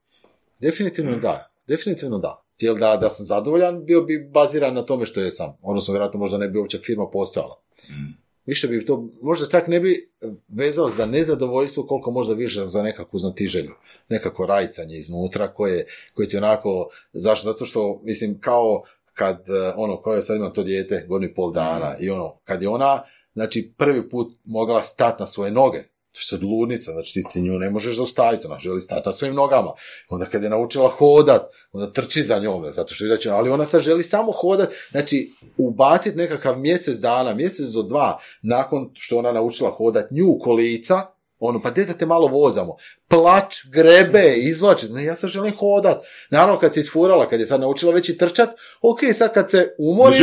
Definitivno 0.61 1.17
da. 1.17 1.51
Definitivno 1.67 2.19
da. 2.19 2.45
Jer 2.59 2.75
da, 2.75 2.97
da 2.97 3.09
sam 3.09 3.27
zadovoljan, 3.27 3.85
bio 3.85 4.01
bi 4.01 4.29
baziran 4.33 4.75
na 4.75 4.83
tome 4.83 5.07
što 5.07 5.21
je 5.21 5.33
sam. 5.33 5.57
Odnosno, 5.63 5.93
vjerojatno 5.93 6.21
možda 6.21 6.39
ne 6.39 6.49
bi 6.49 6.59
uopće 6.59 6.79
firma 6.79 7.07
postojala. 7.13 7.61
Mm. 7.91 8.24
Više 8.47 8.69
bi 8.69 8.87
to, 8.87 9.09
možda 9.23 9.47
čak 9.47 9.69
ne 9.69 9.81
bi 9.81 10.13
vezao 10.49 10.91
za 10.91 11.07
nezadovoljstvo 11.07 11.87
koliko 11.87 12.11
možda 12.11 12.35
više 12.35 12.65
za 12.65 12.83
nekakvu 12.83 13.19
znatiželju. 13.19 13.73
Nekako 14.09 14.47
rajcanje 14.47 14.97
iznutra 14.97 15.55
koje, 15.55 15.87
koje 16.15 16.29
ti 16.29 16.37
onako, 16.37 16.89
zašto? 17.13 17.53
Zato 17.53 17.65
što, 17.65 18.01
mislim, 18.03 18.41
kao 18.41 18.83
kad, 19.15 19.49
eh, 19.49 19.73
ono, 19.77 20.01
kao 20.01 20.15
ja 20.15 20.23
sad 20.23 20.37
imam 20.37 20.53
to 20.53 20.63
dijete, 20.63 21.07
godinu 21.09 21.31
i 21.31 21.35
pol 21.35 21.53
dana, 21.53 21.97
i 22.01 22.11
ono, 22.11 22.33
kad 22.45 22.63
je 22.63 22.69
ona, 22.69 23.03
znači, 23.35 23.73
prvi 23.77 24.09
put 24.09 24.37
mogla 24.45 24.83
stati 24.83 25.23
na 25.23 25.27
svoje 25.27 25.51
noge, 25.51 25.79
to 26.15 26.21
je 26.21 26.25
sad 26.25 26.43
ludnica, 26.43 26.93
znači 26.93 27.13
ti, 27.13 27.23
ti 27.33 27.41
nju 27.41 27.59
ne 27.59 27.71
možeš 27.71 27.97
zaustaviti, 27.97 28.47
ona 28.47 28.59
želi 28.59 28.81
stati 28.81 29.09
na 29.09 29.13
svojim 29.13 29.35
nogama. 29.35 29.73
Onda 30.09 30.27
kad 30.27 30.43
je 30.43 30.51
naučila 30.51 30.89
hodat, 30.89 31.43
onda 31.73 31.93
trči 31.93 32.23
za 32.23 32.39
njome, 32.39 32.73
zato 32.73 32.95
što 32.95 33.05
je 33.05 33.19
ali 33.31 33.51
ona 33.51 33.65
sad 33.65 33.81
želi 33.81 34.03
samo 34.03 34.33
hodat, 34.33 34.73
znači 34.91 35.33
ubaciti 35.57 36.17
nekakav 36.17 36.59
mjesec 36.59 36.99
dana, 36.99 37.35
mjesec 37.35 37.67
do 37.67 37.83
dva, 37.83 38.19
nakon 38.43 38.91
što 38.95 39.19
ona 39.19 39.33
naučila 39.33 39.71
hodat 39.71 40.11
nju 40.11 40.39
kolica, 40.43 41.07
ono, 41.39 41.63
pa 41.63 41.71
dete 41.71 41.99
te 41.99 42.07
malo 42.07 42.27
vozamo, 42.27 42.77
plać, 43.09 43.55
grebe, 43.73 44.35
izvlači, 44.37 44.89
ne, 44.89 45.05
ja 45.05 45.15
sad 45.15 45.31
želim 45.31 45.57
hodat. 45.57 46.05
Naravno, 46.31 46.59
kad 46.59 46.75
se 46.75 46.81
isfurala, 46.81 47.29
kad 47.29 47.41
je 47.41 47.47
sad 47.47 47.61
naučila 47.61 47.93
već 47.93 48.09
i 48.09 48.19
trčat, 48.19 48.49
ok, 48.83 48.99
sad 49.15 49.35
kad 49.35 49.51
se 49.51 49.75
umori, 49.79 50.17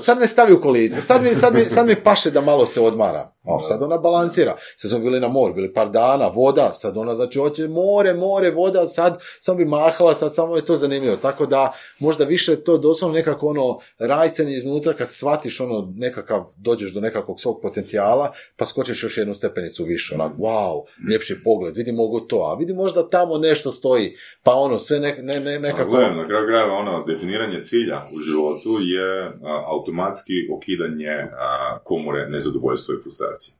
sad 0.00 0.18
me 0.18 0.26
stavi 0.26 0.52
u 0.52 0.60
kolice, 0.60 1.00
sad 1.00 1.22
mi, 1.22 1.34
sad 1.34 1.54
mi, 1.54 1.64
sad 1.64 1.86
mi 1.86 1.96
paše 1.96 2.30
da 2.30 2.40
malo 2.40 2.66
se 2.66 2.80
odmara. 2.80 3.32
O, 3.44 3.62
sad 3.62 3.82
ona 3.82 3.98
balansira. 3.98 4.56
Sad 4.76 4.90
smo 4.90 5.00
bili 5.00 5.20
na 5.20 5.28
moru, 5.28 5.54
bili 5.54 5.72
par 5.72 5.90
dana, 5.90 6.26
voda, 6.28 6.72
sad 6.74 6.96
ona 6.96 7.14
znači 7.14 7.38
hoće 7.38 7.68
more, 7.68 8.14
more, 8.14 8.50
voda, 8.50 8.88
sad 8.88 9.18
samo 9.40 9.58
bi 9.58 9.64
mahala, 9.64 10.14
sad 10.14 10.34
samo 10.34 10.56
je 10.56 10.64
to 10.64 10.76
zanimljivo. 10.76 11.16
Tako 11.16 11.46
da 11.46 11.72
možda 11.98 12.24
više 12.24 12.56
to 12.56 12.78
doslovno 12.78 13.14
nekako 13.14 13.46
ono 13.46 13.78
rajcanje 13.98 14.56
iznutra 14.56 14.94
kad 14.94 15.08
shvatiš 15.10 15.60
ono 15.60 15.92
nekakav, 15.96 16.44
dođeš 16.56 16.92
do 16.92 17.00
nekakvog 17.00 17.40
svog 17.40 17.58
potencijala, 17.62 18.32
pa 18.56 18.66
skočiš 18.66 19.02
još 19.02 19.18
jednu 19.18 19.34
stepenicu 19.34 19.84
više, 19.84 20.14
onak, 20.14 20.32
wow, 20.38 20.82
ljepši 21.10 21.44
pogled, 21.44 21.76
vidi 21.76 21.92
mogu 21.92 22.21
to, 22.28 22.36
a 22.36 22.54
vidi 22.58 22.72
možda 22.72 23.08
tamo 23.10 23.38
nešto 23.38 23.70
stoji, 23.72 24.16
pa 24.42 24.54
ono 24.54 24.78
sve 24.78 25.00
ne, 25.00 25.16
ne, 25.22 25.40
ne, 25.40 25.58
Nekako... 25.58 25.90
Gledam, 25.90 26.16
na 26.16 26.26
kraju 26.28 26.46
krajeva 26.46 26.74
ono, 26.74 27.04
definiranje 27.04 27.62
cilja 27.62 28.08
u 28.12 28.20
životu 28.20 28.78
je 28.80 29.24
a, 29.24 29.64
automatski 29.66 30.32
okidanje 30.56 31.08
a, 31.32 31.78
komore 31.84 32.26
nezadovoljstva 32.28 32.94
i 32.94 33.02
frustracije. 33.02 33.54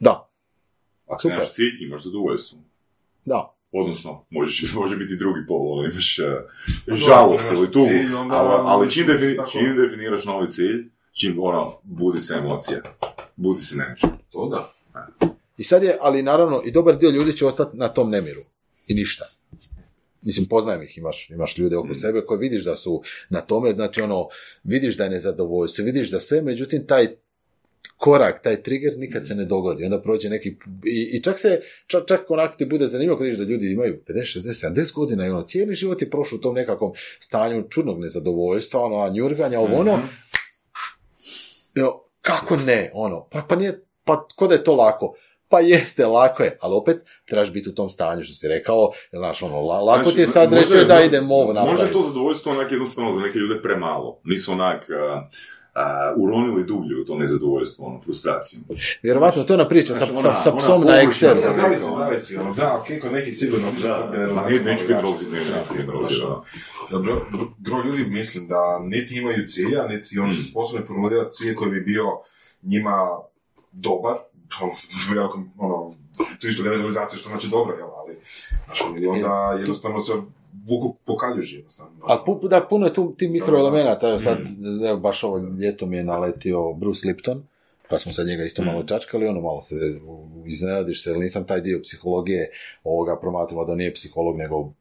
Da, 0.00 0.28
Ako 1.06 1.22
Super. 1.22 1.36
nemaš 1.36 1.52
cilj, 1.52 1.72
imaš 1.80 2.02
zadovoljstvo. 2.04 2.58
da. 3.24 3.56
Odnosno, 3.74 4.24
možeš, 4.30 4.72
može 4.80 4.96
biti 4.96 5.16
drugi 5.16 5.40
pol, 5.48 5.72
ono, 5.72 5.82
imaš 5.88 6.18
uh, 6.18 6.24
Pa 6.88 6.94
žalost 6.94 7.44
ili 7.52 7.72
tugu, 7.72 7.86
cilj, 7.88 8.14
onda- 8.14 8.36
ali, 8.36 8.62
ali 8.64 8.90
čim, 8.90 9.06
defini, 9.06 9.36
čim 9.52 9.76
definiraš 9.76 10.24
novi 10.24 10.50
cilj, 10.50 10.90
čim, 11.12 11.38
ono, 11.42 11.78
budi 11.82 12.20
se 12.20 12.34
emocija, 12.34 12.78
budi 13.36 13.60
se 13.60 13.76
nemiš. 13.76 14.00
To 14.30 14.48
da. 14.48 14.72
I 15.62 15.64
sad 15.64 15.82
je, 15.82 15.96
ali 16.00 16.22
naravno, 16.22 16.62
i 16.64 16.70
dobar 16.70 16.96
dio 16.98 17.10
ljudi 17.10 17.36
će 17.36 17.46
ostati 17.46 17.76
na 17.76 17.88
tom 17.88 18.10
nemiru. 18.10 18.40
I 18.86 18.94
ništa. 18.94 19.24
Mislim, 20.22 20.46
poznajem 20.46 20.82
ih, 20.82 20.98
imaš, 20.98 21.30
imaš 21.30 21.58
ljude 21.58 21.76
oko 21.76 21.94
sebe 21.94 22.20
koji 22.20 22.38
vidiš 22.38 22.64
da 22.64 22.76
su 22.76 23.02
na 23.28 23.40
tome, 23.40 23.72
znači 23.72 24.02
ono, 24.02 24.28
vidiš 24.64 24.96
da 24.96 25.04
je 25.04 25.10
nezadovoljstvo, 25.10 25.84
vidiš 25.84 26.10
da 26.10 26.20
sve, 26.20 26.42
međutim, 26.42 26.86
taj 26.86 27.06
korak, 27.96 28.42
taj 28.42 28.62
trigger 28.62 28.98
nikad 28.98 29.26
se 29.26 29.34
ne 29.34 29.44
dogodi. 29.44 29.84
Onda 29.84 30.02
prođe 30.02 30.28
neki, 30.28 30.48
i, 30.84 31.10
i 31.12 31.22
čak 31.22 31.38
se, 31.38 31.60
čak, 31.86 32.02
čak 32.06 32.30
onak 32.30 32.56
ti 32.56 32.64
bude 32.64 32.86
zanimljivo 32.86 33.16
kad 33.16 33.24
vidiš 33.24 33.38
da 33.38 33.44
ljudi 33.44 33.72
imaju 33.72 34.02
50, 34.08 34.38
60, 34.38 34.74
70 34.74 34.92
godina 34.92 35.26
i 35.26 35.30
ono, 35.30 35.42
cijeli 35.42 35.74
život 35.74 36.02
je 36.02 36.10
prošao 36.10 36.36
u 36.36 36.40
tom 36.40 36.54
nekakvom 36.54 36.92
stanju 37.18 37.68
čudnog 37.70 38.00
nezadovoljstva, 38.00 38.80
ono, 38.80 39.02
a 39.02 39.08
njurganja, 39.08 39.60
ovo 39.60 39.76
ono, 39.76 39.96
Mhm. 39.96 40.06
Jo, 41.74 42.04
kako 42.20 42.56
ne, 42.56 42.90
ono, 42.94 43.28
pa, 43.30 43.42
pa 43.48 43.56
nije, 43.56 43.84
pa 44.04 44.26
ko 44.36 44.46
da 44.46 44.54
je 44.54 44.64
to 44.64 44.74
lako. 44.74 45.14
Pa 45.52 45.60
jeste, 45.60 46.06
lako 46.06 46.42
je, 46.42 46.56
ali 46.60 46.74
opet 46.74 46.96
trebaš 47.24 47.52
biti 47.52 47.68
u 47.68 47.74
tom 47.74 47.90
stanju 47.90 48.24
što 48.24 48.34
si 48.34 48.48
rekao, 48.48 48.90
znaš, 49.12 49.42
ono, 49.42 49.60
la- 49.60 49.80
lako 49.80 50.10
ti 50.10 50.20
je 50.20 50.26
Znači, 50.26 50.32
sad 50.32 50.52
reći 50.52 50.86
da 50.88 51.00
idem 51.00 51.30
ovo 51.30 51.44
Možda 51.44 51.60
napraviti. 51.60 51.84
je 51.86 51.92
to 51.92 52.02
zadovoljstvo 52.02 52.52
onak 52.52 52.72
jednostavno 52.72 53.12
za 53.12 53.20
neke 53.20 53.38
ljude 53.38 53.62
premalo. 53.62 54.20
Nisu 54.24 54.52
onak 54.52 54.86
uh, 54.88 55.22
uh, 55.74 55.80
uronili 56.18 56.64
dublje 56.64 56.96
u 56.96 57.04
to 57.04 57.14
nezadovoljstvo, 57.14 57.86
ono, 57.86 58.00
frustraciju. 58.00 58.60
Vjerovatno, 59.02 59.42
to 59.42 59.52
je 59.52 59.60
ona 59.60 59.68
priča 59.68 59.94
sa, 59.94 59.98
Znači, 59.98 60.12
sa, 60.14 60.28
ona- 60.28 60.38
sa 60.38 60.50
ona 60.50 60.58
psom 60.58 60.80
na 60.80 60.86
površna 60.86 61.28
Excelu. 61.28 61.40
za- 61.46 61.52
Zavisi, 61.54 61.84
zavisi, 61.98 62.36
ono, 62.36 62.54
da, 62.54 62.76
ok, 62.76 63.00
kod 63.02 63.12
nekih 63.12 63.36
sigurno. 63.36 63.66
Ne, 63.66 64.62
neću 64.64 64.86
generalizirati, 64.86 65.24
ne, 65.24 65.38
neću 65.38 65.74
generalizirati, 65.76 66.50
da. 66.90 66.98
Gro, 66.98 67.20
gro 67.58 67.82
ljudi 67.82 68.04
mislim 68.04 68.48
da 68.48 68.60
niti 68.82 69.16
imaju 69.16 69.46
cilja, 69.46 69.86
niti 69.86 70.18
oni 70.18 70.34
su 70.34 70.44
sposobni 70.44 70.86
formulirati 70.86 71.32
cilj 71.32 71.54
koji 71.54 71.70
bi 71.70 71.80
bio 71.82 72.04
njima 72.62 72.96
dobar, 73.72 74.16
ono, 74.60 74.72
ono, 75.58 75.94
to 76.40 76.46
je 76.46 76.50
isto 76.50 76.62
generalizacija 76.62 77.18
što 77.18 77.28
znači 77.28 77.48
dobro, 77.48 77.76
jel, 77.76 77.88
ali, 77.88 78.16
znaš, 78.64 78.82
onda 79.08 79.56
jednostavno 79.60 80.00
se 80.00 80.12
vuku 80.68 80.96
po 81.04 81.16
kaljuži, 81.16 81.56
jednostavno. 81.56 81.92
Ali 82.02 82.20
pu, 82.26 82.48
da, 82.48 82.60
puno 82.70 82.86
je 82.86 82.94
tu 82.94 83.14
ti 83.18 83.28
mikroelemenata, 83.28 84.08
evo 84.08 84.18
sad, 84.18 84.38
Mm. 84.38 84.84
evo, 84.84 84.96
baš 84.96 85.24
ovo 85.24 85.38
ljeto 85.38 85.86
mi 85.86 85.96
je 85.96 86.04
naletio 86.04 86.72
Bruce 86.72 87.08
Lipton, 87.08 87.42
pa 87.88 87.98
smo 87.98 88.12
sad 88.12 88.26
njega 88.26 88.44
isto 88.44 88.62
Mm. 88.62 88.66
malo 88.66 88.82
čačkali, 88.82 89.26
ono 89.26 89.40
malo 89.40 89.60
se 89.60 89.74
iznenadiš 90.46 91.04
se, 91.04 91.10
jer 91.10 91.18
nisam 91.18 91.44
taj 91.46 91.60
dio 91.60 91.80
psihologije 91.82 92.50
ovoga 92.84 93.18
promatramo 93.20 93.64
da 93.64 93.74
nije 93.74 93.94
psiholog, 93.94 94.36
nego 94.38 94.72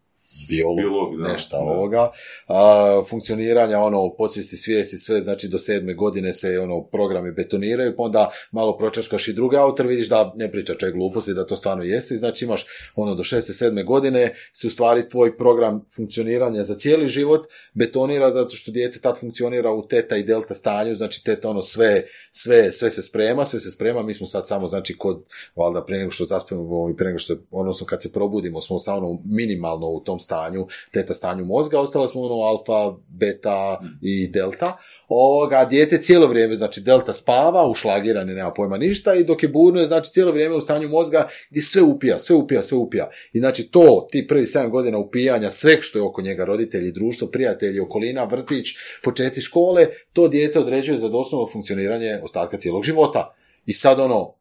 biolog, 0.49 0.77
Biolog, 0.77 1.17
da, 1.17 1.33
nešto 1.33 1.57
da. 1.57 1.63
ovoga. 1.63 2.11
A, 2.47 3.03
funkcioniranja, 3.09 3.79
ono, 3.79 4.13
podsvijesti, 4.17 4.57
svijesti, 4.57 4.97
sve, 4.97 5.21
znači 5.21 5.47
do 5.47 5.57
sedme 5.57 5.93
godine 5.93 6.33
se, 6.33 6.59
ono, 6.59 6.83
programi 6.83 7.31
betoniraju, 7.31 7.95
pa 7.97 8.03
onda 8.03 8.31
malo 8.51 8.77
pročačkaš 8.77 9.27
i 9.27 9.33
druge 9.33 9.57
autor, 9.57 9.87
vidiš 9.87 10.09
da 10.09 10.33
ne 10.35 10.51
priča 10.51 10.73
čovjek 10.73 10.95
gluposti, 10.95 11.33
da 11.33 11.45
to 11.45 11.55
stvarno 11.55 11.83
jeste, 11.83 12.17
znači 12.17 12.45
imaš, 12.45 12.65
ono, 12.95 13.15
do 13.15 13.23
šeste, 13.23 13.53
sedme 13.53 13.83
godine 13.83 14.33
se 14.53 14.67
u 14.67 14.69
stvari 14.69 15.09
tvoj 15.09 15.37
program 15.37 15.85
funkcioniranja 15.95 16.63
za 16.63 16.75
cijeli 16.75 17.07
život 17.07 17.47
betonira 17.73 18.31
zato 18.31 18.55
što 18.55 18.71
dijete 18.71 18.99
tad 18.99 19.19
funkcionira 19.19 19.71
u 19.71 19.87
teta 19.87 20.17
i 20.17 20.23
delta 20.23 20.55
stanju, 20.55 20.95
znači 20.95 21.23
teta 21.23 21.49
ono 21.49 21.61
sve, 21.61 22.03
sve, 22.31 22.71
sve 22.71 22.91
se 22.91 23.01
sprema, 23.01 23.45
sve 23.45 23.59
se 23.59 23.71
sprema, 23.71 24.03
mi 24.03 24.13
smo 24.13 24.27
sad 24.27 24.47
samo 24.47 24.67
znači 24.67 24.97
kod, 24.97 25.23
valjda 25.55 25.85
prije 25.85 25.99
nego 25.99 26.11
što 26.11 26.25
zaspemo 26.25 26.89
i 26.93 26.95
prije 26.95 27.07
nego 27.07 27.19
što 27.19 27.35
se, 27.35 27.41
odnosno 27.51 27.87
kad 27.87 28.01
se 28.01 28.11
probudimo 28.11 28.61
smo 28.61 28.79
samo 28.79 28.97
ono 28.97 29.19
minimalno 29.25 29.87
u 29.87 29.99
tom 29.99 30.19
stanju, 30.21 30.67
teta 30.91 31.13
stanju 31.13 31.45
mozga, 31.45 31.79
ostalo 31.79 32.07
smo 32.07 32.21
ono 32.21 32.41
alfa, 32.41 32.97
beta 33.07 33.79
i 34.01 34.27
delta, 34.27 34.77
ovoga, 35.07 35.65
dijete 35.65 35.97
cijelo 35.97 36.27
vrijeme, 36.27 36.55
znači 36.55 36.81
delta 36.81 37.13
spava, 37.13 37.67
ušlagiran 37.67 38.29
je, 38.29 38.35
nema 38.35 38.51
pojma 38.51 38.77
ništa 38.77 39.15
i 39.15 39.23
dok 39.23 39.43
je 39.43 39.49
burno 39.49 39.79
je 39.79 39.87
znači 39.87 40.11
cijelo 40.11 40.31
vrijeme 40.31 40.55
u 40.55 40.61
stanju 40.61 40.89
mozga 40.89 41.27
gdje 41.49 41.63
sve 41.63 41.81
upija, 41.81 42.19
sve 42.19 42.35
upija, 42.35 42.63
sve 42.63 42.77
upija. 42.77 43.09
I 43.33 43.39
znači 43.39 43.63
to, 43.63 44.07
ti 44.11 44.27
prvi 44.27 44.45
7 44.45 44.69
godina 44.69 44.97
upijanja, 44.97 45.51
sveg 45.51 45.79
što 45.81 45.99
je 45.99 46.03
oko 46.03 46.21
njega, 46.21 46.45
roditelji, 46.45 46.91
društvo, 46.91 47.27
prijatelji, 47.27 47.79
okolina, 47.79 48.23
vrtić, 48.23 48.67
početci 49.03 49.41
škole, 49.41 49.87
to 50.13 50.27
dijete 50.27 50.59
određuje 50.59 50.97
za 50.97 51.09
doslovno 51.09 51.47
funkcioniranje 51.47 52.19
ostatka 52.23 52.57
cijelog 52.57 52.83
života. 52.83 53.35
I 53.65 53.73
sad 53.73 53.99
ono, 53.99 54.35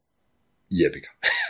jebi 0.71 1.01
ga. 1.01 1.09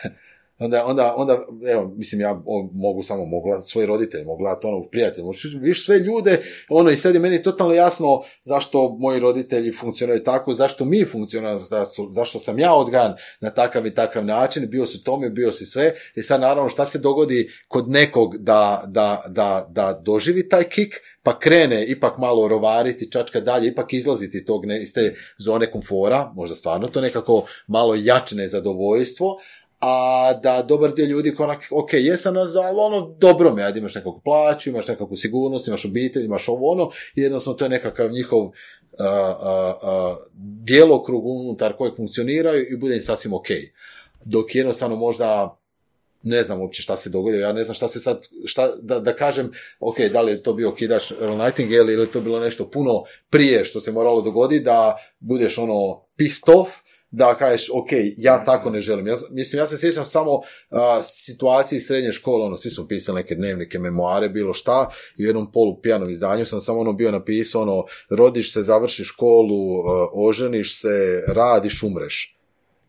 onda, 0.60 0.84
onda, 0.86 1.14
onda, 1.16 1.46
evo, 1.72 1.92
mislim, 1.96 2.20
ja 2.20 2.42
mogu 2.72 3.02
samo, 3.02 3.24
mogu 3.24 3.46
gledati 3.46 3.68
svoje 3.68 3.86
roditelje, 3.86 4.24
mogu 4.24 4.38
gledati 4.38 4.66
ono 4.66 4.88
prijatelje, 4.90 5.24
mogu 5.24 5.36
viš 5.60 5.84
sve 5.84 5.98
ljude, 5.98 6.42
ono, 6.68 6.90
i 6.90 6.96
sad 6.96 7.14
je 7.14 7.20
meni 7.20 7.42
totalno 7.42 7.74
jasno 7.74 8.22
zašto 8.44 8.96
moji 8.98 9.20
roditelji 9.20 9.72
funkcioniraju 9.72 10.24
tako, 10.24 10.54
zašto 10.54 10.84
mi 10.84 11.04
funkcioniramo, 11.04 11.66
zašto- 12.10 12.38
sam 12.38 12.58
ja 12.58 12.74
odgan 12.74 13.14
na 13.40 13.50
takav 13.50 13.86
i 13.86 13.94
takav 13.94 14.24
način, 14.24 14.68
bio 14.70 14.86
si 14.86 15.04
tome, 15.04 15.30
bio 15.30 15.52
si 15.52 15.66
sve, 15.66 15.92
i 16.14 16.22
sad 16.22 16.40
naravno 16.40 16.70
šta 16.70 16.86
se 16.86 16.98
dogodi 16.98 17.50
kod 17.68 17.88
nekog 17.88 18.36
da, 18.38 18.84
da, 18.86 19.22
da, 19.28 19.66
da 19.70 20.00
doživi 20.04 20.48
taj 20.48 20.64
kik, 20.64 21.00
pa 21.22 21.38
krene 21.38 21.84
ipak 21.86 22.18
malo 22.18 22.48
rovariti, 22.48 23.10
čačka 23.10 23.40
dalje, 23.40 23.68
ipak 23.68 23.92
izlaziti 23.92 24.44
tog 24.44 24.66
ne, 24.66 24.82
iz 24.82 24.92
te 24.92 25.14
zone 25.38 25.70
komfora, 25.70 26.32
možda 26.34 26.56
stvarno 26.56 26.88
to 26.88 27.00
nekako 27.00 27.44
malo 27.66 27.94
jačne 27.94 28.48
zadovoljstvo, 28.48 29.36
a 29.80 30.32
da 30.42 30.62
dobar 30.62 30.94
dio 30.94 31.06
ljudi 31.06 31.34
ko 31.34 31.42
onak, 31.44 31.62
ok, 31.70 31.92
jesam 31.92 32.34
nas, 32.34 32.54
ali 32.54 32.78
ono, 32.80 33.16
dobro 33.18 33.54
me, 33.54 33.62
ajde 33.62 33.78
imaš 33.78 33.94
nekakvu 33.94 34.20
plaću, 34.24 34.70
imaš 34.70 34.88
nekakvu 34.88 35.16
sigurnost, 35.16 35.68
imaš 35.68 35.84
obitelj, 35.84 36.24
imaš 36.24 36.48
ovo 36.48 36.72
ono, 36.72 36.90
i 37.14 37.20
jednostavno 37.20 37.58
to 37.58 37.64
je 37.64 37.68
nekakav 37.68 38.10
njihov 38.12 38.40
uh, 38.40 38.50
uh, 38.50 39.74
uh, 39.82 40.16
djelokrug 40.64 41.26
unutar 41.26 41.72
kojeg 41.72 41.96
funkcioniraju 41.96 42.66
i 42.70 42.76
bude 42.76 42.94
im 42.94 43.02
sasvim 43.02 43.34
ok. 43.34 43.46
Dok 44.24 44.54
jednostavno 44.54 44.96
možda 44.96 45.56
ne 46.22 46.42
znam 46.42 46.60
uopće 46.60 46.82
šta 46.82 46.96
se 46.96 47.10
dogodilo, 47.10 47.42
ja 47.42 47.52
ne 47.52 47.64
znam 47.64 47.74
šta 47.74 47.88
se 47.88 48.00
sad, 48.00 48.26
šta, 48.44 48.72
da, 48.82 49.00
da 49.00 49.16
kažem, 49.16 49.52
ok, 49.80 50.00
da 50.00 50.20
li 50.20 50.32
je 50.32 50.42
to 50.42 50.52
bio 50.52 50.74
kidaš 50.74 51.10
Earl 51.10 51.36
Nightingale 51.36 51.92
ili 51.92 52.02
je 52.02 52.12
to 52.12 52.20
bilo 52.20 52.40
nešto 52.40 52.70
puno 52.70 53.02
prije 53.30 53.64
što 53.64 53.80
se 53.80 53.92
moralo 53.92 54.20
dogoditi, 54.20 54.64
da 54.64 54.96
budeš 55.20 55.58
ono 55.58 56.04
pissed 56.16 56.54
off, 56.54 56.70
da 57.10 57.34
kažeš, 57.34 57.70
ok, 57.72 57.88
ja 58.16 58.44
tako 58.44 58.70
ne 58.70 58.80
želim. 58.80 59.06
Ja, 59.06 59.14
mislim, 59.30 59.60
ja 59.60 59.66
se 59.66 59.78
sjećam 59.78 60.04
samo 60.04 60.40
a, 60.70 61.02
situacije 61.04 61.76
iz 61.76 61.86
srednje 61.86 62.12
škole, 62.12 62.46
ono, 62.46 62.56
svi 62.56 62.70
smo 62.70 62.86
pisali 62.86 63.16
neke 63.16 63.34
dnevnike, 63.34 63.78
memoare, 63.78 64.28
bilo 64.28 64.54
šta, 64.54 64.90
i 65.16 65.24
u 65.24 65.26
jednom 65.26 65.52
polu 65.52 65.80
pijanom 65.80 66.10
izdanju 66.10 66.46
sam 66.46 66.60
samo 66.60 66.80
ono 66.80 66.92
bio 66.92 67.10
napisao, 67.10 67.62
ono, 67.62 67.84
rodiš 68.10 68.52
se, 68.52 68.62
završiš 68.62 69.08
školu, 69.08 69.88
a, 69.88 70.06
oženiš 70.12 70.80
se, 70.80 71.24
radiš, 71.28 71.82
umreš. 71.82 72.39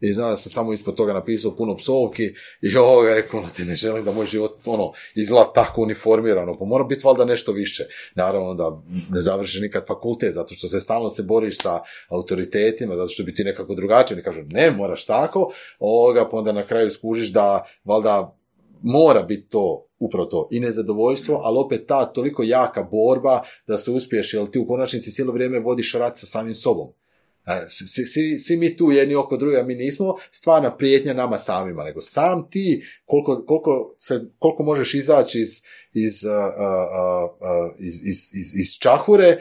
I 0.02 0.14
znam 0.14 0.30
da 0.30 0.38
sam 0.38 0.52
samo 0.52 0.74
ispod 0.74 0.95
toga 0.95 1.14
napisao 1.14 1.56
puno 1.56 1.76
psovki 1.76 2.34
i 2.62 2.78
ovoga 2.78 3.14
rekao, 3.14 3.39
ono, 3.39 3.49
ti 3.49 3.66
ne 3.66 3.76
želim 3.76 4.06
da 4.06 4.12
moj 4.12 4.26
život 4.26 4.62
ono, 4.66 4.91
izgleda 5.16 5.52
tako 5.54 5.82
uniformirano, 5.82 6.54
pa 6.60 6.66
mora 6.66 6.84
biti 6.84 7.02
valjda 7.06 7.26
nešto 7.26 7.52
više. 7.52 7.84
Naravno 8.16 8.54
da 8.54 8.82
ne 9.10 9.22
završiš 9.22 9.62
nikad 9.62 9.88
fakultet, 9.88 10.34
zato 10.34 10.56
što 10.56 10.68
se 10.68 10.80
stalno 10.80 11.10
se 11.10 11.24
boriš 11.24 11.58
sa 11.58 11.80
autoritetima, 12.10 12.95
zato 12.95 13.10
što 13.10 13.24
bi 13.24 13.36
ti 13.36 13.43
nekako 13.43 13.76
drugačije, 13.76 14.18
ne 14.18 14.24
kažu 14.24 14.41
ne, 14.45 14.72
moraš 14.72 15.06
tako, 15.06 15.54
ovoga, 15.80 16.30
pa 16.30 16.38
onda 16.38 16.52
na 16.52 16.64
kraju 16.64 16.91
skužiš 16.91 17.32
da 17.32 17.66
valjda 17.84 18.38
mora 18.82 19.24
biti 19.24 19.49
to 19.49 19.88
upravo 19.99 20.26
to 20.26 20.47
i 20.52 20.60
nezadovoljstvo, 20.60 21.41
ali 21.43 21.58
opet 21.58 21.88
ta 21.88 22.06
toliko 22.06 22.43
jaka 22.43 22.84
borba 22.84 23.41
da 23.68 23.78
se 23.78 23.91
uspiješ, 23.91 24.34
jer 24.34 24.49
ti 24.49 24.60
u 24.60 24.68
konačnici 24.68 25.12
cijelo 25.12 25.34
vrijeme 25.34 25.60
vodiš 25.60 25.93
rat 25.93 26.18
sa 26.18 26.26
samim 26.26 26.56
sobom. 26.56 26.88
A, 27.46 27.70
Svi, 27.70 28.06
svi, 28.08 28.39
svi 28.39 28.58
mi 28.58 28.78
tu 28.78 28.92
jedni 28.92 29.16
oko 29.16 29.38
druga, 29.38 29.64
mi 29.64 29.76
nismo 29.76 30.16
stvarna 30.32 30.78
prijetnja 30.78 31.14
nama 31.14 31.38
samima, 31.38 31.84
nego 31.84 32.02
sam 32.02 32.50
ti 32.50 32.84
koliko, 33.06 33.46
koliko, 33.46 33.96
se, 33.98 34.22
koliko 34.39 34.64
možeš 34.64 34.94
izaći 34.94 35.39
iz, 35.39 35.50
iz, 35.94 36.26
a, 36.26 37.28
iz, 37.80 37.96
iz, 37.96 38.32
iz, 38.34 38.56
iz 38.56 38.78
čahure, 38.80 39.38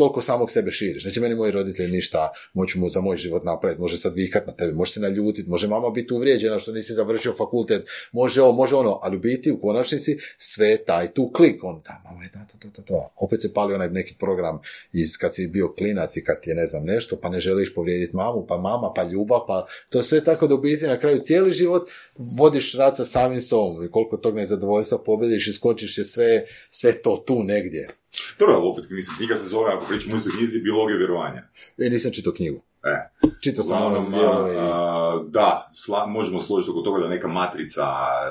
toliko 0.00 0.22
samog 0.22 0.50
sebe 0.50 0.70
širiš. 0.70 1.04
Neće 1.04 1.20
meni 1.20 1.34
moji 1.34 1.52
roditelji 1.52 1.92
ništa 1.92 2.32
moći 2.52 2.78
mu 2.78 2.88
za 2.90 3.00
moj 3.00 3.16
život 3.16 3.44
napraviti, 3.44 3.80
može 3.80 3.98
sad 3.98 4.14
vikat 4.14 4.46
na 4.46 4.52
tebe, 4.52 4.72
može 4.72 4.92
se 4.92 5.00
naljutiti, 5.00 5.50
može 5.50 5.68
mama 5.68 5.90
biti 5.90 6.14
uvrijeđena 6.14 6.58
što 6.58 6.72
nisi 6.72 6.92
završio 6.92 7.32
fakultet, 7.32 7.88
može 8.12 8.42
ovo, 8.42 8.52
može 8.52 8.76
ono, 8.76 8.98
ali 9.02 9.16
u 9.16 9.20
biti 9.20 9.50
u 9.52 9.60
konačnici 9.60 10.18
sve 10.38 10.76
taj 10.76 11.12
tu 11.12 11.30
klik, 11.32 11.64
on 11.64 11.82
da, 11.84 12.00
mama 12.04 12.22
je 12.24 12.30
da, 12.34 12.40
to, 12.52 12.58
to, 12.58 12.70
to, 12.70 12.82
to. 12.82 13.12
Opet 13.16 13.42
se 13.42 13.52
pali 13.52 13.74
onaj 13.74 13.88
neki 13.88 14.14
program 14.18 14.58
iz 14.92 15.16
kad 15.16 15.34
si 15.34 15.46
bio 15.46 15.72
klinac 15.72 16.16
i 16.16 16.24
kad 16.24 16.36
je 16.46 16.54
ne 16.54 16.66
znam 16.66 16.84
nešto, 16.84 17.16
pa 17.16 17.28
ne 17.28 17.40
želiš 17.40 17.74
povrijediti 17.74 18.16
mamu, 18.16 18.46
pa 18.48 18.56
mama, 18.56 18.92
pa 18.96 19.02
ljubav, 19.02 19.40
pa 19.46 19.66
to 19.90 20.02
sve 20.02 20.24
tako 20.24 20.46
da 20.46 20.54
u 20.54 20.58
biti 20.58 20.86
na 20.86 20.98
kraju 20.98 21.20
cijeli 21.22 21.52
život 21.52 21.88
vodiš 22.16 22.74
rat 22.74 22.96
sa 22.96 23.04
samim 23.04 23.40
sobom 23.40 23.84
i 23.84 23.90
koliko 23.90 24.16
tog 24.16 24.36
nezadovoljstva 24.36 24.98
pobediš 24.98 25.48
i 25.48 25.52
skočiš 25.52 25.98
je 25.98 26.04
sve, 26.04 26.44
sve 26.70 27.02
to 27.02 27.24
tu 27.26 27.42
negdje. 27.42 27.99
Dobro, 28.38 28.54
ali 28.54 28.68
opet, 28.68 28.90
mislim, 28.90 29.16
knjiga 29.16 29.36
se 29.36 29.48
zove, 29.48 29.72
ako 29.72 29.86
pričamo 29.86 30.14
o 30.14 30.16
istoj 30.16 30.32
knjizi, 30.36 30.60
biologija 30.60 30.96
vjerovanja. 30.96 31.42
I 31.78 31.90
nisam 31.90 32.12
čitao 32.12 32.32
knjigu. 32.32 32.60
E, 32.84 33.10
Čitao 33.40 33.64
sam 33.64 33.82
ono 33.82 34.06
i... 34.08 35.30
da, 35.30 35.72
sla, 35.74 36.06
možemo 36.06 36.40
složiti 36.40 36.70
oko 36.70 36.80
toga 36.80 37.02
da 37.02 37.08
neka 37.08 37.28
matrica 37.28 37.86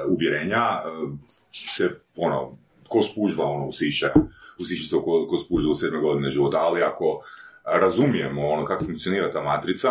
uvjerenja 0.07 0.63
se, 1.51 1.89
ono, 2.15 2.57
ko 2.88 3.03
spužva, 3.03 3.45
ono, 3.45 3.67
usiše, 3.67 4.09
usiše 4.59 4.89
se 4.89 4.95
ko, 4.95 5.27
ko 5.30 5.38
spužva 5.38 5.71
u 5.71 5.75
sedme 5.75 5.99
godine 5.99 6.30
života, 6.30 6.57
ali 6.57 6.82
ako 6.82 7.21
razumijemo 7.72 8.47
ono 8.47 8.65
kako 8.65 8.86
funkcionira 8.86 9.32
ta 9.32 9.41
matrica, 9.41 9.89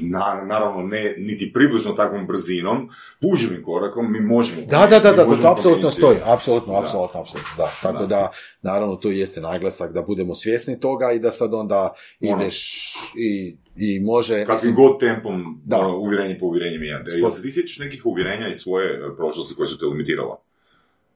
na, 0.00 0.44
naravno 0.44 0.82
ne 0.82 1.14
niti 1.18 1.52
približno 1.52 1.92
takvom 1.92 2.26
brzinom, 2.26 2.88
puživim 3.20 3.62
korakom 3.64 4.12
mi 4.12 4.20
možemo... 4.20 4.60
Da, 4.66 4.86
da, 4.90 4.98
da, 4.98 5.12
da, 5.12 5.24
mi 5.26 5.36
to, 5.36 5.42
to 5.42 5.52
apsolutno 5.52 5.90
stoji, 5.90 6.18
apsolutno, 6.24 6.72
Da. 6.72 6.78
apsolutno, 6.80 7.20
apsolutno, 7.20 7.52
da. 7.56 7.70
Tako 7.82 7.98
Da. 7.98 8.06
da, 8.06 8.30
naravno, 8.62 8.96
tu 8.96 9.10
jeste 9.10 9.40
naglasak 9.40 9.92
da 9.92 10.02
budemo 10.02 10.34
svjesni 10.34 10.80
toga 10.80 11.12
i 11.12 11.18
da 11.18 11.30
sad 11.30 11.54
onda 11.54 11.94
Ono. 12.20 12.42
ideš 12.42 12.92
i, 13.16 13.56
i 13.76 14.00
može... 14.00 14.44
Kakvim 14.46 14.74
god 14.74 15.00
tempom 15.00 15.60
Da. 15.64 15.78
ono, 15.78 15.96
uvjerenje 15.96 16.38
po 16.38 16.46
uvjerenje 16.46 16.78
mijenjate. 16.78 17.10
Jel 17.10 17.32
se 17.32 17.42
ti 17.42 17.52
sjećaš 17.52 17.78
nekih 17.78 18.06
uvjerenja 18.06 18.48
iz 18.48 18.56
svoje 18.58 18.86
e, 18.90 19.16
prošlosti 19.16 19.54
koje 19.54 19.68
su 19.68 19.78
te 19.78 19.84
limitirala? 19.84 20.40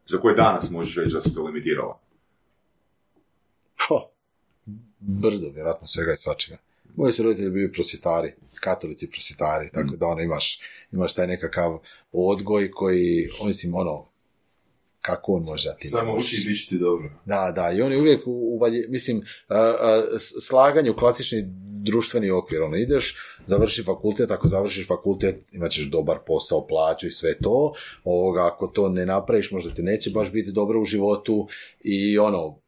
Za 0.07 0.19
koje 0.19 0.35
danas 0.35 0.71
možeš 0.71 0.97
reći 0.97 1.15
da 1.15 1.21
su 1.21 1.35
te 1.35 1.41
limitirala? 1.41 1.99
Ha, 3.77 3.95
brdo, 5.07 5.51
vjerojatno 5.55 5.87
svega 5.87 6.13
i 6.13 6.17
svačega. 6.17 6.57
Moji 6.97 7.13
su 7.13 7.23
roditelji 7.23 7.51
bili 7.51 7.73
prosvjetari, 7.73 8.33
katolici 8.61 9.11
prosvjetari, 9.11 9.71
tako 9.73 9.97
da 9.97 10.07
ono 10.07 10.21
imaš, 10.21 10.61
imaš 10.93 11.15
taj 11.15 11.27
nekakav 11.27 11.79
odgoj 12.13 12.71
koji, 12.71 13.29
on 13.41 13.49
mislim, 13.49 13.75
ono, 13.75 14.07
kako 15.01 15.33
on 15.33 15.45
može 15.45 15.69
da 15.69 15.75
ti 15.75 15.89
Samo 15.89 16.15
uči 16.17 16.37
i 16.37 16.49
bit 16.49 16.69
ti 16.69 16.79
dobro. 16.79 17.11
Da, 17.25 17.53
da, 17.57 17.73
i 17.73 17.83
oni 17.83 17.97
uvijek 17.97 18.23
uvalje, 18.27 18.87
mislim, 18.89 19.23
slaganje 20.43 20.91
u 20.91 20.97
klasični 20.97 21.45
društveni 21.85 22.31
okvir, 22.31 22.63
ono, 22.63 22.77
ideš, 22.77 23.17
završi 23.47 23.83
fakultet, 23.83 24.31
ako 24.31 24.49
završiš 24.49 24.87
fakultet, 24.87 25.43
imat 25.53 25.71
ćeš 25.71 25.91
dobar 25.91 26.19
posao, 26.27 26.67
plaću 26.67 27.07
i 27.07 27.11
sve 27.11 27.39
to, 27.39 27.73
ovoga, 28.05 28.47
ako 28.47 28.67
to 28.67 28.89
ne 28.89 29.07
napraviš, 29.07 29.51
možda 29.51 29.75
ti 29.75 29.83
neće 29.83 30.11
baš 30.11 30.33
biti 30.33 30.53
dobro 30.53 30.81
u 30.81 30.85
životu 30.85 31.49
i 31.81 32.19
ono, 32.19 32.59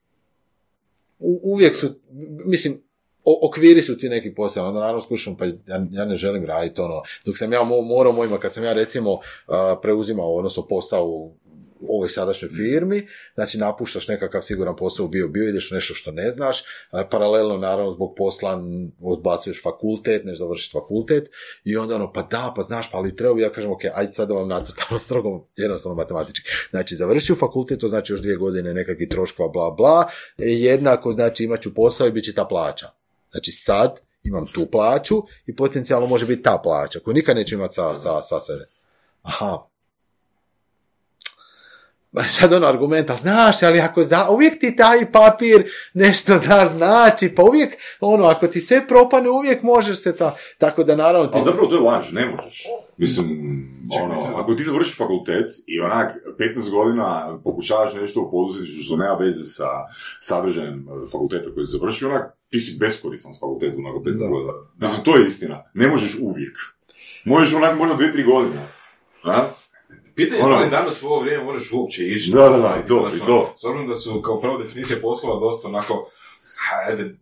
uvijek 1.19 1.77
su, 1.77 1.89
mislim, 2.47 2.83
okviri 3.43 3.83
su 3.83 3.99
ti 3.99 4.09
neki 4.09 4.35
posao, 4.35 4.67
onda 4.67 4.81
naravno 4.81 5.01
skušam, 5.01 5.37
pa 5.37 5.45
ja, 5.45 5.55
ja 5.91 6.05
ne 6.05 6.17
želim 6.17 6.45
raditi 6.45 6.81
ono, 6.81 7.03
dok 7.25 7.39
sam 7.39 7.53
ja 7.53 7.61
mo- 7.61 7.89
morao 7.89 8.13
mojima, 8.13 8.39
kad 8.39 8.53
sam 8.53 8.65
ja 8.65 8.73
recimo 8.73 9.19
a, 9.47 9.77
preuzimao, 9.83 10.35
odnosno 10.35 10.67
posao 10.67 11.07
u 11.07 11.35
ovoj 11.89 12.09
sadašnjoj 12.09 12.51
firmi, 12.51 13.09
znači 13.35 13.59
napuštaš 13.59 14.09
nekakav 14.09 14.43
siguran 14.43 14.77
posao 14.77 15.09
bio, 15.09 15.29
bio 15.29 15.49
ideš 15.49 15.73
u 15.73 15.75
nešto 15.75 15.95
što 15.95 16.11
ne 16.11 16.31
znaš, 16.31 16.63
paralelno 17.11 17.57
naravno 17.57 17.93
zbog 17.93 18.15
posla 18.17 18.63
odbacuješ 19.01 19.63
fakultet, 19.63 20.25
ne 20.25 20.35
završiti 20.35 20.73
fakultet 20.73 21.31
i 21.65 21.77
onda 21.77 21.95
ono, 21.95 22.13
pa 22.13 22.23
da, 22.23 22.53
pa 22.57 22.63
znaš, 22.63 22.91
pa 22.91 22.99
ali 22.99 23.17
treba 23.17 23.41
ja 23.41 23.53
kažem, 23.53 23.71
ok, 23.71 23.81
ajde 23.95 24.13
sad 24.13 24.29
da 24.29 24.35
vam 24.35 24.49
nacrtamo 24.49 24.99
strogo, 25.07 25.47
jednostavno 25.57 25.97
matematički. 25.97 26.51
Znači, 26.71 26.97
završio 26.97 27.37
fakultet, 27.37 27.81
to 27.81 27.89
znači 27.89 28.13
još 28.13 28.21
dvije 28.21 28.37
godine 28.37 28.75
nekakvih 28.75 29.09
troškova, 29.09 29.49
bla, 29.49 29.71
bla, 29.71 30.09
e, 30.39 30.45
jednako 30.45 31.13
znači 31.13 31.45
imat 31.45 31.61
ću 31.61 31.75
posao 31.75 32.07
i 32.07 32.13
bit 32.13 32.25
će 32.25 32.35
ta 32.35 32.45
plaća. 32.45 32.87
Znači 33.31 33.53
sad 33.53 34.01
imam 34.25 34.47
tu 34.53 34.67
plaću 34.67 35.23
i 35.47 35.57
potencijalno 35.57 36.07
može 36.07 36.27
biti 36.27 36.43
ta 36.43 36.61
plaća, 36.63 36.99
koju 36.99 37.15
nikad 37.15 37.37
neću 37.37 37.55
imati 37.55 37.75
sa, 37.75 37.97
sa, 37.97 38.23
sa 38.23 38.41
sebe. 38.41 38.65
Aha, 39.23 39.59
sad 42.29 42.53
ono 42.53 42.67
argument, 42.67 43.11
ali 43.11 43.19
znaš, 43.21 43.63
ali 43.63 43.81
ako 43.81 44.03
za, 44.03 44.29
uvijek 44.31 44.61
ti 44.61 44.77
taj 44.77 45.13
papir 45.13 45.71
nešto 45.95 46.37
znaš 46.45 46.71
znači, 46.71 47.29
pa 47.29 47.43
uvijek, 47.43 47.71
ono, 48.01 48.25
ako 48.25 48.47
ti 48.47 48.61
sve 48.61 48.89
propane, 48.89 49.31
uvijek 49.31 49.63
možeš 49.63 49.99
se 49.99 50.17
ta, 50.17 50.37
tako 50.59 50.85
da 50.85 50.97
naravno 50.97 51.27
ti... 51.27 51.33
Ali 51.35 51.45
zapravo 51.45 51.67
to 51.69 51.75
je 51.75 51.81
laž, 51.81 52.13
ne 52.13 52.27
možeš. 52.27 52.63
Mislim, 52.97 53.29
Čekaj, 53.93 54.05
ono, 54.05 54.15
mislim- 54.15 54.35
ako 54.35 54.55
ti 54.55 54.63
završiš 54.63 54.97
fakultet 54.97 55.53
i 55.67 55.81
onak 55.81 56.17
15 56.39 56.71
godina 56.71 57.39
pokušavaš 57.45 57.95
nešto 57.95 58.21
u 58.21 58.31
poduzetništvu 58.31 58.83
što 58.83 58.97
nema 58.97 59.15
veze 59.15 59.45
sa 59.45 59.69
sadržajem 60.21 60.79
e, 60.79 61.11
fakulteta 61.13 61.51
koji 61.55 61.67
si 61.67 61.73
završio, 61.73 62.09
onak, 62.09 62.23
ti 62.51 62.59
si 62.59 62.77
beskoristan 62.81 63.33
s 63.33 63.41
fakultetom 63.41 63.83
nakon 63.83 64.03
15 64.03 64.19
Da. 64.19 64.27
godina. 64.29 64.53
Mislim, 64.81 65.05
to 65.05 65.17
je 65.17 65.27
istina. 65.27 65.63
Ne 65.75 65.89
možeš 65.89 66.17
uvijek. 66.21 66.57
Možeš 67.25 67.55
onak 67.55 67.79
možda 67.79 67.97
2-3 67.97 68.25
godine. 68.25 68.63
A? 69.25 69.45
Pitanje 70.17 70.39
je 70.41 70.45
Ono- 70.45 70.55
da 70.57 70.65
li 70.65 70.71
danas 70.71 71.03
u 71.03 71.07
ovo 71.07 71.21
vrijeme 71.21 71.45
možeš 71.45 71.73
uopće 71.73 72.05
ići. 72.05 72.31
Da, 72.31 72.49
da, 72.49 72.57
da, 72.59 72.79
i 72.85 72.89
to, 72.89 72.95
i 72.95 72.99
ono, 72.99 73.27
to. 73.27 73.55
S 73.57 73.65
obzirom 73.65 73.89
da 73.89 73.95
su 73.95 74.23
kao 74.23 74.41
prva 74.41 74.59
definicija 74.63 74.99
poslova 75.03 75.41
dosta 75.41 75.69
onako, 75.69 76.11
hajde, 76.57 77.15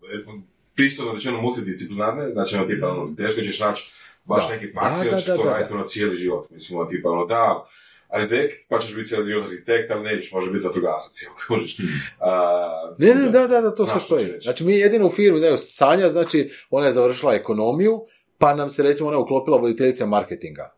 pristojno 0.74 1.12
rečeno 1.12 1.40
multidisciplinarne, 1.42 2.30
znači 2.30 2.56
ono 2.56 2.64
tipa 2.64 2.88
ono, 2.88 3.14
teško 3.16 3.40
ćeš 3.40 3.60
naći 3.60 3.92
baš 4.24 4.48
Da. 4.48 4.54
neki 4.54 4.66
Da, 4.66 4.80
faks, 4.80 4.98
da, 5.10 5.16
ćeš 5.18 5.26
da, 5.26 5.36
to 5.36 5.42
da, 5.44 5.50
raditi 5.50 5.72
da. 5.72 5.78
ono 5.78 5.86
cijeli 5.86 6.16
život. 6.16 6.50
Mislim, 6.50 6.78
ono 6.78 6.88
tipa 6.88 7.10
ono, 7.10 7.24
da, 7.26 7.64
arhitekt, 8.08 8.54
pa 8.68 8.78
ćeš 8.78 8.94
biti 8.94 9.08
cijeli 9.08 9.26
život 9.26 9.44
arhitekt, 9.44 9.90
ali 9.90 10.02
nećeš, 10.02 10.32
može 10.32 10.50
biti 10.50 10.64
vatrogasac, 10.66 11.22
jel, 11.22 11.32
kužiš. 11.48 11.76
A, 12.20 12.94
Ne, 12.98 13.14
ne, 13.14 13.28
da, 13.30 13.46
da, 13.46 13.60
da, 13.60 13.74
to 13.74 13.86
sve 13.86 14.00
stoji. 14.00 14.26
Znači, 14.42 14.64
mi 14.64 14.72
jedino 14.78 15.06
u 15.06 15.10
firmi, 15.10 15.40
ne, 15.40 15.58
Sanja, 15.58 16.08
znači, 16.08 16.50
ona 16.70 16.86
je 16.86 16.92
završila 16.92 17.34
ekonomiju, 17.34 18.00
pa 18.38 18.54
nam 18.54 18.70
se, 18.70 18.82
recimo, 18.82 19.08
ona 19.08 19.18
je 19.18 19.22
uklopila 19.22 19.56
voditeljica 19.58 20.06
marketinga. 20.06 20.74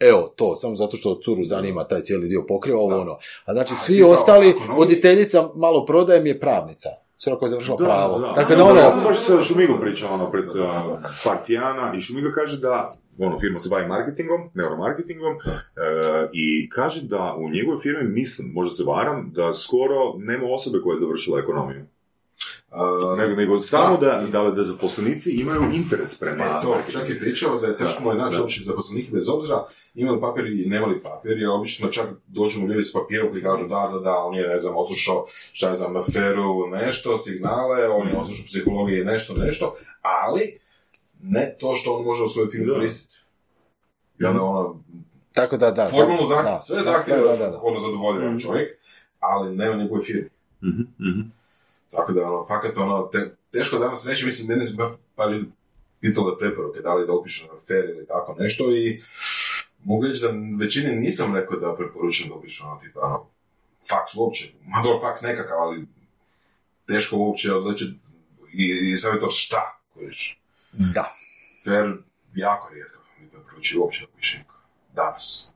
Evo, 0.00 0.32
to, 0.36 0.56
samo 0.56 0.76
zato 0.76 0.96
što 0.96 1.20
curu 1.24 1.44
zanima 1.44 1.84
taj 1.84 2.02
cijeli 2.02 2.28
dio 2.28 2.44
pokriva, 2.48 2.80
ovo 2.80 2.90
Da. 2.90 3.00
ono. 3.00 3.12
A 3.44 3.52
znači, 3.52 3.74
svi 3.74 4.02
ostali, 4.02 4.54
voditeljica 4.76 5.48
malo 5.54 5.84
prodajem 5.84 6.26
je 6.26 6.40
pravnica. 6.40 6.88
Cura 7.18 7.36
koja 7.36 7.46
je 7.46 7.50
završila 7.50 7.76
pravo. 7.76 8.18
Dakle, 8.18 8.56
da 8.56 8.62
Da, 8.64 8.70
ono, 8.70 8.80
Ja 8.80 8.90
sam 8.90 9.04
baš 9.04 9.18
sa 9.18 9.42
Šumigom 9.42 9.80
pričao 9.80 10.14
ono, 10.14 10.30
pred 10.30 10.44
uh, 10.44 10.66
par 11.24 11.36
tjedana 11.46 11.92
i 11.96 12.00
Šumiga 12.00 12.32
kaže 12.32 12.58
da 12.58 12.96
ono, 13.18 13.38
firma 13.38 13.58
se 13.58 13.68
bavi 13.68 13.86
marketingom, 13.86 14.40
neuromarketingom, 14.54 15.32
e, 15.34 15.38
i 16.32 16.68
kaže 16.68 17.02
da 17.02 17.36
u 17.38 17.50
njegovoj 17.50 17.80
firmi, 17.82 18.08
mislim, 18.10 18.52
možda 18.54 18.74
se 18.74 18.84
varam, 18.84 19.30
da 19.34 19.54
skoro 19.54 20.14
nema 20.18 20.46
osobe 20.54 20.78
koja 20.84 20.94
je 20.94 21.00
završila 21.00 21.40
ekonomiju. 21.40 21.86
A, 22.74 23.14
Nego, 23.18 23.34
nego 23.36 23.62
samo 23.62 23.96
da, 23.96 24.22
da, 24.32 24.50
da 24.50 24.62
zaposlenici 24.62 25.30
imaju 25.30 25.62
interes 25.72 26.18
prema 26.18 26.44
E, 26.44 26.62
to, 26.62 26.78
čak 26.92 27.08
je 27.08 27.20
pričao 27.20 27.60
da 27.60 27.66
je 27.66 27.76
teško 27.76 28.14
Da, 28.14 28.24
naći 28.24 28.40
uopće 28.40 28.60
zaposlenike 28.64 29.10
bez 29.12 29.28
obzira 29.28 29.64
imali 29.94 30.20
papir 30.20 30.46
i 30.46 30.66
nemali 30.66 31.02
papir, 31.02 31.38
jer 31.38 31.50
obično 31.50 31.88
čak 31.88 32.06
dođu 32.26 32.60
mu 32.60 32.68
ljudi 32.68 32.82
s 32.82 32.92
papirom 32.92 33.30
koji 33.30 33.42
kažu 33.42 33.68
da, 33.68 33.90
da, 33.92 33.98
da, 33.98 34.18
on 34.18 34.34
je, 34.34 34.48
ne 34.48 34.58
znam, 34.58 34.76
odslušao, 34.76 35.26
šta 35.52 35.68
je 35.70 35.76
znam, 35.76 35.96
aferu, 35.96 36.66
nešto, 36.66 37.18
signale, 37.18 37.88
on 37.88 38.08
je 38.08 38.16
odslušao 38.18 38.44
psihologije, 38.46 39.04
nešto, 39.04 39.34
nešto, 39.34 39.76
ali 40.02 40.58
ne 41.22 41.56
to 41.60 41.74
što 41.74 41.96
on 41.96 42.04
može 42.04 42.22
u 42.22 42.28
svojoj 42.28 42.50
firmi 42.50 42.72
koristiti. 42.72 43.14
I 44.20 44.24
onda 44.24 44.42
ono, 44.42 44.80
tako 45.32 45.56
da, 45.56 45.70
da. 45.70 45.88
formalno 45.88 46.26
zahtjev, 46.26 46.58
sve 46.66 46.82
zahtjeve, 46.82 47.20
ono 47.62 47.80
zadovoljava 47.80 48.28
Mhm. 48.30 48.38
čovjek, 48.38 48.68
ali 49.18 49.56
ne 49.56 49.70
u 49.70 49.76
njegovoj 49.76 50.02
firmi. 50.02 50.28
Mhm, 50.62 50.80
mhm. 50.80 51.20
Tako 51.90 52.12
da, 52.12 52.30
ono, 52.30 52.44
fakat, 52.46 52.76
ono, 52.76 53.08
te, 53.12 53.36
teško 53.52 53.78
danas 53.78 54.06
reći, 54.06 54.26
mislim, 54.26 54.48
mene 54.48 54.66
par 55.14 55.32
ljudi 55.32 55.46
pitali 56.00 56.36
preporuke, 56.38 56.80
da 56.80 56.94
li 56.94 57.06
da 57.06 57.12
upišem 57.12 57.48
na 57.52 57.60
fair 57.66 57.84
ili 57.84 58.06
tako 58.06 58.36
nešto 58.38 58.76
i 58.76 59.02
mogu 59.84 60.06
reći 60.06 60.22
da 60.22 60.32
većini 60.64 60.96
nisam 60.96 61.34
rekao 61.36 61.58
da 61.58 61.76
preporučujem 61.76 62.28
da 62.28 62.34
upišem 62.34 62.66
ono, 62.66 62.80
tipa, 62.80 63.00
ono, 63.00 63.26
faks 63.88 64.14
uopće, 64.14 64.52
ma 64.66 64.82
dobro, 64.82 65.08
faks 65.08 65.22
nekakav, 65.22 65.58
ali 65.58 65.86
teško 66.86 67.16
uopće 67.16 67.52
odleći 67.52 67.84
i, 68.52 68.90
i 68.92 68.96
savjet 68.96 69.22
šta, 69.30 69.80
kojiš. 69.94 70.40
Da. 70.72 71.14
Fair, 71.64 71.92
jako 72.34 72.74
rijetko 72.74 72.98
mi 73.20 73.28
preporučuju 73.28 73.82
uopće 73.82 74.00
da 74.00 74.06
upišem 74.14 74.42
danas. 74.94 75.53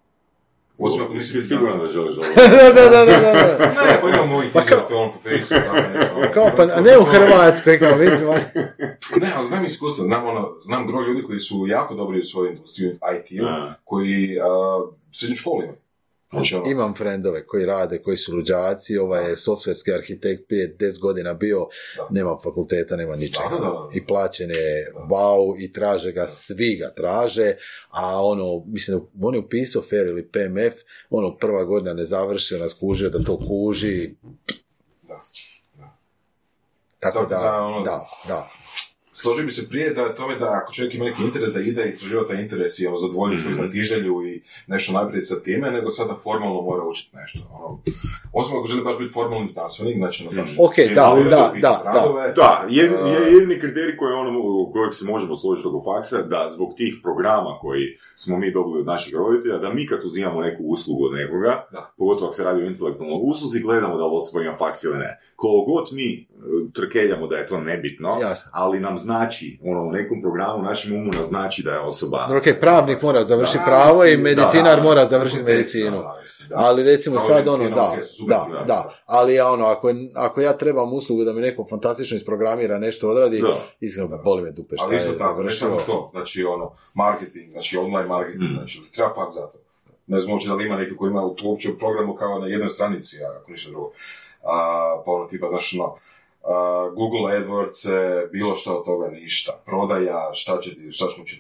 Osim 0.79 1.03
ako 1.03 1.13
ti 1.13 1.43
siguran 1.43 1.79
da 1.79 1.87
želiš 1.87 2.17
ovo? 2.17 2.25
da, 2.57 2.73
da, 2.73 3.05
da, 3.05 3.05
da, 3.05 3.33
da. 3.59 3.59
Ne, 3.85 3.99
pa 4.03 4.09
imam 4.09 4.29
mojih 4.29 4.51
Pa 4.53 4.61
kao- 4.61 4.79
knjiga, 4.79 5.01
on 5.01 5.11
po 5.13 5.19
Facebooku, 5.23 5.77
ono. 6.17 6.31
Kao, 6.35 6.51
pa, 6.57 6.63
a 6.63 6.81
ne 6.81 6.99
u 6.99 7.05
Hrvatskoj, 7.05 7.79
kao, 7.79 7.89
ali- 7.93 8.07
Ne, 9.23 9.33
ali 9.37 9.47
znam 9.49 9.65
iskustvo, 9.65 10.05
znam, 10.05 10.27
ono, 10.27 10.55
znam 10.59 10.87
gro 10.87 11.01
ljudi 11.01 11.23
koji 11.23 11.41
su 11.41 11.65
jako 11.69 11.95
dobri 11.95 12.19
u 12.19 12.25
svojoj 12.25 12.51
industriji, 12.51 12.91
IT-u, 12.91 13.45
koji 13.85 14.39
a, 14.41 14.81
srednju 15.13 15.37
školu 15.37 15.63
imaju. 15.63 15.79
Znači, 16.31 16.55
ono, 16.55 16.71
Imam 16.71 16.95
frendove 16.95 17.47
koji 17.47 17.67
rade, 17.67 17.99
koji 17.99 18.17
su 18.17 18.37
luđaci, 18.37 18.99
ovaj 18.99 19.31
je 19.31 19.37
softverski 19.37 19.93
arhitekt 19.93 20.49
prije 20.49 20.77
10 20.77 21.01
godina 21.01 21.35
bio, 21.35 21.67
Da. 21.97 22.09
nema 22.11 22.37
fakulteta, 22.37 22.97
nema 22.97 23.17
ničega. 23.17 23.49
Da, 23.51 23.57
da. 23.59 23.89
I 23.95 24.07
plaćen 24.07 24.51
je 24.51 24.93
wow 25.09 25.65
i 25.65 25.73
traže 25.73 26.13
ga, 26.13 26.27
svi 26.27 26.77
ga 26.77 26.91
traže, 26.91 27.55
a 27.91 28.23
ono, 28.23 28.63
mislim, 28.67 29.01
on 29.23 29.35
je 29.35 29.41
upisao 29.41 29.83
FAIR 29.83 30.07
ili 30.07 30.29
PMF, 30.29 30.75
ono, 31.11 31.37
prva 31.37 31.65
godina 31.65 31.93
ne 31.95 32.05
završio, 32.05 32.59
nas 32.59 32.73
kužio 32.73 33.09
da 33.11 33.25
to 33.25 33.39
kuži, 33.39 34.15
da. 35.03 35.21
tako 36.99 37.19
Tako 37.19 37.27
da, 37.27 37.37
da, 37.37 37.61
ono- 37.61 37.85
da, 37.85 38.09
da. 38.29 38.51
Složio 39.19 39.45
bi 39.45 39.53
se 39.53 39.69
prije 39.69 39.91
da 39.91 40.03
je 40.03 40.15
tome 40.15 40.37
da 40.37 40.49
ako 40.55 40.73
čovjek 40.73 40.95
ima 40.95 41.05
neki 41.05 41.23
interes 41.23 41.53
da 41.53 41.61
ide 41.61 41.85
istraživati 41.85 42.29
taj 42.29 42.43
interes 42.43 42.79
i 42.79 42.87
ono, 42.87 42.97
zadovolji 42.97 43.35
Mhm. 43.35 43.43
svoju 43.43 43.57
znatiželju 43.57 44.15
i 44.25 44.33
nešto 44.67 44.93
naprijed 44.93 45.27
sa 45.27 45.35
time, 45.37 45.71
nego 45.71 45.91
sada 45.91 46.15
formalno 46.17 46.63
mora 46.63 46.83
učiti 46.85 47.17
nešto. 47.17 47.39
Ono, 47.53 47.79
osim 48.33 48.57
ako 48.57 48.67
želi 48.67 48.83
baš 48.83 48.99
biti 48.99 49.13
formalni 49.13 49.49
znanstvenik, 49.49 49.97
znači 49.97 50.23
ono 50.23 50.43
baš... 50.43 50.51
Mhm. 50.53 50.61
Ok, 50.61 50.75
da, 50.89 50.95
da, 51.25 51.31
da, 51.31 51.53
da. 51.61 51.83
radove, 51.87 52.33
Da, 52.33 52.67
jed, 52.71 52.93
A- 52.95 53.09
je, 53.09 53.33
jedini 53.33 53.61
kriterij 53.61 53.97
koji 53.97 54.13
ono, 54.15 54.31
u 54.41 54.73
kojeg 54.73 54.95
se 54.95 55.05
možemo 55.05 55.37
složiti 55.37 55.69
oko 55.69 55.83
faksa, 55.85 56.23
da 56.25 56.51
zbog 56.51 56.75
tih 56.77 56.95
programa 57.03 57.59
koji 57.61 57.85
smo 58.15 58.39
mi 58.39 58.53
dobili 58.53 58.81
od 58.81 58.87
naših 58.87 59.15
roditelja, 59.15 59.59
da 59.59 59.69
mi 59.71 59.87
kad 59.87 60.05
uzimamo 60.05 60.41
neku 60.41 60.63
uslugu 60.65 61.05
od 61.05 61.13
nekoga, 61.13 61.67
Da. 61.73 61.93
pogotovo 61.99 62.27
ako 62.27 62.37
se 62.37 62.45
radi 62.45 62.63
o 62.63 62.67
intelektualnoj 62.67 63.19
usluzi, 63.23 63.61
gledamo 63.61 63.97
da 63.97 64.05
li 64.05 64.13
osoba 64.15 64.45
ima 64.45 64.57
faks 64.57 64.85
ili 64.85 64.99
ne. 64.99 65.21
Koliko 65.37 65.65
god 65.67 65.89
mi 65.93 66.27
trkeljamo 66.75 67.27
da 67.27 67.37
je 67.37 67.47
to 67.47 67.61
nebitno, 67.61 68.19
Jasno. 68.21 68.51
ali 68.55 68.81
nam 68.81 68.97
znači, 68.97 69.59
ono, 69.63 69.83
u 69.83 69.93
nekom 69.93 70.21
programu, 70.23 70.63
našem 70.63 70.95
umu 70.95 71.13
nam 71.13 71.25
znači 71.25 71.63
da 71.63 71.71
je 71.71 71.81
osoba... 71.81 72.19
Dobro, 72.21 72.39
ok, 72.41 72.61
pravnik 72.61 73.03
mora 73.03 73.25
završiti 73.25 73.59
Da, 73.59 73.65
pravo 73.65 74.05
i 74.05 74.17
da, 74.17 74.23
medicinar 74.23 74.77
da, 74.77 74.83
mora 74.83 75.07
završiti 75.07 75.43
medicinu. 75.43 75.91
da, 75.93 76.17
da. 76.49 76.57
Ali 76.57 76.83
recimo 76.85 77.17
Kao 77.17 77.27
sad 77.27 77.49
ono, 77.49 77.71
da, 77.71 77.85
ok, 77.89 78.05
super, 78.07 78.29
da, 78.29 78.47
da. 78.51 78.65
da, 78.65 78.95
ali 79.07 79.35
ja 79.35 79.49
ono, 79.49 79.67
ako, 79.67 79.89
je- 79.89 80.11
ako 80.15 80.41
ja 80.41 80.53
trebam 80.55 80.93
uslugu 80.93 81.25
da 81.25 81.33
mi 81.33 81.41
neko 81.41 81.65
fantastično 81.65 82.17
isprogramira 82.17 82.79
nešto 82.79 83.11
odradi, 83.11 83.41
Da. 83.41 83.57
iskreno 83.81 84.19
boli 84.19 84.43
me 84.43 84.51
dupe 84.51 84.77
šta 84.77 84.87
Ali 84.87 84.97
isto 84.97 85.13
je 85.13 85.19
tako, 85.19 85.43
ne 85.43 85.51
samo 85.53 85.77
to, 85.77 86.09
znači 86.13 86.45
ono, 86.45 86.73
marketing, 86.95 87.51
znači 87.51 87.77
online 87.77 88.09
marketing, 88.09 88.43
Mm. 88.43 88.55
znači 88.55 88.81
treba 88.93 89.15
fakt 89.15 89.35
za 89.35 89.41
to. 89.43 89.59
Ne 90.07 90.21
znam 90.21 90.33
uopće 90.33 90.49
da 90.49 90.55
li 90.55 90.67
ima 90.67 90.77
neki 90.77 90.97
koji 90.97 91.11
ima 91.11 91.23
u- 91.23 91.37
uopće 91.45 91.71
u 91.71 91.79
programu 91.79 92.15
kao 92.15 92.39
na 92.39 92.47
jednoj 92.47 92.69
stranici, 92.69 93.17
ako 93.41 93.51
ništa 93.51 93.71
drugo. 93.71 93.91
A, 94.43 94.57
pa 95.05 95.11
ono 95.11 95.27
tipa, 95.27 95.49
znaš, 95.49 95.75
ono, 95.75 95.95
uh, 96.41 96.49
Google 96.93 97.21
AdWords, 97.33 97.89
bilo 98.31 98.55
šta 98.55 98.73
od 98.73 98.85
toga 98.85 99.09
ništa. 99.09 99.63
Prodaja, 99.67 100.31
šta 100.35 100.61
će 100.61 100.75
ti, 100.75 100.91
šta 100.91 101.07
ćemo 101.09 101.27
će, 101.27 101.37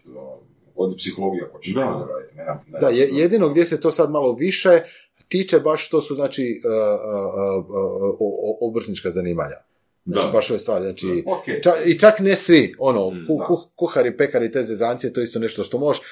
od 0.76 0.94
psihologija 0.96 1.44
ako 1.46 1.58
ćeš 1.58 1.74
Da. 1.74 1.80
raditi. 1.82 2.36
Nema, 2.36 2.60
nema. 2.66 2.78
Da, 2.80 2.88
je, 2.88 3.08
jedino 3.12 3.48
gdje 3.48 3.66
se 3.66 3.80
to 3.80 3.90
sad 3.90 4.10
malo 4.10 4.32
više 4.34 4.80
tiče 5.28 5.60
baš 5.60 5.88
to 5.88 6.00
su 6.00 6.14
znači 6.14 6.60
uh, 6.60 6.70
uh, 6.70 7.24
uh, 7.58 7.64
uh, 7.66 8.16
uh, 8.20 8.56
obrtnička 8.62 9.10
zanimanja. 9.10 9.56
Znači 10.04 10.26
Da. 10.26 10.32
baš 10.32 10.50
ove 10.50 10.58
stvari, 10.58 10.84
znači 10.84 11.22
Ok. 11.26 11.44
ča- 11.46 11.84
i 11.84 11.98
čak 11.98 12.18
ne 12.18 12.36
svi, 12.36 12.74
ono, 12.78 13.10
Mm, 13.10 13.24
ku, 13.26 13.36
da. 13.38 13.44
ku- 13.44 13.68
kuhari, 13.76 14.16
pekari, 14.16 14.52
te 14.52 14.62
zezancije, 14.62 15.12
to 15.12 15.20
je 15.20 15.24
isto 15.24 15.38
nešto 15.38 15.64
što 15.64 15.78
možeš, 15.78 16.02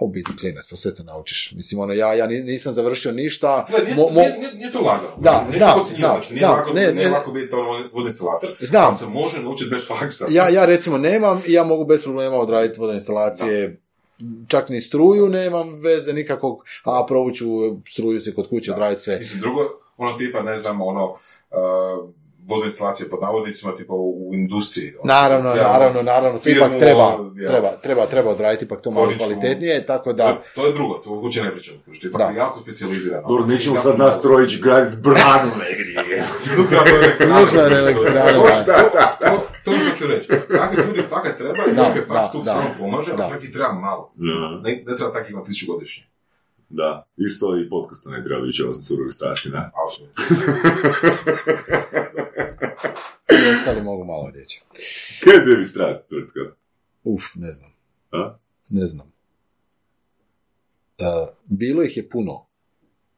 u 0.00 0.08
biti 0.08 0.36
klinac, 0.40 0.66
pa 0.70 0.76
sve 0.76 0.94
to 0.94 1.02
naučiš. 1.02 1.52
Mislim, 1.52 1.80
ono, 1.80 1.92
ja, 1.92 2.14
ja 2.14 2.26
ni- 2.26 2.42
nisam 2.42 2.72
završio 2.72 3.12
ništa, 3.12 3.66
Ne, 3.70 3.84
nije, 3.84 3.96
mo- 3.96 4.08
mo- 4.08 4.14
nije, 4.14 4.38
nije, 4.38 4.54
nije 4.54 4.72
to 4.72 4.80
lagano. 4.80 5.08
Da, 5.16 5.46
znam, 5.50 5.84
znam, 5.96 6.20
znam, 6.30 6.74
ne, 6.74 6.92
ne. 6.94 7.08
lako 7.08 7.30
biti 7.32 7.54
ono 7.54 7.88
vodoinstalater, 7.92 8.50
Znam. 8.60 8.96
se 8.96 9.06
može 9.06 9.42
naučiti 9.42 9.70
bez 9.70 9.82
faksa. 9.88 10.26
ja, 10.30 10.48
ja 10.48 10.64
recimo 10.64 10.98
nemam 10.98 11.42
i 11.46 11.52
ja 11.52 11.64
mogu 11.64 11.84
bez 11.84 12.02
problema 12.02 12.36
odraditi 12.36 12.80
vodoinstalacije, 12.80 13.80
čak 14.48 14.68
ni 14.68 14.80
struju 14.80 15.28
nemam 15.28 15.74
veze 15.74 16.12
nikakvog, 16.12 16.64
a 16.84 17.04
provuću 17.08 17.46
struju 17.88 18.20
se 18.20 18.34
kod 18.34 18.48
kuće, 18.48 18.70
Da. 18.70 18.74
odraditi 18.74 19.02
sve. 19.02 19.18
Mislim, 19.18 19.40
drugo, 19.40 19.60
ono 19.96 20.18
tipa, 20.18 20.42
ne 20.42 20.58
znam, 20.58 20.80
ono, 20.82 21.10
uh, 21.10 22.08
vodoinstalacije 22.46 23.08
pod 23.08 23.18
navodnicima, 23.22 23.72
tipa 23.72 23.92
u, 23.94 24.30
industriji. 24.34 24.92
ono, 24.94 25.14
Naravno, 25.14 25.52
treba- 25.52 25.68
naravno, 25.68 26.02
naravno, 26.02 26.38
to 26.38 26.48
ipak 26.48 26.78
treba, 26.78 27.02
ja. 27.36 27.48
treba, 27.48 27.70
treba, 27.72 28.06
treba 28.06 28.30
odraditi 28.30 28.64
ipak 28.64 28.80
to 28.80 28.90
malo 28.90 29.12
kvalitetnije, 29.18 29.86
tako 29.86 30.04
To, 30.04 30.12
da, 30.12 30.40
to 30.54 30.66
je 30.66 30.72
drugo, 30.72 30.94
to 30.94 31.10
u 31.10 31.20
kuće 31.20 31.42
ne 31.42 31.50
pričamo, 31.50 31.78
što 31.92 32.06
je 32.06 32.10
ipak 32.10 32.20
Da. 32.22 32.30
jako 32.32 32.60
specijalizirano. 32.60 33.28
Dobro, 33.28 33.46
nećemo 33.46 33.78
sad 33.78 33.98
nas 33.98 34.22
trojići 34.22 34.60
graditi 34.60 34.96
branu 34.96 35.50
negdje. 35.58 35.96
Elektranu, 36.86 37.46
To- 38.34 38.62
da. 38.66 38.90
To, 38.90 39.26
to, 39.26 39.46
to 39.64 39.72
je 39.72 39.78
što 39.80 39.96
ću 39.98 40.06
reći. 40.06 40.28
Takvi 40.50 40.82
ljudi 40.82 41.02
fakat 41.10 41.38
treba, 41.38 41.64
i 41.64 41.74
Da, 41.74 41.82
da, 42.08 42.14
da. 42.34 42.52
samo 42.52 42.68
pomaže, 42.78 43.12
Da. 43.12 43.26
a 43.26 43.30
tak 43.30 43.44
i 43.44 43.52
treba 43.52 43.72
malo. 43.72 44.12
Da. 44.14 44.60
Ne, 44.64 44.82
ne 44.86 44.96
treba 44.96 45.12
takvih 45.12 45.30
imati 45.30 45.48
tisuću 45.48 45.72
godišnje. 45.72 46.04
Da, 46.68 47.06
isto 47.16 47.58
i 47.58 47.68
podcasta 47.70 48.10
ne 48.10 48.24
treba 48.24 48.40
više 48.40 48.64
osim 48.64 48.82
surovih 48.82 49.12
strasti, 49.12 49.48
da. 49.48 49.70
Apsolutno. 49.86 50.24
i 53.38 53.50
ostali 53.50 53.82
mogu 53.82 54.04
malo 54.04 54.30
reći. 54.30 54.60
Kaj 55.24 55.34
je 55.34 55.44
tebi 55.44 55.64
strast, 55.64 56.00
tvrtka? 56.08 56.40
Uf, 57.04 57.22
ne 57.34 57.52
znam. 57.52 57.70
A? 58.12 58.36
Ne 58.70 58.86
znam. 58.86 59.12
E, 60.98 61.04
bilo 61.46 61.82
ih 61.82 61.96
je 61.96 62.08
puno. 62.08 62.46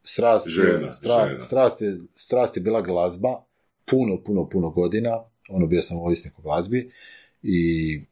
Strast, 0.03 0.47
je- 0.47 0.53
Žena, 0.53 0.93
stra- 0.93 1.29
žena. 1.29 1.43
strast, 1.43 1.81
je, 1.81 1.99
strast 2.11 2.57
je 2.57 2.63
bila 2.63 2.81
glazba, 2.81 3.45
puno, 3.85 4.23
puno, 4.23 4.49
puno 4.49 4.71
godina. 4.71 5.11
Ono 5.49 5.67
bio 5.67 5.83
sam 5.83 5.99
ovisnik 5.99 6.39
o 6.39 6.43
glazbi 6.43 6.91
i, 7.43 7.59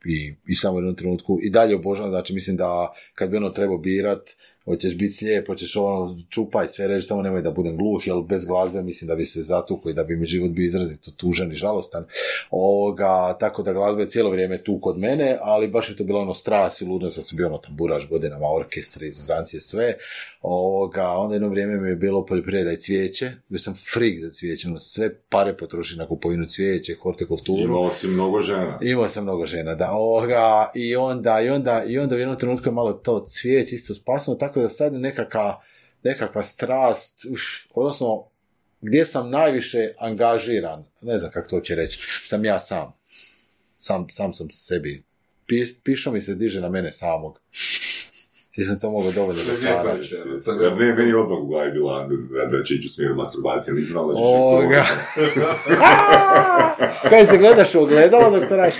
i, 0.04 0.34
i 0.46 0.54
samo 0.54 0.74
u 0.74 0.78
jednom 0.78 0.94
trenutku 0.94 1.38
i 1.42 1.50
dalje 1.50 1.76
obožavam, 1.76 2.10
znači 2.10 2.34
mislim 2.34 2.56
da 2.56 2.92
kad 3.14 3.30
bi 3.30 3.36
ono 3.36 3.50
trebao 3.50 3.78
birat, 3.78 4.30
hoćeš 4.66 4.96
biti 4.96 5.12
slijep, 5.12 5.46
hoćeš 5.46 5.76
ono 5.76 6.14
čupaj 6.30 6.68
sve 6.68 6.86
reći, 6.86 7.06
samo 7.06 7.22
nemoj 7.22 7.42
da 7.42 7.50
budem 7.50 7.76
gluh, 7.76 8.06
jer 8.06 8.16
bez 8.28 8.44
glazbe 8.44 8.82
mislim 8.82 9.08
da 9.08 9.16
bi 9.16 9.26
se 9.26 9.42
zatukao 9.42 9.90
i 9.90 9.94
da 9.94 10.04
bi 10.04 10.16
mi 10.16 10.26
život 10.26 10.50
bio 10.50 10.66
izrazito 10.66 11.10
tužan 11.10 11.52
i 11.52 11.54
žalostan. 11.54 12.04
Ovoga, 12.50 13.36
tako 13.40 13.62
da 13.62 13.72
glazba 13.72 14.00
je 14.00 14.08
cijelo 14.08 14.30
vrijeme 14.30 14.58
tu 14.58 14.78
kod 14.82 14.98
mene, 14.98 15.38
ali 15.40 15.68
baš 15.68 15.90
je 15.90 15.96
to 15.96 16.04
bilo 16.04 16.20
ono 16.20 16.34
stras 16.34 16.80
i 16.80 16.84
ludno, 16.84 17.10
sam 17.10 17.36
bio 17.36 17.46
ono 17.46 17.58
tamburaš 17.58 18.08
godinama, 18.08 18.46
orkestri, 18.54 19.10
zazancije, 19.10 19.60
sve. 19.60 19.94
Ovoga, 20.42 21.08
onda 21.08 21.34
jedno 21.34 21.48
vrijeme 21.48 21.76
mi 21.76 21.88
je 21.88 21.96
bilo 21.96 22.26
poljoprivreda 22.26 22.72
i 22.72 22.76
cvijeće, 22.76 23.32
bio 23.48 23.58
sam 23.58 23.74
frik 23.92 24.20
za 24.20 24.30
cvijeće, 24.30 24.68
ono, 24.68 24.78
sve 24.78 25.14
pare 25.28 25.56
potroši 25.56 25.96
na 25.96 26.08
kupovinu 26.08 26.46
cvijeće, 26.46 26.94
hortikulturu. 26.94 27.62
Imao 27.62 27.90
si 27.90 28.08
mnogo 28.08 28.40
žena. 28.40 28.78
Imao 28.82 29.08
sam 29.08 29.22
mnogo 29.22 29.46
žena, 29.46 29.74
da. 29.74 29.90
Ovoga, 29.90 30.70
i, 30.74 30.96
onda, 30.96 31.40
i, 31.40 31.48
onda, 31.48 31.84
I 31.88 31.98
onda 31.98 32.14
u 32.14 32.18
jednom 32.18 32.38
trenutku 32.38 32.68
je 32.68 32.72
malo 32.72 32.92
to 32.92 33.24
cvijeće 33.28 33.74
isto 33.74 33.94
spasno, 33.94 34.34
tako 34.34 34.55
da 34.62 34.68
sad 34.68 34.92
je 34.92 34.98
nekakva, 34.98 35.62
nekakva 36.02 36.42
strast, 36.42 37.26
uš, 37.30 37.68
odnosno 37.74 38.24
gdje 38.80 39.04
sam 39.04 39.30
najviše 39.30 39.92
angažiran, 39.98 40.84
ne 41.02 41.18
znam 41.18 41.32
kako 41.32 41.48
to 41.48 41.56
uopće 41.56 41.74
reći, 41.74 41.98
sam 42.24 42.44
ja 42.44 42.60
sam. 42.60 42.92
Sam, 43.76 44.06
sam 44.10 44.34
sam 44.34 44.50
sebi. 44.50 45.04
Pis, 45.46 45.80
pišo 45.82 46.12
mi 46.12 46.20
se 46.20 46.34
diže 46.34 46.60
na 46.60 46.68
mene 46.68 46.92
samog. 46.92 47.40
Jesam 48.56 48.78
to 48.80 48.90
mogao 48.90 49.12
dovoljno 49.12 49.42
dočarati. 49.54 50.14
ne, 50.60 50.94
meni 50.94 51.10
je 51.10 51.16
odmah 51.16 51.38
u 51.38 51.46
glavi 51.46 51.72
bila 51.72 52.08
da, 52.08 52.56
da 52.58 52.64
će 52.64 52.74
ići 52.74 52.88
u 52.88 52.90
smjeru 52.90 53.14
masturbacije, 53.14 53.74
nisam 53.74 53.92
znao 53.92 54.06
da 54.06 54.14
ćeš 54.14 54.20
isgovoriti. 54.20 54.70
Kaj 57.10 57.26
se 57.26 57.38
gledaš 57.38 57.74
u 57.74 57.80
ogledalo 57.80 58.30
dok 58.30 58.48
to 58.48 58.56
radiš? 58.56 58.74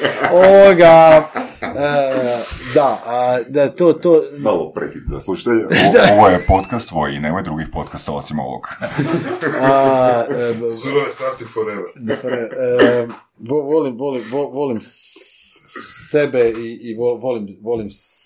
E, 1.63 2.43
da, 2.75 3.03
a, 3.07 3.39
da, 3.49 3.69
to, 3.69 3.93
to, 3.93 4.23
Malo 4.39 4.71
prekid 4.71 5.03
za 5.05 5.21
slušatelje. 5.21 5.67
Ovo 6.13 6.29
je 6.29 6.45
podcast 6.47 6.89
tvoj 6.89 7.13
i 7.13 7.21
nemoj 7.21 7.43
drugih 7.43 7.67
podcasta 7.73 8.13
osim 8.13 8.39
ovog. 8.39 8.69
a, 9.61 10.25
e, 10.31 10.55
Surove 10.73 11.11
strasti 11.11 11.45
forever. 11.45 11.85
E, 12.53 13.07
vo- 13.41 13.63
volim, 13.63 13.97
volim, 13.97 14.23
vo- 14.25 14.51
volim 14.51 14.79
sebe 16.11 16.51
i, 16.51 16.79
i 16.83 16.95
vo- 16.95 17.15
volim, 17.17 17.49
volim 17.63 17.91
se 17.91 18.26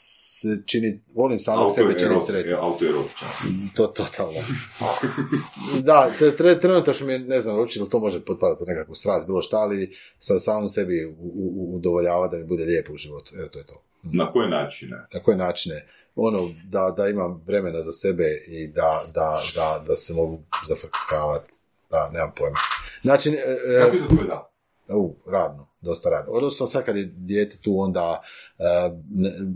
čini, 0.67 1.01
volim 1.15 1.41
samog 1.41 1.73
sebe 1.75 1.99
činiti 1.99 2.27
sretnim. 2.27 2.57
Autoerotičan 2.61 3.29
si. 3.35 3.47
To, 3.75 3.87
totalno. 3.87 4.41
Da, 5.83 6.11
tre, 6.39 6.61
trenutačno 6.61 7.07
mi 7.07 7.13
je, 7.13 7.19
ne 7.19 7.41
znam 7.41 7.59
uopće 7.59 7.81
to 7.91 7.99
može 7.99 8.25
potpadati 8.25 8.59
pod 8.59 8.69
nekakvu 8.69 8.95
strast, 8.95 9.27
bilo 9.27 9.43
šta, 9.43 9.57
ali 9.57 9.97
sa 10.19 10.39
samom 10.39 10.69
sebi 10.69 11.05
u, 11.05 11.11
u, 11.19 11.77
udovoljava 11.77 12.29
da 12.29 12.37
mi 12.37 12.47
bude 12.47 12.65
lijepo 12.65 12.93
u 12.93 12.97
životu. 12.97 13.33
Evo, 13.39 13.49
to 13.49 13.59
je 13.59 13.67
to. 13.67 13.83
Na 14.03 14.33
koje 14.33 14.49
načine? 14.49 15.07
Na 15.15 15.21
koje 15.21 15.37
načine? 15.37 15.87
Ono, 16.17 16.51
da, 16.65 16.95
da 16.97 17.09
imam 17.09 17.43
vremena 17.47 17.83
za 17.83 17.93
sebe 17.93 18.25
i 18.49 18.69
da, 18.69 19.03
da, 19.15 19.43
da, 19.55 19.85
da 19.87 19.97
se 19.97 20.15
mogu 20.15 20.43
zafrkavati. 20.69 21.55
Da, 21.91 22.11
nemam 22.13 22.33
pojma. 22.37 22.59
Znači, 23.03 23.31
e, 23.31 23.59
e, 23.77 23.81
Kako 23.81 23.97
je 23.97 24.03
to 24.03 24.09
tvoj 24.09 24.27
dan? 24.27 24.50
U, 24.95 25.15
radno, 25.27 25.67
dosta 25.81 26.11
radno. 26.11 26.33
Odnosno 26.33 26.67
sad 26.67 26.85
kad 26.85 26.97
je 26.97 27.05
dijete 27.05 27.57
tu 27.59 27.81
onda 27.81 28.23
e, 28.59 28.65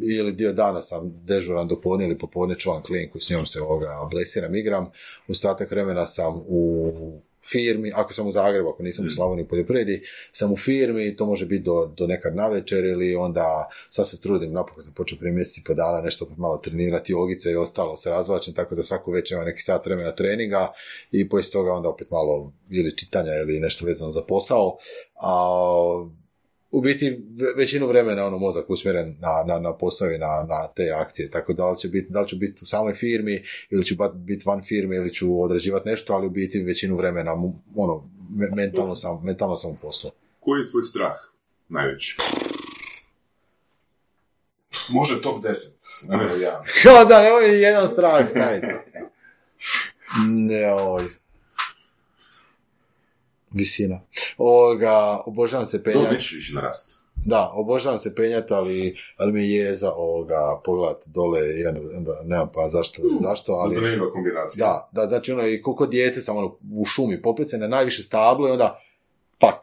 ili 0.03 0.33
dio 0.33 0.53
dana 0.53 0.83
sam 0.83 1.13
dežuran 1.25 1.69
do 1.69 1.81
podne 1.81 2.05
ili 2.05 2.19
popodne 2.19 2.55
čuvam 2.55 2.83
klijinku, 2.83 3.21
s 3.21 3.31
njom 3.31 3.47
se 3.47 3.61
ovoga 3.63 4.09
blesiram, 4.11 4.55
igram. 4.55 4.91
Ostatak 5.29 5.71
vremena 5.71 6.07
sam 6.07 6.43
u 6.49 6.93
firmi, 7.51 7.93
ako 7.95 8.15
sam 8.15 8.27
u 8.27 8.33
Zagrebu, 8.33 8.69
ako 8.69 8.83
nisam 8.83 9.07
u 9.07 9.11
Slavoniji 9.11 9.45
u 9.45 9.49
poljoprivredi, 9.49 10.03
sam 10.33 10.53
u 10.53 10.57
firmi, 10.57 11.17
to 11.17 11.27
može 11.27 11.47
biti 11.47 11.63
do, 11.63 11.93
do 11.97 12.07
nekad 12.07 12.37
navečer 12.37 12.85
ili 12.85 13.15
onda 13.15 13.69
sad 13.89 14.09
se 14.09 14.21
trudim, 14.21 14.53
napokon 14.53 14.83
sam 14.83 14.95
počeo 14.95 15.19
prije 15.19 15.33
mjeseci 15.33 15.65
po 15.67 15.75
dana 15.75 16.01
nešto 16.01 16.27
malo 16.37 16.59
trenirati, 16.59 17.13
jogice 17.13 17.51
i 17.51 17.57
ostalo 17.57 17.97
se 17.97 18.11
razvlačim, 18.11 18.55
tako 18.55 18.75
da 18.75 18.83
svaku 18.83 19.11
večer 19.11 19.37
ima 19.37 19.45
neki 19.45 19.63
sat 19.63 19.87
vremena 19.87 20.15
treninga 20.15 20.73
i 21.11 21.29
poslije 21.29 21.53
toga 21.53 21.73
onda 21.73 21.89
opet 21.89 22.11
malo 22.11 22.53
ili 22.71 22.97
čitanja 22.97 23.35
ili 23.35 23.61
nešto 23.61 23.87
vezano 23.87 24.13
za 24.13 24.23
posao, 24.23 24.77
a 25.21 26.09
u 26.75 26.81
biti 26.81 27.11
ve- 27.11 27.53
većinu 27.57 27.87
vremena 27.87 28.25
ono 28.27 28.39
mozak 28.39 28.71
usmjeren 28.71 29.15
na, 29.21 29.45
na, 29.47 29.59
na 29.59 29.77
posao 29.77 30.11
i 30.11 30.19
na, 30.19 30.27
na 30.49 30.67
te 30.77 30.91
akcije, 30.91 31.31
tako 31.31 31.53
da 31.53 31.71
li, 31.71 31.79
će 31.79 31.89
biti, 31.89 32.13
da 32.13 32.21
li 32.21 32.29
ću 32.29 32.37
biti 32.37 32.59
u 32.63 32.67
samoj 32.67 32.95
firmi 32.95 33.43
ili 33.71 33.85
ću 33.85 33.95
biti 34.15 34.45
van 34.47 34.63
firme 34.63 34.97
ili 34.97 35.15
ću 35.15 35.43
odrađivati 35.43 35.89
nešto, 35.89 36.13
ali 36.15 36.27
u 36.27 36.31
biti 36.31 36.63
većinu 36.63 36.97
vremena 36.97 37.33
ono, 37.77 38.03
me- 38.31 38.57
mentalno, 38.57 38.97
sam, 38.97 39.21
mentalno 39.25 39.57
sam 39.57 39.71
u 39.71 39.77
poslu. 39.83 40.11
Koji 40.41 40.61
je 40.61 40.71
tvoj 40.71 40.83
strah? 40.83 41.17
Najveći. 41.69 42.17
Može 44.89 45.23
top 45.23 45.43
10. 45.45 45.55
Nemoj 46.09 46.41
jedan. 46.43 46.63
Kao 46.83 47.05
da, 47.05 47.23
nemoj 47.23 47.49
ni 47.49 47.55
jedan 47.61 47.89
strah 47.89 48.29
staviti. 48.29 48.67
Ne, 50.49 50.75
oj. 50.75 51.05
Visina. 53.55 54.01
Ovoga, 54.39 55.23
obožavam 55.27 55.67
se 55.67 55.79
To 55.79 55.85
penjati. 55.85 56.15
nećeš 56.15 56.33
više 56.33 56.55
narast. 56.55 57.05
Da, 57.17 57.51
obožavam 57.55 57.99
se 57.99 58.15
penjati, 58.15 58.55
ali, 58.55 58.97
ali 59.17 59.33
mi 59.33 59.43
je 59.43 59.51
jeza 59.51 59.93
ovoga, 59.93 60.61
pogled 60.65 60.97
dole 61.07 61.41
onda 61.99 62.13
nemam 62.25 62.49
pa 62.55 62.69
zašto, 62.69 63.03
zašto, 63.21 63.53
ali... 63.53 63.75
Zanimljiva 63.75 64.13
kombinacija. 64.13 64.67
Da, 64.67 64.89
da, 64.93 65.09
znači 65.09 65.33
ono 65.33 65.47
i 65.47 65.63
koliko 65.63 65.87
dijete 65.87 66.21
sam 66.21 66.37
ono 66.37 66.57
u 66.75 66.85
šumi 66.85 67.23
popet 67.23 67.51
se 67.51 67.59
na 67.59 67.69
najviše 67.69 68.03
stablo 68.03 68.49
i 68.49 68.51
onda 68.51 68.81
pak. 69.39 69.61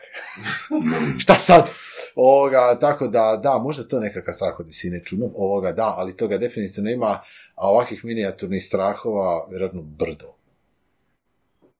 Šta 1.24 1.36
sad? 1.36 1.70
Ovoga, 2.16 2.78
tako 2.80 3.08
da, 3.08 3.40
da, 3.44 3.58
možda 3.58 3.84
to 3.84 4.00
nekakav 4.00 4.34
strah 4.34 4.60
od 4.60 4.68
visine 4.68 5.04
čudno, 5.06 5.30
ovoga, 5.36 5.72
da, 5.72 5.96
ali 5.98 6.18
toga 6.18 6.38
definitivno 6.38 6.90
ima, 6.90 7.20
a 7.56 7.70
ovakvih 7.70 8.06
minijaturnih 8.06 8.66
strahova, 8.66 9.48
vjerojatno 9.50 9.82
brdo. 9.84 10.34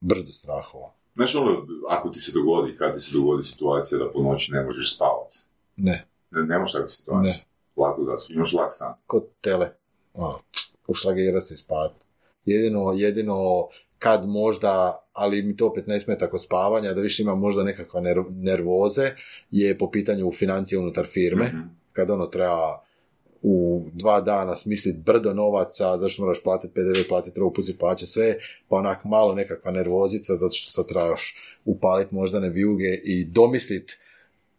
Brdo 0.00 0.32
strahova. 0.32 0.92
Znaš 1.14 1.34
ono, 1.34 1.56
ako 1.88 2.08
ti 2.08 2.20
se 2.20 2.32
dogodi, 2.32 2.76
kad 2.76 2.94
ti 2.94 3.00
se 3.00 3.10
dogodi 3.14 3.42
situacija 3.42 3.98
da 3.98 4.10
po 4.10 4.22
noći 4.22 4.52
ne 4.52 4.64
možeš 4.64 4.96
spavati, 4.96 5.38
Ne, 5.76 6.04
ne, 6.30 6.42
nemaš 6.42 6.72
takvu 6.72 6.88
situaciju. 6.88 7.32
Ne. 7.32 7.44
Lako 7.76 8.04
zasp, 8.04 8.30
imaš 8.30 8.52
lak 8.52 8.72
san. 8.72 8.94
kod 9.06 9.26
tele. 9.40 9.70
Ono, 10.14 10.38
ušlagirat 10.88 11.44
se 11.44 11.54
i 11.54 11.58
spat. 11.58 11.92
Jedino, 12.44 12.92
jedino 12.92 13.66
kad 13.98 14.28
možda, 14.28 14.72
ali 15.12 15.42
mi 15.42 15.56
to 15.56 15.66
opet 15.66 15.86
ne 15.86 16.00
smeta 16.00 16.30
kod 16.30 16.42
spavanja, 16.42 16.92
da 16.92 17.00
više 17.00 17.22
ima 17.22 17.34
možda 17.34 17.62
nekakva 17.62 18.00
ner- 18.00 18.30
nervoze, 18.32 19.10
je 19.50 19.78
po 19.78 19.90
pitanju 19.90 20.32
financije 20.32 20.78
unutar 20.78 21.06
firme, 21.06 21.44
Mhm. 21.44 21.60
kad 21.92 22.10
ono 22.10 22.26
treba 22.26 22.84
u 23.42 23.86
dva 23.92 24.20
dana 24.20 24.56
smisliti 24.56 24.98
brdo 24.98 25.34
novaca, 25.34 25.98
zašto 25.98 26.22
moraš 26.22 26.42
platiti 26.42 26.74
PDV, 26.74 27.08
platiti 27.08 27.40
robu, 27.40 27.62
plaće, 27.78 28.06
sve, 28.06 28.36
pa 28.68 28.76
onak 28.76 29.04
malo 29.04 29.34
nekakva 29.34 29.70
nervozica, 29.70 30.36
zato 30.36 30.52
što 30.52 30.82
to 30.82 30.88
trebaš 30.88 31.34
upaliti 31.64 32.14
moždane 32.14 32.48
vijuge 32.48 32.94
i 33.04 33.24
domisliti 33.24 33.96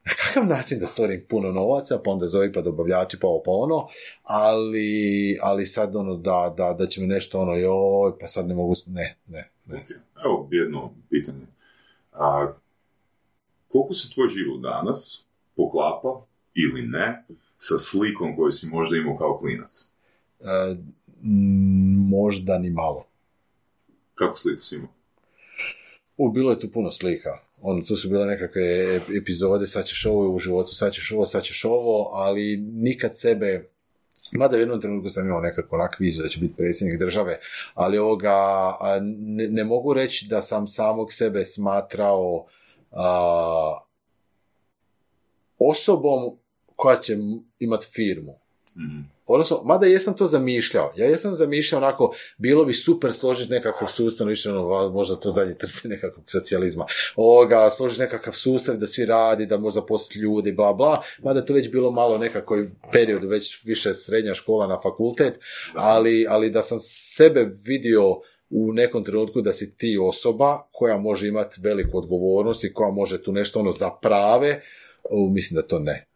na 0.05 0.11
kakav 0.11 0.45
način 0.45 0.79
da 0.79 0.87
stvorim 0.87 1.25
puno 1.29 1.51
novaca, 1.51 1.99
pa 2.05 2.11
onda 2.11 2.27
zovi 2.27 2.53
pa 2.53 2.61
dobavljači, 2.61 3.19
pa 3.19 3.27
ovo 3.27 3.41
pa 3.45 3.51
ono, 3.51 3.87
ali, 4.23 5.37
ali 5.41 5.65
sad 5.65 5.95
ono 5.95 6.15
da, 6.15 6.53
da, 6.57 6.75
da 6.79 6.87
će 6.87 7.01
mi 7.01 7.07
nešto 7.07 7.39
ono, 7.39 7.55
joj, 7.55 8.19
pa 8.19 8.27
sad 8.27 8.47
ne 8.47 8.55
mogu, 8.55 8.75
ne, 8.87 9.15
ne, 9.27 9.49
ne. 9.65 9.77
Ok. 9.77 9.89
Evo 10.25 10.47
jedno 10.51 10.93
pitanje. 11.09 11.45
A, 12.11 12.53
koliko 13.67 13.93
se 13.93 14.13
tvoj 14.13 14.29
život 14.29 14.61
danas 14.61 15.25
poklapa 15.55 16.25
ili 16.53 16.81
ne 16.81 17.25
sa 17.67 17.79
slikom 17.79 18.35
koju 18.35 18.51
si 18.51 18.67
možda 18.67 18.97
imao 18.97 19.17
kao 19.17 19.37
klinac? 19.37 19.87
E, 20.39 20.75
možda 22.09 22.57
ni 22.57 22.69
malo. 22.69 23.05
Kako 24.15 24.37
sliku 24.37 24.61
si 24.61 24.75
imao? 24.75 24.89
U, 26.17 26.31
bilo 26.31 26.51
je 26.51 26.59
tu 26.59 26.71
puno 26.71 26.91
slika. 26.91 27.29
Ono, 27.61 27.83
tu 27.83 27.95
su 27.95 28.09
bile 28.09 28.25
nekakve 28.25 28.61
ep- 28.61 29.21
epizode, 29.21 29.67
sad 29.67 29.85
ćeš 29.85 30.05
ovo 30.05 30.29
u 30.35 30.39
životu, 30.39 30.75
sad 30.75 30.93
ćeš 30.93 31.11
ovo, 31.11 31.25
sad 31.25 31.43
ćeš 31.43 31.65
ovo, 31.65 32.09
ali 32.13 32.57
nikad 32.57 33.19
sebe, 33.19 33.69
mada 34.31 34.57
u 34.57 34.59
jednom 34.59 34.81
trenutku 34.81 35.09
sam 35.09 35.27
imao 35.27 35.41
nekako 35.41 35.75
onak 35.75 35.99
viziju 35.99 36.23
da 36.23 36.29
ću 36.29 36.39
biti 36.39 36.53
predsjednik 36.57 36.99
države, 36.99 37.39
ali 37.73 37.97
ovoga, 37.97 38.35
ne, 39.01 39.47
ne 39.47 39.63
mogu 39.63 39.93
reći 39.93 40.27
da 40.27 40.41
sam 40.41 40.67
samog 40.67 41.13
sebe 41.13 41.45
smatrao 41.45 42.45
a, 42.91 43.79
osobom 45.59 46.42
koja 46.75 46.97
će 46.97 47.17
imati 47.59 47.85
firmu. 47.85 48.33
Mhm. 48.77 49.13
Odnosno, 49.25 49.61
mada 49.63 49.85
jesam 49.85 50.13
to 50.13 50.27
zamišljao. 50.27 50.93
Ja 50.97 51.05
jesam 51.05 51.35
zamišljao 51.35 51.81
onako, 51.81 52.15
bilo 52.37 52.65
bi 52.65 52.73
super 52.73 53.13
složiti 53.13 53.51
nekakav 53.51 53.87
sustav, 53.87 54.27
više 54.27 54.51
ono, 54.51 54.89
možda 54.89 55.15
to 55.15 55.29
zadnje 55.29 55.53
trse 55.53 55.87
nekakvog 55.93 56.25
socijalizma. 56.27 56.85
Ovoga, 57.15 57.69
složiti 57.69 58.01
nekakav 58.01 58.33
sustav 58.33 58.77
da 58.77 58.87
svi 58.87 59.05
radi, 59.05 59.45
da 59.45 59.57
možda 59.57 59.85
posliti 59.85 60.19
ljudi, 60.19 60.51
bla, 60.51 60.73
bla. 60.73 61.01
Mada 61.23 61.45
to 61.45 61.53
već 61.53 61.71
bilo 61.71 61.91
malo 61.91 62.17
nekakoj 62.17 62.69
periodu, 62.91 63.27
već 63.27 63.65
više 63.65 63.93
srednja 63.93 64.33
škola 64.33 64.67
na 64.67 64.79
fakultet, 64.83 65.39
ali, 65.73 66.25
ali 66.29 66.49
da 66.49 66.61
sam 66.61 66.79
sebe 66.81 67.49
vidio 67.65 68.19
u 68.49 68.73
nekom 68.73 69.03
trenutku 69.03 69.41
da 69.41 69.53
si 69.53 69.77
ti 69.77 69.97
osoba 70.01 70.67
koja 70.71 70.97
može 70.97 71.27
imati 71.27 71.61
veliku 71.61 71.97
odgovornost 71.97 72.63
i 72.63 72.73
koja 72.73 72.91
može 72.91 73.23
tu 73.23 73.31
nešto 73.31 73.59
ono 73.59 73.71
zaprave, 73.71 74.61
u, 75.09 75.29
mislim 75.29 75.61
da 75.61 75.67
to 75.67 75.79
ne. 75.79 76.12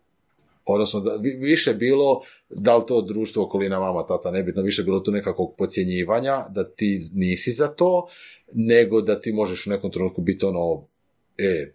Odnosno, 0.68 1.00
da, 1.00 1.14
vi- 1.14 1.38
više 1.38 1.74
bilo, 1.74 2.22
da 2.50 2.78
li 2.78 2.84
to 2.88 3.02
društvo, 3.02 3.44
okolina, 3.44 3.80
mama, 3.80 4.06
tata, 4.06 4.32
nebitno, 4.32 4.62
više 4.62 4.84
bilo 4.84 5.00
tu 5.00 5.12
nekakvog 5.12 5.56
podcjenjivanja, 5.58 6.46
da 6.50 6.64
ti 6.66 7.02
nisi 7.14 7.52
za 7.52 7.68
to, 7.68 8.08
nego 8.48 9.02
da 9.02 9.22
ti 9.22 9.32
možeš 9.32 9.68
u 9.68 9.70
nekom 9.70 9.92
trenutku 9.92 10.22
biti 10.22 10.46
ono, 10.46 10.88
e, 11.38 11.74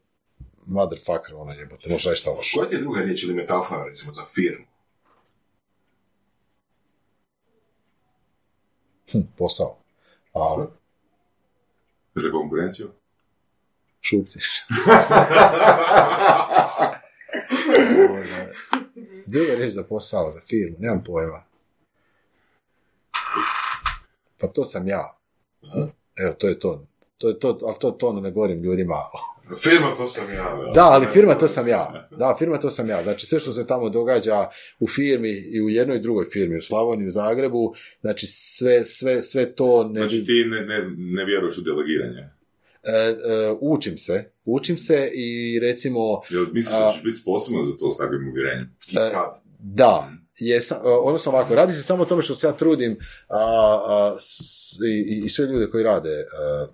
motherfucker, 0.67 1.35
ono 1.35 1.53
jebote, 1.53 1.91
možeš 1.91 2.21
šta 2.21 2.31
hoćeš. 2.31 2.53
Koja 2.53 2.69
ti 2.69 2.75
je 2.75 2.81
druga 2.81 3.01
riječ 3.01 3.23
ili 3.23 3.35
metafora, 3.35 3.85
recimo, 3.85 4.13
za 4.13 4.23
firmu? 4.25 4.65
Hm, 9.13 9.21
posao. 9.37 9.79
A, 10.35 10.67
Za 12.15 12.31
konkurenciju? 12.31 12.91
šupciš. 14.01 14.45
Druga 19.27 19.55
riječ 19.55 19.73
za 19.73 19.83
posao, 19.83 20.31
za 20.31 20.41
firmu, 20.41 20.77
nemam 20.79 21.03
pojma. 21.05 21.43
Pa 24.41 24.47
to 24.47 24.65
sam 24.65 24.89
ja. 24.89 25.19
Evo, 26.17 26.33
to 26.39 26.49
je 26.49 26.59
to. 26.59 26.87
To 27.19 27.29
je 27.29 27.39
to, 27.39 27.59
ali 27.63 27.77
to, 27.81 27.91
to 27.91 28.09
ono 28.09 28.21
ne 28.21 28.31
govorim 28.31 28.63
ljudima. 28.63 28.95
Firma, 29.63 29.95
to 29.97 30.09
sam 30.09 30.33
ja. 30.33 30.73
Da, 30.75 30.85
ali 30.85 31.07
firma 31.13 31.35
to 31.35 31.49
sam 31.49 31.69
ja. 31.69 32.09
Da, 32.11 32.37
firma 32.39 32.59
to 32.59 32.71
sam 32.71 32.89
ja. 32.89 33.03
Znači 33.03 33.27
sve 33.27 33.41
što 33.41 33.53
se 33.53 33.67
tamo 33.67 33.89
događa 33.89 34.49
u 34.81 34.89
firmi 34.89 35.31
i 35.31 35.63
u 35.63 35.69
jednoj 35.69 35.97
i 35.97 36.01
drugoj 36.01 36.25
firmi, 36.33 36.59
u 36.59 36.63
Slavoniji, 36.63 37.09
u 37.09 37.11
Zagrebu, 37.11 37.75
znači 38.01 38.27
sve, 38.27 38.85
sve, 38.85 39.23
sve 39.23 39.55
to 39.55 39.89
ne 39.93 40.01
Znači 40.01 40.25
ti 40.25 40.45
ne, 40.49 40.61
ne, 40.61 40.79
ne 40.97 41.25
vjeruješ 41.25 41.59
u 41.59 41.61
delegiranje? 41.61 42.31
E, 42.85 42.91
e, 42.91 43.15
učim 43.61 43.99
se, 43.99 44.33
učim 44.45 44.79
se 44.79 45.11
i 45.15 45.59
recimo 45.61 46.01
Jel 46.31 46.47
misliš 46.47 46.77
da 46.77 46.93
ćeš 46.95 47.03
biti 47.03 47.19
sposoban 47.19 47.63
za 47.65 47.77
to 47.77 47.91
s 47.91 47.97
takvim 47.97 48.29
uvjerenjem? 48.31 48.77
Kad? 48.95 49.43
Da, 49.59 50.11
jesam, 50.39 50.79
e, 50.79 50.89
odnosno 50.89 51.33
ovako, 51.33 51.55
radi 51.55 51.73
se 51.73 51.83
samo 51.83 52.03
o 52.03 52.07
tome 52.07 52.23
što 52.23 52.35
se 52.35 52.47
ja 52.47 52.53
trudim 52.53 52.97
a, 53.29 53.37
a, 53.87 54.17
s- 54.21 54.79
i, 55.09 55.23
i 55.25 55.29
sve 55.29 55.47
ljude 55.47 55.67
koji 55.67 55.85
rade 55.85 56.11
e, 56.11 56.25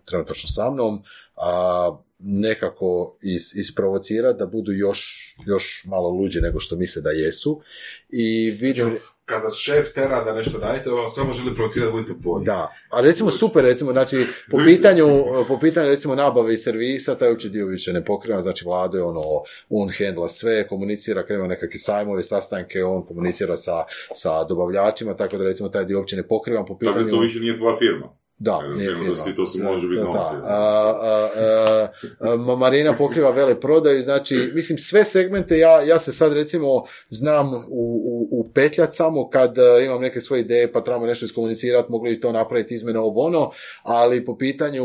trenutačno 0.04 0.48
sa 0.48 0.70
mnom 0.70 1.02
a, 1.36 1.98
nekako 2.20 3.18
is, 3.22 3.54
isprovocirati 3.54 4.38
da 4.38 4.46
budu 4.46 4.72
još, 4.72 5.00
još 5.46 5.84
malo 5.86 6.08
luđi 6.08 6.40
nego 6.40 6.60
što 6.60 6.76
misle 6.76 7.02
da 7.02 7.10
jesu 7.10 7.60
i 8.08 8.50
vidim, 8.50 8.96
Kada 9.28 9.50
šef 9.50 9.92
tera 9.92 10.24
da 10.24 10.34
nešto 10.34 10.58
radite, 10.58 10.90
on 10.90 11.10
samo 11.10 11.32
želi 11.32 11.54
provocirati 11.54 11.92
da 11.92 11.92
budete 11.92 12.12
bolji. 12.18 12.44
da, 12.44 12.72
a 12.92 13.00
recimo 13.00 13.30
super, 13.30 13.64
recimo, 13.64 13.92
znači, 13.92 14.26
po 14.50 14.58
pitanju, 14.64 15.06
po 15.48 15.58
pitanju 15.58 15.88
recimo 15.88 16.14
nabave 16.14 16.54
i 16.54 16.56
servisa, 16.56 17.14
taj 17.14 17.30
uopće 17.30 17.48
dio 17.48 17.66
više 17.66 17.92
ne 17.92 18.04
pokriva, 18.04 18.42
znači 18.42 18.64
vlado 18.64 18.98
je 18.98 19.04
ono, 19.04 19.22
on 19.70 19.90
handla 19.98 20.28
sve, 20.28 20.68
komunicira, 20.68 21.26
kad 21.26 21.38
ima 21.38 21.46
nekakve 21.46 21.78
sajmove, 21.78 22.22
sastanke, 22.22 22.84
on 22.84 23.02
komunicira 23.06 23.56
sa, 23.56 23.84
sa 24.14 24.44
dobavljačima, 24.44 25.14
tako 25.14 25.38
da 25.38 25.44
recimo 25.44 25.68
taj 25.68 25.84
dio 25.84 25.98
uopće 25.98 26.16
ne 26.16 26.28
pokrivam 26.28 26.66
po 26.66 26.74
Tako 26.74 26.78
pitanju... 26.78 27.04
da 27.04 27.10
to 27.10 27.20
više 27.20 27.40
nije 27.40 27.56
tvoja 27.56 27.76
firma. 27.78 28.08
Da, 28.40 28.60
Evo, 28.64 28.74
nije 28.74 28.96
firma, 28.96 29.36
to 29.36 29.46
se 29.46 29.62
može 29.62 29.88
biti 29.88 29.98
Da, 30.00 30.04
novo 30.04 30.14
da. 30.16 30.30
firma. 30.30 30.46
A, 30.48 30.58
a, 31.02 31.28
a, 31.36 32.32
a, 32.32 32.36
Ma- 32.36 32.56
Marina 32.56 32.96
pokriva 32.96 33.30
vele 33.30 33.60
prodaju, 33.60 34.02
znači, 34.02 34.50
mislim, 34.54 34.78
sve 34.78 35.04
segmente, 35.04 35.58
ja, 35.58 35.82
ja 35.82 35.98
se 35.98 36.12
sad 36.12 36.32
recimo 36.32 36.84
znam 37.08 37.54
u, 37.54 37.60
u, 37.68 38.28
u 38.30 38.44
petljat 38.54 38.94
samo 38.94 39.28
kad 39.28 39.58
a, 39.58 39.78
imam 39.84 40.00
neke 40.00 40.20
svoje 40.20 40.40
ideje 40.40 40.72
pa 40.72 40.80
trebamo 40.80 41.06
nešto 41.06 41.24
iskomunicirati, 41.26 41.92
mogli 41.92 42.20
to 42.20 42.32
napraviti 42.32 42.74
izmene 42.74 42.98
ovo 42.98 43.26
ono, 43.26 43.50
ali 43.82 44.24
po 44.24 44.36
pitanju 44.36 44.84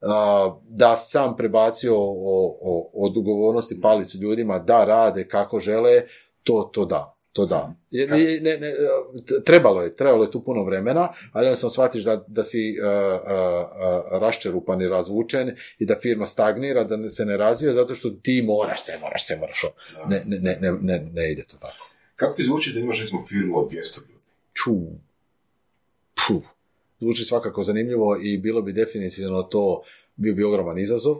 a, 0.00 0.56
da 0.68 0.96
sam 0.96 1.36
prebacio 1.36 1.96
o, 1.96 2.58
o, 2.62 2.90
od 2.92 3.16
odgovornosti 3.16 3.80
palicu 3.80 4.18
ljudima 4.18 4.58
da 4.58 4.84
rade 4.84 5.28
kako 5.28 5.60
žele, 5.60 6.02
to, 6.42 6.70
to 6.72 6.84
da. 6.84 7.17
To 7.38 7.46
da. 7.46 7.74
Jer, 7.90 8.10
ne, 8.10 8.58
ne, 8.58 8.74
trebalo 9.44 9.82
je, 9.82 9.96
trebalo 9.96 10.24
je 10.24 10.30
tu 10.30 10.44
puno 10.44 10.64
vremena, 10.64 11.08
ali 11.32 11.46
onda 11.46 11.56
sam 11.56 11.70
shvatiš 11.70 12.04
da, 12.04 12.24
da 12.26 12.44
si 12.44 12.76
uh, 12.80 12.86
uh, 12.86 13.20
uh, 13.22 14.18
raščerupan 14.20 14.82
i 14.82 14.88
razvučen 14.88 15.54
i 15.78 15.86
da 15.86 15.96
firma 16.02 16.26
stagnira, 16.26 16.84
da 16.84 17.10
se 17.10 17.24
ne 17.24 17.36
razvija 17.36 17.72
zato 17.72 17.94
što 17.94 18.10
ti 18.10 18.42
moraš 18.42 18.84
se, 18.84 18.98
moraš 19.00 19.26
se, 19.26 19.36
moraš. 19.36 19.62
ne, 20.08 20.22
ne, 20.26 20.58
ne, 20.60 20.72
ne, 20.80 21.10
ne 21.14 21.32
ide 21.32 21.44
to 21.44 21.56
tako. 21.56 21.90
Kako 22.16 22.36
ti 22.36 22.44
zvuči 22.44 22.72
da 22.72 22.80
imaš, 22.80 23.00
recimo, 23.00 23.26
firmu 23.26 23.58
od 23.58 23.70
200 23.70 24.00
ljudi? 24.00 24.20
Ču. 24.52 24.74
Puh. 26.14 26.44
Zvuči 27.00 27.24
svakako 27.24 27.62
zanimljivo 27.62 28.18
i 28.22 28.38
bilo 28.38 28.62
bi 28.62 28.72
definitivno 28.72 29.42
to 29.42 29.82
bio 30.16 30.34
bi 30.34 30.44
ogroman 30.44 30.78
izazov, 30.78 31.16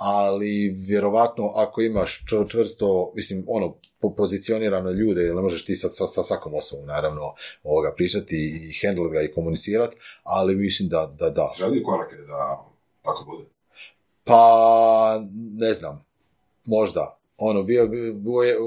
ali 0.00 0.74
vjerovatno 0.86 1.52
ako 1.54 1.80
imaš 1.80 2.24
čv- 2.24 2.50
čvrsto, 2.50 3.12
mislim, 3.16 3.44
ono, 3.48 3.74
po- 3.98 4.14
pozicionirane 4.14 4.92
ljude, 4.92 5.22
jer 5.22 5.34
ne 5.34 5.42
možeš 5.42 5.64
ti 5.64 5.76
sad 5.76 5.90
sa, 5.94 6.06
sa 6.06 6.22
svakom 6.22 6.54
osobom, 6.54 6.86
naravno, 6.86 7.34
ovoga, 7.62 7.92
pričati 7.96 8.36
i 8.36 8.86
handlat 8.86 9.12
ga 9.12 9.22
i 9.22 9.32
komunicirati, 9.32 9.96
ali 10.22 10.56
mislim 10.56 10.88
da, 10.88 11.14
da, 11.18 11.30
da. 11.30 11.48
Si 11.56 11.62
radio 11.62 11.82
korake 11.84 12.16
da 12.16 12.64
tako 13.02 13.24
bude? 13.30 13.48
Pa, 14.24 15.20
ne 15.58 15.74
znam, 15.74 16.04
možda. 16.66 17.18
Ono, 17.36 17.62
bio, 17.62 17.86
bio 17.86 18.12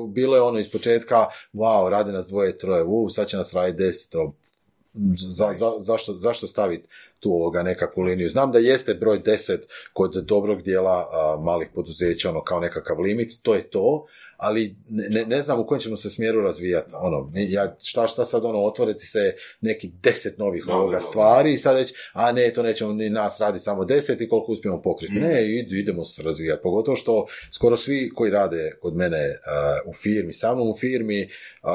bilo 0.07 0.35
je 0.35 0.41
ono 0.41 0.59
iz 0.59 0.71
početka, 0.71 1.25
wow, 1.53 1.89
radi 1.89 2.11
nas 2.11 2.27
dvoje, 2.27 2.57
troje, 2.57 2.83
u, 2.83 3.09
sad 3.09 3.27
će 3.27 3.37
nas 3.37 3.53
raditi 3.53 3.83
desetro. 3.83 4.31
Za, 5.19 5.53
za, 5.57 5.71
zašto, 5.79 6.13
zašto 6.13 6.47
staviti 6.47 6.87
tu 7.23 7.31
ovoga 7.31 7.63
nekakvu 7.63 8.01
liniju? 8.01 8.29
Znam 8.29 8.51
da 8.51 8.59
jeste 8.59 8.93
broj 8.93 9.19
10 9.19 9.57
kod 9.93 10.13
dobrog 10.13 10.61
dijela 10.61 11.07
a, 11.11 11.37
malih 11.41 11.67
poduzeća, 11.75 12.29
ono 12.29 12.43
kao 12.43 12.59
nekakav 12.59 12.99
limit, 12.99 13.31
to 13.41 13.55
je 13.55 13.69
to, 13.69 14.05
ali 14.37 14.75
ne, 14.89 15.25
ne, 15.25 15.41
znam 15.41 15.59
u 15.59 15.65
kojem 15.67 15.81
ćemo 15.81 15.97
se 15.97 16.09
smjeru 16.09 16.41
razvijati. 16.41 16.91
Ono, 16.95 17.31
ja, 17.35 17.75
šta, 17.81 18.07
šta 18.07 18.25
sad 18.25 18.45
ono, 18.45 18.59
otvoriti 18.59 19.05
se 19.05 19.33
neki 19.61 19.91
deset 20.03 20.37
novih 20.37 20.63
Da, 20.67 20.73
ovoga 20.75 20.95
da. 20.95 21.01
stvari 21.01 21.53
i 21.53 21.57
sad 21.57 21.77
reći, 21.77 21.93
a 22.13 22.31
ne, 22.31 22.53
to 22.53 22.63
nećemo 22.63 22.93
ni 22.93 23.09
nas 23.09 23.39
radi 23.39 23.59
samo 23.59 23.85
deset 23.85 24.21
i 24.21 24.29
koliko 24.29 24.51
uspijemo 24.51 24.81
pokriti. 24.81 25.13
Mhm. 25.13 25.23
Ne, 25.23 25.41
id- 25.41 25.79
idemo 25.79 26.05
se 26.05 26.23
razvijati. 26.23 26.63
Pogotovo 26.63 26.95
što 26.97 27.25
skoro 27.51 27.77
svi 27.77 28.11
koji 28.15 28.31
rade 28.31 28.71
kod 28.81 28.95
mene 28.95 29.27
uh, 29.27 29.89
u 29.89 29.93
firmi, 29.93 30.33
sa 30.33 30.53
mnom 30.55 30.69
u 30.69 30.75
firmi, 30.75 31.23
uh, 31.63 31.69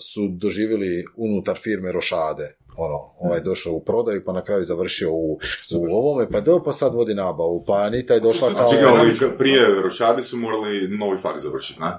su 0.00 0.28
doživjeli 0.28 1.04
unutar 1.16 1.56
firme 1.58 1.92
rošade. 1.92 2.56
Ono, 2.76 3.10
ovaj 3.20 3.40
došao 3.40 3.72
u 3.72 3.80
prodaju, 3.80 4.24
pa 4.24 4.32
na 4.32 4.44
kraju 4.44 4.64
završio 4.64 5.12
u, 5.12 5.38
u 5.78 5.96
ovome, 5.96 6.30
pa 6.30 6.40
do, 6.40 6.62
pa 6.64 6.72
sad 6.72 6.94
vodi 6.94 7.14
nabavu, 7.14 7.64
pa 7.66 7.72
Anita 7.72 8.14
je 8.14 8.20
došla 8.20 8.54
kao... 8.54 8.70
Čekaj, 8.70 8.84
ovi 8.86 9.38
prije 9.38 9.82
rošade 9.82 10.22
su 10.22 10.36
morali 10.36 10.88
novi 10.88 11.18
fak 11.18 11.38
završiti, 11.38 11.80
ne? 11.80 11.98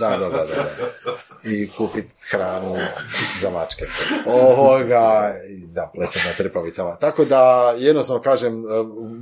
Da, 0.00 0.16
da, 0.16 0.28
da, 0.28 0.28
da. 0.28 0.46
da. 1.04 1.50
I 1.50 1.68
kupiti 1.70 2.14
hranu 2.30 2.76
za 3.42 3.50
mačke. 3.50 3.84
Ovoga, 4.42 5.34
da, 5.74 5.90
plesat 5.94 6.22
na 6.24 6.32
trpavicama. 6.36 6.96
Tako 6.96 7.24
da, 7.24 7.74
jednostavno 7.78 8.22
kažem, 8.22 8.60
e, 8.60 8.64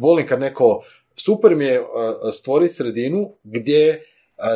volim 0.03 0.27
kad 0.27 0.41
neko, 0.41 0.83
super 1.15 1.55
mi 1.55 1.65
je 1.65 1.75
e, 1.75 1.83
stvoriti 2.33 2.75
sredinu 2.75 3.37
gdje 3.43 3.91
e, 3.91 4.01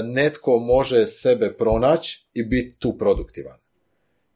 netko 0.02 0.58
može 0.58 1.06
sebe 1.06 1.52
pronaći 1.52 2.28
i 2.34 2.42
biti 2.42 2.78
tu 2.78 2.98
produktivan. 2.98 3.67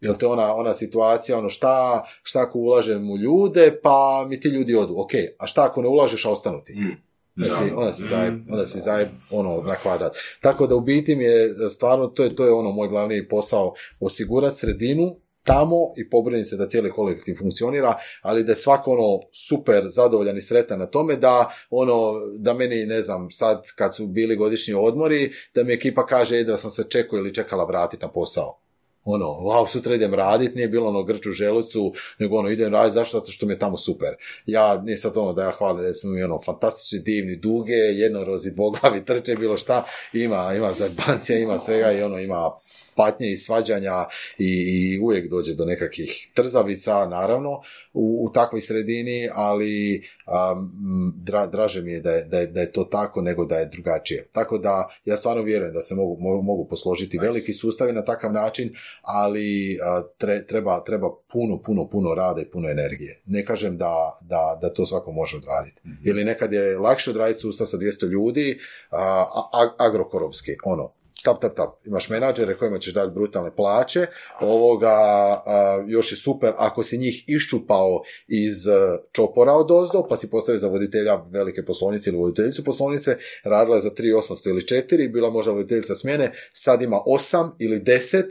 Jel 0.03 0.15
to 0.15 0.27
je 0.27 0.31
ona, 0.31 0.55
ona 0.55 0.75
situacija, 0.75 1.39
ono 1.39 1.49
šta, 1.49 2.05
šta 2.23 2.41
ako 2.41 2.59
ulažem 2.59 3.11
u 3.11 3.17
ljude, 3.19 3.81
pa 3.83 4.27
mi 4.29 4.41
ti 4.41 4.49
ljudi 4.49 4.75
odu. 4.75 4.95
Ok, 4.97 5.11
a 5.39 5.47
šta 5.47 5.65
ako 5.65 5.83
ne 5.83 5.89
ulažeš, 5.89 6.25
a 6.25 6.31
ostanu 6.31 6.65
ti? 6.65 6.73
Mm. 6.73 6.97
Onda 7.37 7.51
si, 7.51 7.71
Da. 7.71 7.77
onda 7.77 7.93
si 7.93 8.07
zajeb, 8.07 8.35
Mm. 8.35 8.53
onda 8.53 8.67
si 8.67 8.81
zajeb, 8.81 9.09
ono, 9.31 9.63
na 9.63 9.75
kvadrat. 9.75 10.13
Tako 10.41 10.67
da 10.67 10.75
u 10.77 10.81
biti 10.81 11.17
mi 11.17 11.25
je 11.25 11.55
stvarno, 11.71 12.07
to 12.07 12.23
je, 12.25 12.37
to 12.37 12.45
je 12.45 12.53
ono 12.53 12.71
moj 12.71 12.89
glavni 12.89 13.29
posao, 13.29 13.73
osigurati 14.01 14.59
sredinu 14.59 15.17
tamo 15.45 15.77
i 15.97 16.11
pobriniti 16.11 16.45
se 16.45 16.57
da 16.57 16.69
cijeli 16.69 16.91
kolektiv 16.91 17.35
funkcionira, 17.35 17.95
ali 18.23 18.45
da 18.45 18.53
je 18.53 18.57
svako 18.57 18.91
ono 18.91 19.21
super 19.49 19.85
zadovoljan 19.87 20.37
i 20.37 20.41
sretan 20.41 20.79
na 20.79 20.87
tome 20.87 21.17
da 21.17 21.51
ono, 21.71 22.13
da 22.39 22.55
meni, 22.55 22.87
ne 22.87 23.03
znam, 23.03 23.31
sad 23.31 23.63
kad 23.75 23.97
su 23.97 24.07
bili 24.07 24.37
godišnji 24.37 24.75
odmori, 24.75 25.33
da 25.55 25.65
mi 25.65 25.73
ekipa 25.73 26.07
kaže 26.07 26.39
"E, 26.39 26.45
da 26.45 26.57
sam 26.57 26.71
se 26.71 26.85
čekao 26.85 27.17
ili 27.19 27.35
čekala 27.35 27.65
vratiti 27.65 28.03
na 28.05 28.13
posao. 28.13 28.62
Ono, 29.05 29.27
wow, 29.27 29.69
sutra 29.69 29.95
idem 29.95 30.15
radit, 30.15 30.55
nije 30.55 30.69
bilo 30.69 30.89
ono 30.89 31.03
grču 31.03 31.33
želucu, 31.33 31.93
nego 32.19 32.37
ono, 32.37 32.51
idem 32.51 32.73
radit, 32.73 32.95
zašto? 32.95 33.19
Zato 33.19 33.33
što 33.33 33.47
mi 33.47 33.53
je 33.53 33.59
tamo 33.59 33.79
super. 33.79 34.09
Ja, 34.47 34.83
nije 34.83 34.97
sad 34.97 35.17
ono 35.17 35.33
da 35.33 35.43
ja 35.43 35.51
hvalim, 35.51 35.83
da 35.83 35.95
smo 35.95 36.11
mi 36.11 36.23
ono, 36.23 36.39
fantastični, 36.39 36.99
divni, 36.99 37.37
duge, 37.37 37.75
jednorozi, 37.75 38.51
dvoglavi, 38.51 39.05
trče, 39.05 39.37
bilo 39.37 39.57
šta, 39.57 39.85
ima, 40.13 40.55
ima 40.55 40.73
zabancija, 40.73 41.39
ima 41.39 41.59
svega 41.59 41.93
i 41.93 42.03
ono, 42.03 42.19
ima 42.19 42.51
patnje 42.97 43.31
i 43.33 43.37
svađanja 43.37 44.07
i, 44.39 44.49
i 44.95 45.01
uvijek 45.01 45.31
dođe 45.31 45.55
do 45.55 45.65
nekakvih 45.65 46.31
trzavica, 46.35 47.07
naravno, 47.07 47.61
u, 47.93 48.27
u 48.27 48.33
takvoj 48.33 48.61
sredini, 48.61 49.29
ali 49.35 50.03
um, 50.27 50.73
dra, 51.17 51.47
draže 51.47 51.83
mi 51.83 51.91
je 51.91 52.01
da, 52.01 52.11
je 52.11 52.25
da 52.25 52.39
je 52.39 52.47
da 52.47 52.61
je 52.61 52.73
to 52.73 52.85
tako 52.85 53.21
nego 53.21 53.45
da 53.45 53.57
je 53.57 53.67
drugačije. 53.67 54.27
Tako 54.33 54.59
da 54.59 54.89
ja 55.05 55.17
stvarno 55.17 55.43
vjerujem 55.43 55.75
da 55.75 55.83
se 55.83 55.95
mogu, 55.95 56.17
mo- 56.17 56.43
mogu 56.43 56.67
posložiti 56.69 57.19
veliki 57.19 57.53
sustavi 57.53 57.93
na 57.93 58.05
takav 58.05 58.33
način, 58.33 58.75
ali 59.03 59.79
tre- 60.19 60.47
treba, 60.47 60.85
treba 60.85 61.09
puno, 61.33 61.63
puno, 61.63 61.89
puno 61.89 62.15
rada 62.15 62.41
i 62.41 62.51
puno 62.51 62.69
energije. 62.71 63.21
Ne 63.27 63.45
kažem 63.45 63.77
da, 63.77 64.19
da, 64.21 64.59
da 64.63 64.73
to 64.73 64.87
svako 64.87 65.13
može 65.13 65.37
odraditi. 65.37 65.83
Ili 66.05 66.25
nekad 66.25 66.53
je 66.53 66.79
lakše 66.79 67.11
odraditi 67.11 67.41
sustav 67.41 67.67
sa 67.67 67.77
200 67.77 68.07
ljudi, 68.09 68.59
a, 68.91 69.27
a- 69.53 69.75
agrokorovski, 69.79 70.53
ono, 70.65 70.93
tap, 71.23 71.41
tap, 71.41 71.57
tap. 71.57 71.87
Imaš 71.87 72.09
menadžere 72.09 72.57
kojima 72.57 72.79
ćeš 72.79 72.95
dati 72.95 73.13
brutalne 73.15 73.57
plaće, 73.57 74.07
ovoga 74.41 74.89
a, 74.89 75.85
još 75.87 76.13
je 76.13 76.17
super 76.17 76.53
ako 76.57 76.83
si 76.83 76.99
njih 76.99 77.25
iščupao 77.27 78.03
iz 78.29 78.67
e, 78.67 78.99
čopora 79.13 79.53
od 79.53 79.71
ozdo, 79.71 80.07
pa 80.09 80.17
si 80.17 80.31
postavio 80.31 80.59
za 80.59 80.69
voditelja 80.69 81.25
velike 81.31 81.65
poslovnice 81.65 82.11
ili 82.11 82.19
voditeljicu 82.19 82.65
poslovnice, 82.65 83.17
radila 83.45 83.77
je 83.77 83.83
za 83.83 83.91
3.800 83.91 84.49
ili 84.49 84.61
4, 84.61 85.13
bila 85.13 85.31
možda 85.31 85.53
voditeljica 85.53 85.95
smjene, 85.95 86.33
sad 86.53 86.83
ima 86.83 86.97
8 87.07 87.51
ili 87.59 87.81
10, 87.81 88.23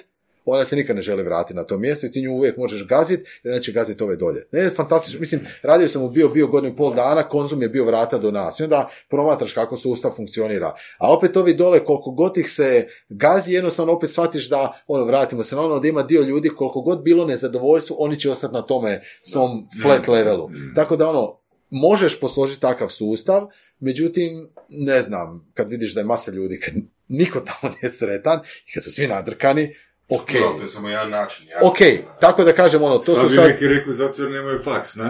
ona 0.52 0.66
se 0.66 0.76
nikad 0.76 0.96
ne 0.96 1.02
želi 1.02 1.24
vratiti 1.24 1.54
na 1.54 1.64
to 1.64 1.78
mjesto 1.78 2.08
i 2.08 2.12
ti 2.12 2.22
nju 2.22 2.32
uvijek 2.32 2.58
možeš 2.58 2.88
gaziti, 2.88 3.24
jer 3.44 3.54
neće 3.54 3.72
gaziti 3.72 4.04
ove 4.04 4.16
dolje. 4.16 4.46
Ne, 4.52 4.70
fantastično, 4.70 5.20
mislim, 5.20 5.42
radio 5.64 5.88
sam 5.88 6.04
u 6.04 6.10
bio, 6.10 6.28
bio 6.30 6.48
godinu 6.48 6.74
i 6.74 6.78
pol 6.78 6.94
dana, 6.94 7.24
konzum 7.24 7.62
je 7.62 7.70
bio 7.70 7.86
vrata 7.86 8.18
do 8.18 8.32
nas 8.32 8.60
i 8.60 8.64
onda 8.64 8.90
promatraš 9.10 9.54
kako 9.54 9.78
sustav 9.78 10.12
funkcionira. 10.12 10.74
A 10.98 11.14
opet 11.14 11.38
ovi 11.38 11.54
dole, 11.54 11.80
koliko 11.80 12.12
god 12.12 12.38
ih 12.38 12.50
se 12.50 12.88
gazi, 13.10 13.54
jednostavno 13.54 13.94
opet 13.94 14.10
shvatiš 14.10 14.50
da, 14.50 14.84
ono, 14.88 15.06
vratimo 15.06 15.44
se 15.44 15.56
na 15.56 15.62
ono, 15.62 15.80
da 15.80 15.88
ima 15.88 16.04
dio 16.04 16.22
ljudi, 16.22 16.50
koliko 16.50 16.82
god 16.82 17.04
bilo 17.04 17.26
nezadovoljstvo, 17.26 17.96
oni 18.00 18.20
će 18.20 18.32
ostati 18.32 18.54
na 18.54 18.62
tome 18.62 19.02
svom 19.22 19.68
flat 19.82 20.08
levelu. 20.08 20.50
Tako 20.76 20.96
da, 20.96 21.10
ono, 21.10 21.42
možeš 21.72 22.20
posložiti 22.20 22.62
takav 22.62 22.90
sustav, 22.90 23.48
međutim, 23.80 24.50
ne 24.70 25.02
znam, 25.02 25.52
kad 25.54 25.70
vidiš 25.70 25.94
da 25.94 26.00
je 26.00 26.06
masa 26.06 26.32
ljudi, 26.32 26.60
kad 26.60 26.74
niko 27.08 27.40
tamo 27.40 27.74
nije 27.82 27.92
sretan 27.92 28.40
i 28.68 28.74
kad 28.74 28.84
su 28.84 28.92
svi 28.92 29.08
nadrkani, 29.08 29.76
ok. 30.12 30.34
No, 30.34 30.58
to 30.58 30.62
je 30.62 30.68
samo 30.68 30.90
jedan 30.90 31.10
način. 31.10 31.48
Ja. 31.48 31.60
Ok, 31.62 31.78
tako 32.20 32.44
da 32.44 32.54
kažem 32.54 32.84
ono, 32.84 32.98
to 32.98 33.16
sad 33.16 33.30
su 33.30 33.36
sad... 33.36 33.48
neki 33.48 33.68
rekli 33.68 33.94
zato 33.94 34.22
jer 34.24 34.32
nemaju 34.32 34.60
faks, 34.64 34.96
ne? 34.96 35.10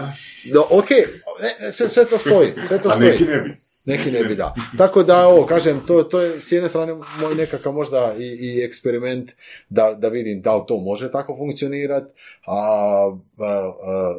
Da, 0.52 0.60
ok, 0.60 0.90
ne, 1.60 1.72
sve, 1.72 1.88
sve 1.88 2.04
to 2.04 2.18
stoji, 2.18 2.52
sve 2.68 2.82
to 2.82 2.88
A 2.88 2.92
stoji. 2.92 3.10
neki 3.10 3.24
ne 3.24 3.40
bi. 3.40 3.56
Neki 3.84 4.10
ne 4.10 4.24
bi, 4.24 4.34
da. 4.34 4.54
Tako 4.78 5.02
da, 5.02 5.26
ovo, 5.26 5.46
kažem, 5.46 5.80
to, 5.86 6.02
to 6.02 6.20
je 6.20 6.40
s 6.40 6.52
jedne 6.52 6.68
strane 6.68 6.94
moj 7.20 7.34
nekakav 7.34 7.72
možda 7.72 8.14
i, 8.18 8.24
i 8.24 8.64
eksperiment 8.64 9.30
da, 9.68 9.94
da 9.98 10.08
vidim 10.08 10.40
da 10.42 10.54
li 10.56 10.62
to 10.68 10.76
može 10.76 11.10
tako 11.10 11.36
funkcionirati, 11.36 12.12
a, 12.46 12.56
a, 12.56 13.12
a, 13.46 13.72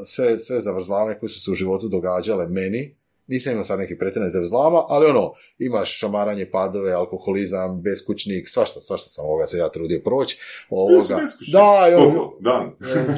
sve, 0.06 0.40
sve 0.40 0.60
zavrzlame 0.60 1.20
koje 1.20 1.30
su 1.30 1.42
se 1.42 1.52
u 1.52 1.56
životu 1.56 1.88
događale 1.88 2.48
meni, 2.48 2.96
nisam 3.34 3.52
imao 3.52 3.66
sad 3.66 3.80
neki 3.80 3.98
pretjene 3.98 4.30
zavrzlama, 4.30 4.82
ali 4.90 5.06
ono, 5.06 5.32
imaš 5.60 5.98
šamaranje, 6.00 6.46
padove, 6.52 6.92
alkoholizam, 6.94 7.82
beskućnik, 7.82 8.50
svašta, 8.50 8.82
svašta 8.82 9.10
sam 9.10 9.26
ovoga 9.26 9.46
se 9.46 9.58
ja 9.58 9.70
trudio 9.70 10.00
proći. 10.06 10.40
Ovoga. 10.70 11.16
Da, 11.52 11.88
i 11.90 11.96
Koliko? 11.96 12.38
Dan? 12.40 12.72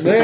ne, 0.04 0.20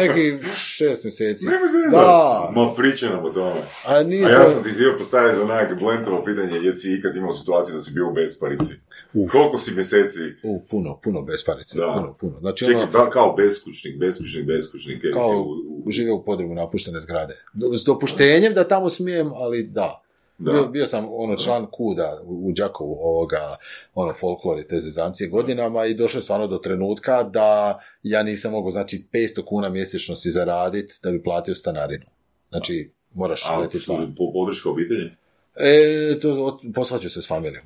neki 0.00 0.48
šest 0.48 1.04
mjeseci. 1.04 1.44
Se 1.44 1.50
Da. 1.90 2.50
Ma 2.54 2.74
pričaj 2.76 3.08
nam 3.10 3.24
o 3.24 3.30
tome. 3.30 3.60
A 3.86 4.02
nije 4.02 4.26
A 4.26 4.28
ja 4.28 4.44
to- 4.44 4.50
sam 4.50 4.62
ti 4.62 4.70
htio 4.70 4.94
postaviti 4.98 5.38
za 5.38 5.44
nekakve 5.44 5.76
blentovo 5.76 6.24
pitanje, 6.24 6.58
jesi 6.58 6.94
ikad 6.94 7.16
imao 7.16 7.32
situaciju 7.32 7.74
da 7.74 7.82
si 7.82 7.90
bio 7.90 8.08
u 8.08 8.12
besparici? 8.12 8.74
Uf. 9.14 9.30
Koliko 9.32 9.58
si 9.58 9.74
mjeseci, 9.74 10.18
U, 10.42 10.62
puno, 10.70 11.00
puno 11.02 11.22
besparice, 11.22 11.78
Da. 11.78 11.94
puno, 11.96 12.16
puno. 12.20 12.38
Znači, 12.38 12.58
čekaj, 12.58 12.82
ono, 12.82 12.86
da, 12.86 13.10
kao 13.10 13.34
beskućnik, 13.34 13.98
beskućnik, 13.98 14.46
beskućnik, 14.46 15.02
kao 15.12 15.30
u, 15.30 15.50
u, 15.84 15.90
žive 15.90 16.12
u 16.12 16.24
podrumu 16.24 16.54
napuštene 16.54 17.00
zgrade. 17.00 17.34
Do- 17.52 17.78
S 17.78 17.84
dopuštenjem 17.84 18.54
da 18.54 18.68
tamo 18.68 18.90
smijem, 18.90 19.30
ali 19.34 19.62
da. 19.62 20.02
da. 20.38 20.52
Bio, 20.52 20.66
bio 20.66 20.86
sam 20.86 21.06
ono 21.10 21.36
član 21.36 21.66
kuda 21.66 22.20
u, 22.24 22.48
u 22.48 22.52
Đakovu 22.52 22.96
ovoga, 23.00 23.56
ono 23.94 24.12
folklor 24.12 24.60
i 24.60 24.66
te 24.66 24.80
zezancije 24.80 25.28
godinama 25.28 25.86
i 25.86 25.94
došlo 25.94 26.18
je 26.18 26.22
stvarno 26.22 26.46
do 26.46 26.58
trenutka 26.58 27.22
da 27.22 27.78
ja 28.02 28.22
nisam 28.22 28.52
mogao, 28.52 28.70
znači 28.70 29.04
500 29.12 29.44
kuna 29.44 29.68
mjesečno 29.68 30.16
si 30.16 30.30
zaradit 30.30 30.98
da 31.02 31.10
bi 31.10 31.22
platio 31.22 31.54
stanarinu. 31.54 32.04
Znači, 32.50 32.90
moraš 33.12 33.46
A, 33.46 33.58
letiti 33.58 33.86
po 34.18 34.32
podrška 34.32 34.70
obitelji? 34.70 35.10
E, 35.56 35.74
to, 36.20 36.44
od- 36.44 36.60
posvađao 36.74 37.10
se 37.10 37.22
s 37.22 37.28
familijom. 37.28 37.64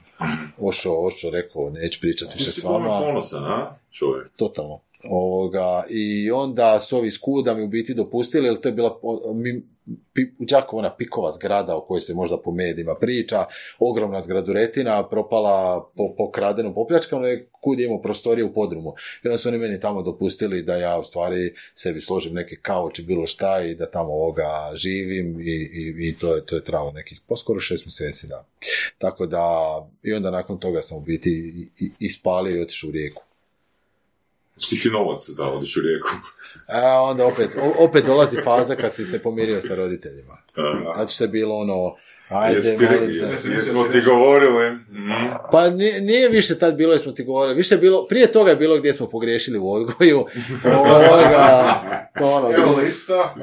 Ošo, 0.58 0.94
ošo, 0.96 1.30
rekao, 1.30 1.70
neću 1.70 2.00
pričati 2.00 2.32
Ti 2.32 2.38
više 2.38 2.50
s 2.50 2.64
vama. 2.64 2.78
puno 2.78 3.00
ponosan, 3.00 3.44
a? 3.44 3.74
Čovjek. 3.90 4.28
Totalno. 4.36 4.80
Ovoga, 5.04 5.84
I 5.90 6.30
onda 6.30 6.80
su 6.80 6.96
ovi 6.96 7.10
skuda 7.10 7.54
mi 7.54 7.62
u 7.62 7.68
biti 7.68 7.94
dopustili, 7.94 8.46
jer 8.46 8.60
to 8.60 8.68
je 8.68 8.72
bila 8.72 8.98
mi, 9.34 9.62
pi, 10.12 10.22
Đakovu 10.38 10.78
ona 10.78 10.96
pikova 10.96 11.32
zgrada 11.32 11.76
o 11.76 11.80
kojoj 11.80 12.00
se 12.00 12.14
možda 12.14 12.38
po 12.38 12.50
medijima 12.50 12.94
priča, 12.94 13.44
ogromna 13.78 14.20
zgraduretina, 14.20 15.08
propala, 15.08 15.90
po, 15.96 16.14
pokradenu, 16.16 16.74
popljačkano 16.74 17.26
je 17.26 17.48
kud 17.60 17.78
prostorije 18.02 18.44
u 18.44 18.52
podrumu. 18.52 18.92
I 19.24 19.28
onda 19.28 19.38
su 19.38 19.48
oni 19.48 19.58
meni 19.58 19.80
tamo 19.80 20.02
dopustili 20.02 20.62
da 20.62 20.76
ja 20.76 20.98
u 20.98 21.04
stvari 21.04 21.54
sebi 21.74 22.00
složim 22.00 22.34
neke 22.34 22.56
kauč 22.56 23.00
bilo 23.00 23.26
šta 23.26 23.62
i 23.62 23.74
da 23.74 23.90
tamo 23.90 24.12
ovoga 24.12 24.72
živim 24.74 25.40
i, 25.40 25.44
i, 25.44 25.94
i 26.08 26.18
to, 26.18 26.34
je, 26.34 26.46
to 26.46 26.56
je 26.56 26.64
trajalo 26.64 26.92
nekih, 26.92 27.20
pa 27.26 27.36
skoro 27.36 27.60
šest 27.60 27.86
mjeseci, 27.86 28.26
da. 28.26 28.44
Tako 28.98 29.26
da, 29.26 29.44
i 30.02 30.12
onda 30.12 30.30
nakon 30.30 30.58
toga 30.58 30.82
sam 30.82 30.98
u 30.98 31.00
biti 31.00 31.52
ispalio 32.00 32.56
i 32.56 32.62
otišao 32.62 32.88
u 32.88 32.92
rijeku. 32.92 33.27
Štiti 34.58 34.90
novac 34.90 35.28
da 35.28 35.44
odiš 35.44 35.76
u 35.76 35.80
rijeku. 35.80 36.08
A 36.82 37.02
onda 37.02 37.26
opet, 37.26 37.48
opet 37.78 38.04
dolazi 38.04 38.36
faza 38.38 38.76
kad 38.76 38.94
si 38.94 39.04
se 39.04 39.18
pomirio 39.18 39.60
sa 39.60 39.74
roditeljima. 39.74 40.32
A, 40.56 40.92
Znači 40.94 41.14
što 41.14 41.24
je 41.24 41.28
bilo 41.28 41.54
ono, 41.56 41.94
ajde, 42.30 42.56
Jesi 42.56 42.76
rekli, 42.80 43.18
te. 43.18 43.24
jesi- 43.24 43.50
jesmo 43.50 43.84
ti 43.84 44.00
govorili? 44.02 44.70
Mhm. 44.72 45.12
Pa 45.52 45.70
nije, 45.70 46.00
nije 46.00 46.28
više 46.28 46.58
tad 46.58 46.74
bilo, 46.74 46.98
smo 46.98 47.12
ti 47.12 47.24
govorili, 47.24 47.56
više 47.56 47.74
je 47.74 47.78
bilo, 47.78 48.06
prije 48.06 48.32
toga 48.32 48.50
je 48.50 48.56
bilo 48.56 48.78
gdje 48.78 48.94
smo 48.94 49.08
pogriješili 49.08 49.58
u 49.58 49.72
odgoju. 49.72 50.26
Ovoga, 50.78 52.08
to 52.18 52.26
ono, 52.26 52.50
Evo 52.52 52.72
gdje- 52.72 52.84
lista. 52.84 53.34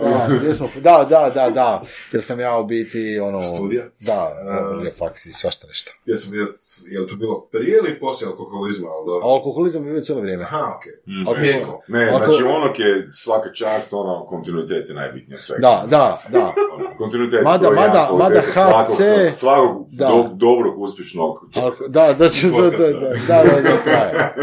da, 0.76 0.80
da, 0.82 1.06
da, 1.06 1.32
da, 1.32 1.50
da, 1.50 1.82
jer 2.12 2.24
sam 2.24 2.40
ja 2.40 2.58
u 2.58 2.66
biti, 2.66 3.20
ono, 3.20 3.44
Studija? 3.44 3.84
da, 4.00 4.14
A. 4.44 4.78
uh, 4.78 4.88
faksi, 4.96 5.34
svašta 5.34 5.68
nešto. 5.68 5.92
Ja 6.06 6.18
sam 6.18 6.32
vidio, 6.32 6.54
je 6.84 7.00
li 7.00 7.08
to 7.08 7.16
bilo 7.16 7.42
prije 7.42 7.78
ili 7.80 8.00
poslije 8.00 8.30
alkoholizma? 8.30 8.90
Ali 8.90 9.24
alkoholizam 9.24 9.86
je 9.86 9.92
bio 9.92 10.02
cijelo 10.02 10.22
vrijeme. 10.22 10.44
Aha, 10.44 10.74
okej. 10.78 10.92
Mhm. 11.08 11.22
Ako- 11.24 11.40
Mlijeko. 11.40 11.82
Ne, 11.88 12.06
Ako- 12.06 12.18
znači 12.26 12.44
onog 12.46 12.80
je 12.80 13.10
svaka 13.14 13.52
čast, 13.52 13.94
ono, 13.94 14.26
kontinuitet 14.26 14.90
je 14.90 14.96
najbitnije 14.96 15.42
svega. 15.42 15.62
Da, 15.62 15.84
da, 15.88 16.22
da. 16.30 16.54
Ono, 16.76 16.86
Kontinuitet. 16.98 17.44
Mada- 17.44 17.58
to 17.60 17.74
je 17.74 17.78
jedan 17.78 17.92
mada- 17.92 18.18
mada 18.20 18.42
svakog- 18.44 18.96
HC 18.96 19.34
Svakog 19.34 19.86
Da. 19.92 20.08
do- 20.08 20.30
dobrog, 20.34 20.80
uspješnog 20.80 21.50
Alko- 21.56 21.88
da, 21.88 22.14
da, 22.14 22.30
će- 22.30 22.50
da, 22.50 22.62
da, 22.62 22.70
da, 22.70 22.88
da, 23.28 23.44
da, 23.46 23.62
da, 23.62 23.78
traje. 23.86 24.34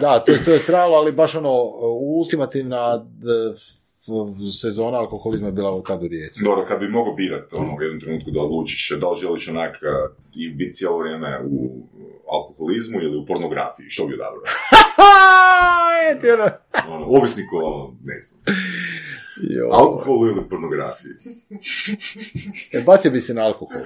Da, 0.00 0.18
to, 0.18 0.32
to 0.44 0.50
je 0.50 0.58
trajalo, 0.60 0.96
ali 0.96 1.12
baš 1.12 1.34
ono, 1.34 1.52
ultimativna 2.14 2.96
d- 2.98 3.54
sezona 4.52 4.98
alkoholizma 4.98 5.46
je 5.46 5.52
bila 5.52 5.82
tad 5.82 6.02
u 6.02 6.08
Rijeci. 6.08 6.44
Dobro, 6.44 6.64
kad 6.68 6.80
bi 6.80 6.88
mogao 6.88 7.14
birat, 7.14 7.52
ono, 7.52 7.76
u 7.76 7.82
jednom 7.82 8.00
trenutku 8.00 8.30
da 8.30 8.40
odlučiš 8.40 8.90
da 9.00 9.10
li 9.10 9.20
želiš 9.20 9.48
onak 9.48 9.76
uh, 9.82 10.16
i 10.34 10.48
biti 10.50 10.72
cijelo 10.72 10.98
vrijeme 10.98 11.40
u 11.44 11.82
alkoholizmu 12.32 13.00
ili 13.00 13.16
u 13.16 13.26
pornografiji, 13.26 13.88
što 13.88 14.06
bi 14.06 14.14
odabrao? 14.14 14.42
Ono- 16.34 16.50
Ono, 16.88 17.06
ovisnik 17.08 17.46
o, 17.52 17.94
ne 18.04 18.22
znam. 18.22 18.40
Alkoholu 19.72 20.26
ili 20.26 20.48
pornografiji. 20.50 21.12
E, 22.72 22.80
bacio 22.80 23.10
bi 23.10 23.20
se 23.20 23.34
na 23.34 23.42
alkohol. 23.42 23.80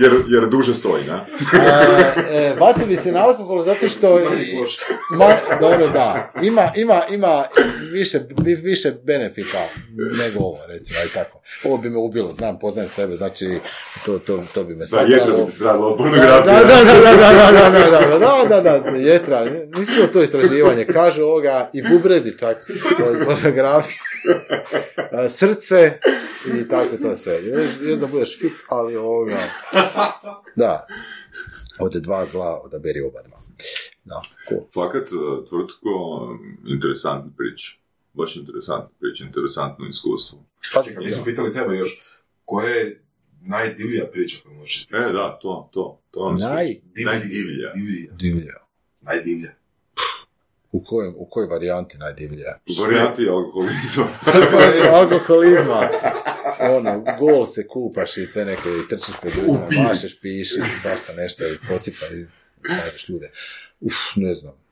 jer, 0.00 0.12
jer 0.28 0.48
duže 0.48 0.74
stoji, 0.74 1.04
na? 1.04 1.26
E, 2.30 2.46
e, 2.46 2.54
bacio 2.58 2.86
bi 2.86 2.96
se 2.96 3.12
na 3.12 3.24
alkohol 3.24 3.60
zato 3.60 3.88
što... 3.88 4.20
Ma, 5.18 5.26
dobro, 5.60 5.88
da. 5.88 6.32
Ima, 6.42 6.72
ima, 6.76 7.02
ima 7.10 7.44
više, 7.92 8.20
više 8.62 8.92
benefita 9.02 9.58
nego 10.18 10.38
ovo, 10.44 10.58
recimo, 10.68 10.98
aj 11.00 11.08
tako. 11.08 11.40
Ovo 11.64 11.76
bi 11.76 11.90
me 11.90 11.98
ubilo, 11.98 12.32
znam, 12.32 12.58
poznajem 12.58 12.88
sebe, 12.88 13.16
znači, 13.16 13.58
to, 14.06 14.18
to, 14.18 14.44
to 14.54 14.64
bi 14.64 14.74
me 14.74 14.78
Da, 14.78 14.86
satralo. 14.86 15.12
jetra 15.12 15.44
bi 15.44 15.52
se 15.52 15.64
od 15.66 15.98
Da, 16.10 16.42
da, 16.44 16.64
da, 16.64 16.84
da, 16.84 17.00
da, 17.00 17.16
da, 17.16 17.52
da, 17.52 17.70
da, 17.70 17.90
da, 17.90 18.18
da, 18.18 18.44
da, 18.48 18.60
da, 18.60 18.90
da, 18.90 18.96
jetra, 18.96 19.46
čuo 19.96 20.06
to 20.12 20.22
istraživanje, 20.22 20.84
kažu 20.84 21.22
ovoga, 21.22 21.70
i 21.72 21.82
bubrezi 21.82 22.38
čak, 22.38 22.70
od 23.08 23.26
pornografije, 23.26 23.87
srce 25.38 25.98
i 26.60 26.68
tako 26.68 26.96
to 26.96 27.16
sve. 27.16 27.34
Je 27.82 27.96
da 27.96 28.06
budeš 28.06 28.38
fit, 28.40 28.52
ali 28.68 28.96
ovoga, 28.96 29.38
da, 30.56 30.86
ode 31.78 32.00
dva 32.00 32.26
zla, 32.26 32.60
odaberi 32.64 33.00
oba 33.00 33.18
dva. 33.28 33.38
Da, 34.04 34.22
cool. 34.48 34.60
Fakat, 34.74 35.12
uh, 35.12 35.48
tvrtko, 35.48 35.90
interesantna 36.66 37.30
priča. 37.36 37.76
Baš 38.12 38.36
interesantna 38.36 38.90
priča, 39.00 39.24
interesantno 39.24 39.86
iskustvo. 39.86 40.44
Pa, 40.74 40.82
Čekaj, 40.82 41.04
nismo 41.04 41.24
pitali 41.24 41.54
tebe 41.54 41.76
još, 41.76 42.02
koja 42.44 42.68
je 42.68 43.02
najdivlija 43.40 44.06
priča 44.12 44.38
koju 44.42 44.54
možeš? 44.54 44.86
E, 44.90 45.12
da, 45.12 45.38
to, 45.42 45.70
to, 45.72 46.02
to 46.10 46.32
Naj, 46.32 46.80
Najdivlja. 47.04 47.72
Divlja. 47.74 48.12
divlja. 48.18 48.54
Najdivlja. 49.00 49.57
U 50.72 50.84
kojem, 50.84 51.14
u 51.16 51.26
kojoj 51.30 51.48
varijanti 51.48 51.98
najdivlja? 51.98 52.58
U 52.78 52.82
varijanti 52.82 53.28
alkoholizma. 53.28 54.06
alkoholizma. 55.00 55.88
Ono, 56.76 57.04
gol 57.20 57.46
se 57.46 57.66
kupaš 57.66 58.16
i 58.16 58.32
te 58.32 58.44
neke 58.44 58.68
i 58.68 58.88
trčiš 58.88 59.14
pred 59.20 59.34
ljudima, 59.36 59.88
mašeš, 59.88 60.20
piši, 60.20 60.60
svašta 60.82 61.12
nešto 61.16 61.44
i 61.48 61.58
posipa 61.68 62.06
i 62.06 62.26
ljude. 63.08 63.30
Uf, 63.80 63.94
ne 64.16 64.34
znam. 64.34 64.67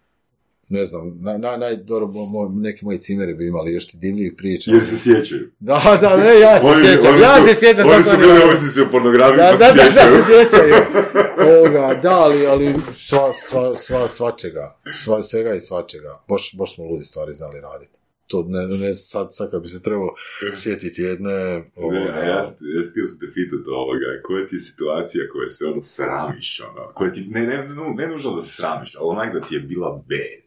Ne 0.68 0.86
znam, 0.86 1.02
na, 1.20 1.38
na, 1.38 1.56
naj, 1.56 1.76
dobro, 1.76 2.06
mo- 2.06 2.26
mo- 2.26 2.62
neki 2.62 2.84
moji 2.84 2.98
cimeri 2.98 3.34
bi 3.34 3.47
imali 3.47 3.72
još 3.72 3.86
ti 3.86 3.97
divljih 3.97 4.32
priča. 4.36 4.70
Jer 4.70 4.86
se 4.86 4.98
sjećaju. 4.98 5.51
Da, 5.60 5.98
da, 6.01 6.16
ne, 6.16 6.40
ja 6.40 6.60
se 6.60 6.66
Oni- 6.66 6.86
sjećam, 6.86 7.10
oni 7.10 7.22
ja 7.22 7.36
su- 7.36 7.47
se 7.47 7.60
sjećam. 7.60 7.88
Oni 7.88 8.05
su 8.05 8.16
bili 8.18 8.43
ovisnici 8.43 8.80
o 8.80 8.90
pornografiji, 8.90 9.36
Da, 9.36 9.51
pa 9.51 9.56
da, 9.56 9.66
se 9.66 9.74
da, 9.74 9.84
da, 9.84 9.90
sjećaju. 9.90 10.16
se 10.16 10.28
sjećaju. 10.28 10.74
Ovoga, 11.51 12.01
da, 12.02 12.10
ali, 12.12 12.47
ali 12.47 12.74
sva, 12.94 13.32
sva, 13.34 13.76
sva, 13.76 14.09
svačega, 14.09 14.76
sva, 14.88 15.22
svega 15.22 15.55
i 15.55 15.60
svačega. 15.60 16.18
Baš, 16.28 16.55
baš 16.55 16.74
smo 16.74 16.84
ludi 16.84 17.05
stvari 17.05 17.32
znali 17.32 17.60
raditi. 17.60 17.98
To 18.27 18.44
ne, 18.47 18.66
ne, 18.66 18.94
sad, 18.94 19.28
sad 19.31 19.51
kad 19.51 19.62
bi 19.62 19.69
se 19.69 19.82
trebao 19.82 20.15
sjetiti 20.57 21.03
jedne... 21.03 21.35
Ne, 21.35 21.70
ovoga, 21.77 21.97
a 21.97 22.19
ja, 22.19 22.27
ja 22.27 22.43
htio 22.90 23.07
sam 23.07 23.19
te 23.20 23.32
pitati 23.35 23.69
ovoga, 23.70 24.07
koja 24.23 24.47
ti 24.47 24.57
je 24.57 24.61
situacija 24.61 25.24
koja 25.32 25.51
se 25.51 25.65
ono 25.65 25.81
sramiš, 25.81 26.61
ono, 26.61 26.93
koja 26.94 27.12
ti, 27.12 27.27
ne, 27.31 27.47
ne, 27.47 27.57
ne, 27.57 27.94
ne 27.97 28.07
nužno 28.07 28.36
da 28.36 28.43
se 28.43 28.55
sramiš, 28.57 28.97
ali 28.97 29.09
onak 29.09 29.35
da 29.35 29.40
ti 29.40 29.55
je 29.55 29.61
bila 29.61 29.90
bad. 29.90 30.47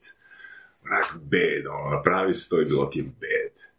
Onak 0.86 1.18
bad, 1.24 1.66
ono, 1.68 1.96
napravi 1.96 2.34
se 2.34 2.50
to 2.50 2.62
i 2.62 2.66
bilo 2.66 2.86
ti 2.86 3.00
je 3.00 3.04
bad. 3.04 3.70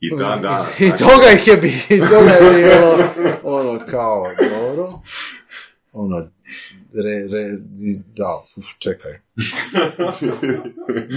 I 0.00 0.10
dan 0.10 0.42
danas. 0.42 0.80
I 0.80 0.90
toga 0.98 1.30
ih 1.34 1.46
je 1.46 1.56
bilo, 1.56 1.76
i 1.88 1.98
toga 1.98 2.30
je 2.30 2.62
bilo, 2.62 2.98
ono, 3.42 3.86
kao, 3.90 4.34
dobro, 4.50 5.02
ono, 5.92 6.30
re, 6.94 7.26
re, 7.28 7.58
da, 8.16 8.42
uf, 8.56 8.64
čekaj. 8.78 9.12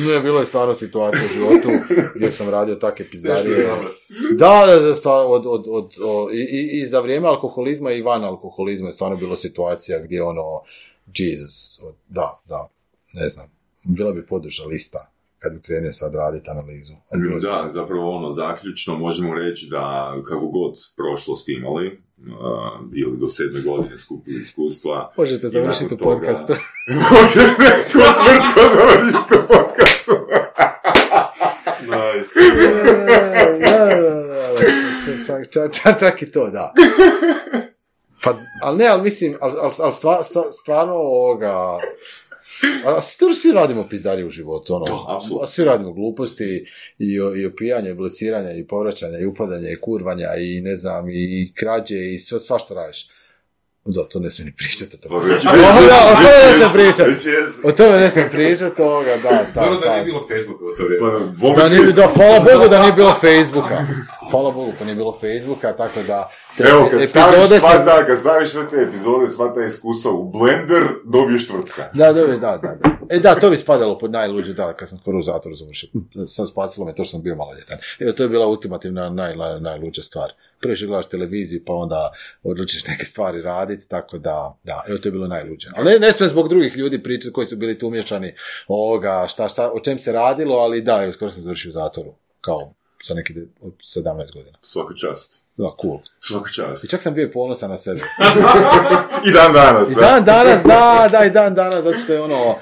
Ne, 0.07 0.19
bilo 0.19 0.39
je 0.39 0.45
stvarno 0.45 0.73
situacija 0.73 1.23
u 1.25 1.33
životu 1.33 1.69
gdje 2.15 2.31
sam 2.31 2.49
radio 2.49 2.75
takve 2.75 3.09
pizdarije. 3.09 3.67
Da, 4.31 4.65
da, 4.67 4.79
da, 4.79 4.95
stvarno, 4.95 5.25
od, 5.25 5.45
od, 5.45 5.65
od, 5.69 5.91
o, 6.03 6.29
i, 6.33 6.37
i, 6.37 6.81
i 6.81 6.85
za 6.85 6.99
vrijeme 6.99 7.27
alkoholizma 7.27 7.91
i 7.91 8.01
van 8.01 8.23
alkoholizma 8.23 8.87
je 8.87 8.93
stvarno 8.93 9.17
bilo 9.17 9.35
situacija 9.35 9.99
gdje 9.99 10.23
ono, 10.23 10.43
Jesus, 11.15 11.79
od- 11.81 11.95
da, 12.07 12.41
da, 12.45 12.67
ne 13.13 13.29
znam, 13.29 13.47
bila 13.97 14.11
bi 14.11 14.25
poduža 14.25 14.63
lista 14.63 15.11
kad 15.39 15.53
bi 15.53 15.61
krenio 15.61 15.93
sad 15.93 16.15
raditi 16.15 16.49
analizu. 16.49 16.93
Da, 17.39 17.69
zapravo 17.73 18.15
ono, 18.17 18.29
zaključno 18.29 18.97
možemo 18.97 19.35
reći 19.35 19.67
da 19.69 20.13
kako 20.27 20.47
god 20.47 20.73
prošlost 20.95 21.49
imali, 21.49 22.01
uh, 22.21 22.37
ili 22.95 23.17
do 23.17 23.29
sedme 23.29 23.61
godine 23.61 23.97
skupili 23.97 24.39
iskustva, 24.39 25.13
Možete 25.17 25.49
završiti 25.49 25.93
u 25.93 25.97
toga- 25.97 26.03
podcastu. 26.15 26.53
Ko 27.09 27.15
tvrtko 27.33 28.61
završiti 28.71 29.17
u 29.33 29.47
podcastu. 29.47 30.11
Nice. 31.81 32.39
čak, 35.27 35.49
čak, 35.49 35.73
čak, 35.73 35.99
čak 35.99 36.21
i 36.21 36.31
to, 36.31 36.49
da. 36.49 36.73
Pa, 38.23 38.33
ali 38.61 38.77
ne, 38.77 38.87
ali 38.87 39.01
mislim, 39.03 39.37
ali, 39.41 39.53
ali, 39.53 39.71
ali 39.79 39.93
stva- 39.93 40.23
stva- 40.23 40.51
stvarno 40.51 40.93
ovoga... 40.93 41.77
A 42.85 43.01
stvarno 43.01 43.35
svi 43.35 43.51
radimo 43.51 43.87
pizdarije 43.89 44.25
u 44.25 44.29
životu, 44.29 44.75
ono. 44.75 44.85
Da, 44.85 45.15
apsolutno. 45.15 45.43
A 45.43 45.47
svi 45.47 45.65
radimo 45.65 45.93
gluposti 45.93 46.65
i, 46.99 47.19
i 47.35 47.45
opijanje, 47.45 47.89
i 47.89 47.93
bleciranja, 47.93 48.51
i 48.51 48.67
povraćanja, 48.67 49.19
i 49.19 49.25
upadanja, 49.25 49.69
i 49.69 49.75
kurvanja, 49.75 50.35
i 50.35 50.61
ne 50.61 50.75
znam, 50.75 51.05
i 51.09 51.51
krađe, 51.55 52.13
i 52.13 52.19
sve, 52.19 52.39
svašta 52.39 52.73
radiš. 52.73 53.07
Da, 53.85 54.03
to 54.03 54.19
ne 54.19 54.29
smijem 54.29 54.47
ni 54.47 54.53
pričati 54.57 54.97
o 54.97 55.09
Pa 55.09 55.15
O, 55.15 55.21
da, 55.91 55.99
o 56.11 56.15
tome 56.15 56.51
ne 56.51 56.59
sam 56.59 56.73
pričat. 56.73 57.07
Već 57.07 57.25
jesam. 57.25 57.61
O 57.63 57.71
tome 57.71 57.97
ne 57.97 58.11
sam 58.11 58.23
pričati, 58.31 58.81
ovoga, 58.81 59.17
da, 59.23 59.29
da, 59.55 59.61
Dobro 59.61 59.79
da 59.79 59.85
da. 59.85 59.93
nije 59.93 60.05
bilo 60.05 60.27
Facebooka 60.27 60.63
u 60.65 60.75
to 60.77 60.83
vrijeme. 60.83 61.09
Pa, 61.41 61.61
Da, 61.61 61.69
nije, 61.69 61.91
da, 61.91 62.07
hvala 62.07 62.39
Bogu 62.39 62.67
da 62.69 62.81
nije 62.81 62.93
bilo 62.93 63.13
Facebooka. 63.25 63.85
Hvala 64.31 64.51
Bogu 64.51 64.73
pa 64.79 64.85
nije 64.85 64.95
bilo 64.95 65.19
Facebooka, 65.21 65.75
tako 65.77 65.99
da 66.07 66.31
Evo, 66.59 66.87
kad 66.91 67.09
staviš, 67.09 67.33
epizode 67.33 67.59
sva, 67.59 67.69
sam... 67.69 67.85
da, 67.85 68.05
kad 68.05 68.19
staviš 68.19 68.49
sve 68.49 68.69
te 68.69 68.75
epizode, 68.75 69.29
sva 69.29 69.53
ta 69.53 69.65
iskustva 69.65 70.11
u 70.11 70.23
blender, 70.29 70.83
dobiješ 71.05 71.47
tvrtka. 71.47 71.89
Da, 71.93 72.13
da, 72.13 72.27
da, 72.27 72.37
da, 72.37 72.57
da. 72.57 72.77
E 73.09 73.19
da, 73.19 73.35
to 73.35 73.49
bi 73.49 73.57
spadalo 73.57 73.97
pod 73.97 74.11
najluđe, 74.11 74.53
da, 74.53 74.73
kad 74.73 74.89
sam 74.89 74.97
skoro 74.97 75.19
u 75.19 75.23
zatvoru 75.23 75.55
završio. 75.55 75.89
Hm, 75.93 76.25
Sam 76.27 76.47
spasilo 76.47 76.85
me 76.85 76.95
to 76.95 77.03
što 77.03 77.11
sam 77.11 77.21
bio 77.21 77.35
maloljetan. 77.35 77.77
Evo, 77.99 78.11
to 78.11 78.23
je 78.23 78.29
bila 78.29 78.47
ultimativna 78.47 79.09
naj, 79.09 79.35
naj, 79.35 79.59
najluđa 79.59 80.01
stvar. 80.01 80.31
Prvo 80.59 80.75
što 80.75 80.87
gledaš 80.87 81.09
televiziju, 81.09 81.61
pa 81.65 81.73
onda 81.73 82.11
odlučiš 82.43 82.87
neke 82.87 83.05
stvari 83.05 83.41
raditi, 83.41 83.87
tako 83.87 84.17
da, 84.17 84.53
da, 84.63 84.83
evo 84.87 84.97
to 84.97 85.07
je 85.07 85.11
bilo 85.11 85.27
najluđe. 85.27 85.67
Ali 85.75 85.91
ne, 85.91 85.99
ne 85.99 86.11
smijem 86.11 86.29
zbog 86.29 86.49
drugih 86.49 86.77
ljudi 86.77 87.03
pričati 87.03 87.33
koji 87.33 87.47
su 87.47 87.55
bili 87.55 87.79
tu 87.79 87.87
umješani 87.87 88.33
ovoga, 88.67 89.27
šta, 89.29 89.49
šta, 89.49 89.71
o 89.71 89.79
čem 89.79 89.99
se 89.99 90.11
radilo, 90.11 90.55
ali 90.55 90.81
da, 90.81 91.03
evo, 91.03 91.11
skoro 91.11 91.31
sam 91.31 91.43
završio 91.43 91.69
u 91.69 91.71
zatvoru. 91.71 92.13
Kao, 92.41 92.73
sa 93.03 93.13
neki 93.13 93.33
de- 93.33 93.47
od 93.61 93.73
17 93.73 94.33
godina. 94.33 94.57
Svaka 94.61 94.93
čast. 94.95 95.40
Da, 95.61 95.69
cool. 95.81 95.99
Svaka 96.19 96.51
čast. 96.51 96.83
I 96.83 96.87
čak 96.87 97.01
sam 97.01 97.13
bio 97.13 97.25
i 97.25 97.31
ponosan 97.31 97.69
na 97.69 97.77
sebe. 97.77 97.99
I 99.27 99.31
dan 99.31 99.53
danas. 99.53 99.91
I 99.91 99.95
dan 99.95 100.25
danas, 100.25 100.63
da, 100.63 101.07
da, 101.11 101.25
i 101.25 101.29
dan 101.29 101.55
danas, 101.55 101.83
zato 101.83 101.97
što 101.97 102.13
je 102.13 102.21
ono, 102.21 102.55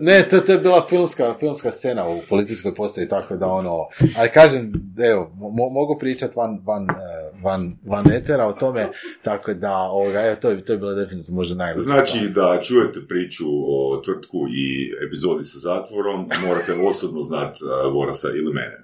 ne, 0.00 0.28
to, 0.28 0.40
to 0.40 0.52
je 0.52 0.58
bila 0.58 0.86
filmska, 0.88 1.34
filmska 1.40 1.70
scena 1.70 2.08
u 2.08 2.20
policijskoj 2.28 2.74
postaji, 2.74 3.08
tako 3.08 3.36
da 3.36 3.46
ono, 3.46 3.86
ali 4.18 4.28
kažem, 4.28 4.72
evo, 5.10 5.30
mo- 5.34 5.72
mogu 5.72 5.98
pričat 5.98 6.36
van, 6.36 6.58
van, 6.66 6.82
e, 6.82 6.94
van, 7.42 7.76
van 7.86 8.12
etera 8.12 8.46
o 8.46 8.52
tome, 8.52 8.88
tako 9.22 9.54
da, 9.54 9.76
ovoga, 9.76 10.26
evo, 10.26 10.36
to 10.36 10.50
je, 10.50 10.64
to 10.64 10.72
je 10.72 10.78
bila 10.78 10.94
definitivno 10.94 11.36
možda 11.36 11.54
najluđa 11.54 11.84
Znači 11.84 12.28
da 12.28 12.60
čujete 12.62 13.00
priču 13.08 13.44
o 13.48 14.02
tvrtku 14.04 14.38
i 14.56 14.92
epizodi 15.06 15.44
sa 15.44 15.58
zatvorom, 15.58 16.30
morate 16.46 16.72
osobno 16.72 17.22
znat 17.22 17.56
uh, 17.56 17.94
Vorasta 17.94 18.28
ili 18.28 18.52
mene. 18.52 18.76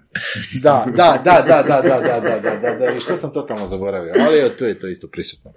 Da, 0.62 0.86
da, 0.96 1.22
da, 1.24 1.44
da, 1.48 1.62
da, 1.68 1.80
da, 1.82 2.00
da, 2.00 2.20
da, 2.20 2.40
da, 2.40 2.76
da, 2.76 2.92
da, 2.92 3.00
što 3.00 3.16
sam 3.16 3.32
totalno 3.32 3.66
zaboravio, 3.66 4.14
ali 4.26 4.38
evo, 4.38 4.48
to 4.58 4.64
je 4.64 4.78
to 4.78 4.88
isto 4.88 5.08
prisutno. 5.08 5.50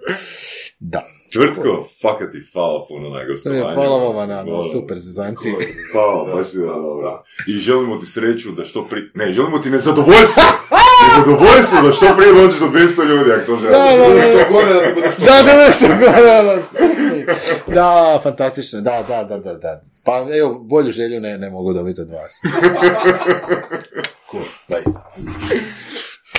Da. 0.78 1.17
Tvrtko, 1.32 1.88
fakat 2.02 2.32
ti 2.32 2.38
hvala 2.52 2.84
puno 2.88 3.10
na 3.10 3.24
gostovanju. 3.24 3.62
Hvala 3.74 3.98
vama 3.98 4.26
na, 4.26 4.44
super 4.72 4.98
zezanci. 4.98 5.54
Hvala, 5.92 6.34
baš 6.34 6.46
je 6.54 6.60
dobro. 6.60 7.24
I 7.46 7.52
želimo 7.52 7.96
ti 7.96 8.06
sreću 8.06 8.50
da 8.52 8.64
što 8.64 8.84
prije... 8.84 9.10
Ne, 9.14 9.32
želimo 9.32 9.58
ti 9.58 9.70
nezadovoljstvo! 9.70 10.42
nezadovoljstvo 11.08 11.82
da 11.82 11.92
što 11.92 12.06
prije 12.16 12.34
dođeš 12.34 12.60
do 12.60 12.66
200 12.66 13.08
ljudi, 13.08 13.32
ako 13.32 13.46
to 13.46 13.56
želiš. 13.56 13.70
Da, 13.70 13.78
da, 13.78 13.98
da. 13.98 14.84
Da 14.84 14.94
bude 14.94 15.72
što 15.72 15.88
Da, 15.88 16.42
da, 16.42 16.62
crkni. 16.72 17.26
Da, 17.74 18.20
fantastično, 18.22 18.80
da, 18.80 19.04
da, 19.08 19.24
da, 19.24 19.38
da, 19.38 19.54
da. 19.54 19.80
Pa 20.04 20.26
evo, 20.38 20.58
bolju 20.58 20.90
želju 20.90 21.20
ne, 21.20 21.38
ne 21.38 21.50
mogu 21.50 21.72
dobiti 21.72 22.00
od 22.00 22.10
vas. 22.10 22.40
cool, 24.30 24.44
nice. 24.68 24.98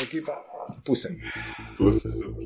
Ekipa, 0.03 0.31
pusem. 0.85 1.21
Se 1.93 2.09
super. 2.11 2.45